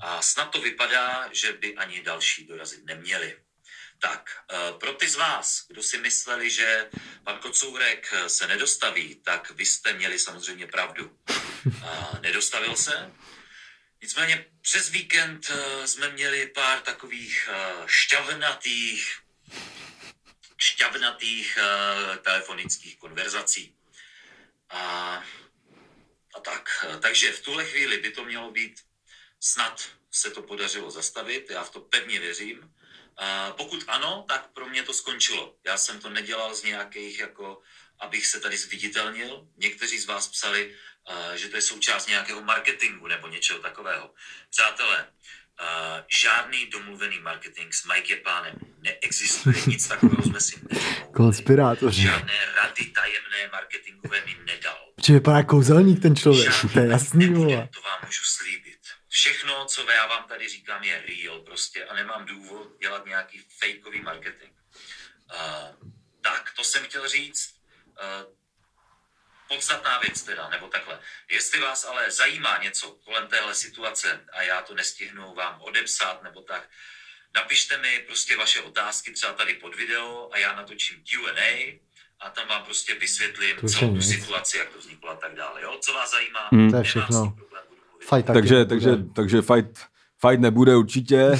a 0.00 0.22
snad 0.22 0.50
to 0.50 0.60
vypadá, 0.60 1.28
že 1.32 1.52
by 1.52 1.76
ani 1.76 2.02
další 2.02 2.46
dorazit 2.46 2.84
neměli. 2.84 3.36
Tak, 3.98 4.30
uh, 4.52 4.78
pro 4.78 4.92
ty 4.92 5.08
z 5.08 5.16
vás, 5.16 5.66
kdo 5.68 5.82
si 5.82 5.98
mysleli, 5.98 6.50
že 6.50 6.88
pan 7.24 7.38
Kocourek 7.38 8.08
eh, 8.12 8.28
se 8.28 8.46
nedostaví, 8.46 9.14
tak 9.14 9.50
vy 9.50 9.66
jste 9.66 9.92
měli 9.92 10.18
samozřejmě 10.18 10.66
pravdu. 10.66 11.18
Nedostavil 12.20 12.76
se, 12.76 13.12
Nicméně 14.02 14.44
přes 14.60 14.88
víkend 14.90 15.50
eh, 15.50 15.86
jsme 15.88 16.10
měli 16.10 16.46
pár 16.46 16.80
takových 16.80 17.48
eh, 17.52 17.72
šťavnatých, 17.86 19.18
šťavnatých 20.56 21.58
eh, 21.58 22.16
telefonických 22.16 22.96
konverzací. 22.98 23.74
A, 24.70 24.80
a 26.34 26.40
tak, 26.40 26.86
takže 27.00 27.32
v 27.32 27.42
tuhle 27.42 27.64
chvíli 27.64 27.98
by 27.98 28.10
to 28.10 28.24
mělo 28.24 28.50
být, 28.50 28.80
snad 29.40 29.88
se 30.10 30.30
to 30.30 30.42
podařilo 30.42 30.90
zastavit, 30.90 31.50
já 31.50 31.64
v 31.64 31.70
to 31.70 31.80
pevně 31.80 32.20
věřím. 32.20 32.74
A 33.16 33.52
pokud 33.52 33.84
ano, 33.86 34.24
tak 34.28 34.50
pro 34.52 34.68
mě 34.68 34.82
to 34.82 34.92
skončilo. 34.92 35.56
Já 35.64 35.76
jsem 35.76 36.00
to 36.00 36.10
nedělal 36.10 36.54
z 36.54 36.62
nějakých, 36.62 37.18
jako, 37.18 37.62
abych 37.98 38.26
se 38.26 38.40
tady 38.40 38.56
zviditelnil. 38.56 39.48
Někteří 39.56 39.98
z 39.98 40.06
vás 40.06 40.28
psali, 40.28 40.76
že 41.34 41.48
to 41.48 41.56
je 41.56 41.62
součást 41.62 42.06
nějakého 42.06 42.42
marketingu 42.42 43.06
nebo 43.06 43.28
něčeho 43.28 43.58
takového. 43.58 44.14
Přátelé, 44.50 45.12
eh, 45.60 46.04
žádný 46.08 46.66
domluvený 46.66 47.18
marketing 47.20 47.72
s 47.72 47.84
Mike 47.84 48.16
Pánem 48.16 48.54
neexistuje, 48.78 49.56
nic 49.66 49.88
takového 49.88 50.22
jsme 50.22 50.40
si 50.40 50.56
nedomluvili. 50.56 51.12
Konspirátoři. 51.12 52.02
Žádné 52.02 52.32
rady 52.56 52.84
tajemné 52.84 53.48
marketingové 53.52 54.22
mi 54.26 54.36
nedal. 54.44 54.78
Či 55.00 55.12
vypadá 55.12 55.36
jako 55.36 55.50
kouzelník 55.50 56.02
ten 56.02 56.16
člověk, 56.16 56.52
Žádný 56.52 56.72
to 56.72 56.80
je 56.80 56.86
jasný, 56.86 57.26
nebude. 57.26 57.68
To 57.74 57.80
vám 57.80 57.98
můžu 58.06 58.22
slíbit. 58.24 58.80
Všechno, 59.08 59.64
co 59.64 59.90
já 59.90 60.06
vám 60.06 60.24
tady 60.28 60.48
říkám, 60.48 60.82
je 60.82 61.02
real 61.08 61.40
prostě 61.40 61.84
a 61.84 61.94
nemám 61.94 62.26
důvod 62.26 62.68
dělat 62.80 63.06
nějaký 63.06 63.40
fakeový 63.58 64.00
marketing. 64.02 64.52
Uh, 65.34 65.90
tak, 66.20 66.52
to 66.56 66.64
jsem 66.64 66.84
chtěl 66.84 67.08
říct. 67.08 67.54
Uh, 67.86 68.39
podstatná 69.54 69.98
věc 69.98 70.22
teda, 70.22 70.48
nebo 70.48 70.66
takhle. 70.68 70.98
Jestli 71.30 71.60
vás 71.60 71.84
ale 71.84 72.10
zajímá 72.10 72.58
něco 72.62 72.96
kolem 73.04 73.26
téhle 73.28 73.54
situace 73.54 74.20
a 74.32 74.42
já 74.42 74.62
to 74.62 74.74
nestihnu 74.74 75.34
vám 75.34 75.54
odepsat 75.60 76.22
nebo 76.22 76.40
tak, 76.40 76.62
napište 77.34 77.76
mi 77.78 77.98
prostě 78.06 78.36
vaše 78.36 78.60
otázky 78.60 79.12
třeba 79.12 79.32
tady 79.32 79.54
pod 79.54 79.74
video 79.76 80.30
a 80.32 80.38
já 80.38 80.56
natočím 80.56 80.96
Q&A 81.04 81.80
a 82.20 82.30
tam 82.30 82.48
vám 82.48 82.62
prostě 82.64 82.94
vysvětlím 82.94 83.56
To 83.60 83.66
celou 83.66 83.90
je 83.90 83.96
tu 83.96 84.02
situaci, 84.02 84.58
jak 84.58 84.68
to 84.68 84.78
vzniklo 84.78 85.10
a 85.10 85.14
tak 85.16 85.34
dále. 85.34 85.62
Jo? 85.62 85.78
Co 85.80 85.92
vás 85.92 86.10
zajímá? 86.10 86.48
Hmm. 86.52 86.70
To 86.70 86.76
je 86.76 86.82
všechno. 86.82 87.30
problém. 87.38 87.62
Fight 88.00 88.26
taky 88.26 88.32
Takže, 88.40 88.54
nebude. 88.54 88.68
takže, 88.68 88.96
takže 89.14 89.42
fight, 89.42 89.78
fight 90.26 90.40
nebude 90.40 90.76
určitě. 90.76 91.30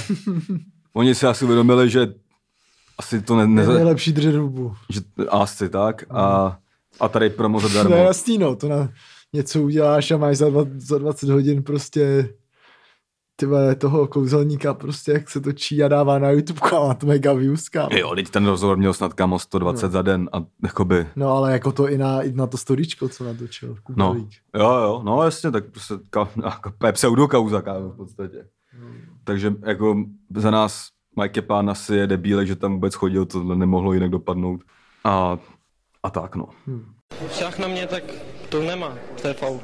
Oni 0.92 1.14
si 1.14 1.26
asi 1.26 1.44
uvědomili, 1.44 1.90
že 1.90 2.00
asi 2.98 3.22
to 3.22 3.36
ne, 3.36 3.62
Je 3.62 3.68
ne, 3.68 3.74
nejlepší 3.74 4.12
držet 4.12 4.34
hubu. 4.34 4.76
že, 4.90 5.00
asi 5.28 5.68
tak. 5.68 6.04
A, 6.11 6.58
a 7.01 7.09
tady 7.09 7.30
promo 7.30 7.61
To 7.61 7.66
je 7.66 7.72
zadarmo. 7.72 7.96
jasný, 7.96 8.38
no. 8.38 8.57
To 8.57 8.68
na 8.68 8.88
něco 9.32 9.62
uděláš 9.62 10.11
a 10.11 10.16
máš 10.16 10.36
za, 10.36 10.48
dva, 10.51 10.64
za 10.76 10.98
20 10.98 11.28
hodin 11.28 11.62
prostě 11.62 12.28
ty 13.36 13.46
vole, 13.46 13.74
toho 13.74 14.07
kouzelníka 14.07 14.74
prostě, 14.74 15.12
jak 15.12 15.30
se 15.30 15.40
točí 15.40 15.82
a 15.82 15.88
dává 15.88 16.18
na 16.18 16.30
YouTube 16.30 16.61
a 16.70 16.86
má 16.86 16.94
to 16.94 17.07
mega 17.07 17.32
views, 17.32 17.68
kámo. 17.68 17.88
Jo, 17.96 18.14
teď 18.14 18.30
ten 18.30 18.46
rozhovor 18.46 18.76
měl 18.76 18.92
snad 18.94 19.14
kamo 19.14 19.38
120 19.38 19.86
No. 19.86 19.92
za 19.92 20.03
den 20.03 20.28
a 20.32 20.44
jakoby, 20.64 21.07
No 21.16 21.28
ale 21.36 21.53
jako 21.53 21.72
to 21.72 21.88
i 21.88 21.98
na, 21.98 22.22
i 22.22 22.32
na 22.32 22.46
to 22.46 22.57
storičko, 22.57 23.09
co 23.09 23.24
natočil. 23.24 23.76
no, 23.96 24.16
jo, 24.57 24.70
jo, 24.74 25.03
no 25.05 25.22
jasně, 25.22 25.51
tak 25.51 25.64
prostě 25.70 25.94
ka, 26.11 26.28
jako 26.44 26.72
pseudokauza, 26.92 27.62
kámo, 27.62 27.88
v 27.88 27.96
podstatě. 27.96 28.46
Takže 29.24 29.55
jako 29.66 29.96
za 30.36 30.51
nás 30.51 30.88
Mike 31.22 31.42
Pán 31.42 31.70
asi 31.70 31.94
je 31.94 32.07
debílek, 32.07 32.46
že 32.46 32.57
tam 32.57 32.72
vůbec 32.72 32.94
chodil, 32.94 33.26
to 33.26 33.42
nemohlo 33.55 33.92
jinak 33.92 34.11
dopadnout. 34.11 34.61
A, 35.05 35.38
a 36.03 36.11
tak, 36.11 36.36
no. 36.36 36.48
Šach 37.32 37.59
na 37.59 37.68
mě, 37.68 37.86
tak 37.86 38.03
to 38.48 38.62
nemá, 38.62 38.98
to 39.22 39.28
je 39.28 39.34
faul. 39.34 39.61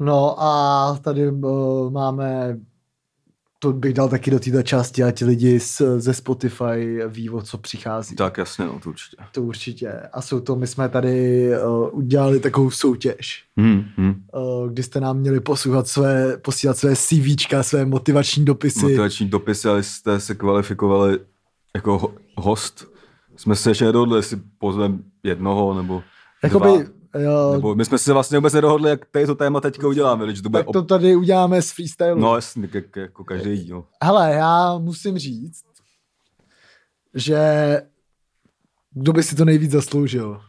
No 0.00 0.42
a 0.42 0.98
tady 1.02 1.28
uh, 1.28 1.90
máme, 1.92 2.58
to 3.58 3.72
bych 3.72 3.94
dal 3.94 4.08
taky 4.08 4.30
do 4.30 4.40
této 4.40 4.62
části, 4.62 5.02
a 5.04 5.10
ti 5.10 5.24
lidi 5.24 5.60
z, 5.60 5.82
ze 5.98 6.14
Spotify 6.14 6.98
ví, 7.08 7.30
o 7.30 7.42
co 7.42 7.58
přichází. 7.58 8.16
Tak 8.16 8.38
jasně, 8.38 8.64
no, 8.64 8.80
to 8.80 8.88
určitě. 8.88 9.16
To 9.32 9.42
určitě. 9.42 9.92
A 10.12 10.22
jsou 10.22 10.40
to, 10.40 10.56
my 10.56 10.66
jsme 10.66 10.88
tady 10.88 11.50
uh, 11.66 11.88
udělali 11.98 12.40
takovou 12.40 12.70
soutěž, 12.70 13.44
Hmm, 13.56 13.84
hmm. 13.96 14.14
uh, 14.34 14.70
kdy 14.70 14.82
jste 14.82 15.00
nám 15.00 15.18
měli 15.18 15.40
poslouchat 15.40 15.88
své, 15.88 16.36
posílat 16.36 16.78
své 16.78 16.96
CVčka, 16.96 17.62
své 17.62 17.84
motivační 17.84 18.44
dopisy. 18.44 18.80
Motivační 18.82 19.28
dopisy, 19.28 19.68
ale 19.68 19.82
jste 19.82 20.20
se 20.20 20.34
kvalifikovali 20.34 21.18
jako 21.74 21.98
ho- 21.98 22.14
host. 22.36 22.96
Jsme 23.36 23.56
se 23.56 23.70
ještě 23.70 23.84
nedohodli, 23.84 24.18
jestli 24.18 24.36
pozveme 24.58 24.98
jednoho 25.26 25.74
nebo 25.74 26.02
Jakoby, 26.42 26.68
dva. 26.68 27.20
jo, 27.20 27.52
Nebo 27.52 27.74
my 27.74 27.84
jsme 27.84 27.98
se 27.98 28.12
vlastně 28.12 28.38
vůbec 28.38 28.52
nedohodli, 28.52 28.90
jak 28.90 29.06
tady 29.06 29.26
to 29.26 29.34
téma 29.34 29.60
teďka 29.60 29.88
uděláme, 29.88 30.34
že 30.34 30.42
to 30.42 30.48
bude 30.48 30.64
tak 30.64 30.72
to 30.72 30.82
tady 30.82 31.16
uděláme 31.16 31.62
z 31.62 31.70
freestylu. 31.70 32.20
No 32.20 32.34
jasně, 32.34 32.68
jak, 32.72 32.96
jako 32.96 33.24
každý 33.24 33.56
díl. 33.64 33.84
Hele, 34.04 34.32
já 34.32 34.78
musím 34.78 35.18
říct, 35.18 35.64
že 37.14 37.40
kdo 38.90 39.12
by 39.12 39.22
si 39.22 39.36
to 39.36 39.44
nejvíc 39.44 39.70
zasloužil? 39.70 40.40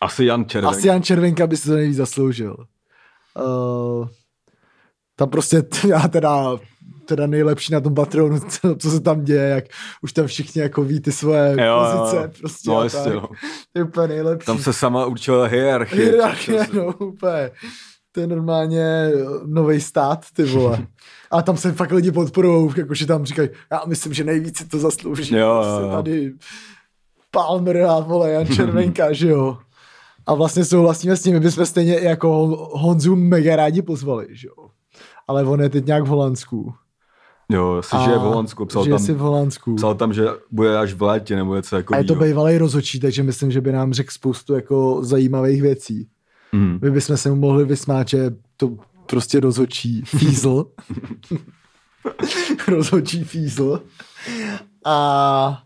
Asi 0.00 0.24
Jan 0.24 0.44
Červeň. 0.44 0.70
Asi 0.70 0.86
Jan 0.88 1.02
Červenka 1.02 1.46
by 1.46 1.56
si 1.56 1.68
to 1.68 1.74
nejvíc 1.74 1.96
zasloužil. 1.96 2.56
Uh, 3.36 4.08
tam 5.16 5.30
prostě, 5.30 5.62
já 5.88 6.08
teda, 6.08 6.56
teda 7.04 7.26
nejlepší 7.26 7.72
na 7.72 7.80
tom 7.80 7.94
Patronu, 7.94 8.40
co, 8.48 8.74
co 8.76 8.90
se 8.90 9.00
tam 9.00 9.24
děje, 9.24 9.48
jak 9.48 9.64
už 10.02 10.12
tam 10.12 10.26
všichni 10.26 10.62
jako 10.62 10.82
ví 10.82 11.00
ty 11.00 11.12
svoje 11.12 11.56
Jo, 11.64 11.86
pozice. 11.88 12.16
jo. 12.16 12.28
Prostě 12.40 12.70
No 12.70 12.88
tak. 12.90 13.14
no. 13.14 13.20
To 13.72 13.78
je 13.78 13.84
úplně 13.84 14.08
nejlepší. 14.08 14.46
Tam 14.46 14.58
se 14.58 14.72
sama 14.72 15.06
určila 15.06 15.46
hierarchie. 15.46 16.04
Hierarchie, 16.04 16.66
no 16.72 16.94
úplně. 16.98 17.50
To 18.12 18.20
je 18.20 18.26
normálně 18.26 19.10
nový 19.46 19.80
stát, 19.80 20.26
ty 20.32 20.44
vole. 20.44 20.86
A 21.30 21.42
tam 21.42 21.56
se 21.56 21.72
fakt 21.72 21.90
lidi 21.92 22.12
podporují, 22.12 22.70
jakože 22.76 23.06
tam 23.06 23.24
říkají, 23.24 23.48
já 23.72 23.82
myslím, 23.86 24.12
že 24.14 24.24
nejvíc 24.24 24.58
si 24.58 24.68
to 24.68 24.78
zaslouží. 24.78 25.34
Jo, 25.34 25.40
jo, 25.40 25.54
Prostě 25.62 25.82
jo. 25.82 25.90
Tady 25.96 26.32
Palmer 27.30 27.82
a 27.82 28.00
vole, 28.00 28.30
Jan 28.30 28.46
Červenka, 28.56 29.12
že 29.12 29.28
jo. 29.28 29.58
A 30.26 30.34
vlastně 30.34 30.64
souhlasíme 30.64 31.16
s 31.16 31.22
tím, 31.22 31.32
my 31.32 31.40
bychom 31.40 31.66
stejně 31.66 31.94
jako 32.00 32.28
Hon- 32.28 32.68
Honzu 32.80 33.16
mega 33.16 33.56
rádi 33.56 33.82
pozvali, 33.82 34.26
že 34.30 34.48
jo. 34.48 34.68
Ale 35.28 35.44
on 35.44 35.60
je 35.60 35.68
teď 35.68 35.86
nějak 35.86 36.04
v 36.04 36.06
Holandsku. 36.06 36.74
Jo, 37.52 37.82
si 37.82 37.96
A 37.96 38.04
žije 38.04 38.16
v 38.18 38.20
Holandsku, 38.20 38.66
psal 38.66 38.84
žije 38.84 38.96
tam, 38.96 39.06
v 39.06 39.18
Holandsku. 39.18 39.74
psal 39.74 39.94
tam, 39.94 40.12
že 40.12 40.26
bude 40.50 40.78
až 40.78 40.92
v 40.92 41.02
létě 41.02 41.36
nebo 41.36 41.54
něco 41.56 41.76
jako 41.76 41.94
a 41.94 41.98
je 41.98 42.04
to 42.04 42.14
bývalý 42.14 42.58
rozočí, 42.58 43.00
takže 43.00 43.22
myslím, 43.22 43.50
že 43.50 43.60
by 43.60 43.72
nám 43.72 43.92
řekl 43.92 44.10
spoustu 44.12 44.54
jako 44.54 44.98
zajímavých 45.04 45.62
věcí. 45.62 46.08
mm. 46.52 46.78
My 46.82 46.90
bychom 46.90 47.16
se 47.16 47.30
mu 47.30 47.36
mohli 47.36 47.64
vysmát, 47.64 48.08
že 48.08 48.30
to 48.56 48.76
prostě 49.06 49.40
rozhočí 49.40 50.02
fízl. 50.06 50.64
rozhočí 52.68 53.24
fízl. 53.24 53.80
A, 54.84 55.62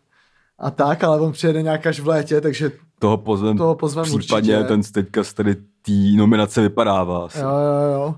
a 0.59 0.71
tak, 0.71 1.05
ale 1.05 1.21
on 1.21 1.33
přijede 1.33 1.63
nějak 1.63 1.87
až 1.87 2.01
v 2.01 2.07
létě, 2.09 2.41
takže 2.41 2.73
Toho 2.99 3.17
pozvem, 3.17 3.57
toho 3.57 3.75
pozvem 3.75 4.05
případně 4.05 4.57
určitě. 4.57 4.69
ten 4.69 4.83
teďka 4.83 5.25
z 5.25 5.33
tady 5.35 5.55
té 5.55 5.93
nominace 6.17 6.61
vypadává 6.63 7.25
asi. 7.25 7.39
Jo, 7.39 7.49
jo, 7.49 7.93
jo. 7.93 8.15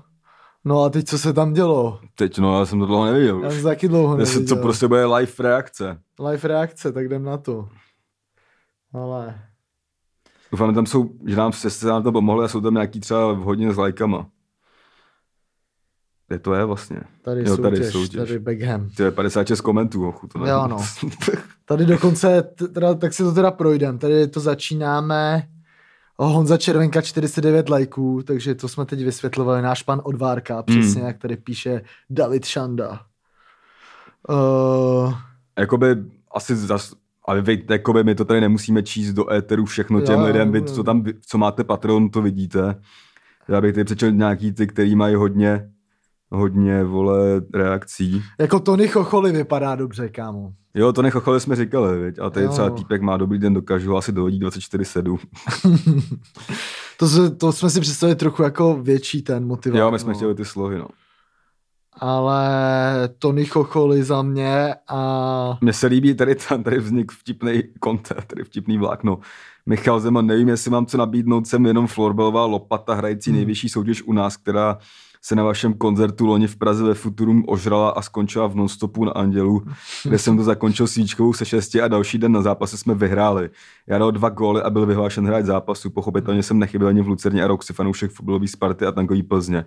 No 0.65 0.83
a 0.83 0.89
teď 0.89 1.07
co 1.07 1.17
se 1.19 1.33
tam 1.33 1.53
dělo? 1.53 1.99
Teď, 2.15 2.39
no, 2.39 2.59
já 2.59 2.65
jsem 2.65 2.79
to 2.79 2.85
dlouho 2.85 3.05
neviděl. 3.05 3.43
Já 3.43 3.51
jsem 3.51 3.63
taky 3.63 3.87
dlouho 3.87 4.17
neviděl. 4.17 4.45
to 4.45 4.55
prostě 4.55 4.87
bude 4.87 5.05
live 5.05 5.31
reakce. 5.39 5.99
Live 6.29 6.47
reakce, 6.47 6.91
tak 6.91 7.05
jdem 7.05 7.23
na 7.23 7.37
to. 7.37 7.69
Ale... 8.93 9.39
Doufám, 10.51 10.69
že 10.69 10.75
tam 10.75 10.85
jsou, 10.85 11.09
že 11.25 11.35
nám 11.35 11.51
se 11.53 11.87
nám 11.87 12.03
to 12.03 12.11
pomohli 12.11 12.45
a 12.45 12.47
jsou 12.47 12.61
tam 12.61 12.73
nějaký 12.73 12.99
třeba 12.99 13.31
hodně 13.33 13.73
s 13.73 13.77
lajkama. 13.77 14.27
Kde 16.27 16.39
to 16.39 16.53
je 16.53 16.65
vlastně? 16.65 17.01
Tady, 17.21 17.41
Jo, 17.41 17.55
soutěž, 17.55 17.61
tady 17.79 17.91
soutěž. 17.91 18.17
tady 18.17 18.39
Beckham. 18.39 18.89
Je 18.99 19.11
56 19.11 19.61
komentů, 19.61 20.07
ochu, 20.07 20.27
to 20.27 20.47
Jo, 20.47 20.67
no. 20.67 20.77
Tady 21.65 21.85
dokonce, 21.85 22.41
teda, 22.73 22.93
tak 22.93 23.13
si 23.13 23.23
to 23.23 23.31
teda 23.33 23.51
projdem. 23.51 23.97
Tady 23.97 24.27
to 24.27 24.39
začínáme. 24.39 25.47
Honza 26.27 26.57
Červenka 26.57 27.01
49 27.01 27.69
lajků, 27.69 28.23
takže 28.23 28.55
to 28.55 28.67
jsme 28.67 28.85
teď 28.85 29.03
vysvětlovali. 29.03 29.61
Náš 29.61 29.83
pan 29.83 30.01
Odvárka, 30.03 30.63
přesně 30.63 30.99
Hmm. 31.01 31.07
jak 31.07 31.17
tady 31.17 31.37
píše 31.37 31.81
David 32.09 32.45
Šanda. 32.45 32.99
Uh, 34.29 35.13
jakoby 35.59 35.95
asi 36.35 36.55
zas, 36.55 36.93
ale 37.25 37.41
vy, 37.41 37.63
jakoby 37.69 38.03
my 38.03 38.15
to 38.15 38.25
tady 38.25 38.41
nemusíme 38.41 38.83
číst 38.83 39.13
do 39.13 39.33
éteru 39.33 39.65
všechno 39.65 40.01
těm 40.01 40.19
Jo, 40.19 40.25
lidem, 40.25 40.51
vy, 40.51 40.63
co 40.63 40.83
tam, 40.83 41.03
co 41.25 41.37
máte 41.37 41.63
Patreon, 41.63 42.09
to 42.09 42.21
vidíte. 42.21 42.81
Já 43.47 43.61
bych 43.61 43.73
tady 43.73 43.83
přečel 43.83 44.11
nějaký 44.11 44.51
ty, 44.53 44.67
který 44.67 44.95
mají 44.95 45.15
hodně, 45.15 45.69
hodně, 46.31 46.83
vole, 46.83 47.41
reakcí. 47.53 48.23
jako 48.39 48.59
Tony 48.59 48.87
Chocholi 48.87 49.31
vypadá 49.31 49.75
dobře, 49.75 50.09
kámo. 50.09 50.53
Jo, 50.73 50.93
to 50.93 51.01
nechochali 51.01 51.39
jsme 51.39 51.55
říkali, 51.55 51.99
viď? 52.03 52.19
ale 52.19 52.31
tady 52.31 52.45
Jo. 52.45 52.51
třeba 52.51 52.69
týpek 52.69 53.01
má 53.01 53.17
dobrý 53.17 53.39
den, 53.39 53.53
dokážu 53.53 53.97
asi 53.97 54.11
dohodit 54.11 54.41
24-7. 54.43 55.17
To, 56.97 57.29
to 57.37 57.51
jsme 57.51 57.69
si 57.69 57.79
představili 57.81 58.15
trochu 58.15 58.43
jako 58.43 58.77
větší 58.81 59.21
ten 59.21 59.47
motivace. 59.47 59.79
Jo, 59.79 59.91
my 59.91 59.99
jsme 59.99 60.13
chtěli 60.13 60.35
ty 60.35 60.45
slohy, 60.45 60.77
no. 60.77 60.87
Ale 61.99 62.49
Tony 63.19 63.45
Chocholi 63.45 64.03
za 64.03 64.21
mě 64.21 64.75
a 64.87 65.57
Mně 65.61 65.73
se 65.73 65.87
líbí 65.87 66.13
tady, 66.13 66.35
tam, 66.35 66.63
tady 66.63 66.79
vznik 66.79 67.11
vtipný 67.11 67.63
content, 67.83 68.25
tady 68.27 68.43
vtipný 68.43 68.77
vlákno. 68.77 69.19
Michal 69.65 69.99
Zeman, 69.99 70.25
nevím, 70.25 70.47
jestli 70.49 70.71
mám 70.71 70.85
co 70.85 70.97
nabídnout, 70.97 71.47
jsem 71.47 71.65
jenom 71.65 71.87
florbalová 71.87 72.45
lopata 72.45 72.93
hrající 72.93 73.29
Hmm. 73.29 73.37
nejvyšší 73.37 73.69
soutěž 73.69 74.01
u 74.03 74.13
nás, 74.13 74.37
která 74.37 74.77
se 75.21 75.35
na 75.35 75.43
vašem 75.43 75.73
koncertu 75.73 76.25
loni 76.25 76.47
v 76.47 76.55
Praze 76.55 76.83
ve 76.83 76.93
Futurum 76.93 77.43
ožrala 77.47 77.89
a 77.89 78.01
skončila 78.01 78.47
v 78.47 78.55
nonstopu 78.55 79.05
na 79.05 79.11
Andělu, 79.11 79.63
kde 80.03 80.17
jsem 80.17 80.37
to 80.37 80.43
zakončil 80.43 80.87
svíčkovou 80.87 81.33
se 81.33 81.45
šesti 81.45 81.81
a 81.81 81.87
další 81.87 82.17
den 82.17 82.31
na 82.31 82.41
zápase 82.41 82.77
jsme 82.77 82.95
vyhráli. 82.95 83.49
Já 83.87 83.97
dal 83.97 84.11
dva 84.11 84.29
góly 84.29 84.61
a 84.61 84.69
byl 84.69 84.85
vyhlášen 84.85 85.25
hráč 85.25 85.45
zápasu. 85.45 85.89
Pochopitelně 85.89 86.43
jsem 86.43 86.59
nechyběl 86.59 86.89
ani 86.89 87.01
v 87.01 87.07
Lucerně 87.07 87.43
a 87.43 87.47
Roxy, 87.47 87.73
fanoušek 87.73 88.11
fotbalový 88.11 88.47
Sparty 88.47 88.85
a 88.85 88.91
tankový 88.91 89.23
Plzně. 89.23 89.65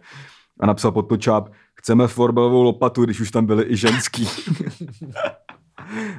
A 0.61 0.67
napsal 0.67 0.93
pod 0.93 1.03
to 1.03 1.17
čáp, 1.17 1.49
chceme 1.75 2.09
florbalovou 2.09 2.63
lopatu, 2.63 3.05
když 3.05 3.21
už 3.21 3.31
tam 3.31 3.47
byli 3.47 3.65
i 3.69 3.77
ženský. 3.77 4.29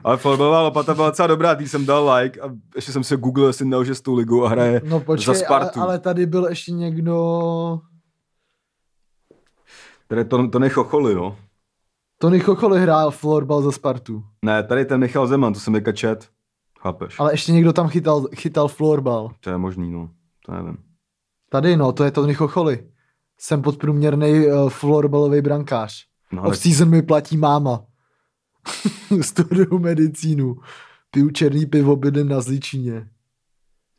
Ale 0.03 0.17
florbalová 0.17 0.61
lopata 0.61 0.93
byla 0.93 1.09
docela 1.09 1.27
dobrá, 1.27 1.55
tý 1.55 1.67
jsem 1.67 1.85
dal 1.85 2.13
like 2.13 2.41
a 2.41 2.49
ještě 2.75 2.91
jsem 2.91 3.03
se 3.03 3.17
googlil, 3.17 3.47
jestli 3.47 3.65
nelže 3.65 3.95
s 3.95 4.01
tou 4.01 4.15
ligou 4.15 4.45
a 4.45 4.49
hraje 4.49 4.81
no 4.83 4.99
za 4.99 5.05
počkej, 5.05 5.29
ale, 5.35 5.37
Spartu. 5.37 5.81
ale 5.81 5.99
tady 5.99 6.25
byl 6.25 6.45
ještě 6.49 6.71
někdo... 6.71 7.81
Tady 10.07 10.25
to, 10.25 10.47
to 10.47 10.59
nechocholi, 10.59 11.15
no. 11.15 11.37
Tony 12.17 12.39
Chocholi 12.39 12.81
hrál 12.81 13.11
florbal 13.11 13.61
za 13.61 13.71
Spartu. 13.71 14.23
Ne, 14.45 14.63
tady 14.63 14.85
ten 14.85 14.99
Michal 14.99 15.27
Zeman, 15.27 15.53
to 15.53 15.59
jsem 15.59 15.73
teďka 15.73 15.91
čet. 15.91 16.29
Chápeš? 16.79 17.19
Ale 17.19 17.33
ještě 17.33 17.51
někdo 17.51 17.73
tam 17.73 17.87
chytal, 17.87 18.27
chytal 18.35 18.67
florbal. 18.67 19.31
To 19.39 19.49
je 19.49 19.57
možný, 19.57 19.91
no. 19.91 20.09
To 20.45 20.51
nevím. 20.51 20.77
Tady 21.49 21.77
no, 21.77 21.91
to 21.91 22.03
je 22.03 22.11
Tony 22.11 22.33
Chocholi. 22.33 22.87
Jsem 23.39 23.61
podprůměrný 23.61 24.47
uh, 24.47 24.69
florbalový 24.69 25.41
brankář. 25.41 26.05
No, 26.31 26.41
No, 26.43 26.49
Off-season 26.49 26.89
mi 26.89 27.01
platí 27.01 27.37
máma. 27.37 27.85
Studuju 29.21 29.79
medicínu. 29.79 30.55
Piju 31.11 31.29
černý 31.29 31.65
pivo, 31.65 31.95
bydlím 31.95 32.27
na 32.27 32.41
Zličíně. 32.41 33.09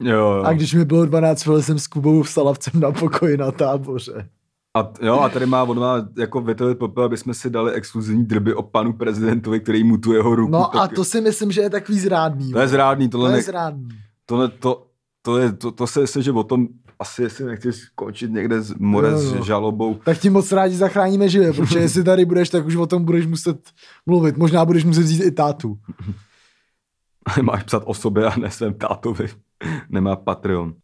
Jo, 0.01 0.17
jo. 0.17 0.43
A 0.43 0.53
když 0.53 0.75
mi 0.75 0.85
bylo 0.85 1.07
12, 1.07 1.45
byl 1.45 1.63
jsem 1.63 1.79
s 1.79 1.87
Kubou 1.87 2.23
v 2.23 2.31
Salavcem 2.31 2.81
na 2.81 2.93
pokoji 2.93 3.37
na 3.37 3.51
táboře. 3.53 4.29
A, 4.77 4.93
jo, 5.03 5.21
a 5.21 5.29
tady 5.29 5.47
má, 5.47 5.63
on 5.63 5.81
má 5.81 6.09
jako 6.19 6.41
větový 6.41 6.75
popel, 6.75 7.05
aby 7.05 7.17
jsme 7.17 7.35
si 7.35 7.51
dali 7.51 7.73
exkluzivní 7.73 8.25
drby 8.25 8.55
o 8.55 8.63
panu 8.63 8.93
prezidentovi, 8.93 9.61
který 9.61 9.85
mu 9.85 9.99
tu 9.99 10.13
jeho 10.13 10.35
ruku. 10.35 10.53
No 10.53 10.77
a 10.77 10.81
tak, 10.89 10.93
to 10.97 11.05
si 11.05 11.21
myslím, 11.21 11.53
že 11.53 11.61
je 11.61 11.71
takový 11.71 11.99
zrádný. 11.99 12.53
to 12.53 12.59
je 12.59 12.69
zrádný, 12.69 13.09
To 13.09 13.19
tohle, 13.19 13.31
je 13.31 13.37
ne, 13.37 13.43
zrádný. 13.43 13.89
tohle 14.27 14.49
to, 14.49 14.87
to, 15.23 15.39
je, 15.39 15.53
to, 15.53 15.71
to 15.73 15.87
se 15.87 16.01
myslím, 16.01 16.23
že 16.23 16.33
o 16.33 16.43
tom 16.45 16.69
asi 16.99 17.23
jestli 17.23 17.45
nechceš 17.45 17.77
skončit 17.77 18.31
někde 18.31 18.63
z 18.63 18.75
more 18.75 19.09
Jo, 19.11 19.19
s 19.19 19.33
jo. 19.35 19.45
žalobou. 19.45 19.95
Tak 19.95 20.19
ti 20.19 20.31
moc 20.31 20.53
rádi 20.53 20.77
zachráníme 20.77 21.29
živě, 21.29 21.53
protože 21.53 21.79
jestli 21.79 22.05
tady 22.05 22.25
budeš, 22.25 22.49
tak 22.51 22.67
už 22.67 22.77
o 22.77 22.87
tom 22.87 23.05
budeš 23.05 23.27
muset 23.27 23.71
mluvit. 24.07 24.37
Možná 24.37 24.65
budeš 24.65 24.85
muset 24.85 25.01
vzít 25.03 25.23
i 25.25 25.31
tátu. 25.31 25.79
Máš 27.43 27.63
psat 27.63 27.83
o 27.87 27.95
sobě 27.95 28.27
a 28.27 28.37
ne 28.39 28.51
svém 28.51 28.75
tátovi. 28.75 29.29
Nemá 29.89 30.17
Patreon. 30.17 30.75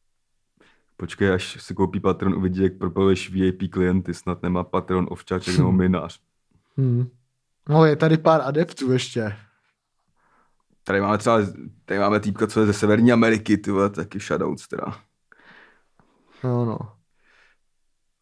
Počkej, 1.00 1.32
až 1.32 1.56
si 1.60 1.74
koupí 1.74 2.00
Patreon, 2.00 2.34
uvidí, 2.34 2.62
jak 2.62 2.78
propaluješ 2.78 3.30
VIP 3.30 3.70
klienty. 3.70 4.14
Snad 4.14 4.42
nemá 4.42 4.64
Patreon 4.64 5.06
ovčáček 5.10 5.58
nebo 5.58 5.72
minář. 5.82 6.20
Hmm. 6.76 7.08
No 7.68 7.84
je 7.84 7.96
tady 7.96 8.18
pár 8.18 8.40
adeptů 8.44 8.92
ještě. 8.92 9.36
Tady 10.84 11.00
máme 11.00 11.18
třeba, 11.18 11.38
tady 11.84 12.00
máme 12.00 12.20
týpka, 12.20 12.46
co 12.46 12.60
je 12.60 12.66
ze 12.66 12.72
Severní 12.72 13.12
Ameriky, 13.12 13.58
ty 13.58 13.70
vole, 13.70 13.90
taky 13.90 14.18
shoutouts 14.18 14.68
teda. 14.68 14.84
No, 16.44 16.64
no. 16.64 16.78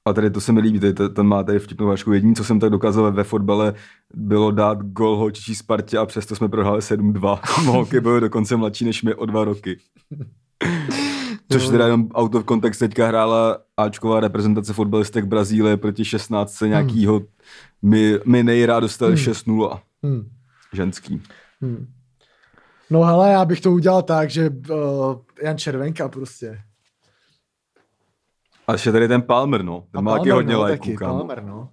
A 0.04 0.12
tady 0.12 0.30
to 0.30 0.40
se 0.40 0.52
mi 0.52 0.60
líbí, 0.60 0.80
tady, 0.80 1.08
ten 1.08 1.26
má 1.26 1.42
tady 1.42 1.58
vtipnou 1.58 1.86
vášku. 1.86 2.12
Jediné, 2.12 2.34
co 2.34 2.44
jsem 2.44 2.60
tak 2.60 2.70
dokázal 2.70 3.12
ve 3.12 3.24
fotbale, 3.24 3.74
bylo 4.14 4.50
dát 4.50 4.78
gol 4.82 5.16
holčičí 5.16 5.54
Spartě 5.54 5.98
a 5.98 6.06
přesto 6.06 6.36
jsme 6.36 6.48
prohráli 6.48 6.80
7-2. 6.80 7.40
Holky 7.66 8.00
byly 8.00 8.20
dokonce 8.20 8.56
mladší 8.56 8.84
než 8.84 9.02
my 9.02 9.14
o 9.14 9.26
dva 9.26 9.44
roky. 9.44 9.78
Což 11.52 11.68
teda 11.68 11.84
jenom 11.84 12.08
out 12.14 12.34
of 12.34 12.44
context 12.44 12.78
teďka 12.78 13.06
hrála 13.06 13.58
Ačková 13.76 14.20
reprezentace 14.20 14.72
fotbalistek 14.72 15.24
Brazílie 15.24 15.76
proti 15.76 16.04
16 16.04 16.60
nějakýho. 16.60 17.20
My, 17.82 18.18
my 18.26 18.42
nejrád 18.42 18.82
dostali 18.82 19.14
6-0. 19.14 19.80
Hmm. 20.02 20.30
Ženský. 20.72 21.22
Hmm. 21.60 21.86
No 22.90 23.02
hele, 23.02 23.30
já 23.30 23.44
bych 23.44 23.60
to 23.60 23.72
udělal 23.72 24.02
tak, 24.02 24.30
že 24.30 24.50
uh, 24.50 24.76
Jan 25.42 25.58
Červenka 25.58 26.08
prostě. 26.08 26.60
A 28.66 28.72
ještě 28.72 28.92
tady 28.92 29.08
ten 29.08 29.22
Palmer, 29.22 29.62
no. 29.62 29.84
Ten 29.92 30.04
má 30.04 30.18
taky 30.18 30.30
hodně 30.30 30.54
no, 30.54 30.60
lajků. 30.60 30.94
Palmer, 30.98 31.44
no. 31.44 31.68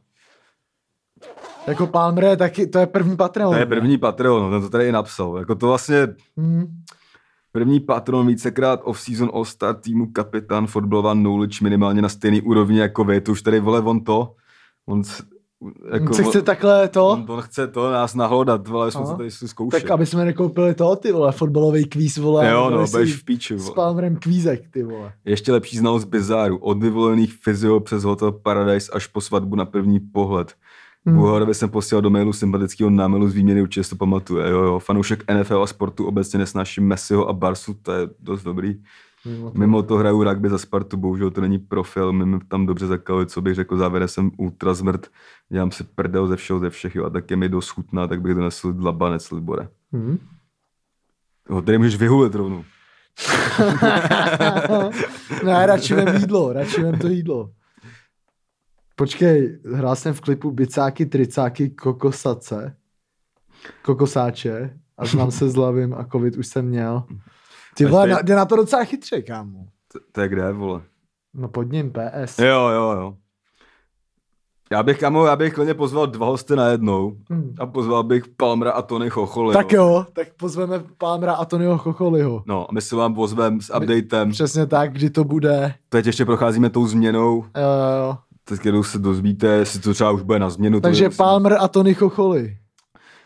Jako 1.67 1.87
Palmer 1.87 2.23
je 2.23 2.37
taky, 2.37 2.67
to 2.67 2.79
je 2.79 2.87
první 2.87 3.17
Patreon. 3.17 3.53
To 3.53 3.59
je 3.59 3.65
první 3.65 3.97
Patreon, 3.97 4.43
no, 4.43 4.51
ten 4.51 4.61
to 4.61 4.69
tady 4.69 4.87
i 4.87 4.91
napsal. 4.91 5.37
Jako 5.37 5.55
to 5.55 5.67
vlastně 5.67 6.07
Hmm. 6.37 6.65
První 7.55 7.79
patron 7.79 8.27
vícekrát 8.27 8.81
off-season 8.83 9.29
All-Star 9.33 9.75
týmu 9.75 10.05
kapitán 10.11 10.67
fotbalová 10.67 11.13
knowledge 11.13 11.59
minimálně 11.63 12.01
na 12.01 12.09
stejný 12.09 12.41
úrovni 12.41 12.79
jako 12.79 13.03
vy. 13.03 13.21
To 13.21 13.31
už 13.31 13.41
tady 13.41 13.59
vole 13.59 13.81
on 13.81 14.03
to. 14.03 14.33
On, 14.85 15.03
s- 15.03 15.23
jako, 15.83 15.95
Jako, 16.03 16.13
se 16.13 16.23
chce 16.23 16.41
takhle 16.41 16.87
to, 16.87 17.07
on, 17.07 17.25
on, 17.27 17.41
chce 17.41 17.67
to 17.67 17.91
nás 17.91 18.15
nahlodat, 18.15 18.67
vole, 18.67 18.91
jsme 18.91 19.05
se 19.05 19.15
tady 19.15 19.31
si 19.31 19.47
zkoušet. 19.47 19.81
tak 19.81 19.91
aby 19.91 20.05
jsme 20.05 20.25
nekoupili 20.25 20.73
to, 20.73 20.95
ty 20.95 21.11
vole, 21.11 21.31
fotbalový 21.31 21.85
kvíz, 21.85 22.17
vole. 22.17 22.49
jo, 22.51 22.69
no, 22.69 22.85
budeš 22.91 23.15
v 23.15 23.25
píči, 23.25 23.57
S 23.59 23.63
vole. 23.63 23.75
Palmerem 23.75 24.15
kvízek, 24.15 24.61
ty 24.71 24.83
vole. 24.83 25.13
Ještě 25.25 25.51
lepší 25.51 25.77
znalost 25.77 26.05
bizáru. 26.05 26.57
Od 26.57 26.83
vyvolených 26.83 27.33
fyzio 27.43 27.79
přes 27.79 28.03
Hotel 28.03 28.31
Paradise 28.31 28.91
až 28.91 29.07
po 29.07 29.21
svatbu 29.21 29.55
na 29.55 29.65
první 29.65 29.99
pohled. 29.99 30.53
Hmm. 31.05 31.17
Buharovi 31.17 31.53
jsem 31.53 31.69
posílal 31.69 32.01
do 32.01 32.09
mailu 32.09 32.33
sympatického 32.33 32.89
námailu 32.89 33.29
z 33.29 33.33
výměny, 33.33 33.61
určitě 33.61 33.83
si 33.83 33.89
to 33.89 33.95
pamatuje. 33.95 34.49
Jo, 34.49 34.63
jo. 34.63 34.79
Fanoušek 34.79 35.31
NFL 35.31 35.63
a 35.63 35.67
sportu 35.67 36.05
obecně 36.05 36.39
nesnáším 36.39 36.87
Messiho 36.87 37.29
a 37.29 37.33
Barsu, 37.33 37.73
to 37.73 37.91
je 37.91 38.09
dost 38.19 38.43
dobrý. 38.43 38.75
Mimo 39.25 39.51
to. 39.51 39.59
Mimo 39.59 39.83
to 39.83 39.95
hraju 39.95 40.23
rugby 40.23 40.49
za 40.49 40.57
Spartu, 40.57 40.97
bohužel 40.97 41.31
to 41.31 41.41
není 41.41 41.59
profil, 41.59 42.13
my 42.13 42.25
mi 42.25 42.39
tam 42.47 42.65
dobře 42.65 42.87
zakalili, 42.87 43.25
co 43.25 43.41
bych 43.41 43.55
řekl, 43.55 43.77
závěrem 43.77 44.07
jsem 44.07 44.31
ultra 44.37 44.73
zmrt, 44.73 45.07
dělám 45.49 45.71
si 45.71 45.83
prdel 45.83 46.27
ze 46.27 46.35
všeho, 46.35 46.59
ze 46.59 46.69
všech, 46.69 46.95
jo, 46.95 47.05
a 47.05 47.09
tak 47.09 47.31
je 47.31 47.37
mi 47.37 47.49
dost 47.49 47.69
chutná, 47.69 48.07
tak 48.07 48.21
bych 48.21 48.33
donesl 48.33 48.73
dlabanec, 48.73 49.31
Libore. 49.31 49.67
Hmm. 49.93 50.17
Jo, 51.49 51.61
tady 51.61 51.77
můžeš 51.77 51.95
vyhulit 51.95 52.35
rovnou. 52.35 52.63
ne, 55.45 55.65
radši 55.65 55.93
vem 55.93 56.15
jídlo, 56.15 56.53
radši 56.53 56.81
vem 56.81 56.99
to 56.99 57.07
jídlo. 57.07 57.49
Počkej, 58.95 59.59
hrál 59.73 59.95
jsem 59.95 60.13
v 60.13 60.21
klipu 60.21 60.51
Bicáky, 60.51 61.05
Tricáky, 61.05 61.69
Kokosace, 61.69 62.75
Kokosáče 63.81 64.79
a 64.97 65.05
znám 65.05 65.31
se 65.31 65.49
s 65.49 65.55
Lavím 65.55 65.93
a 65.93 66.05
covid 66.11 66.37
už 66.37 66.47
jsem 66.47 66.65
měl. 66.65 67.03
Ty 67.77 67.85
vole, 67.85 68.07
na, 68.07 68.21
jde 68.21 68.35
na 68.35 68.45
to 68.45 68.55
docela 68.55 68.83
chytře, 68.83 69.21
kámo. 69.21 69.65
To, 69.93 69.99
to 70.11 70.21
je 70.21 70.27
kde, 70.27 70.51
vole? 70.51 70.81
No 71.33 71.47
pod 71.47 71.71
ním 71.71 71.91
PS. 71.91 72.39
Jo, 72.39 72.69
jo, 72.69 72.91
jo. 72.91 73.15
Já 74.71 74.83
bych, 74.83 74.99
kamo, 74.99 75.25
já 75.25 75.35
bych 75.35 75.53
klidně 75.53 75.73
pozval 75.73 76.07
dva 76.07 76.25
hosty 76.27 76.55
na 76.55 76.67
jednou 76.67 77.17
Hmm. 77.29 77.53
a 77.59 77.65
pozval 77.65 78.03
bych 78.03 78.27
Palmra 78.27 78.71
a 78.71 78.81
Tony 78.81 79.09
Chocholy. 79.09 79.53
Tak 79.53 79.71
jo, 79.71 80.05
tak 80.13 80.27
pozveme 80.33 80.83
Palmra 80.97 81.33
a 81.33 81.45
Tonyho 81.45 81.77
Chocholiho. 81.77 82.43
No, 82.45 82.69
a 82.69 82.73
my 82.73 82.81
se 82.81 82.95
vám 82.95 83.15
pozveme 83.15 83.61
s 83.61 83.75
updatem. 83.75 84.31
Přesně 84.31 84.65
tak, 84.65 84.93
kdy 84.93 85.09
to 85.09 85.23
bude. 85.23 85.73
Teď 85.89 86.05
ještě 86.05 86.25
procházíme 86.25 86.69
tou 86.69 86.87
změnou, 86.87 87.35
Jo, 87.57 87.63
jo, 87.63 88.07
jo. 88.07 88.17
Teď 88.45 88.59
kterou 88.59 88.83
se 88.83 88.99
dozvíte, 88.99 89.47
jestli 89.47 89.79
to 89.79 89.93
třeba 89.93 90.11
už 90.11 90.21
bude 90.21 90.39
na 90.39 90.49
změnu. 90.49 90.77
to 90.77 90.81
Takže 90.81 91.03
je- 91.03 91.09
Palmer 91.09 91.57
a 91.59 91.67
Tony 91.67 91.93
Chocholy. 91.93 92.57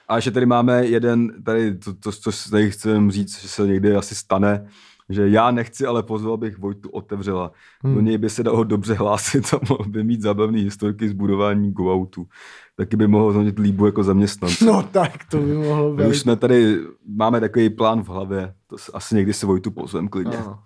A 0.08 0.16
ještě 0.16 0.32
tady 0.32 0.46
máme 0.46 0.86
jeden, 0.86 1.44
tady 1.44 1.78
to, 1.78 1.94
to, 1.94 2.12
co 2.12 2.32
tady 2.52 2.72
chcem 2.72 3.12
říct, 3.12 3.42
že 3.42 3.48
se 3.48 3.68
někdy 3.68 3.96
asi 3.96 4.16
stane, 4.16 4.66
že 5.10 5.30
já 5.30 5.52
nechci, 5.52 5.86
ale 5.86 6.04
pozval 6.04 6.38
bych 6.38 6.58
Vojtu 6.58 6.90
Otevřela. 6.90 7.52
Hmm. 7.84 7.96
Do 7.96 8.02
něj 8.02 8.18
by 8.18 8.30
se 8.30 8.44
dalo 8.44 8.64
dobře 8.64 8.94
hlásit 8.94 9.54
a 9.54 9.60
mohl 9.70 9.84
by 9.90 10.04
mít 10.04 10.22
zábavné 10.22 10.58
historky 10.60 11.10
z 11.10 11.14
budování 11.14 11.72
go-outu. 11.72 12.28
Taky 12.76 12.96
by 12.96 13.08
mohl 13.08 13.32
zhodnit 13.32 13.60
líbu 13.60 13.86
jako 13.86 14.04
zaměstnanec. 14.04 14.60
No 14.62 14.84
tak, 14.84 15.12
to 15.32 15.38
by 15.38 15.54
mohlo 15.54 15.94
My 15.94 16.06
už 16.08 16.12
být. 16.16 16.20
jsme 16.20 16.36
tady, 16.36 16.80
máme 17.08 17.40
takový 17.40 17.70
plán 17.70 18.04
v 18.04 18.08
hlavě, 18.08 18.54
to 18.68 18.76
asi 18.94 19.16
někdy 19.16 19.34
se 19.34 19.46
Vojtu 19.46 19.72
pozvem 19.72 20.08
klidně. 20.08 20.38
Ano. 20.38 20.60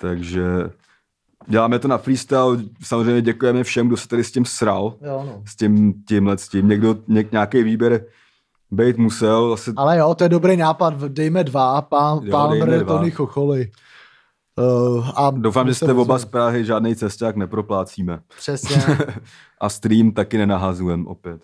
Takže 0.00 0.44
děláme 1.46 1.78
to 1.78 1.88
na 1.88 1.98
freestyle, 1.98 2.56
samozřejmě 2.82 3.22
děkujeme 3.22 3.64
všem, 3.64 3.86
kdo 3.86 3.96
se 3.96 4.08
tady 4.08 4.24
s 4.24 4.32
tím 4.32 4.44
sral, 4.44 4.94
Jo, 5.00 5.24
no. 5.26 5.42
s 5.46 5.56
tím, 5.56 5.94
tímhle 6.08 6.38
s 6.38 6.48
tím. 6.48 6.68
Někdo, 6.68 6.96
něk, 7.08 7.32
nějaký 7.32 7.62
výběr 7.62 8.04
být 8.70 8.96
musel, 8.98 9.52
asi 9.52 9.72
Ale 9.76 9.98
jo, 9.98 10.14
to 10.14 10.24
je 10.24 10.28
dobrý 10.28 10.56
nápad, 10.56 10.94
dejme 10.94 11.44
dva, 11.44 11.82
pán, 11.82 12.20
Jo, 12.22 12.30
Palmer. 12.30 12.84
Tony 12.84 13.10
Chocholy. 13.10 13.70
Uh, 14.58 15.08
a 15.14 15.30
Doufám, 15.30 15.68
že 15.68 15.74
jste 15.74 15.92
oba 15.92 16.00
ozveme. 16.02 16.18
z 16.18 16.24
Prahy, 16.24 16.64
žádný 16.64 16.96
cesták 16.96 17.36
neproplácíme. 17.36 18.20
Přesně, 18.38 18.76
A 19.60 19.68
stream 19.68 20.10
taky 20.12 20.38
nenahazujem 20.38 21.06
opět. 21.06 21.40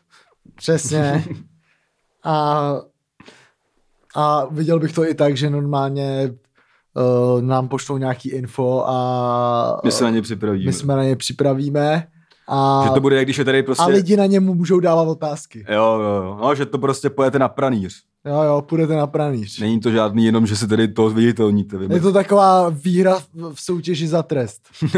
přesně. 0.55 1.25
A, 2.25 2.75
a 4.17 4.45
viděl 4.51 4.79
bych 4.81 4.93
to 4.93 5.05
i 5.09 5.15
tak, 5.15 5.37
že 5.37 5.51
normálně 5.51 6.35
uh, 6.95 7.43
nám 7.43 7.69
pošlou 7.69 7.97
nějaký 7.97 8.31
info 8.31 8.85
a 8.87 9.81
My 9.85 9.93
se 9.93 10.05
na 10.05 10.11
ně 10.11 10.23
připravíme. 10.23 10.67
my 10.67 10.73
jsme 10.73 10.97
na 10.97 11.05
ně 11.05 11.17
připravíme 11.17 12.07
a, 12.49 12.81
Že 12.85 12.91
to 12.91 13.01
bude, 13.01 13.25
když 13.25 13.39
je 13.39 13.45
tady 13.45 13.63
prostě... 13.63 13.85
a 13.85 13.87
lidi 13.87 14.17
na 14.17 14.27
němu 14.27 14.55
můžou 14.55 14.81
dávat 14.81 15.09
otázky. 15.09 15.65
Jo, 15.69 15.99
jo, 16.01 16.23
jo. 16.25 16.39
No, 16.43 16.55
že 16.55 16.67
to 16.67 16.79
prostě 16.79 17.11
pojete 17.11 17.39
na 17.39 17.49
pranýř. 17.49 18.03
Jo, 18.25 18.43
jo, 18.43 18.63
půjdete 18.63 18.97
na 18.97 19.07
pranýř. 19.07 19.61
Není 19.61 19.81
to 19.81 19.91
žádný 19.91 20.25
jenom, 20.25 20.47
že 20.47 20.57
se 20.57 20.67
tady 20.67 20.89
to 20.89 21.11
zviditelníte. 21.11 21.77
Je 21.91 22.01
to 22.01 22.13
taková 22.13 22.69
výhra 22.69 23.19
v 23.19 23.55
v 23.55 23.61
soutěži 23.61 24.09
za 24.09 24.23
trest. 24.23 24.63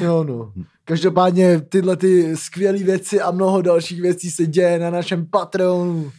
jo, 0.00 0.24
no. 0.24 0.52
Každopádně 0.84 1.60
tyhle 1.60 1.96
ty 1.96 2.36
skvělé 2.36 2.78
věci 2.78 3.20
a 3.20 3.30
mnoho 3.30 3.62
dalších 3.62 4.00
věcí 4.00 4.30
se 4.30 4.46
děje 4.46 4.78
na 4.78 4.90
našem 4.90 5.26
Patreonu. 5.30 6.10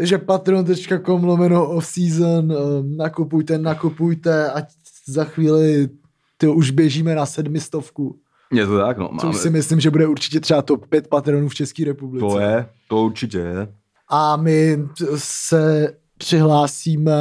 Takže 0.00 0.18
patreon.com 0.18 1.24
lomeno 1.24 1.70
off-season, 1.70 2.52
eh, 2.52 2.56
nakupujte, 2.96 3.58
nakupujte, 3.58 4.50
ať 4.50 4.64
za 5.06 5.24
chvíli 5.24 5.88
ty 6.36 6.48
už 6.48 6.70
běžíme 6.70 7.14
na 7.14 7.26
sedmistovku. 7.26 8.18
Je 8.52 8.66
to 8.66 8.78
tak, 8.78 8.98
no. 8.98 9.08
Což 9.08 9.22
Máme... 9.22 9.38
si 9.38 9.50
myslím, 9.50 9.80
že 9.80 9.90
bude 9.90 10.06
určitě 10.06 10.40
třeba 10.40 10.62
top 10.62 10.86
5 10.86 11.08
patronů 11.08 11.48
v 11.48 11.54
České 11.54 11.84
republice. 11.84 12.26
To 12.26 12.38
je, 12.38 12.68
to 12.88 13.02
určitě 13.02 13.38
je. 13.38 13.74
A 14.08 14.36
my 14.36 14.88
se 15.16 15.94
přihlásíme 16.18 17.12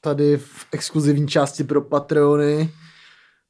tady 0.00 0.36
v 0.36 0.66
exkluzivní 0.72 1.28
části 1.28 1.64
pro 1.64 1.80
Patreony, 1.80 2.70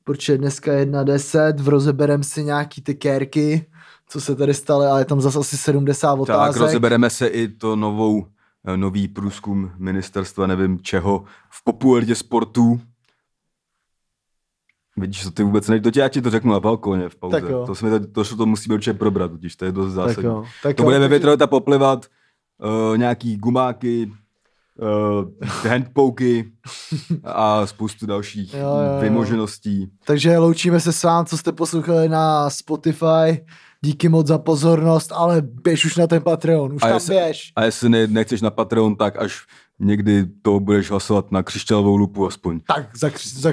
protože 0.05 0.39
dneska 0.39 0.73
je 0.73 0.87
1.10, 0.87 1.57
v 1.57 1.69
rozeberem 1.69 2.23
si 2.23 2.45
nějaký 2.45 2.83
ty 2.83 2.95
kérky, 2.95 3.67
co 4.09 4.21
se 4.21 4.37
tady 4.37 4.55
staly, 4.55 4.87
ale 4.87 5.01
je 5.01 5.05
tam 5.05 5.21
zase 5.21 5.39
asi 5.39 5.57
70 5.57 6.11
Tak 6.11 6.21
otázek. 6.21 6.63
rozebereme 6.63 7.11
se 7.11 7.27
i 7.27 7.49
to 7.49 7.77
novou, 7.77 8.27
eh, 8.67 8.77
nový 8.77 9.09
průzkum 9.09 9.73
ministerstva, 9.79 10.47
nevím 10.47 10.81
čeho, 10.81 11.25
v 11.51 11.65
popularitě 11.65 12.15
sportů. 12.15 12.81
Vidíš, 14.97 15.23
to 15.23 15.31
ty 15.31 15.43
vůbec 15.43 15.69
nejde, 15.69 15.83
to 15.83 15.91
tě, 15.91 16.01
já 16.01 16.09
ti 16.09 16.23
to 16.23 16.31
řeknu 16.31 16.53
na 16.53 16.61
balkóně 16.61 17.09
v 17.09 17.17
pauze. 17.17 17.41
Tak 17.41 17.51
jo. 17.51 17.67
To, 17.67 17.75
jsme, 17.75 18.01
to, 18.01 18.25
to, 18.25 18.37
to 18.37 18.47
musíme 18.47 18.75
určitě 18.75 18.95
probrat, 18.95 19.31
totiž 19.31 19.57
to 19.57 19.65
je 19.65 19.73
dost 19.73 19.87
tak 19.87 19.95
zásadní. 19.95 20.25
jo, 20.25 20.45
tak 20.63 20.77
to 20.77 20.83
jo, 20.83 20.85
bude 20.85 20.99
ve 20.99 21.09
větroleta 21.09 21.47
poplivat, 21.47 22.07
uh, 22.91 22.97
nějaký 22.99 23.37
gumáky, 23.37 24.13
uh, 24.81 25.47
handpoky 25.71 26.53
a 27.25 27.67
spoustu 27.67 28.07
dalších 28.07 28.55
Jo, 28.55 28.61
jo, 28.61 28.67
jo. 28.67 29.01
vymožeností. 29.01 29.91
Takže 30.05 30.39
loučíme 30.39 30.81
se 30.81 30.93
s 30.93 31.03
vám, 31.03 31.27
co 31.27 31.39
jste 31.39 31.53
poslouchali 31.53 32.09
na 32.09 32.51
Spotify. 32.51 33.45
Díky 33.85 34.09
moc 34.09 34.27
za 34.27 34.39
pozornost, 34.39 35.13
ale 35.13 35.43
běž 35.43 35.85
už 35.85 35.97
na 35.97 36.07
ten 36.07 36.23
Patreon, 36.23 36.73
už 36.73 36.83
A 36.83 36.87
tam 36.87 36.95
jestli- 36.97 37.15
běž. 37.15 37.53
A 37.57 37.65
jestli 37.65 37.89
ne, 37.89 38.07
nechceš 38.07 38.41
na 38.41 38.51
Patreon, 38.51 38.97
tak 38.97 39.17
až 39.23 39.47
někdy 39.79 40.27
to 40.43 40.61
budeš 40.61 40.91
hlasovat 40.91 41.33
na 41.33 41.43
křišťalovou 41.43 41.97
lupu 41.97 42.27
aspoň. 42.27 42.61
Tak 42.61 42.97
za, 42.97 43.11
za, 43.35 43.53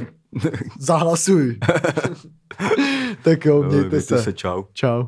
zahlasuj. 0.80 1.60
tak 3.24 3.46
jo, 3.46 3.56
Jo, 3.56 3.64
mějte 3.64 3.78
mějte 3.90 4.02
se. 4.02 4.24
se. 4.24 4.34
Čau. 4.34 4.64
Čau. 4.74 5.04